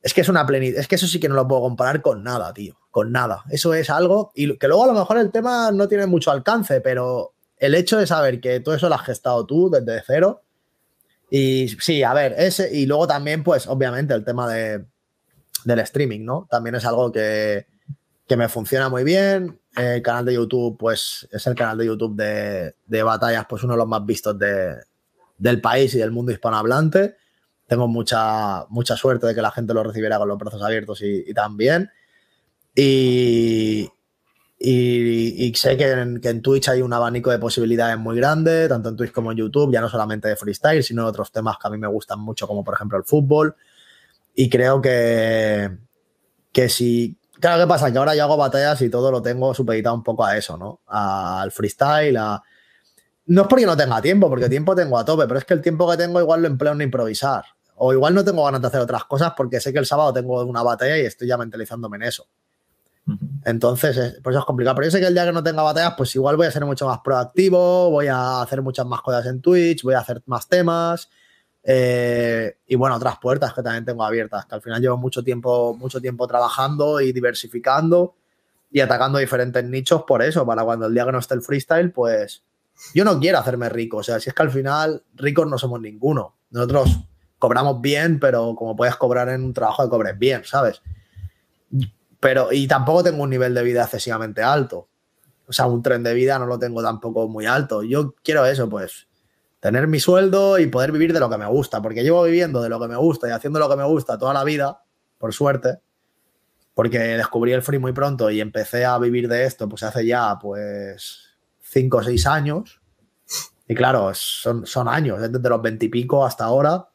es 0.01 0.13
que 0.13 0.21
es 0.21 0.29
una 0.29 0.45
plenitud, 0.45 0.79
es 0.79 0.87
que 0.87 0.95
eso 0.95 1.07
sí 1.07 1.19
que 1.19 1.27
no 1.27 1.35
lo 1.35 1.47
puedo 1.47 1.61
comparar 1.61 2.01
con 2.01 2.23
nada, 2.23 2.53
tío, 2.53 2.77
con 2.91 3.11
nada. 3.11 3.43
Eso 3.49 3.73
es 3.73 3.89
algo 3.89 4.31
y 4.35 4.57
que 4.57 4.67
luego 4.67 4.83
a 4.83 4.87
lo 4.87 4.93
mejor 4.93 5.17
el 5.17 5.31
tema 5.31 5.71
no 5.71 5.87
tiene 5.87 6.05
mucho 6.05 6.31
alcance, 6.31 6.81
pero 6.81 7.33
el 7.57 7.75
hecho 7.75 7.97
de 7.97 8.07
saber 8.07 8.39
que 8.39 8.59
todo 8.59 8.75
eso 8.75 8.89
lo 8.89 8.95
has 8.95 9.05
gestado 9.05 9.45
tú 9.45 9.69
desde 9.69 10.01
cero 10.05 10.43
y 11.29 11.67
sí, 11.79 12.03
a 12.03 12.13
ver, 12.13 12.35
ese 12.37 12.73
y 12.73 12.85
luego 12.85 13.07
también 13.07 13.43
pues 13.43 13.67
obviamente 13.67 14.13
el 14.13 14.23
tema 14.23 14.47
de, 14.49 14.85
del 15.65 15.79
streaming, 15.79 16.23
¿no? 16.23 16.47
También 16.49 16.75
es 16.75 16.85
algo 16.85 17.11
que, 17.11 17.65
que 18.27 18.37
me 18.37 18.49
funciona 18.49 18.89
muy 18.89 19.03
bien. 19.03 19.59
El 19.75 20.01
canal 20.01 20.25
de 20.25 20.33
YouTube, 20.33 20.77
pues 20.77 21.27
es 21.31 21.47
el 21.47 21.55
canal 21.55 21.77
de 21.77 21.85
YouTube 21.85 22.15
de, 22.15 22.75
de 22.85 23.03
batallas, 23.03 23.45
pues 23.47 23.63
uno 23.63 23.73
de 23.73 23.77
los 23.77 23.87
más 23.87 24.05
vistos 24.05 24.37
de, 24.37 24.75
del 25.37 25.61
país 25.61 25.93
y 25.95 25.99
del 25.99 26.11
mundo 26.11 26.31
hispanohablante. 26.31 27.15
Tengo 27.67 27.87
mucha, 27.87 28.65
mucha 28.69 28.95
suerte 28.95 29.27
de 29.27 29.35
que 29.35 29.41
la 29.41 29.51
gente 29.51 29.73
lo 29.73 29.83
recibiera 29.83 30.17
con 30.17 30.27
los 30.27 30.37
brazos 30.37 30.61
abiertos 30.61 31.01
y, 31.01 31.33
también. 31.33 31.89
Y, 32.75 33.89
y, 34.59 35.53
sé 35.55 35.77
que 35.77 35.91
en, 35.91 36.19
que 36.19 36.29
en, 36.29 36.41
Twitch 36.41 36.69
hay 36.69 36.81
un 36.81 36.93
abanico 36.93 37.29
de 37.31 37.39
posibilidades 37.39 37.97
muy 37.97 38.15
grande, 38.17 38.67
tanto 38.67 38.89
en 38.89 38.95
Twitch 38.95 39.11
como 39.11 39.31
en 39.31 39.37
YouTube, 39.37 39.71
ya 39.71 39.81
no 39.81 39.89
solamente 39.89 40.27
de 40.27 40.35
freestyle, 40.35 40.83
sino 40.83 41.03
de 41.03 41.09
otros 41.09 41.31
temas 41.31 41.57
que 41.61 41.67
a 41.67 41.71
mí 41.71 41.77
me 41.77 41.87
gustan 41.87 42.19
mucho, 42.19 42.47
como 42.47 42.63
por 42.63 42.73
ejemplo 42.73 42.97
el 42.97 43.03
fútbol. 43.03 43.55
Y 44.35 44.49
creo 44.49 44.81
que, 44.81 45.77
que 46.51 46.69
si, 46.69 47.17
Claro, 47.39 47.63
¿qué 47.63 47.67
pasa? 47.67 47.91
Que 47.91 47.97
ahora 47.97 48.15
yo 48.15 48.23
hago 48.23 48.37
batallas 48.37 48.81
y 48.81 48.89
todo 48.89 49.11
lo 49.11 49.21
tengo 49.21 49.53
supeditado 49.53 49.95
un 49.95 50.03
poco 50.03 50.25
a 50.25 50.37
eso, 50.37 50.57
¿no? 50.57 50.81
al 50.87 51.51
freestyle, 51.51 52.17
a... 52.17 52.41
No 53.27 53.41
es 53.41 53.47
porque 53.47 53.65
no 53.65 53.75
tenga 53.75 54.01
tiempo, 54.01 54.29
porque 54.29 54.47
tiempo 54.47 54.73
tengo 54.73 54.97
a 54.97 55.03
tope, 55.03 55.27
pero 55.27 55.37
es 55.37 55.45
que 55.45 55.53
el 55.53 55.61
tiempo 55.61 55.89
que 55.91 55.97
tengo 55.97 56.19
igual 56.19 56.41
lo 56.41 56.47
empleo 56.47 56.71
en 56.71 56.81
improvisar. 56.81 57.43
O 57.75 57.93
igual 57.93 58.15
no 58.15 58.23
tengo 58.23 58.43
ganas 58.45 58.61
de 58.61 58.67
hacer 58.67 58.79
otras 58.79 59.03
cosas 59.03 59.33
porque 59.35 59.59
sé 59.59 59.73
que 59.73 59.79
el 59.79 59.85
sábado 59.85 60.13
tengo 60.13 60.43
una 60.43 60.63
batalla 60.63 60.97
y 60.97 61.01
estoy 61.01 61.27
ya 61.27 61.37
mentalizándome 61.37 61.97
en 61.97 62.03
eso. 62.03 62.25
Entonces, 63.45 64.19
por 64.21 64.33
eso 64.33 64.39
es 64.39 64.45
complicado. 64.45 64.75
Pero 64.75 64.87
yo 64.87 64.91
sé 64.91 64.99
que 64.99 65.07
el 65.07 65.13
día 65.13 65.25
que 65.25 65.31
no 65.31 65.43
tenga 65.43 65.61
batallas, 65.61 65.93
pues 65.97 66.15
igual 66.15 66.37
voy 66.37 66.47
a 66.47 66.51
ser 66.51 66.65
mucho 66.65 66.87
más 66.87 66.99
proactivo, 66.99 67.89
voy 67.89 68.07
a 68.07 68.41
hacer 68.41 68.61
muchas 68.61 68.85
más 68.85 69.01
cosas 69.01 69.25
en 69.25 69.41
Twitch, 69.41 69.83
voy 69.83 69.93
a 69.93 69.99
hacer 69.99 70.21
más 70.25 70.47
temas, 70.47 71.09
eh, 71.69 72.59
y 72.65 72.75
bueno, 72.75 72.95
otras 72.95 73.19
puertas 73.19 73.53
que 73.53 73.61
también 73.61 73.83
tengo 73.83 74.01
abiertas, 74.01 74.45
que 74.45 74.55
al 74.55 74.61
final 74.61 74.81
llevo 74.81 74.95
mucho 74.95 75.21
tiempo, 75.21 75.75
mucho 75.77 75.99
tiempo 75.99 76.25
trabajando 76.25 77.01
y 77.01 77.11
diversificando 77.11 78.15
y 78.71 78.79
atacando 78.79 79.19
diferentes 79.19 79.65
nichos 79.65 80.03
por 80.03 80.21
eso, 80.21 80.45
para 80.45 80.63
cuando 80.63 80.85
el 80.85 80.93
día 80.93 81.03
que 81.03 81.11
no 81.11 81.19
esté 81.19 81.33
el 81.33 81.41
freestyle, 81.41 81.91
pues 81.91 82.41
yo 82.93 83.03
no 83.03 83.19
quiero 83.19 83.39
hacerme 83.39 83.67
rico. 83.67 83.97
O 83.97 84.03
sea, 84.03 84.17
si 84.21 84.29
es 84.29 84.33
que 84.33 84.43
al 84.43 84.49
final 84.49 85.03
ricos 85.15 85.45
no 85.45 85.57
somos 85.57 85.81
ninguno. 85.81 86.35
Nosotros 86.51 87.01
cobramos 87.37 87.81
bien, 87.81 88.17
pero 88.17 88.55
como 88.55 88.77
puedes 88.77 88.95
cobrar 88.95 89.27
en 89.27 89.43
un 89.43 89.53
trabajo 89.53 89.83
que 89.83 89.89
cobres 89.89 90.17
bien, 90.17 90.45
¿sabes? 90.45 90.81
Pero, 92.21 92.53
y 92.53 92.65
tampoco 92.65 93.03
tengo 93.03 93.23
un 93.23 93.29
nivel 93.29 93.53
de 93.53 93.63
vida 93.63 93.83
excesivamente 93.83 94.41
alto. 94.41 94.87
O 95.45 95.51
sea, 95.51 95.65
un 95.65 95.83
tren 95.83 96.01
de 96.01 96.13
vida 96.13 96.39
no 96.39 96.45
lo 96.45 96.57
tengo 96.57 96.81
tampoco 96.81 97.27
muy 97.27 97.45
alto. 97.45 97.83
Yo 97.83 98.15
quiero 98.23 98.45
eso, 98.45 98.69
pues, 98.69 99.06
tener 99.67 99.85
mi 99.85 99.99
sueldo 99.99 100.59
y 100.59 100.67
poder 100.67 100.93
vivir 100.93 101.11
de 101.11 101.19
lo 101.19 101.29
que 101.29 101.37
me 101.37 101.45
gusta, 101.45 101.81
porque 101.81 102.01
llevo 102.01 102.23
viviendo 102.23 102.61
de 102.61 102.69
lo 102.69 102.79
que 102.79 102.87
me 102.87 102.95
gusta 102.95 103.27
y 103.27 103.31
haciendo 103.31 103.59
lo 103.59 103.69
que 103.69 103.75
me 103.75 103.83
gusta 103.83 104.17
toda 104.17 104.33
la 104.33 104.45
vida, 104.45 104.81
por 105.17 105.33
suerte, 105.33 105.79
porque 106.73 106.99
descubrí 106.99 107.51
el 107.51 107.61
free 107.61 107.77
muy 107.77 107.91
pronto 107.91 108.31
y 108.31 108.39
empecé 108.39 108.85
a 108.85 108.97
vivir 108.97 109.27
de 109.27 109.43
esto, 109.43 109.67
pues 109.67 109.83
hace 109.83 110.05
ya 110.05 110.39
pues 110.39 111.35
cinco 111.61 111.97
o 111.97 112.03
seis 112.03 112.25
años. 112.25 112.79
Y 113.67 113.75
claro, 113.75 114.09
son, 114.13 114.65
son 114.65 114.87
años, 114.87 115.19
desde 115.19 115.49
los 115.49 115.61
veintipico 115.61 116.25
hasta 116.25 116.45
ahora, 116.45 116.87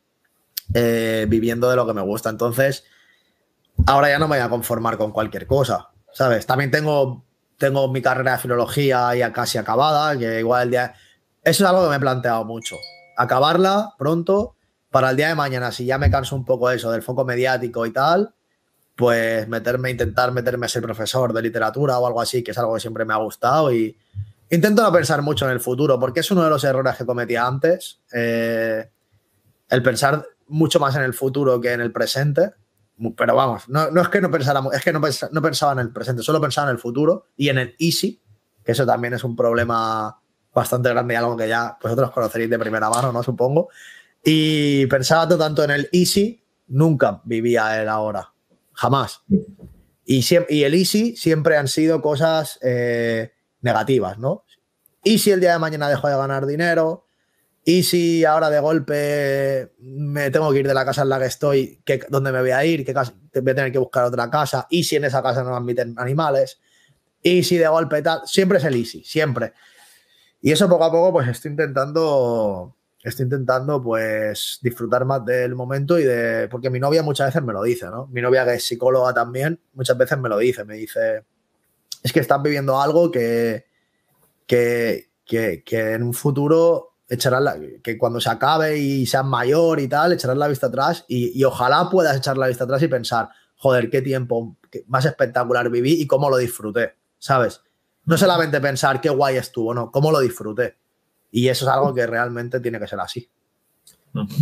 eh, 0.73 1.27
viviendo 1.29 1.69
de 1.69 1.77
lo 1.77 1.87
que 1.87 1.93
me 1.93 2.01
gusta. 2.01 2.31
Entonces, 2.31 2.85
ahora 3.85 4.09
ya 4.09 4.19
no 4.19 4.29
me 4.29 4.39
voy 4.39 4.47
a 4.47 4.49
conformar 4.49 4.97
con 4.97 5.13
cualquier 5.13 5.47
cosa, 5.47 5.91
¿sabes? 6.11 6.47
También 6.47 6.71
tengo, 6.71 7.27
tengo 7.59 7.93
mi 7.93 8.01
carrera 8.01 8.33
de 8.33 8.39
filología 8.39 9.15
ya 9.15 9.31
casi 9.31 9.59
acabada, 9.59 10.19
que 10.19 10.39
igual 10.39 10.63
el 10.63 10.71
día 10.71 10.95
eso 11.43 11.65
es 11.65 11.71
algo 11.71 11.85
que 11.85 11.91
me 11.91 11.97
he 11.97 12.01
planteado 12.01 12.45
mucho. 12.45 12.77
Acabarla 13.17 13.95
pronto 13.99 14.57
para 14.91 15.11
el 15.11 15.17
día 15.17 15.29
de 15.29 15.35
mañana, 15.35 15.73
si 15.73 15.87
ya 15.87 15.99
me 15.99 16.11
canso 16.11 16.37
un 16.37 16.45
poco 16.45 16.71
eso 16.71 16.91
del 16.91 17.03
foco 17.03 17.25
mediático 17.25 17.87
y 17.87 17.93
tal, 17.93 18.35
pues 18.95 19.49
meterme, 19.49 19.91
intentar 19.91 20.33
meterme 20.33 20.67
a 20.67 20.69
ser 20.69 20.83
profesor 20.83 21.33
de 21.33 21.43
literatura 21.43 21.99
o 21.99 22.07
algo 22.07 22.21
así, 22.21 22.45
que 22.45 22.51
es 22.51 22.59
algo 22.59 22.75
que 22.75 22.81
siempre 22.81 23.05
me 23.05 23.15
ha 23.15 23.17
gustado 23.17 23.73
y 23.73 23.97
intento 24.51 24.83
no 24.83 24.93
pensar 24.93 25.23
mucho 25.23 25.47
en 25.47 25.53
el 25.53 25.61
futuro, 25.61 25.99
porque 25.99 26.21
es 26.21 26.31
uno 26.31 26.45
de 26.45 26.51
los 26.51 26.63
errores 26.63 26.95
que 26.97 27.07
cometía 27.07 27.47
antes, 27.47 28.01
eh, 28.13 28.91
el 29.71 29.83
pensar 29.83 30.27
mucho 30.49 30.79
más 30.79 30.95
en 30.95 31.03
el 31.03 31.15
futuro 31.15 31.61
que 31.61 31.73
en 31.73 31.81
el 31.81 31.91
presente. 31.91 32.53
Pero 33.17 33.35
vamos, 33.35 33.69
no, 33.69 33.89
es 34.01 34.09
que 34.11 34.21
no 34.21 34.31
pensara, 34.31 34.63
es 34.73 34.85
que 34.85 34.93
no, 34.93 35.01
no 35.01 35.43
pensaba 35.43 35.73
en 35.73 35.79
el 35.79 35.91
presente, 35.91 36.23
solo 36.23 36.41
pensaba 36.41 36.69
en 36.69 36.77
el 36.77 36.79
futuro 36.79 37.25
y 37.37 37.49
en 37.49 37.59
el 37.59 37.75
easy, 37.79 38.21
que 38.63 38.73
eso 38.73 38.87
también 38.87 39.15
es 39.15 39.25
un 39.25 39.35
problema 39.35 40.22
bastante 40.55 40.89
grande 40.91 41.15
y 41.15 41.17
algo 41.17 41.37
que 41.37 41.49
ya 41.49 41.77
vosotros 41.83 42.11
conoceréis 42.11 42.51
de 42.51 42.59
primera 42.59 42.91
mano, 42.91 43.13
¿no? 43.13 43.23
Supongo. 43.23 43.69
Y 44.25 44.87
pensaba 44.87 45.29
tanto 45.37 45.65
en 45.65 45.71
el 45.71 45.89
easy, 45.93 46.45
nunca 46.69 47.21
vivía 47.25 47.81
el 47.81 47.89
ahora, 47.89 48.33
jamás. 48.73 49.23
Y, 50.05 50.25
y 50.49 50.65
el 50.65 50.75
easy 50.75 51.17
siempre 51.17 51.57
han 51.57 51.69
sido 51.69 52.01
cosas 52.01 52.59
eh, 52.63 53.33
negativas, 53.61 54.19
¿no? 54.19 54.45
Y 55.05 55.19
si 55.19 55.31
el 55.31 55.41
día 55.41 55.53
de 55.53 55.59
mañana 55.59 55.89
dejo 55.89 56.09
de 56.09 56.17
ganar 56.17 56.47
dinero, 56.47 57.07
y 57.65 57.85
si 57.85 58.25
ahora 58.25 58.51
de 58.51 58.59
golpe 58.59 59.73
me 59.79 60.31
tengo 60.31 60.51
que 60.53 60.61
ir 60.61 60.67
de 60.67 60.75
la 60.75 60.85
casa 60.85 61.03
en 61.03 61.09
la 61.09 61.19
que 61.19 61.27
estoy, 61.27 61.81
¿qué, 61.85 62.01
¿dónde 62.09 62.33
me 62.33 62.41
voy 62.41 62.51
a 62.51 62.65
ir? 62.65 62.85
¿Qué 62.85 62.93
casa, 62.93 63.15
voy 63.33 63.53
a 63.53 63.55
tener 63.55 63.73
que 63.73 63.79
buscar 63.79 64.05
otra 64.05 64.29
casa? 64.31 64.67
¿Y 64.69 64.83
si 64.83 64.97
en 64.97 65.05
esa 65.05 65.23
casa 65.23 65.45
no 65.45 65.55
admiten 65.55 65.95
animales? 65.97 66.61
¿Y 67.23 67.45
si 67.45 67.57
de 67.57 67.69
golpe 67.69 68.03
tal? 68.03 68.23
Siempre 68.25 68.59
es 68.59 68.65
el 68.65 68.75
easy, 68.75 69.05
siempre. 69.05 69.53
Y 70.43 70.51
eso 70.51 70.69
poco 70.69 70.85
a 70.85 70.91
poco, 70.91 71.13
pues 71.13 71.29
estoy 71.29 71.53
intentando, 71.53 72.75
estoy 73.01 73.25
intentando, 73.25 73.81
pues, 73.81 74.59
disfrutar 74.61 75.05
más 75.05 75.25
del 75.25 75.55
momento 75.55 76.01
y 76.01 76.03
de, 76.05 76.49
porque 76.49 76.69
mi 76.69 76.81
novia 76.81 77.05
muchas 77.05 77.29
veces 77.29 77.43
me 77.45 77.53
lo 77.53 77.63
dice, 77.63 77.87
¿no? 77.87 78.09
Mi 78.09 78.21
novia 78.21 78.45
que 78.45 78.55
es 78.55 78.67
psicóloga 78.67 79.15
también, 79.15 79.61
muchas 79.73 79.97
veces 79.97 80.19
me 80.19 80.29
lo 80.29 80.39
dice, 80.39 80.65
me 80.65 80.75
dice, 80.75 81.25
es 82.03 82.13
que 82.13 82.19
estás 82.19 82.43
viviendo 82.43 82.81
algo 82.81 83.13
que, 83.13 83.67
que, 84.47 85.11
que, 85.25 85.93
en 85.93 86.03
un 86.03 86.13
futuro 86.13 86.95
echarás 87.09 87.57
que 87.83 87.97
cuando 87.97 88.21
se 88.21 88.31
acabe 88.31 88.79
y 88.79 89.07
seas 89.07 89.25
mayor 89.25 89.79
y 89.79 89.87
tal, 89.87 90.13
echarás 90.13 90.37
la 90.37 90.49
vista 90.49 90.67
atrás 90.67 91.05
y, 91.07 91.43
ojalá 91.45 91.89
puedas 91.89 92.17
echar 92.17 92.37
la 92.37 92.49
vista 92.49 92.65
atrás 92.65 92.83
y 92.83 92.89
pensar, 92.89 93.29
joder, 93.57 93.91
qué 93.91 94.03
tiempo 94.03 94.57
más 94.87 95.05
espectacular 95.05 95.71
viví 95.71 96.01
y 96.01 96.07
cómo 96.07 96.29
lo 96.29 96.37
disfruté, 96.37 96.97
¿sabes? 97.19 97.61
No 98.05 98.17
solamente 98.17 98.61
pensar 98.61 99.01
qué 99.01 99.11
guay 99.11 99.37
estuvo, 99.37 99.73
no, 99.75 99.91
cómo 99.91 100.11
lo 100.11 100.21
disfruté. 100.21 100.77
Y 101.31 101.49
eso 101.49 101.65
es 101.65 101.71
algo 101.71 101.95
que 101.95 102.07
realmente 102.07 102.61
tiene 102.61 102.79
que 102.79 102.87
ser 102.87 103.01
así. 103.01 103.29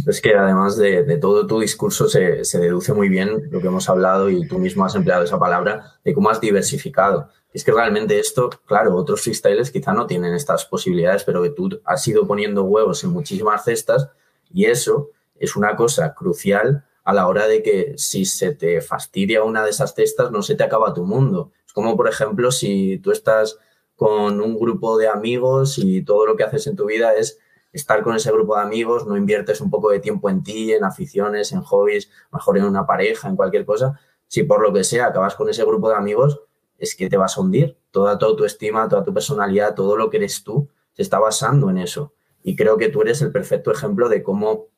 Es 0.07 0.21
que 0.21 0.35
además 0.35 0.77
de, 0.77 1.17
todo 1.19 1.47
tu 1.47 1.61
discurso 1.61 2.09
se, 2.09 2.43
deduce 2.59 2.93
muy 2.93 3.09
bien 3.09 3.49
lo 3.51 3.61
que 3.61 3.69
hemos 3.69 3.89
hablado 3.89 4.29
y 4.29 4.47
tú 4.49 4.59
mismo 4.59 4.85
has 4.85 4.97
empleado 4.97 5.23
esa 5.23 5.39
palabra 5.39 5.99
de 6.05 6.13
cómo 6.13 6.29
has 6.29 6.41
diversificado. 6.41 7.29
Es 7.53 7.63
que 7.63 7.73
realmente 7.73 8.19
esto, 8.19 8.51
claro, 8.67 8.97
otros 8.97 9.23
freestylers 9.23 9.71
quizá 9.71 9.93
no 9.93 10.07
tienen 10.07 10.35
estas 10.35 10.65
posibilidades, 10.65 11.23
pero 11.23 11.43
que 11.43 11.51
tú 11.51 11.81
has 11.85 12.07
ido 12.09 12.27
poniendo 12.27 12.65
huevos 12.65 13.05
en 13.05 13.11
muchísimas 13.11 13.65
cestas 13.65 14.09
y 14.53 14.65
eso 14.65 15.11
es 15.37 15.55
una 15.55 15.77
cosa 15.77 16.15
crucial 16.15 16.85
a 17.05 17.15
la 17.15 17.29
hora 17.29 17.47
de 17.47 17.63
que 17.63 17.95
si 17.97 18.25
se 18.25 18.55
te 18.55 18.81
fastidia 18.81 19.45
una 19.45 19.65
de 19.65 19.71
esas 19.71 19.95
cestas 19.95 20.31
no 20.33 20.43
se 20.43 20.57
te 20.57 20.65
acaba 20.65 20.95
tu 20.95 21.05
mundo. 21.05 21.53
Como, 21.73 21.97
por 21.97 22.09
ejemplo, 22.09 22.51
si 22.51 22.99
tú 22.99 23.11
estás 23.11 23.59
con 23.97 24.41
un 24.41 24.59
grupo 24.59 24.97
de 24.97 25.09
amigos 25.09 25.79
y 25.79 26.03
todo 26.03 26.27
lo 26.27 26.37
que 26.37 26.45
haces 26.45 26.67
en 26.67 26.77
tu 26.77 26.87
vida 26.87 27.15
es 27.15 27.39
estar 27.73 28.03
con 28.03 28.17
ese 28.17 28.33
grupo 28.33 28.57
de 28.57 28.63
amigos, 28.63 29.07
no 29.07 29.17
inviertes 29.17 29.61
un 29.61 29.71
poco 29.71 29.91
de 29.91 30.01
tiempo 30.01 30.31
en 30.31 30.43
ti, 30.43 30.73
en 30.73 30.85
aficiones, 30.85 31.53
en 31.53 31.61
hobbies, 31.61 32.11
mejor 32.33 32.59
en 32.59 32.65
una 32.65 32.87
pareja, 32.87 33.29
en 33.29 33.37
cualquier 33.37 33.65
cosa, 33.65 34.01
si 34.27 34.43
por 34.43 34.63
lo 34.63 34.73
que 34.73 34.85
sea 34.85 35.07
acabas 35.07 35.35
con 35.35 35.49
ese 35.49 35.65
grupo 35.65 35.89
de 35.91 35.97
amigos, 35.97 36.41
es 36.79 36.95
que 36.95 37.09
te 37.09 37.17
vas 37.17 37.37
a 37.37 37.41
hundir. 37.43 37.77
Toda, 37.91 38.17
tu 38.19 38.45
estima, 38.45 38.89
toda 38.89 39.05
tu 39.05 39.13
personalidad, 39.13 39.75
todo 39.75 39.97
lo 39.97 40.09
que 40.09 40.17
eres 40.17 40.43
tú, 40.43 40.69
se 40.95 41.03
está 41.03 41.19
basando 41.19 41.69
en 41.69 41.79
eso. 41.79 42.15
Y 42.43 42.57
creo 42.57 42.79
que 42.79 42.89
tú 42.89 43.03
eres 43.03 43.21
el 43.23 43.33
perfecto 43.33 43.71
ejemplo 43.71 44.09
de 44.09 44.23
cómo 44.23 44.69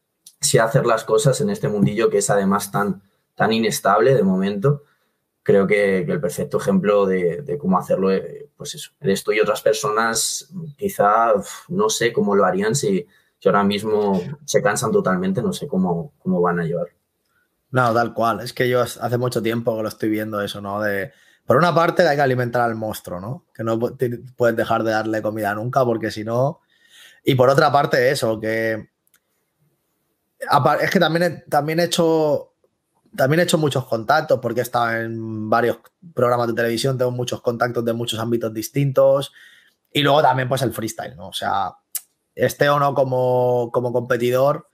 se 0.41 0.59
hacer 0.59 0.87
las 0.87 1.05
cosas 1.05 1.41
en 1.41 1.51
este 1.51 1.69
mundillo 1.69 2.11
que 2.11 2.19
es 2.19 2.31
además 2.31 2.73
tan, 2.73 3.03
tan 3.35 3.53
inestable 3.53 4.15
de 4.15 4.23
momento 4.23 4.83
creo 5.43 5.67
que, 5.67 5.99
el 5.99 6.21
perfecto 6.21 6.59
ejemplo 6.59 7.07
de, 7.07 7.59
cómo 7.61 7.79
hacerlo, 7.79 8.13
eh, 8.13 8.49
pues 8.57 8.75
eso, 8.75 8.93
eres 9.01 9.25
tú 9.25 9.33
y 9.33 9.41
otras 9.41 9.61
personas, 9.61 10.53
quizá 10.77 11.33
no 11.69 11.89
sé 11.89 12.13
cómo 12.13 12.35
lo 12.37 12.45
harían 12.45 12.75
si, 12.75 13.07
ahora 13.45 13.65
mismo 13.65 14.23
se 14.45 14.63
cansan 14.63 14.93
totalmente, 14.93 15.43
no 15.43 15.53
sé 15.53 15.67
cómo, 15.67 16.13
cómo 16.19 16.41
van 16.41 16.61
a 16.61 16.65
llevar. 16.65 16.89
No, 17.71 17.93
tal 17.93 18.13
cual. 18.15 18.41
Es 18.41 18.53
que 18.53 18.69
yo 18.69 18.83
hace 18.83 19.19
mucho 19.19 19.43
tiempo 19.43 19.77
que 19.77 19.83
lo 19.83 19.89
estoy 19.89 20.11
viendo 20.11 20.41
eso, 20.41 20.61
¿no? 20.61 20.81
De, 20.81 21.13
por 21.45 21.57
una 21.57 21.75
parte 21.75 22.07
hay 22.07 22.17
que 22.17 22.23
alimentar 22.23 22.63
al 22.63 22.77
monstruo, 22.77 23.19
¿no? 23.19 23.47
Que 23.53 23.65
no 23.65 23.79
puedes 23.79 24.57
dejar 24.57 24.85
de 24.85 24.93
darle 24.93 25.23
comida 25.23 25.55
nunca 25.55 25.85
porque 25.85 26.11
si 26.11 26.23
no... 26.23 26.61
Y 27.25 27.35
por 27.35 27.49
otra 27.49 27.73
parte 27.73 28.11
eso, 28.11 28.39
que... 28.39 28.91
Es 30.81 30.91
que 30.91 30.99
también 30.99 31.45
también 31.49 31.79
he 31.79 31.85
hecho 31.85 32.52
también 33.17 33.41
he 33.41 33.43
hecho 33.45 33.59
muchos 33.59 33.85
contactos 33.87 34.39
porque 34.41 34.61
he 34.61 34.63
estado 34.63 34.93
en 34.97 35.51
varios 35.51 35.79
programas 36.15 36.49
de 36.49 36.55
televisión, 36.55 36.97
tengo 36.97 37.11
muchos 37.11 37.41
contactos 37.43 37.85
de 37.85 37.93
muchos 37.93 38.19
ámbitos 38.19 38.53
distintos. 38.53 39.33
Y 39.93 40.03
luego 40.03 40.23
también 40.23 40.49
pues 40.49 40.63
el 40.63 40.73
freestyle, 40.73 41.17
¿no? 41.17 41.29
O 41.29 41.33
sea, 41.33 41.75
esté 42.35 42.69
o 42.69 42.79
no 42.79 42.95
como, 42.95 43.71
como 43.73 43.93
competidor, 43.93 44.69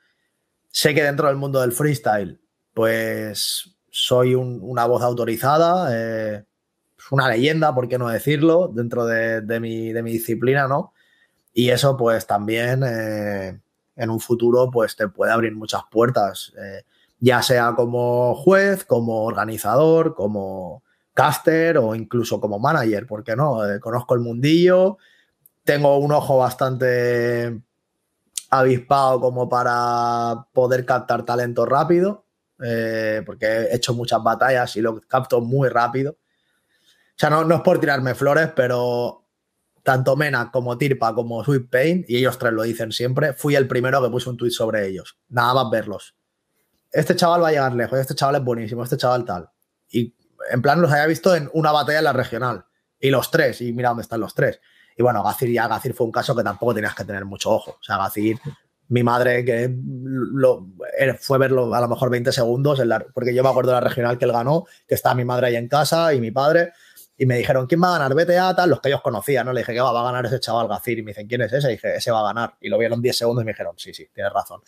sé 0.71 0.95
que 0.95 1.03
dentro 1.03 1.27
del 1.29 1.37
mundo 1.37 1.61
del 1.61 1.73
freestyle, 1.73 2.41
pues 2.73 3.75
soy 3.91 4.35
una 4.35 4.87
voz 4.87 5.03
autorizada, 5.03 5.89
eh, 5.93 6.45
una 7.11 7.29
leyenda, 7.29 7.75
por 7.75 7.89
qué 7.89 7.99
no 7.99 8.09
decirlo, 8.09 8.71
dentro 8.73 9.07
de, 9.07 9.61
mi, 9.61 9.93
disciplina, 9.93 10.69
¿no? 10.69 10.93
Y 11.53 11.71
eso 11.71 11.97
pues 11.97 12.27
también 12.27 12.85
eh, 12.87 13.61
en 13.97 14.11
un 14.11 14.21
futuro 14.21 14.71
pues 14.71 14.95
te 14.95 15.09
puede 15.09 15.33
abrir 15.33 15.57
muchas 15.57 15.83
puertas. 15.91 16.53
Eh, 16.57 16.85
ya 17.21 17.43
sea 17.43 17.75
como 17.75 18.35
juez, 18.35 18.85
como 18.85 19.25
organizador, 19.25 20.15
como 20.15 20.83
caster 21.15 21.79
o 21.79 21.95
incluso 21.95 22.41
como 22.41 22.59
manager, 22.59 23.07
porque 23.07 23.35
no, 23.35 23.67
eh, 23.67 23.81
conozco 23.81 24.15
el 24.15 24.21
mundillo, 24.21 24.99
tengo 25.65 25.99
un 25.99 26.13
ojo 26.13 26.39
bastante 26.39 27.61
avispado 28.51 29.21
como 29.21 29.49
para 29.49 30.47
poder 30.53 30.87
captar 30.87 31.25
talento 31.25 31.67
rápido, 31.67 32.25
eh, 32.63 33.23
porque 33.27 33.47
he 33.47 33.77
hecho 33.77 33.95
muchas 33.95 34.23
batallas 34.23 34.77
y 34.77 34.81
lo 34.81 35.01
capto 35.01 35.41
muy 35.41 35.69
rápido. 35.69 36.13
O 36.13 37.17
sea, 37.21 37.31
no, 37.31 37.45
no 37.45 37.57
es 37.57 37.61
por 37.63 37.81
tirarme 37.81 38.15
flores, 38.15 38.51
pero 38.55 39.25
tanto 39.83 40.15
Mena 40.17 40.51
como 40.53 40.79
Tirpa 40.79 41.15
como 41.15 41.43
Sweet 41.43 41.69
Pain, 41.69 42.05
y 42.07 42.17
ellos 42.17 42.39
tres 42.39 42.53
lo 42.53 42.63
dicen 42.63 42.93
siempre, 42.93 43.33
fui 43.33 43.57
el 43.57 43.67
primero 43.67 44.01
que 44.01 44.11
puse 44.11 44.31
un 44.31 44.37
tweet 44.37 44.51
sobre 44.51 44.87
ellos. 44.87 45.19
Nada 45.29 45.55
más 45.55 45.71
verlos 45.71 46.18
este 46.93 47.17
chaval 47.17 47.43
va 47.43 47.49
a 47.49 47.53
llegar 47.53 47.75
lejos, 47.75 47.99
este 47.99 48.15
chaval 48.15 48.37
es 48.37 48.45
buenísimo, 48.45 48.83
este 48.83 48.97
chaval 48.97 49.25
tal. 49.25 49.51
Y 49.91 50.15
en 50.51 50.63
plan 50.63 50.81
los 50.81 50.91
había 50.91 51.07
visto 51.07 51.35
en 51.35 51.51
una 51.53 51.73
batalla 51.73 51.99
en 51.99 52.05
la 52.05 52.13
regional. 52.13 52.65
Y 52.99 53.11
los 53.11 53.31
tres, 53.31 53.61
y 53.61 53.73
mira 53.73 53.91
dónde 53.91 54.03
están 54.03 54.21
los 54.21 54.35
tres. 54.35 54.61
Y 54.97 55.03
bueno, 55.03 55.23
Gacir 55.23 55.51
ya, 55.51 55.69
Gacir 55.69 55.95
fue 55.95 56.07
un 56.07 56.13
caso 56.13 56.35
que 56.35 56.43
tampoco 56.43 56.75
tenías 56.75 56.95
que 56.95 57.05
tener 57.05 57.25
mucho 57.25 57.51
ojo. 57.51 57.73
O 57.73 57.83
sea, 57.83 57.99
Gacir, 57.99 58.39
mi 58.89 59.03
madre 59.03 59.45
que 59.45 59.73
lo, 59.73 60.67
fue 61.21 61.39
verlo 61.39 61.73
a 61.75 61.81
lo 61.81 61.89
mejor 61.89 62.11
20 62.11 62.33
segundos, 62.33 62.83
porque 63.15 63.35
yo 63.35 63.43
me 63.43 63.49
acuerdo 63.49 63.71
de 63.71 63.81
la 63.81 63.89
regional 63.89 64.19
que 64.19 64.25
él 64.25 64.33
ganó, 64.33 64.65
que 64.87 64.95
estaba 64.95 65.15
mi 65.15 65.25
madre 65.25 65.49
ahí 65.49 65.57
en 65.57 65.69
casa 65.69 66.13
y 66.15 66.21
mi 66.21 66.31
padre, 66.31 66.73
y 67.21 67.27
me 67.27 67.37
dijeron, 67.37 67.67
¿quién 67.67 67.83
va 67.83 67.89
a 67.89 67.99
ganar? 67.99 68.15
Vete 68.15 68.39
a 68.39 68.55
tal, 68.55 68.71
los 68.71 68.81
que 68.81 68.89
ellos 68.89 69.03
conocían, 69.03 69.45
¿no? 69.45 69.53
Le 69.53 69.63
dije, 69.63 69.75
¿qué 69.75 69.81
va? 69.81 69.91
A 69.91 70.05
ganar 70.05 70.25
ese 70.25 70.39
chaval 70.39 70.69
Gacir. 70.69 71.01
Y 71.01 71.03
me 71.03 71.11
dicen, 71.11 71.27
¿quién 71.27 71.43
es 71.43 71.53
ese? 71.53 71.67
Y 71.67 71.73
dije, 71.73 71.97
ese 71.97 72.13
va 72.13 72.21
a 72.21 72.33
ganar. 72.33 72.55
Y 72.61 72.69
lo 72.69 72.79
vieron 72.79 73.03
10 73.03 73.19
segundos 73.19 73.43
y 73.43 73.45
me 73.45 73.53
dijeron, 73.53 73.75
sí, 73.77 73.93
sí, 73.93 74.09
tienes 74.15 74.33
razón. 74.33 74.63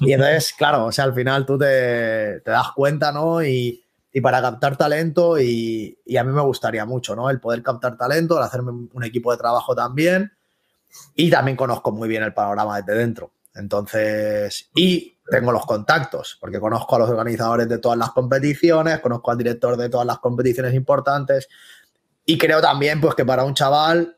Y 0.00 0.12
entonces, 0.12 0.52
claro, 0.58 0.86
o 0.86 0.92
sea, 0.92 1.04
al 1.04 1.14
final 1.14 1.46
tú 1.46 1.56
te, 1.56 2.40
das 2.40 2.72
cuenta, 2.74 3.12
¿no? 3.12 3.44
Y, 3.44 3.80
para 4.22 4.40
captar 4.40 4.76
talento, 4.76 5.40
y, 5.40 5.96
a 6.18 6.24
mí 6.24 6.32
me 6.32 6.42
gustaría 6.42 6.84
mucho, 6.84 7.14
¿no? 7.14 7.30
El 7.30 7.38
poder 7.38 7.62
captar 7.62 7.96
talento, 7.96 8.38
el 8.38 8.44
hacerme 8.44 8.72
un 8.92 9.04
equipo 9.04 9.30
de 9.30 9.38
trabajo 9.38 9.74
también. 9.76 10.32
Y 11.14 11.30
también 11.30 11.56
conozco 11.56 11.92
muy 11.92 12.08
bien 12.08 12.24
el 12.24 12.34
panorama 12.34 12.80
desde 12.80 12.98
dentro. 12.98 13.32
Entonces, 13.54 14.68
y 14.74 15.16
tengo 15.30 15.52
los 15.52 15.64
contactos, 15.64 16.36
porque 16.40 16.60
conozco 16.60 16.96
a 16.96 16.98
los 16.98 17.10
organizadores 17.10 17.68
de 17.68 17.78
todas 17.78 17.96
las 17.96 18.10
competiciones, 18.10 19.00
conozco 19.00 19.30
al 19.30 19.38
director 19.38 19.76
de 19.76 19.88
todas 19.88 20.06
las 20.06 20.18
competiciones 20.18 20.74
importantes. 20.74 21.48
Y 22.26 22.38
creo 22.38 22.60
también 22.60 23.00
pues 23.00 23.14
que 23.14 23.24
para 23.24 23.44
un 23.44 23.54
chaval 23.54 24.16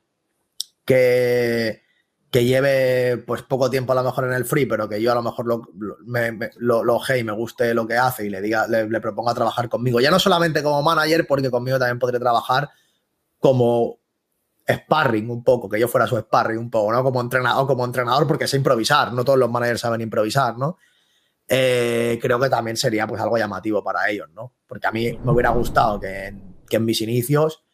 que, 0.84 1.82
que 2.30 2.44
lleve 2.44 3.18
pues 3.18 3.42
poco 3.42 3.70
tiempo 3.70 3.92
a 3.92 3.96
lo 3.96 4.04
mejor 4.04 4.24
en 4.24 4.32
el 4.32 4.44
free, 4.44 4.66
pero 4.66 4.88
que 4.88 5.00
yo 5.00 5.12
a 5.12 5.14
lo 5.14 5.22
mejor 5.22 5.46
lo, 5.46 5.62
me, 6.04 6.50
lo, 6.56 6.84
lo 6.84 7.00
y 7.16 7.24
me 7.24 7.32
guste 7.32 7.74
lo 7.74 7.86
que 7.86 7.96
hace 7.96 8.26
y 8.26 8.30
le 8.30 8.40
diga, 8.40 8.66
le, 8.68 9.00
proponga 9.00 9.34
trabajar 9.34 9.68
conmigo. 9.68 10.00
Ya 10.00 10.10
no 10.10 10.18
solamente 10.18 10.62
como 10.62 10.82
manager, 10.82 11.26
porque 11.26 11.50
conmigo 11.50 11.78
también 11.78 11.98
podré 11.98 12.18
trabajar 12.18 12.70
como 13.38 13.98
sparring 14.68 15.30
un 15.30 15.44
poco, 15.44 15.68
que 15.68 15.78
yo 15.78 15.88
fuera 15.88 16.06
su 16.06 16.18
sparring 16.18 16.58
un 16.58 16.70
poco, 16.70 16.92
¿no? 16.92 17.02
Como 17.02 17.20
entrenador, 17.20 17.66
como 17.66 17.84
entrenador 17.84 18.26
porque 18.26 18.48
sé 18.48 18.56
improvisar, 18.56 19.12
no 19.12 19.24
todos 19.24 19.38
los 19.38 19.50
managers 19.50 19.80
saben 19.80 20.00
improvisar, 20.00 20.58
¿no? 20.58 20.78
Eh, 21.48 22.18
creo 22.20 22.40
que 22.40 22.48
también 22.48 22.76
sería 22.76 23.06
pues 23.06 23.20
algo 23.22 23.38
llamativo 23.38 23.82
para 23.84 24.10
ellos, 24.10 24.28
¿no? 24.34 24.54
Porque 24.66 24.88
a 24.88 24.92
mí 24.92 25.18
me 25.24 25.30
hubiera 25.30 25.50
gustado 25.50 26.00
que 26.00 26.34
en 26.70 26.84
mis 26.84 27.00
inicios 27.00 27.65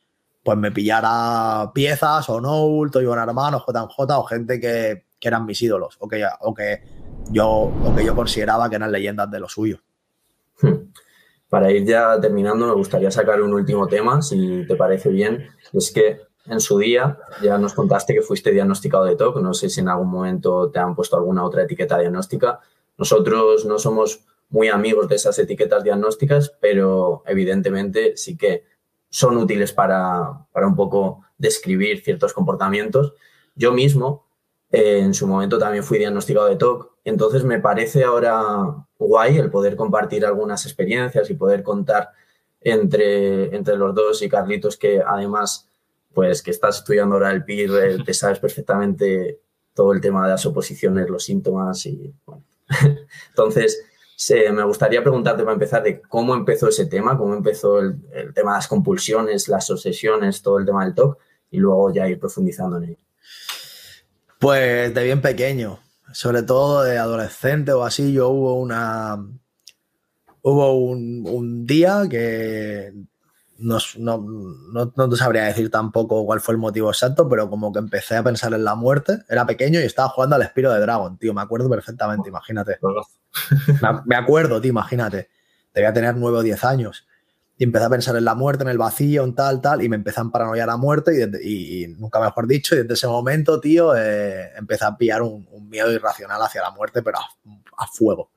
pues 0.42 0.58
me 0.58 0.72
pillara 0.72 1.72
piezas 1.72 2.28
o 2.28 2.40
Iván 3.00 3.18
Armán 3.18 3.54
o 3.54 3.64
JJ 3.66 4.18
o 4.18 4.24
gente 4.24 4.60
que, 4.60 5.04
que, 5.18 5.28
eran 5.28 5.46
mis 5.46 5.62
ídolos 5.62 5.96
o 6.00 6.08
que, 6.08 6.24
o, 6.40 6.52
que 6.52 6.82
yo, 7.30 7.48
o 7.48 7.94
que 7.94 8.04
yo 8.04 8.14
consideraba 8.14 8.68
que 8.68 8.76
eran 8.76 8.90
leyendas 8.90 9.30
de 9.30 9.40
lo 9.40 9.48
suyo. 9.48 9.78
Hmm. 10.60 10.90
Para 11.48 11.70
ir 11.70 11.84
ya 11.84 12.18
terminando, 12.18 12.66
me 12.66 12.72
gustaría 12.72 13.10
sacar 13.10 13.42
un 13.42 13.52
último 13.52 13.86
tema, 13.86 14.22
si 14.22 14.66
te 14.66 14.74
parece 14.74 15.10
bien. 15.10 15.48
Es 15.74 15.92
que 15.92 16.22
en 16.46 16.60
su 16.60 16.78
día 16.78 17.18
ya 17.42 17.58
nos 17.58 17.74
contaste 17.74 18.14
que 18.14 18.22
fuiste 18.22 18.50
diagnosticado 18.52 19.04
de 19.04 19.16
TOC. 19.16 19.36
No 19.42 19.52
sé 19.52 19.68
si 19.68 19.80
en 19.80 19.88
algún 19.88 20.08
momento 20.08 20.70
te 20.70 20.78
han 20.78 20.94
puesto 20.94 21.16
alguna 21.16 21.44
otra 21.44 21.62
etiqueta 21.62 21.98
diagnóstica. 21.98 22.60
Nosotros 22.96 23.66
no 23.66 23.78
somos 23.78 24.24
muy 24.48 24.68
amigos 24.68 25.08
de 25.08 25.16
esas 25.16 25.38
etiquetas 25.38 25.84
diagnósticas, 25.84 26.54
pero 26.60 27.22
evidentemente 27.26 28.16
sí 28.16 28.36
que 28.36 28.64
son 29.12 29.36
útiles 29.36 29.72
para, 29.74 30.46
para 30.52 30.66
un 30.66 30.74
poco 30.74 31.20
describir 31.36 32.02
ciertos 32.02 32.32
comportamientos. 32.32 33.12
Yo 33.54 33.70
mismo, 33.70 34.24
eh, 34.70 35.00
en 35.00 35.12
su 35.12 35.26
momento, 35.26 35.58
también 35.58 35.84
fui 35.84 35.98
diagnosticado 35.98 36.46
de 36.48 36.56
TOC, 36.56 36.92
entonces 37.04 37.44
me 37.44 37.58
parece 37.58 38.04
ahora 38.04 38.86
guay 38.98 39.36
el 39.36 39.50
poder 39.50 39.76
compartir 39.76 40.24
algunas 40.24 40.64
experiencias 40.64 41.28
y 41.28 41.34
poder 41.34 41.62
contar 41.62 42.12
entre, 42.62 43.54
entre 43.54 43.76
los 43.76 43.94
dos 43.94 44.22
y 44.22 44.30
Carlitos, 44.30 44.78
que 44.78 45.02
además, 45.06 45.68
pues 46.14 46.42
que 46.42 46.50
estás 46.50 46.78
estudiando 46.78 47.16
ahora 47.16 47.32
el 47.32 47.44
PIR, 47.44 47.70
eh, 47.82 47.98
te 48.06 48.14
sabes 48.14 48.38
perfectamente 48.38 49.40
todo 49.74 49.92
el 49.92 50.00
tema 50.00 50.24
de 50.24 50.30
las 50.30 50.46
oposiciones, 50.46 51.10
los 51.10 51.24
síntomas 51.24 51.84
y 51.84 52.14
bueno. 52.24 52.44
entonces, 53.28 53.84
me 54.30 54.64
gustaría 54.64 55.02
preguntarte 55.02 55.42
para 55.42 55.54
empezar 55.54 55.82
de 55.82 56.00
cómo 56.02 56.34
empezó 56.34 56.68
ese 56.68 56.86
tema, 56.86 57.16
cómo 57.16 57.34
empezó 57.34 57.80
el, 57.80 58.00
tema 58.34 58.52
de 58.52 58.58
las 58.58 58.68
compulsiones, 58.68 59.48
las 59.48 59.70
obsesiones, 59.70 60.42
todo 60.42 60.58
el 60.58 60.66
tema 60.66 60.84
del 60.84 60.94
TOC 60.94 61.18
y 61.50 61.58
luego 61.58 61.92
ya 61.92 62.08
ir 62.08 62.18
profundizando 62.18 62.76
en 62.78 62.84
ello. 62.84 62.98
Pues 64.38 64.92
de 64.92 65.04
bien 65.04 65.20
pequeño, 65.20 65.78
sobre 66.12 66.42
todo 66.42 66.82
de 66.82 66.98
adolescente 66.98 67.72
o 67.72 67.84
así, 67.84 68.12
yo 68.12 68.28
hubo 68.28 68.54
una... 68.54 69.24
Hubo 70.44 70.72
un, 70.74 71.64
día 71.66 72.02
que 72.10 72.92
no, 73.58 73.78
no, 73.98 74.18
no, 74.72 74.92
no, 74.96 75.08
te 75.08 75.16
sabría 75.16 75.44
decir 75.44 75.70
tampoco 75.70 76.26
cuál 76.26 76.40
fue 76.40 76.54
el 76.54 76.58
motivo 76.58 76.90
exacto, 76.90 77.28
pero 77.28 77.48
como 77.48 77.72
que 77.72 77.78
empecé 77.78 78.16
a 78.16 78.24
pensar 78.24 78.52
en 78.52 78.64
la 78.64 78.74
muerte. 78.74 79.18
Era 79.28 79.46
pequeño 79.46 79.78
y 79.78 79.84
estaba 79.84 80.08
jugando 80.08 80.34
al 80.34 80.42
Espiro 80.42 80.72
de 80.72 80.80
Dragon, 80.80 81.16
tío. 81.16 81.32
Me 81.32 81.42
acuerdo 81.42 81.70
perfectamente, 81.70 82.28
imagínate. 82.28 82.80
Me 84.06 84.16
acuerdo, 84.16 84.60
tío, 84.60 84.70
imagínate. 84.70 85.28
Debía 85.74 85.92
tener 85.92 86.16
nueve 86.16 86.38
o 86.38 86.42
diez 86.42 86.64
años. 86.64 87.06
Y 87.58 87.64
empecé 87.64 87.84
a 87.84 87.90
pensar 87.90 88.16
en 88.16 88.24
la 88.24 88.34
muerte, 88.34 88.64
en 88.64 88.70
el 88.70 88.78
vacío, 88.78 89.24
en 89.24 89.34
tal, 89.34 89.60
tal, 89.60 89.82
y 89.82 89.88
me 89.88 89.96
empecé 89.96 90.20
a 90.20 90.24
paranoiar 90.24 90.66
la 90.66 90.76
muerte 90.76 91.12
y, 91.42 91.86
nunca 91.98 92.18
mejor 92.18 92.46
dicho, 92.46 92.74
y 92.74 92.78
desde 92.78 92.94
ese 92.94 93.06
momento, 93.06 93.60
tío, 93.60 93.94
eh, 93.94 94.50
empecé 94.56 94.84
a 94.84 94.96
pillar 94.96 95.22
un, 95.22 95.46
miedo 95.68 95.90
irracional 95.92 96.42
hacia 96.42 96.62
la 96.62 96.70
muerte, 96.70 97.02
pero 97.02 97.18
a, 97.18 97.86
fuego. 97.86 98.30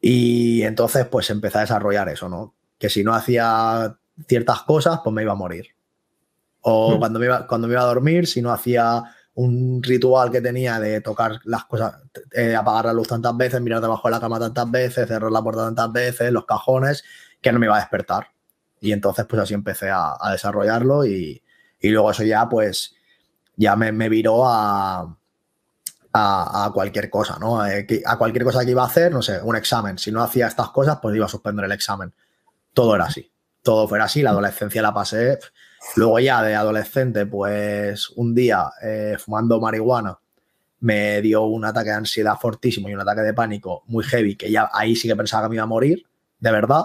Y 0.00 0.62
entonces, 0.62 1.06
pues 1.06 1.30
empecé 1.30 1.58
a 1.58 1.60
desarrollar 1.62 2.08
eso, 2.08 2.28
¿no? 2.28 2.54
Que 2.78 2.90
si 2.90 3.04
no 3.04 3.14
hacía 3.14 3.96
ciertas 4.26 4.62
cosas, 4.62 5.00
pues 5.02 5.14
me 5.14 5.22
iba 5.22 5.32
a 5.32 5.36
morir. 5.36 5.68
O 6.62 6.96
mm. 6.96 6.98
cuando, 6.98 7.18
me 7.18 7.26
iba, 7.26 7.46
cuando 7.46 7.68
me 7.68 7.74
iba 7.74 7.82
a 7.82 7.86
dormir, 7.86 8.26
si 8.26 8.42
no 8.42 8.52
hacía 8.52 9.04
un 9.36 9.82
ritual 9.82 10.30
que 10.30 10.40
tenía 10.40 10.80
de 10.80 11.00
tocar 11.02 11.40
las 11.44 11.66
cosas, 11.66 11.94
eh, 12.32 12.54
apagar 12.56 12.86
la 12.86 12.92
luz 12.94 13.06
tantas 13.06 13.36
veces, 13.36 13.60
mirar 13.60 13.82
debajo 13.82 14.08
de 14.08 14.12
la 14.12 14.20
cama 14.20 14.38
tantas 14.38 14.70
veces, 14.70 15.06
cerrar 15.06 15.30
la 15.30 15.42
puerta 15.42 15.66
tantas 15.66 15.92
veces, 15.92 16.32
los 16.32 16.46
cajones, 16.46 17.04
que 17.40 17.52
no 17.52 17.58
me 17.58 17.66
iba 17.66 17.76
a 17.76 17.80
despertar. 17.80 18.28
Y 18.80 18.92
entonces, 18.92 19.26
pues 19.26 19.42
así 19.42 19.52
empecé 19.52 19.90
a, 19.90 20.16
desarrollarlo 20.30 21.04
y, 21.04 21.42
luego 21.82 22.10
eso 22.10 22.24
ya, 22.24 22.48
pues, 22.48 22.94
ya 23.56 23.76
me, 23.76 23.92
me 23.92 24.08
viró 24.08 24.48
a, 24.48 25.16
a, 26.14 26.70
cualquier 26.72 27.10
cosa, 27.10 27.38
¿no? 27.38 27.64
Eh, 27.66 27.86
a 28.06 28.16
cualquier 28.16 28.44
cosa 28.44 28.64
que 28.64 28.70
iba 28.70 28.82
a 28.82 28.86
hacer, 28.86 29.12
no 29.12 29.20
sé, 29.20 29.40
un 29.42 29.54
examen. 29.54 29.98
Si 29.98 30.10
no 30.10 30.22
hacía 30.22 30.46
estas 30.46 30.70
cosas, 30.70 30.98
pues 31.02 31.14
iba 31.14 31.26
a 31.26 31.28
suspender 31.28 31.66
el 31.66 31.72
examen. 31.72 32.14
Todo 32.72 32.94
era 32.94 33.04
así. 33.04 33.30
Todo 33.62 33.86
fuera 33.86 34.04
así. 34.04 34.22
La 34.22 34.30
adolescencia 34.30 34.80
la 34.80 34.94
pasé 34.94 35.38
Luego 35.94 36.18
ya 36.18 36.42
de 36.42 36.54
adolescente, 36.54 37.26
pues 37.26 38.10
un 38.10 38.34
día 38.34 38.70
eh, 38.82 39.16
fumando 39.18 39.60
marihuana 39.60 40.18
me 40.80 41.22
dio 41.22 41.44
un 41.44 41.64
ataque 41.64 41.90
de 41.90 41.96
ansiedad 41.96 42.36
fortísimo 42.38 42.88
y 42.88 42.94
un 42.94 43.00
ataque 43.00 43.22
de 43.22 43.32
pánico 43.32 43.82
muy 43.86 44.04
heavy, 44.04 44.36
que 44.36 44.50
ya 44.50 44.70
ahí 44.72 44.94
sí 44.94 45.08
que 45.08 45.16
pensaba 45.16 45.44
que 45.44 45.50
me 45.50 45.54
iba 45.56 45.64
a 45.64 45.66
morir, 45.66 46.06
de 46.38 46.50
verdad. 46.50 46.84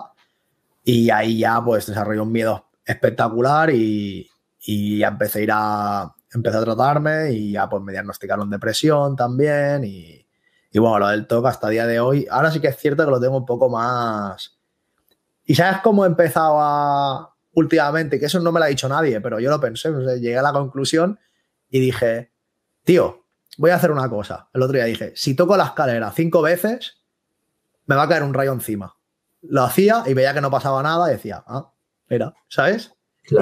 Y 0.84 1.10
ahí 1.10 1.40
ya 1.40 1.64
pues 1.64 1.88
desarrollé 1.88 2.22
un 2.22 2.32
miedo 2.32 2.68
espectacular 2.86 3.70
y, 3.72 4.28
ya 4.60 5.10
empecé 5.10 5.40
a 5.40 5.42
ir 5.42 5.50
a, 5.54 6.16
empecé 6.34 6.58
a 6.58 6.62
tratarme 6.62 7.32
y 7.34 7.52
ya 7.54 7.68
pues 7.68 7.84
me 7.84 7.92
diagnosticaron 7.92 8.50
depresión 8.50 9.16
también 9.16 9.84
y, 9.84 10.26
y 10.72 10.80
bueno, 10.80 11.00
lo 11.00 11.08
del 11.10 11.28
TOC 11.28 11.46
hasta 11.48 11.70
día 11.70 11.86
de 11.86 12.00
hoy, 12.00 12.28
ahora 12.30 12.52
sí 12.52 12.60
que 12.60 12.68
es 12.68 12.78
cierto 12.78 13.04
que 13.04 13.12
lo 13.12 13.20
tengo 13.20 13.38
un 13.38 13.46
poco 13.46 13.70
más... 13.70 14.58
¿Y 15.44 15.56
sabes 15.56 15.82
cómo 15.82 16.06
he 16.06 16.08
empezado 16.08 16.58
a, 16.60 17.31
últimamente, 17.54 18.20
que 18.20 18.26
eso 18.26 18.40
no 18.40 18.52
me 18.52 18.60
lo 18.60 18.66
ha 18.66 18.70
dicho 18.70 18.88
nadie, 18.88 19.20
pero 19.22 19.40
yo 19.40 19.50
lo 19.50 19.60
pensé, 19.60 19.92
llegué 20.20 20.38
a 20.38 20.42
la 20.42 20.54
conclusión 20.54 21.20
y 21.70 21.80
dije, 21.80 22.32
tío, 22.84 23.26
voy 23.58 23.72
a 23.72 23.76
hacer 23.76 23.92
una 23.92 24.10
cosa. 24.10 24.50
El 24.54 24.62
otro 24.62 24.76
día 24.76 24.86
dije, 24.86 25.14
si 25.16 25.36
toco 25.36 25.58
la 25.58 25.66
escalera 25.66 26.12
cinco 26.12 26.42
veces, 26.42 27.02
me 27.86 27.96
va 27.96 28.04
a 28.04 28.08
caer 28.08 28.24
un 28.24 28.34
rayo 28.34 28.54
encima. 28.54 28.96
Lo 29.42 29.64
hacía 29.64 30.04
y 30.06 30.14
veía 30.14 30.34
que 30.34 30.42
no 30.42 30.52
pasaba 30.52 30.84
nada 30.84 31.10
y 31.10 31.14
decía, 31.14 31.44
ah, 31.48 31.72
mira, 32.10 32.34
¿sabes? 32.48 32.94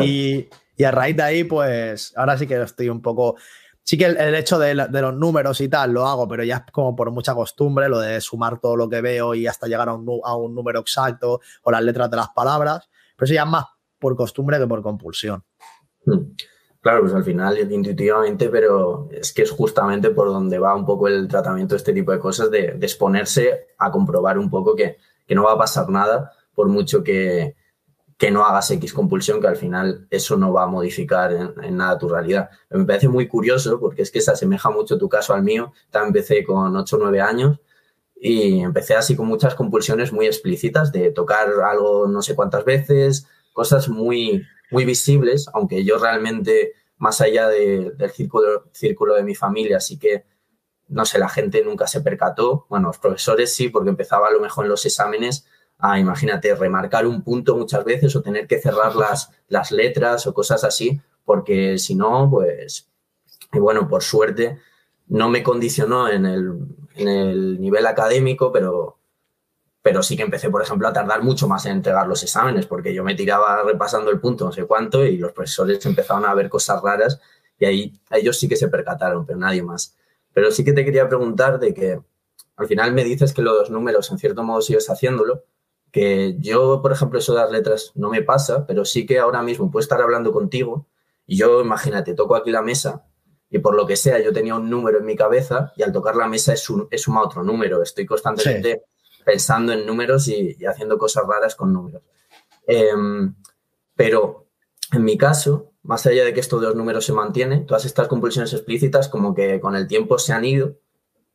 Y, 0.02 0.48
a 0.84 0.92
raíz 0.92 1.18
de 1.18 1.24
ahí, 1.24 1.44
pues 1.44 2.14
ahora 2.16 2.38
sí 2.38 2.48
que 2.48 2.62
estoy 2.62 2.90
un 2.90 3.02
poco... 3.02 3.36
Sí 3.84 3.98
que 3.98 4.06
el, 4.06 4.36
hecho 4.36 4.60
de, 4.60 4.76
los 4.76 5.16
números 5.16 5.60
y 5.62 5.68
tal 5.68 5.92
lo 5.92 6.08
hago, 6.08 6.28
pero 6.28 6.44
ya 6.44 6.58
es 6.58 6.72
como 6.72 6.96
por 6.96 7.10
mucha 7.10 7.34
costumbre, 7.34 7.90
lo 7.90 8.00
de 8.00 8.22
sumar 8.22 8.60
todo 8.60 8.76
lo 8.76 8.88
que 8.88 9.02
veo 9.02 9.34
y 9.34 9.48
hasta 9.48 9.66
llegar 9.66 9.90
a 9.90 9.94
un, 9.96 10.08
a 10.24 10.36
un 10.36 10.54
número 10.54 10.80
exacto 10.80 11.42
o 11.64 11.72
las 11.72 11.82
letras 11.82 12.12
de 12.12 12.18
las 12.18 12.30
palabras. 12.30 12.88
Pero 13.16 13.26
eso 13.26 13.34
ya 13.34 13.44
es 13.44 13.50
más 13.50 13.66
por 14.00 14.16
costumbre 14.16 14.58
que 14.58 14.68
por 14.68 14.82
compulsión. 14.82 15.44
Hmm. 16.06 16.34
Claro, 16.82 17.02
pues 17.02 17.14
al 17.14 17.26
final 17.26 17.58
intuitivamente, 17.72 18.48
pero 18.48 19.10
es 19.12 19.34
que 19.34 19.42
es 19.42 19.52
justamente 19.52 20.12
por 20.12 20.30
donde 20.30 20.60
va 20.60 20.74
un 20.76 20.86
poco 20.86 21.10
el 21.10 21.28
tratamiento 21.28 21.74
de 21.74 21.78
este 21.78 21.92
tipo 21.92 22.14
de 22.14 22.20
cosas, 22.20 22.50
de, 22.50 22.78
exponerse 22.82 23.68
a 23.78 23.92
comprobar 23.92 24.38
un 24.38 24.50
poco 24.50 24.76
que, 24.76 24.98
no 25.30 25.44
va 25.44 25.54
a 25.54 25.58
pasar 25.58 25.90
nada 25.90 26.32
por 26.56 26.70
mucho 26.70 27.04
que, 27.04 27.56
no 28.32 28.46
hagas 28.46 28.72
X 28.72 28.94
compulsión, 28.94 29.42
que 29.42 29.48
al 29.48 29.58
final 29.58 30.08
eso 30.10 30.38
no 30.38 30.54
va 30.54 30.64
a 30.64 30.68
modificar 30.68 31.34
en, 31.34 31.78
nada 31.78 31.98
tu 31.98 32.08
realidad. 32.08 32.50
Me 32.70 32.86
parece 32.86 33.10
muy 33.10 33.28
curioso 33.28 33.78
porque 33.80 34.02
es 34.02 34.12
que 34.12 34.22
se 34.22 34.32
asemeja 34.32 34.70
mucho 34.70 34.98
tu 34.98 35.10
caso 35.10 35.34
al 35.34 35.44
mío. 35.44 35.74
También 35.90 36.10
empecé 36.10 36.46
con 36.46 36.76
8 36.76 36.96
o 36.96 37.00
9 37.00 37.22
años 37.22 37.60
y 38.16 38.62
empecé 38.62 38.96
así 38.96 39.16
con 39.16 39.28
muchas 39.28 39.56
compulsiones 39.56 40.14
muy 40.14 40.28
explícitas 40.28 40.92
de 40.92 41.12
tocar 41.12 41.50
algo 41.66 42.08
no 42.08 42.22
sé 42.22 42.36
cuántas 42.36 42.66
veces, 42.66 43.28
cosas 43.54 43.90
muy, 43.90 44.46
muy 44.72 44.86
visibles, 44.86 45.50
aunque 45.54 45.84
yo 45.84 45.98
realmente, 45.98 46.74
más 46.98 47.22
allá 47.22 47.48
del 47.48 47.94
círculo, 48.14 48.70
círculo 48.72 49.16
de 49.16 49.24
mi 49.24 49.36
familia, 49.36 49.78
así 49.78 49.98
que, 49.98 50.26
no 50.88 51.06
sé, 51.06 51.20
la 51.20 51.30
gente 51.30 51.64
nunca 51.64 51.88
se 51.88 52.02
percató. 52.02 52.66
Bueno, 52.70 52.88
los 52.88 52.98
profesores 52.98 53.54
sí, 53.54 53.70
porque 53.70 53.90
empezaba 53.90 54.28
a 54.28 54.32
lo 54.32 54.40
mejor 54.40 54.66
en 54.66 54.72
los 54.72 54.86
exámenes 54.86 55.46
a, 55.78 56.00
imagínate, 56.00 56.54
remarcar 56.56 57.08
un 57.08 57.24
punto 57.24 57.56
muchas 57.56 57.86
veces 57.86 58.16
o 58.16 58.22
tener 58.22 58.48
que 58.48 58.60
cerrar 58.60 58.96
las, 58.98 59.32
las 59.48 59.72
letras 59.72 60.28
o 60.28 60.34
cosas 60.34 60.64
así, 60.64 61.02
porque 61.26 61.78
si 61.78 61.96
no, 61.96 62.30
pues, 62.30 62.90
y 63.54 63.60
bueno, 63.60 63.88
por 63.88 64.04
suerte, 64.04 64.60
no 65.08 65.30
me 65.30 65.44
condicionó 65.44 66.10
en 66.10 66.26
el, 66.26 66.54
en 66.96 67.08
el 67.08 67.62
nivel 67.62 67.88
académico, 67.88 68.52
pero 68.52 68.99
pero 69.90 70.04
sí 70.04 70.16
que 70.16 70.22
empecé, 70.22 70.52
por 70.52 70.62
ejemplo, 70.62 70.88
a 70.88 70.94
tardar 70.94 71.24
mucho 71.24 71.48
más 71.48 71.66
en 71.66 71.72
entregar 71.72 72.06
los 72.06 72.22
exámenes, 72.22 72.68
porque 72.68 72.94
yo 72.94 73.04
me 73.04 73.16
tiraba 73.16 73.64
repasando 73.64 74.12
el 74.12 74.20
punto 74.20 74.46
no 74.46 74.52
sé 74.52 74.66
cuánto 74.66 75.04
y 75.04 75.18
los 75.18 75.32
profesores 75.32 75.84
empezaban 75.84 76.26
a 76.26 76.36
ver 76.36 76.48
cosas 76.48 76.80
raras 76.84 77.20
y 77.58 77.66
ahí 77.66 78.00
ellos 78.12 78.38
sí 78.38 78.48
que 78.48 78.56
se 78.56 78.68
percataron, 78.68 79.26
pero 79.26 79.40
nadie 79.40 79.64
más. 79.64 79.98
Pero 80.32 80.52
sí 80.52 80.64
que 80.64 80.74
te 80.74 80.86
quería 80.86 81.10
preguntar 81.10 81.60
de 81.60 81.74
que 81.74 82.00
al 82.56 82.68
final 82.68 82.94
me 82.94 83.04
dices 83.04 83.34
que 83.34 83.42
los 83.42 83.72
números 83.72 84.12
en 84.12 84.20
cierto 84.20 84.44
modo 84.44 84.62
sigues 84.62 84.88
haciéndolo, 84.92 85.46
que 85.92 86.36
yo, 86.38 86.84
por 86.84 86.92
ejemplo, 86.92 87.18
eso 87.18 87.34
de 87.34 87.40
las 87.40 87.52
letras 87.52 87.92
no 87.96 88.12
me 88.12 88.22
pasa, 88.22 88.68
pero 88.68 88.86
sí 88.86 89.08
que 89.08 89.18
ahora 89.18 89.42
mismo 89.42 89.72
puedo 89.72 89.82
estar 89.82 90.00
hablando 90.04 90.32
contigo 90.32 90.86
y 91.26 91.36
yo, 91.36 91.62
imagínate, 91.62 92.14
toco 92.14 92.36
aquí 92.36 92.52
la 92.52 92.62
mesa 92.62 93.08
y 93.50 93.58
por 93.58 93.74
lo 93.74 93.88
que 93.88 93.96
sea 93.96 94.20
yo 94.20 94.32
tenía 94.32 94.54
un 94.54 94.70
número 94.70 95.00
en 95.00 95.06
mi 95.06 95.16
cabeza 95.16 95.74
y 95.76 95.82
al 95.82 95.92
tocar 95.92 96.16
la 96.16 96.28
mesa 96.28 96.54
es, 96.54 96.70
un, 96.70 96.88
es 96.92 97.02
suma 97.02 97.24
otro 97.24 97.42
número, 97.44 97.82
estoy 97.82 98.06
constantemente 98.06 98.84
pensando 99.30 99.74
en 99.74 99.86
números 99.86 100.28
y, 100.28 100.58
haciendo 100.66 100.98
cosas 100.98 101.24
raras 101.28 101.56
con 101.56 101.72
números. 101.72 102.02
Em, 102.66 103.36
pero 103.96 104.48
en 104.92 105.04
mi 105.04 105.20
caso, 105.20 105.72
más 105.84 106.08
allá 106.08 106.26
de 106.26 106.34
que 106.34 106.40
esto 106.40 106.60
de 106.60 106.66
los 106.66 106.76
números 106.76 107.06
se 107.06 107.14
mantiene, 107.14 107.60
todas 107.60 107.86
estas 107.86 108.08
compulsiones 108.08 108.52
explícitas 108.54 109.08
como 109.08 109.36
que 109.36 109.60
con 109.60 109.76
el 109.76 109.88
tiempo 109.88 110.18
se 110.18 110.34
han 110.34 110.46
ido 110.46 110.78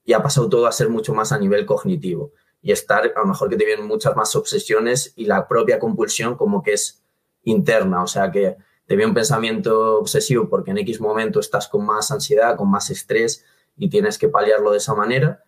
y 0.04 0.12
ha 0.12 0.22
pasado 0.24 0.48
todo 0.48 0.66
a 0.66 0.72
ser 0.72 0.88
mucho 0.88 1.14
más 1.14 1.30
a 1.30 1.38
nivel 1.38 1.66
cognitivo 1.66 2.32
y 2.60 2.72
estar, 2.72 3.12
a 3.14 3.20
lo 3.20 3.26
mejor 3.26 3.48
que 3.48 3.56
te 3.56 3.64
vienen 3.64 3.86
muchas 3.86 4.16
más 4.16 4.34
obsesiones 4.34 5.12
y 5.14 5.26
la 5.26 5.46
propia 5.46 5.78
compulsión 5.78 6.34
como 6.34 6.64
que 6.64 6.72
es 6.72 7.04
interna, 7.44 8.02
o 8.02 8.08
sea 8.08 8.32
que 8.32 8.56
te 8.86 8.96
viene 8.96 9.10
un 9.10 9.14
pensamiento 9.14 9.98
obsesivo 10.00 10.48
porque 10.48 10.72
en 10.72 10.78
X 10.78 11.00
momento 11.00 11.38
estás 11.38 11.68
con 11.68 11.86
más 11.86 12.10
ansiedad, 12.10 12.56
con 12.56 12.68
más 12.68 12.90
estrés 12.90 13.44
y 13.76 13.88
tienes 13.88 14.18
que 14.18 14.28
paliarlo 14.28 14.72
de 14.72 14.78
esa 14.78 14.94
manera. 14.94 15.44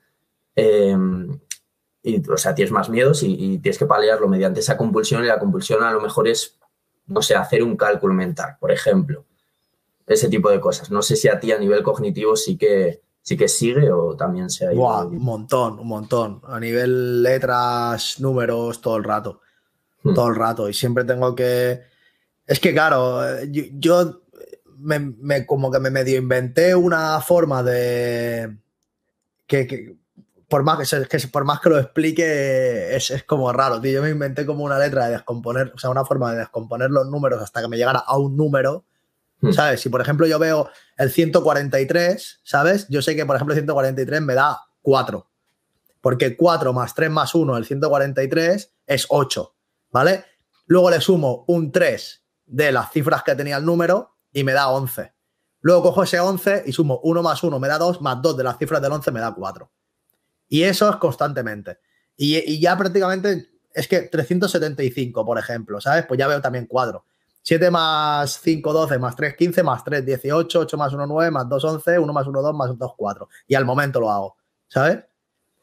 Em, 0.55 1.41
y, 2.07 2.23
o 2.31 2.37
sea, 2.37 2.55
tienes 2.55 2.71
más 2.71 2.89
miedos 2.89 3.25
y, 3.25 3.33
y, 3.33 3.59
tienes 3.59 3.79
que 3.79 3.87
paliarlo 3.87 4.29
mediante 4.29 4.61
esa 4.61 4.77
compulsión 4.77 5.25
y 5.25 5.27
la 5.27 5.41
compulsión 5.41 5.83
a 5.83 5.91
lo 5.91 6.01
mejor 6.01 6.29
es, 6.29 6.57
no 7.09 7.21
sé, 7.21 7.35
hacer 7.35 7.65
un 7.65 7.77
cálculo 7.77 8.15
mental, 8.15 8.57
por 8.61 8.71
ejemplo. 8.71 9.25
Ese 10.07 10.29
tipo 10.29 10.49
de 10.49 10.61
cosas. 10.61 10.93
No 10.93 11.03
sé 11.03 11.17
si 11.17 11.27
a 11.27 11.41
ti 11.41 11.51
a 11.51 11.59
nivel 11.59 11.83
cognitivo 11.83 12.37
sí 12.37 12.57
que, 12.57 13.03
sí 13.23 13.37
que 13.37 13.49
sigue 13.49 13.91
o 13.91 14.15
también 14.15 14.51
se 14.51 14.69
ha 14.69 14.73
ido. 14.73 14.83
Buah, 14.83 15.07
un 15.07 15.19
montón, 15.19 15.81
un 15.81 15.89
montón. 15.89 16.43
A 16.45 16.61
nivel 16.61 17.25
letras, 17.25 18.21
números, 18.21 18.81
todo 18.81 18.99
el 18.99 19.03
rato. 19.03 19.41
Hmm. 20.05 20.15
Todo 20.15 20.29
el 20.29 20.37
rato. 20.37 20.69
Y 20.69 20.75
siempre 20.75 21.03
tengo 21.03 21.35
que. 21.35 21.81
Es 22.47 22.61
que, 22.61 22.73
claro, 22.73 23.43
yo, 23.47 23.65
yo 23.73 24.21
me, 24.79 25.01
me, 25.01 25.45
como 25.45 25.73
que 25.73 25.81
me 25.81 25.91
medio 25.91 26.19
inventé 26.19 26.77
una 26.77 27.21
forma 27.21 27.65
de. 27.65 28.57
Que, 29.49 29.67
que 29.67 29.97
por, 30.49 30.63
más 30.63 30.91
que, 30.91 31.07
que, 31.07 31.29
por 31.29 31.45
más 31.45 31.61
que 31.61 31.69
lo 31.69 31.79
explique, 31.79 32.97
es, 32.97 33.11
es, 33.11 33.25
como 33.25 33.53
raro, 33.53 33.81
tío. 33.81 33.93
Yo 33.93 34.03
me 34.03 34.11
inventé 34.11 34.47
como 34.47 34.65
una 34.65 34.79
letra 34.79 35.07
de 35.07 35.13
descomponer, 35.13 35.73
o 35.75 35.79
sea, 35.79 35.91
una 35.91 36.05
forma 36.05 36.33
de 36.33 36.39
descomponer 36.39 36.91
los 36.91 37.07
números 37.07 37.43
hasta 37.43 37.61
que 37.61 37.69
me 37.69 37.77
llegara 37.77 37.99
a 37.99 38.17
un 38.19 38.37
número 38.37 38.85
Hmm. 39.41 39.53
¿Sabes? 39.53 39.81
Si 39.81 39.89
por 39.89 40.01
ejemplo 40.01 40.27
yo 40.27 40.39
veo 40.39 40.71
el 40.97 41.11
143, 41.11 42.41
¿sabes? 42.43 42.87
Yo 42.89 43.03
sé 43.03 43.15
que 43.15 43.27
por 43.27 43.37
ejemplo 43.37 43.55
el 43.55 43.61
143 43.61 44.23
me 44.23 44.35
da 44.35 44.61
4. 44.83 45.29
Porque 46.01 46.37
4 46.37 46.73
más 46.73 46.95
3 46.95 47.11
más 47.11 47.35
1, 47.35 47.57
el 47.57 47.65
143 47.65 48.75
es 48.87 49.07
8, 49.09 49.55
¿vale? 49.91 50.25
Luego 50.67 50.91
le 50.91 51.01
sumo 51.01 51.45
un 51.49 51.73
3 51.73 52.25
de 52.47 52.73
las 52.73 52.93
cifras 52.93 53.23
que 53.23 53.35
tenía 53.35 53.57
el 53.57 53.65
número 53.65 54.17
y 54.33 54.45
me 54.45 54.53
da 54.53 54.69
11. 54.69 55.13
Luego 55.61 55.83
cojo 55.83 56.05
ese 56.05 56.21
11 56.21 56.65
y 56.67 56.73
sumo 56.73 57.01
1 57.03 57.23
más 57.23 57.43
1 57.43 57.59
me 57.59 57.69
da 57.69 57.79
2, 57.79 58.01
más 58.01 58.23
2 58.23 58.37
de 58.37 58.45
las 58.45 58.59
cifras 58.59 58.81
del 58.81 58.93
11 58.93 59.11
me 59.11 59.21
da 59.21 59.35
4. 59.35 59.71
Y 60.49 60.63
eso 60.63 60.89
es 60.89 60.97
constantemente. 60.97 61.79
Y, 62.17 62.37
y 62.37 62.61
ya 62.61 62.77
prácticamente 62.77 63.49
es 63.75 63.89
que 63.89 64.03
375, 64.03 65.25
por 65.25 65.39
ejemplo, 65.39 65.81
¿sabes? 65.81 66.07
Pues 66.07 66.19
ya 66.19 66.27
veo 66.27 66.41
también 66.41 66.67
4. 66.67 67.05
7 67.43 67.71
más 67.71 68.41
5, 68.43 68.73
12, 68.73 68.99
más 68.99 69.15
3, 69.15 69.37
15, 69.37 69.63
más 69.63 69.85
3, 69.85 70.05
18, 70.05 70.61
8 70.61 70.77
más 70.77 70.93
1, 70.93 71.07
9, 71.07 71.31
más 71.31 71.49
2, 71.49 71.65
11, 71.65 71.99
1 72.01 72.13
más 72.13 72.27
1, 72.27 72.43
2, 72.43 72.55
más 72.55 72.77
2, 72.77 72.93
4. 72.97 73.29
Y 73.47 73.55
al 73.55 73.65
momento 73.65 74.01
lo 74.01 74.11
hago, 74.11 74.37
¿sabes? 74.67 75.05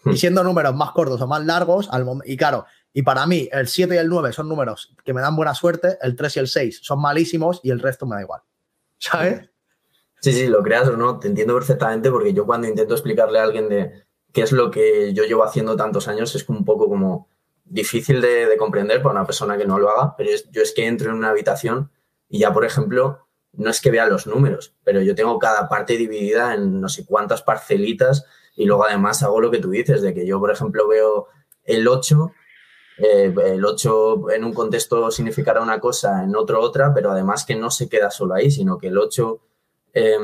Hmm. 0.03 0.11
Y 0.11 0.18
siendo 0.18 0.45
números 0.45 0.73
más 0.76 0.91
cortos 0.91 1.19
o 1.19 1.27
más 1.27 1.43
largos, 1.43 1.89
al 1.91 2.05
y 2.23 2.38
claro, 2.38 2.65
y 2.93 3.01
para 3.01 3.26
mí 3.26 3.49
el 3.51 3.68
7 3.68 3.95
y 3.95 3.97
el 3.97 4.07
9 4.07 4.31
son 4.31 4.47
números 4.47 4.95
que 5.03 5.14
me 5.14 5.19
dan 5.19 5.35
buena 5.35 5.53
suerte, 5.53 5.97
el 6.01 6.15
3 6.15 6.38
y 6.38 6.39
el 6.39 6.47
6 6.47 6.80
son 6.84 7.01
malísimos 7.01 7.60
y 7.64 7.72
el 7.72 7.81
resto 7.81 8.05
me 8.05 8.15
da 8.15 8.22
igual, 8.22 8.41
¿sabes? 8.97 9.49
Sí, 10.22 10.31
sí, 10.31 10.47
lo 10.47 10.64
creas 10.64 10.88
o 10.88 10.95
no, 10.95 11.19
te 11.19 11.27
entiendo 11.27 11.53
perfectamente 11.53 12.10
porque 12.10 12.34
yo 12.34 12.45
cuando 12.45 12.65
intento 12.65 12.93
explicarle 12.93 13.39
a 13.39 13.43
alguien 13.43 13.68
de 13.68 14.05
qué 14.34 14.41
es 14.41 14.51
lo 14.51 14.72
que 14.72 15.14
yo 15.14 15.23
llevo 15.23 15.43
haciendo 15.43 15.77
tantos 15.77 16.07
años, 16.07 16.35
es 16.35 16.49
un 16.49 16.65
poco 16.65 16.89
como 16.89 17.30
difícil 17.64 18.19
de, 18.19 18.47
de, 18.47 18.57
comprender 18.57 19.01
para 19.01 19.14
una 19.14 19.26
persona 19.26 19.57
que 19.57 19.65
no 19.65 19.80
lo 19.80 19.89
haga, 19.89 20.15
pero 20.18 20.31
es, 20.31 20.49
yo 20.51 20.61
es 20.61 20.73
que 20.73 20.85
entro 20.85 21.11
en 21.11 21.18
una 21.18 21.30
habitación 21.30 21.91
y 22.27 22.39
ya, 22.39 22.51
por 22.51 22.65
ejemplo, 22.65 23.27
no 23.53 23.69
es 23.69 23.80
que 23.80 23.91
vea 23.91 24.07
los 24.07 24.27
números, 24.27 24.76
pero 24.84 25.01
yo 25.01 25.15
tengo 25.15 25.38
cada 25.39 25.69
parte 25.69 25.95
dividida 25.95 26.55
en 26.55 26.81
no 26.81 26.89
sé 26.89 27.05
cuántas 27.05 27.43
parcelitas 27.43 28.26
y 28.55 28.65
luego 28.65 28.85
además 28.85 29.23
hago 29.23 29.39
lo 29.39 29.51
que 29.51 29.60
tú 29.60 29.69
dices, 29.69 30.01
de 30.01 30.14
que 30.14 30.26
yo, 30.26 30.39
por 30.39 30.51
ejemplo, 30.51 30.88
veo 30.88 31.27
el 31.64 31.88
8, 31.88 32.31
eh, 32.97 33.34
el 33.45 33.64
8 33.64 34.31
en 34.31 34.43
un 34.43 34.53
contexto 34.53 35.10
significará 35.11 35.61
una 35.61 35.80
cosa, 35.80 36.23
en 36.23 36.35
otro 36.35 36.60
otra, 36.60 36.93
pero 36.93 37.11
además 37.11 37.45
que 37.45 37.55
no 37.55 37.69
se 37.69 37.88
queda 37.88 38.10
solo 38.10 38.34
ahí, 38.34 38.49
sino 38.49 38.77
que 38.80 38.88
el 38.88 38.97
8... 38.97 39.39
Eh, 39.93 40.18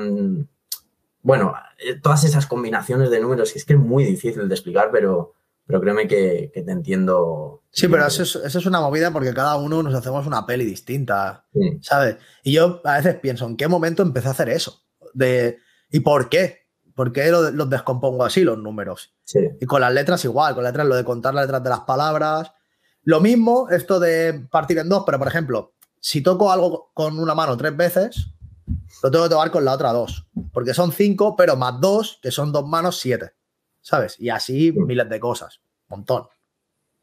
bueno, 1.21 1.53
todas 2.01 2.23
esas 2.23 2.45
combinaciones 2.45 3.09
de 3.09 3.19
números, 3.19 3.55
es 3.55 3.65
que 3.65 3.73
es 3.73 3.79
muy 3.79 4.03
difícil 4.03 4.47
de 4.47 4.55
explicar, 4.55 4.89
pero, 4.91 5.33
pero 5.65 5.81
créeme 5.81 6.07
que, 6.07 6.51
que 6.53 6.61
te 6.61 6.71
entiendo. 6.71 7.63
Sí, 7.71 7.87
pero 7.87 8.07
eso 8.07 8.23
es, 8.23 8.35
eso 8.35 8.59
es, 8.59 8.65
una 8.65 8.79
movida 8.79 9.11
porque 9.11 9.33
cada 9.33 9.57
uno 9.57 9.83
nos 9.83 9.93
hacemos 9.93 10.25
una 10.25 10.45
peli 10.45 10.65
distinta, 10.65 11.45
sí. 11.53 11.79
¿sabes? 11.81 12.17
Y 12.43 12.53
yo 12.53 12.81
a 12.85 12.97
veces 12.97 13.15
pienso, 13.15 13.45
¿en 13.45 13.57
qué 13.57 13.67
momento 13.67 14.01
empecé 14.01 14.29
a 14.29 14.31
hacer 14.31 14.49
eso? 14.49 14.83
De, 15.13 15.59
¿Y 15.91 15.99
por 16.01 16.29
qué? 16.29 16.67
¿Por 16.95 17.11
qué 17.13 17.29
los 17.31 17.53
lo 17.53 17.65
descompongo 17.65 18.23
así 18.25 18.43
los 18.43 18.57
números? 18.57 19.15
Sí. 19.23 19.39
Y 19.59 19.65
con 19.65 19.81
las 19.81 19.93
letras 19.93 20.23
igual, 20.25 20.53
con 20.53 20.63
las 20.63 20.73
letras 20.73 20.87
lo 20.87 20.95
de 20.95 21.03
contar 21.03 21.33
las 21.33 21.45
letras 21.45 21.63
de 21.63 21.69
las 21.69 21.81
palabras. 21.81 22.51
Lo 23.03 23.21
mismo, 23.21 23.69
esto 23.69 23.99
de 23.99 24.47
partir 24.51 24.77
en 24.79 24.89
dos, 24.89 25.03
pero 25.05 25.17
por 25.17 25.27
ejemplo, 25.27 25.73
si 25.99 26.21
toco 26.21 26.51
algo 26.51 26.91
con 26.93 27.19
una 27.19 27.35
mano 27.35 27.57
tres 27.57 27.75
veces, 27.75 28.31
lo 29.03 29.11
tengo 29.11 29.23
que 29.25 29.29
tocar 29.29 29.51
con 29.51 29.65
la 29.65 29.73
otra 29.73 29.91
dos, 29.91 30.27
porque 30.53 30.73
son 30.73 30.91
cinco, 30.91 31.35
pero 31.35 31.55
más 31.55 31.79
dos, 31.79 32.19
que 32.21 32.31
son 32.31 32.51
dos 32.51 32.67
manos, 32.67 32.99
siete. 32.99 33.33
¿sabes? 33.81 34.19
Y 34.19 34.29
así 34.29 34.71
miles 34.71 35.09
de 35.09 35.19
cosas, 35.19 35.61
montón. 35.87 36.27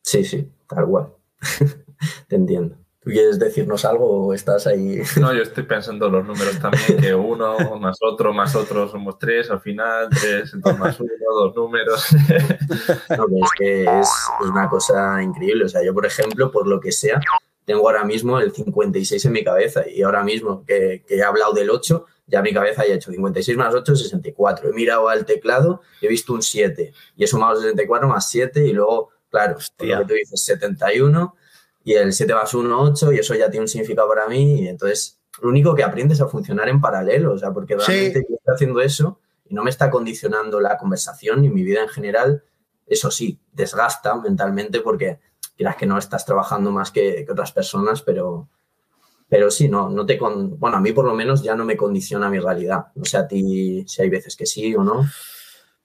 Sí, 0.02 0.24
sí, 0.24 0.52
tal 0.68 0.86
cual. 0.86 1.12
Te 2.28 2.36
entiendo. 2.36 2.76
¿Tú 3.00 3.12
quieres 3.12 3.38
decirnos 3.38 3.84
algo 3.84 4.26
o 4.26 4.34
estás 4.34 4.66
ahí? 4.66 5.00
No, 5.20 5.32
yo 5.32 5.42
estoy 5.42 5.64
pensando 5.64 6.06
en 6.06 6.12
los 6.12 6.26
números 6.26 6.58
también, 6.60 7.00
que 7.00 7.14
uno 7.14 7.56
más 7.80 7.98
otro 8.02 8.32
más 8.32 8.54
otro 8.56 8.88
somos 8.88 9.18
tres, 9.18 9.50
al 9.50 9.60
final 9.60 10.08
tres, 10.10 10.52
entonces 10.54 10.80
más 10.80 11.00
uno, 11.00 11.10
dos 11.34 11.54
números. 11.56 12.04
No, 13.16 13.26
es 13.44 13.50
que 13.58 13.82
es, 13.82 14.08
es 14.40 14.46
una 14.48 14.68
cosa 14.68 15.22
increíble. 15.22 15.64
O 15.64 15.68
sea, 15.68 15.84
yo, 15.84 15.94
por 15.94 16.06
ejemplo, 16.06 16.50
por 16.50 16.66
lo 16.66 16.80
que 16.80 16.92
sea, 16.92 17.20
tengo 17.66 17.86
ahora 17.88 18.04
mismo 18.04 18.38
el 18.40 18.52
56 18.52 19.24
en 19.24 19.32
mi 19.32 19.44
cabeza 19.44 19.86
y 19.86 20.02
ahora 20.02 20.22
mismo 20.22 20.64
que, 20.64 21.04
que 21.06 21.16
he 21.16 21.22
hablado 21.22 21.52
del 21.52 21.68
8, 21.68 22.06
ya 22.28 22.40
mi 22.40 22.54
cabeza 22.54 22.82
haya 22.82 22.94
hecho 22.94 23.10
56 23.10 23.58
más 23.58 23.74
8, 23.74 23.96
64. 23.96 24.70
He 24.70 24.72
mirado 24.72 25.08
al 25.08 25.26
teclado 25.26 25.82
y 26.00 26.06
he 26.06 26.08
visto 26.08 26.32
un 26.32 26.42
7 26.42 26.92
y 27.16 27.24
he 27.24 27.26
sumado 27.26 27.56
64 27.56 28.08
más 28.08 28.30
7 28.30 28.64
y 28.64 28.72
luego, 28.72 29.10
claro, 29.28 29.58
lo 29.78 29.98
que 29.98 30.04
tú 30.04 30.14
dices, 30.14 30.44
71 30.44 31.34
y 31.84 31.94
el 31.94 32.12
7 32.12 32.34
más 32.34 32.54
1, 32.54 32.82
8 32.82 33.12
y 33.12 33.18
eso 33.18 33.34
ya 33.34 33.50
tiene 33.50 33.64
un 33.64 33.68
significado 33.68 34.08
para 34.08 34.28
mí 34.28 34.62
y 34.62 34.68
entonces 34.68 35.20
lo 35.42 35.48
único 35.48 35.74
que 35.74 35.82
aprendes 35.82 36.20
a 36.20 36.28
funcionar 36.28 36.68
en 36.68 36.80
paralelo, 36.80 37.32
o 37.32 37.38
sea, 37.38 37.52
porque 37.52 37.76
realmente 37.76 38.20
sí. 38.20 38.26
yo 38.28 38.36
estoy 38.36 38.54
haciendo 38.54 38.80
eso 38.80 39.18
y 39.44 39.54
no 39.54 39.64
me 39.64 39.70
está 39.70 39.90
condicionando 39.90 40.60
la 40.60 40.78
conversación 40.78 41.42
ni 41.42 41.48
mi 41.48 41.64
vida 41.64 41.82
en 41.82 41.88
general, 41.88 42.44
eso 42.86 43.10
sí, 43.10 43.40
desgasta 43.52 44.14
mentalmente 44.16 44.80
porque 44.80 45.18
quieras 45.56 45.76
que 45.76 45.86
no 45.86 45.98
estás 45.98 46.24
trabajando 46.24 46.70
más 46.70 46.90
que, 46.90 47.24
que 47.24 47.32
otras 47.32 47.52
personas, 47.52 48.02
pero, 48.02 48.48
pero 49.28 49.50
sí, 49.50 49.68
no, 49.68 49.88
no 49.88 50.06
te 50.06 50.18
con, 50.18 50.58
bueno, 50.58 50.76
a 50.76 50.80
mí 50.80 50.92
por 50.92 51.04
lo 51.04 51.14
menos 51.14 51.42
ya 51.42 51.56
no 51.56 51.64
me 51.64 51.76
condiciona 51.76 52.30
mi 52.30 52.38
realidad. 52.38 52.86
No 52.94 53.04
sé 53.04 53.16
a 53.16 53.26
ti 53.26 53.84
si 53.86 54.02
hay 54.02 54.10
veces 54.10 54.36
que 54.36 54.46
sí 54.46 54.74
o 54.74 54.84
no. 54.84 55.06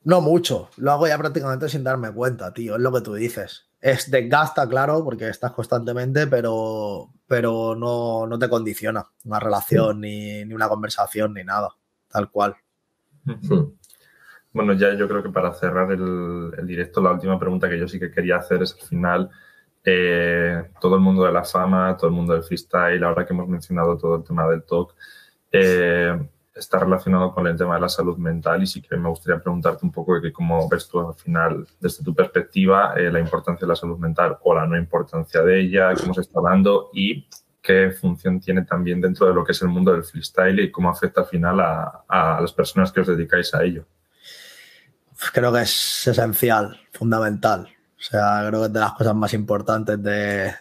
No 0.04 0.20
mucho, 0.20 0.70
lo 0.78 0.92
hago 0.92 1.08
ya 1.08 1.18
prácticamente 1.18 1.70
sin 1.70 1.84
darme 1.84 2.12
cuenta, 2.12 2.54
tío, 2.54 2.76
es 2.76 2.82
lo 2.82 2.92
que 2.92 3.02
tú 3.02 3.14
dices. 3.14 3.68
Es 3.80 4.10
desgasta, 4.12 4.68
claro, 4.68 5.04
porque 5.04 5.30
estás 5.30 5.52
constantemente, 5.54 6.28
pero, 6.28 7.10
pero 7.28 7.76
no, 7.76 8.28
no 8.28 8.40
te 8.40 8.50
condiciona 8.50 9.08
una 9.26 9.40
relación, 9.40 9.96
sí. 9.96 10.02
ni, 10.02 10.46
ni, 10.46 10.54
una 10.54 10.70
conversación, 10.70 11.34
ni 11.34 11.44
nada, 11.44 11.70
tal 12.08 12.30
cual. 12.30 12.56
Bueno, 14.54 14.74
ya 14.74 14.94
yo 14.96 15.08
creo 15.08 15.24
que 15.24 15.30
para 15.30 15.54
cerrar 15.54 15.92
el, 15.94 16.52
el, 16.58 16.68
directo, 16.68 17.02
la 17.02 17.12
última 17.12 17.40
pregunta 17.40 17.70
que 17.70 17.80
yo 17.80 17.88
sí 17.88 17.98
que 18.00 18.12
quería 18.12 18.36
hacer 18.36 18.62
es 18.62 18.74
al 18.74 18.88
final, 18.88 19.30
eh, 19.84 20.70
todo 20.80 20.96
el 20.96 21.02
mundo 21.02 21.24
de 21.24 21.32
la 21.32 21.44
fama, 21.44 21.96
todo 21.98 22.10
el 22.10 22.16
mundo 22.16 22.34
del 22.34 22.44
freestyle, 22.44 23.04
ahora 23.04 23.26
que 23.26 23.34
hemos 23.34 23.48
mencionado 23.48 23.98
todo 23.98 24.18
el 24.18 24.24
tema 24.24 24.48
del 24.48 24.64
talk, 24.64 24.94
eh, 25.52 26.18
está 26.54 26.80
relacionado 26.80 27.34
con 27.34 27.48
el 27.48 27.58
tema 27.58 27.76
de 27.76 27.82
la 27.82 27.90
salud 27.90 28.18
mental 28.18 28.62
y 28.62 28.68
sí 28.68 28.82
que 28.82 28.96
me 28.98 29.10
gustaría 29.10 29.42
preguntarte 29.42 29.86
un 29.86 29.92
poco 29.92 30.20
de 30.20 30.32
cómo 30.32 30.68
ves 30.70 30.88
tú 30.88 31.00
al 31.00 31.16
final, 31.16 31.68
desde 31.80 32.04
tu 32.04 32.14
perspectiva, 32.14 32.94
eh, 32.96 33.12
la 33.12 33.20
importancia 33.20 33.66
de 33.66 33.70
la 33.70 33.76
salud 33.76 33.98
mental 33.98 34.38
o 34.44 34.54
la 34.54 34.68
no 34.68 34.78
importancia 34.78 35.42
de 35.42 35.62
ella, 35.62 35.94
cómo 36.00 36.14
se 36.14 36.22
está 36.22 36.42
dando 36.42 36.90
y 36.94 37.28
qué 37.62 37.92
función 37.92 38.40
tiene 38.40 38.64
también 38.64 39.02
dentro 39.02 39.28
de 39.28 39.34
lo 39.34 39.44
que 39.44 39.52
es 39.54 39.62
el 39.62 39.70
mundo 39.70 39.94
del 39.94 40.04
freestyle 40.04 40.60
y 40.60 40.72
cómo 40.72 40.90
afecta 40.90 41.22
al 41.22 41.28
final 41.28 41.60
a, 41.60 42.04
a 42.08 42.42
las 42.42 42.54
personas 42.54 42.92
que 42.92 43.02
os 43.02 43.08
dedicáis 43.08 43.54
a 43.54 43.64
ello. 43.64 43.86
Creo 45.34 45.54
que 45.54 45.62
es 45.62 46.08
esencial, 46.08 46.80
fundamental. 46.92 47.70
O 48.02 48.04
sea, 48.04 48.44
creo 48.48 48.62
que 48.62 48.66
es 48.66 48.74
de 48.74 48.80
las 48.80 48.94
cosas 48.94 49.14
más 49.14 49.32
importantes 49.36 50.02
de, 50.02 50.52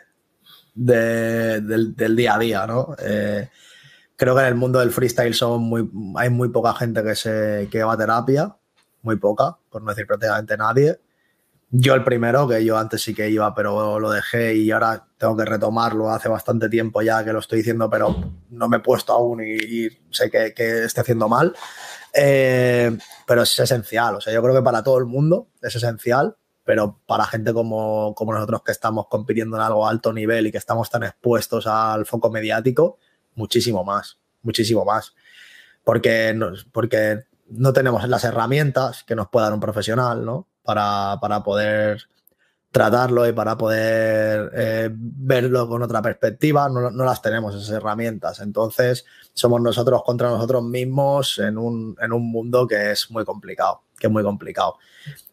de, 0.74 1.60
del, 1.62 1.96
del, 1.96 2.14
día 2.14 2.34
a 2.34 2.38
día, 2.38 2.66
¿no? 2.66 2.94
Eh, 2.98 3.48
creo 4.14 4.34
que 4.34 4.42
en 4.42 4.48
el 4.48 4.56
mundo 4.56 4.78
del 4.78 4.90
freestyle 4.90 5.32
son 5.32 5.62
muy, 5.62 5.90
hay 6.16 6.28
muy 6.28 6.50
poca 6.50 6.74
gente 6.74 7.02
que, 7.02 7.14
se, 7.14 7.66
que 7.70 7.82
va 7.82 7.94
a 7.94 7.96
terapia, 7.96 8.54
muy 9.00 9.16
poca, 9.16 9.56
por 9.70 9.80
no 9.82 9.88
decir 9.88 10.06
prácticamente 10.06 10.54
nadie. 10.58 11.00
Yo 11.70 11.94
el 11.94 12.04
primero, 12.04 12.46
que 12.46 12.62
yo 12.62 12.76
antes 12.76 13.00
sí 13.00 13.14
que 13.14 13.30
iba, 13.30 13.54
pero 13.54 13.98
lo 13.98 14.10
dejé 14.10 14.54
y 14.56 14.70
ahora 14.70 15.06
tengo 15.16 15.34
que 15.34 15.46
retomarlo. 15.46 16.10
Hace 16.10 16.28
bastante 16.28 16.68
tiempo 16.68 17.00
ya 17.00 17.24
que 17.24 17.32
lo 17.32 17.38
estoy 17.38 17.58
diciendo, 17.58 17.88
pero 17.88 18.14
no 18.50 18.68
me 18.68 18.78
he 18.78 18.80
puesto 18.80 19.14
aún 19.14 19.40
y, 19.42 19.88
sé 20.10 20.30
que, 20.30 20.52
que 20.52 20.84
esté 20.84 21.00
haciendo 21.00 21.26
mal. 21.26 21.54
Eh, 22.12 22.98
pero 23.26 23.42
es 23.42 23.58
esencial, 23.58 24.16
o 24.16 24.20
sea, 24.20 24.32
yo 24.34 24.42
creo 24.42 24.54
que 24.54 24.62
para 24.62 24.82
todo 24.82 24.98
el 24.98 25.06
mundo 25.06 25.46
es 25.62 25.76
esencial, 25.76 26.36
pero 26.70 27.00
para 27.04 27.24
gente 27.24 27.52
como, 27.52 28.14
como 28.14 28.32
nosotros 28.32 28.62
que 28.62 28.70
estamos 28.70 29.08
compitiendo 29.08 29.56
en 29.56 29.62
algo 29.62 29.88
alto 29.88 30.12
nivel 30.12 30.46
y 30.46 30.52
que 30.52 30.58
estamos 30.58 30.88
tan 30.88 31.02
expuestos 31.02 31.66
al 31.66 32.06
foco 32.06 32.30
mediático, 32.30 33.00
muchísimo 33.34 33.82
más, 33.82 34.20
muchísimo 34.42 34.84
más. 34.84 35.12
Porque, 35.82 36.32
porque 36.70 37.24
no 37.48 37.72
tenemos 37.72 38.08
las 38.08 38.22
herramientas 38.22 39.02
que 39.02 39.16
nos 39.16 39.28
pueda 39.30 39.46
dar 39.46 39.54
un 39.54 39.58
profesional, 39.58 40.24
¿no? 40.24 40.46
Para, 40.62 41.18
para 41.20 41.42
poder 41.42 42.04
tratarlo 42.70 43.26
y 43.26 43.32
para 43.32 43.58
poder 43.58 44.52
eh, 44.54 44.90
verlo 44.92 45.68
con 45.68 45.82
otra 45.82 46.00
perspectiva, 46.00 46.68
no, 46.68 46.88
no, 46.92 47.04
las 47.04 47.20
tenemos 47.20 47.52
esas 47.56 47.70
herramientas. 47.70 48.38
Entonces, 48.38 49.04
somos 49.34 49.60
nosotros 49.60 50.04
contra 50.04 50.28
nosotros 50.28 50.62
mismos 50.62 51.40
en 51.40 51.58
un, 51.58 51.96
en 52.00 52.12
un 52.12 52.30
mundo 52.30 52.68
que 52.68 52.92
es 52.92 53.10
muy 53.10 53.24
complicado, 53.24 53.82
que 53.98 54.06
es 54.06 54.12
muy 54.12 54.22
complicado. 54.22 54.76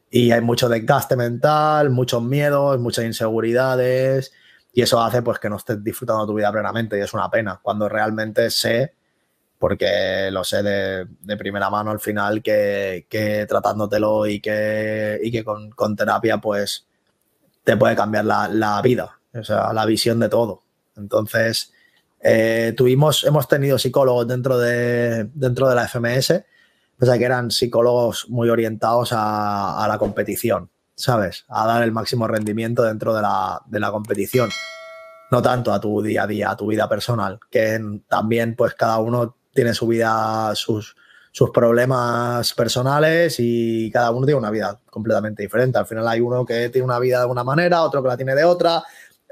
Y 0.10 0.32
hay 0.32 0.42
mucho 0.42 0.70
desgaste 0.70 1.16
mental, 1.16 1.90
muchos 1.90 2.24
miedos, 2.24 2.80
muchas 2.80 3.06
inseguridades, 3.06 4.32
y 4.74 4.82
eso 4.82 5.02
hace 5.02 5.22
pues 5.22 5.40
que 5.40 5.50
no 5.50 5.58
estés 5.58 5.84
disfrutando 5.84 6.26
tu 6.26 6.34
vida 6.34 6.52
plenamente, 6.52 6.98
y 6.98 7.02
es 7.02 7.14
una 7.14 7.30
pena, 7.30 7.60
cuando 7.62 7.90
realmente 7.90 8.50
sé 8.50 8.94
porque 9.60 10.30
lo 10.32 10.44
sé 10.44 10.62
de, 10.62 11.38
primera 11.38 11.70
mano 11.70 11.92
al 11.92 12.00
final 12.00 12.42
que, 12.44 13.08
que 13.10 13.46
tratándotelo 13.48 14.28
y 14.28 14.40
que, 14.40 15.20
y 15.24 15.32
que 15.32 15.44
con, 15.44 15.72
con, 15.72 15.96
terapia 15.96 16.38
pues 16.38 16.86
te 17.64 17.76
puede 17.76 17.96
cambiar 17.96 18.26
la, 18.26 18.48
la, 18.48 18.82
vida, 18.82 19.20
o 19.34 19.44
sea, 19.44 19.74
la 19.74 19.86
visión 19.86 20.20
de 20.20 20.30
todo. 20.30 20.64
Entonces, 20.96 21.74
eh, 22.22 22.74
tuvimos, 22.78 23.24
hemos 23.24 23.48
tenido 23.48 23.78
psicólogos 23.78 24.28
dentro 24.28 24.58
de, 24.58 25.30
dentro 25.34 25.68
de 25.68 25.76
la 25.76 25.88
FMS, 25.88 26.44
pues 26.98 27.12
que 27.18 27.26
eran 27.26 27.52
psicólogos 27.52 28.28
muy 28.30 28.50
orientados 28.50 29.14
a, 29.14 29.84
a, 29.84 29.88
la 29.88 29.98
competición, 29.98 30.72
¿sabes? 30.96 31.46
A 31.48 31.68
dar 31.68 31.84
el 31.84 31.92
máximo 31.92 32.28
rendimiento 32.28 32.84
dentro 32.84 33.14
de 33.16 33.22
la, 33.22 33.62
de 33.68 33.80
la 33.80 33.92
competición 33.92 34.50
no 35.32 35.42
tanto 35.42 35.74
a 35.74 35.80
tu 35.80 36.02
día 36.02 36.24
a 36.24 36.28
día, 36.28 36.52
a 36.52 36.58
tu 36.58 36.68
vida 36.68 36.88
personal, 36.88 37.40
que 37.50 37.80
también 38.08 38.56
pues 38.56 38.74
cada 38.74 38.98
uno 39.00 39.36
tiene 39.54 39.74
su 39.74 39.88
vida, 39.88 40.54
sus, 40.56 40.96
sus 41.32 41.50
problemas 41.50 42.54
personales 42.54 43.36
y 43.40 43.92
cada 43.92 44.12
uno 44.12 44.26
tiene 44.26 44.40
una 44.40 44.52
vida 44.52 44.80
completamente 44.90 45.44
diferente. 45.44 45.78
Al 45.78 45.86
final 45.86 46.08
hay 46.08 46.22
uno 46.22 46.46
que 46.46 46.70
tiene 46.70 46.86
una 46.86 47.00
vida 47.00 47.22
de 47.22 47.26
una 47.26 47.44
manera, 47.44 47.84
otro 47.84 48.02
que 48.02 48.10
la 48.10 48.18
tiene 48.18 48.36
de 48.36 48.46
otra, 48.46 48.84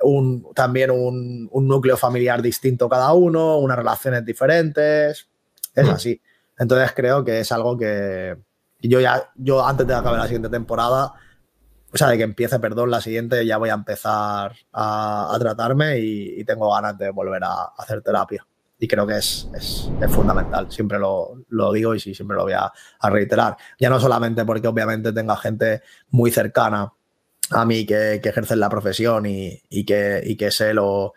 un, 0.02 0.54
también 0.54 0.92
un, 0.92 1.48
un 1.52 1.68
núcleo 1.68 1.96
familiar 1.96 2.42
distinto 2.42 2.90
cada 2.90 3.14
uno, 3.14 3.58
unas 3.58 3.78
relaciones 3.78 4.26
diferentes. 4.26 5.28
Es 5.74 5.90
así. 5.90 6.22
Entonces 6.58 6.92
creo 6.96 7.24
que 7.24 7.40
es 7.40 7.52
algo 7.52 7.78
que 7.78 8.38
yo 8.82 9.00
ya, 9.00 9.32
yo 9.36 9.66
antes 9.66 9.88
de 9.88 9.94
acabar 9.94 10.20
la 10.20 10.26
siguiente 10.26 10.50
temporada, 10.50 11.14
o 11.92 11.98
sea, 11.98 12.10
de 12.10 12.18
que 12.18 12.24
empiece, 12.24 12.60
perdón, 12.60 12.92
la 12.92 13.02
siguiente, 13.02 13.46
ya 13.46 13.58
voy 13.58 13.70
a 13.70 13.74
empezar 13.74 14.54
a, 14.74 15.34
a 15.34 15.40
tratarme 15.40 16.00
y, 16.00 16.44
tengo 16.44 16.72
ganas 16.74 16.98
de 16.98 17.10
volver 17.10 17.44
a, 17.44 17.72
hacer 17.78 18.02
terapia 18.02 18.46
y 18.78 18.88
creo 18.88 19.08
que 19.08 19.18
es, 19.18 19.50
es, 19.54 19.90
es 20.02 20.12
fundamental. 20.12 20.70
Siempre 20.72 21.00
lo, 21.00 21.46
lo, 21.50 21.72
digo 21.72 21.96
y 21.96 22.00
sí, 22.00 22.14
siempre 22.14 22.36
lo 22.36 22.44
voy 22.44 22.54
a, 22.54 22.72
a, 23.00 23.10
reiterar. 23.10 23.56
Ya 23.80 23.90
no 23.90 24.00
solamente 24.00 24.44
porque 24.44 24.68
obviamente 24.68 25.14
tenga 25.14 25.38
gente 25.38 25.82
muy 26.10 26.32
cercana 26.32 26.92
a 27.52 27.66
mí 27.66 27.86
que, 27.86 28.20
que 28.22 28.30
ejerce 28.30 28.56
la 28.56 28.70
profesión 28.70 29.26
y, 29.26 29.62
y, 29.70 29.86
que, 29.86 30.22
y 30.24 30.36
que 30.36 30.52
sé 30.52 30.74
lo, 30.74 31.14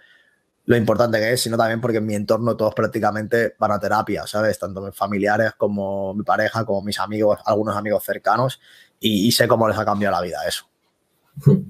lo 0.68 0.76
importante 0.76 1.18
que 1.18 1.32
es, 1.32 1.40
sino 1.40 1.56
también 1.56 1.80
porque 1.80 1.96
en 1.96 2.04
mi 2.04 2.14
entorno 2.14 2.54
todos 2.54 2.74
prácticamente 2.74 3.54
van 3.58 3.72
a 3.72 3.80
terapia, 3.80 4.26
¿sabes? 4.26 4.58
Tanto 4.58 4.82
mis 4.82 4.94
familiares 4.94 5.52
como 5.56 6.12
mi 6.12 6.22
pareja, 6.24 6.66
como 6.66 6.82
mis 6.82 7.00
amigos, 7.00 7.40
algunos 7.46 7.74
amigos 7.74 8.04
cercanos, 8.04 8.60
y, 9.00 9.32
sé 9.32 9.48
cómo 9.48 9.66
les 9.66 9.78
ha 9.78 9.84
cambiado 9.86 10.16
la 10.16 10.22
vida 10.22 10.46
eso. 10.46 10.66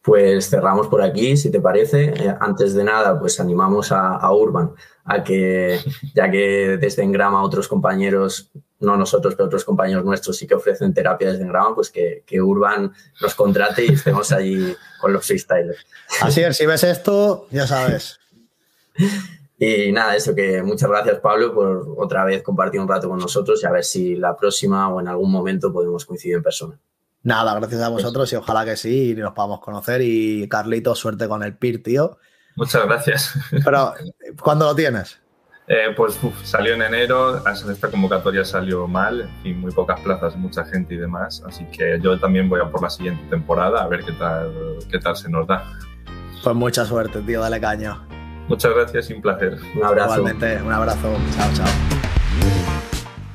Pues 0.00 0.50
cerramos 0.50 0.88
por 0.88 1.00
aquí, 1.00 1.34
si 1.34 1.50
te 1.50 1.62
parece. 1.62 2.10
Eh, 2.10 2.36
antes 2.38 2.74
de 2.74 2.84
nada, 2.84 3.18
pues 3.18 3.40
animamos 3.40 3.90
a, 3.90 4.16
a, 4.16 4.34
Urban 4.34 4.72
a 5.02 5.24
que, 5.24 5.80
ya 6.14 6.30
que 6.30 6.76
desde 6.78 7.02
Engrama 7.02 7.42
otros 7.42 7.68
compañeros, 7.68 8.52
no 8.84 8.96
nosotros, 8.96 9.34
pero 9.34 9.46
otros 9.46 9.64
compañeros 9.64 10.04
nuestros 10.04 10.36
sí 10.36 10.46
que 10.46 10.54
ofrecen 10.54 10.94
terapia 10.94 11.30
desde 11.30 11.44
Engrama, 11.44 11.74
pues 11.74 11.90
que, 11.90 12.22
que 12.26 12.40
Urban 12.40 12.92
nos 13.20 13.34
contrate 13.34 13.84
y 13.84 13.92
estemos 13.92 14.30
allí 14.32 14.74
con 15.00 15.12
los 15.12 15.26
freestylers. 15.26 15.86
Así 16.20 16.42
es, 16.42 16.56
si 16.56 16.66
ves 16.66 16.84
esto, 16.84 17.46
ya 17.50 17.66
sabes. 17.66 18.20
Y 19.58 19.92
nada, 19.92 20.16
eso 20.16 20.34
que 20.34 20.62
muchas 20.62 20.90
gracias 20.90 21.20
Pablo 21.20 21.54
por 21.54 21.94
otra 21.98 22.24
vez 22.24 22.42
compartir 22.42 22.80
un 22.80 22.88
rato 22.88 23.08
con 23.08 23.18
nosotros 23.18 23.62
y 23.62 23.66
a 23.66 23.70
ver 23.70 23.84
si 23.84 24.16
la 24.16 24.36
próxima 24.36 24.88
o 24.88 25.00
en 25.00 25.08
algún 25.08 25.30
momento 25.30 25.72
podemos 25.72 26.04
coincidir 26.04 26.36
en 26.36 26.42
persona. 26.42 26.78
Nada, 27.22 27.54
gracias 27.54 27.80
a 27.80 27.88
vosotros 27.88 28.30
y 28.32 28.36
ojalá 28.36 28.66
que 28.66 28.76
sí 28.76 29.12
y 29.12 29.14
nos 29.14 29.32
podamos 29.32 29.60
conocer. 29.60 30.02
Y 30.02 30.46
Carlito, 30.48 30.94
suerte 30.94 31.26
con 31.26 31.42
el 31.42 31.56
PIR, 31.56 31.82
tío. 31.82 32.18
Muchas 32.56 32.84
gracias. 32.84 33.34
Pero, 33.64 33.94
¿cuándo 34.42 34.66
lo 34.66 34.74
tienes? 34.74 35.18
Eh, 35.66 35.94
pues 35.96 36.22
uf, 36.22 36.34
salió 36.44 36.74
en 36.74 36.82
enero, 36.82 37.42
esta 37.48 37.90
convocatoria 37.90 38.44
salió 38.44 38.86
mal, 38.86 39.22
en 39.22 39.42
fin, 39.42 39.60
muy 39.60 39.72
pocas 39.72 39.98
plazas, 40.00 40.36
mucha 40.36 40.62
gente 40.66 40.94
y 40.94 40.98
demás, 40.98 41.42
así 41.46 41.64
que 41.72 41.98
yo 42.02 42.20
también 42.20 42.50
voy 42.50 42.60
a 42.60 42.70
por 42.70 42.82
la 42.82 42.90
siguiente 42.90 43.22
temporada 43.30 43.82
a 43.82 43.88
ver 43.88 44.04
qué 44.04 44.12
tal, 44.12 44.52
qué 44.90 44.98
tal 44.98 45.16
se 45.16 45.30
nos 45.30 45.46
da. 45.46 45.64
Pues 46.42 46.54
mucha 46.54 46.84
suerte, 46.84 47.22
tío, 47.22 47.40
dale 47.40 47.58
caña. 47.60 47.98
Muchas 48.48 48.74
gracias 48.74 49.08
y 49.08 49.14
un 49.14 49.22
placer. 49.22 49.56
Un 49.74 49.84
abrazo. 49.84 50.16
Igualmente, 50.18 50.60
un 50.62 50.72
abrazo. 50.72 51.16
Chao, 51.34 51.50
chao. 51.54 51.93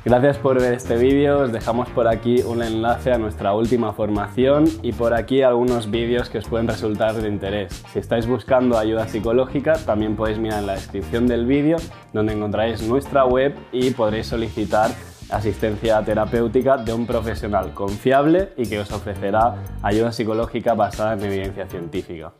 Gracias 0.05 0.37
por 0.37 0.61
ver 0.61 0.73
este 0.75 0.95
vídeo, 0.95 1.41
os 1.41 1.51
dejamos 1.51 1.89
por 1.89 2.07
aquí 2.07 2.41
un 2.41 2.63
enlace 2.63 3.11
a 3.11 3.17
nuestra 3.17 3.53
última 3.53 3.91
formación 3.91 4.63
y 4.81 4.93
por 4.93 5.13
aquí 5.13 5.41
algunos 5.41 5.91
vídeos 5.91 6.29
que 6.29 6.37
os 6.37 6.47
pueden 6.47 6.69
resultar 6.69 7.15
de 7.15 7.27
interés. 7.27 7.83
Si 7.91 7.99
estáis 7.99 8.25
buscando 8.25 8.77
ayuda 8.77 9.09
psicológica, 9.09 9.73
también 9.73 10.15
podéis 10.15 10.39
mirar 10.39 10.61
en 10.61 10.67
la 10.67 10.73
descripción 10.73 11.27
del 11.27 11.45
vídeo 11.45 11.75
donde 12.13 12.31
encontraréis 12.31 12.81
nuestra 12.81 13.25
web 13.25 13.53
y 13.73 13.91
podréis 13.91 14.27
solicitar 14.27 14.89
asistencia 15.31 16.01
terapéutica 16.01 16.77
de 16.77 16.93
un 16.93 17.05
profesional 17.05 17.73
confiable 17.73 18.53
y 18.55 18.69
que 18.69 18.79
os 18.79 18.91
ofrecerá 18.93 19.55
ayuda 19.83 20.13
psicológica 20.13 20.75
basada 20.75 21.13
en 21.13 21.25
evidencia 21.25 21.67
científica. 21.67 22.31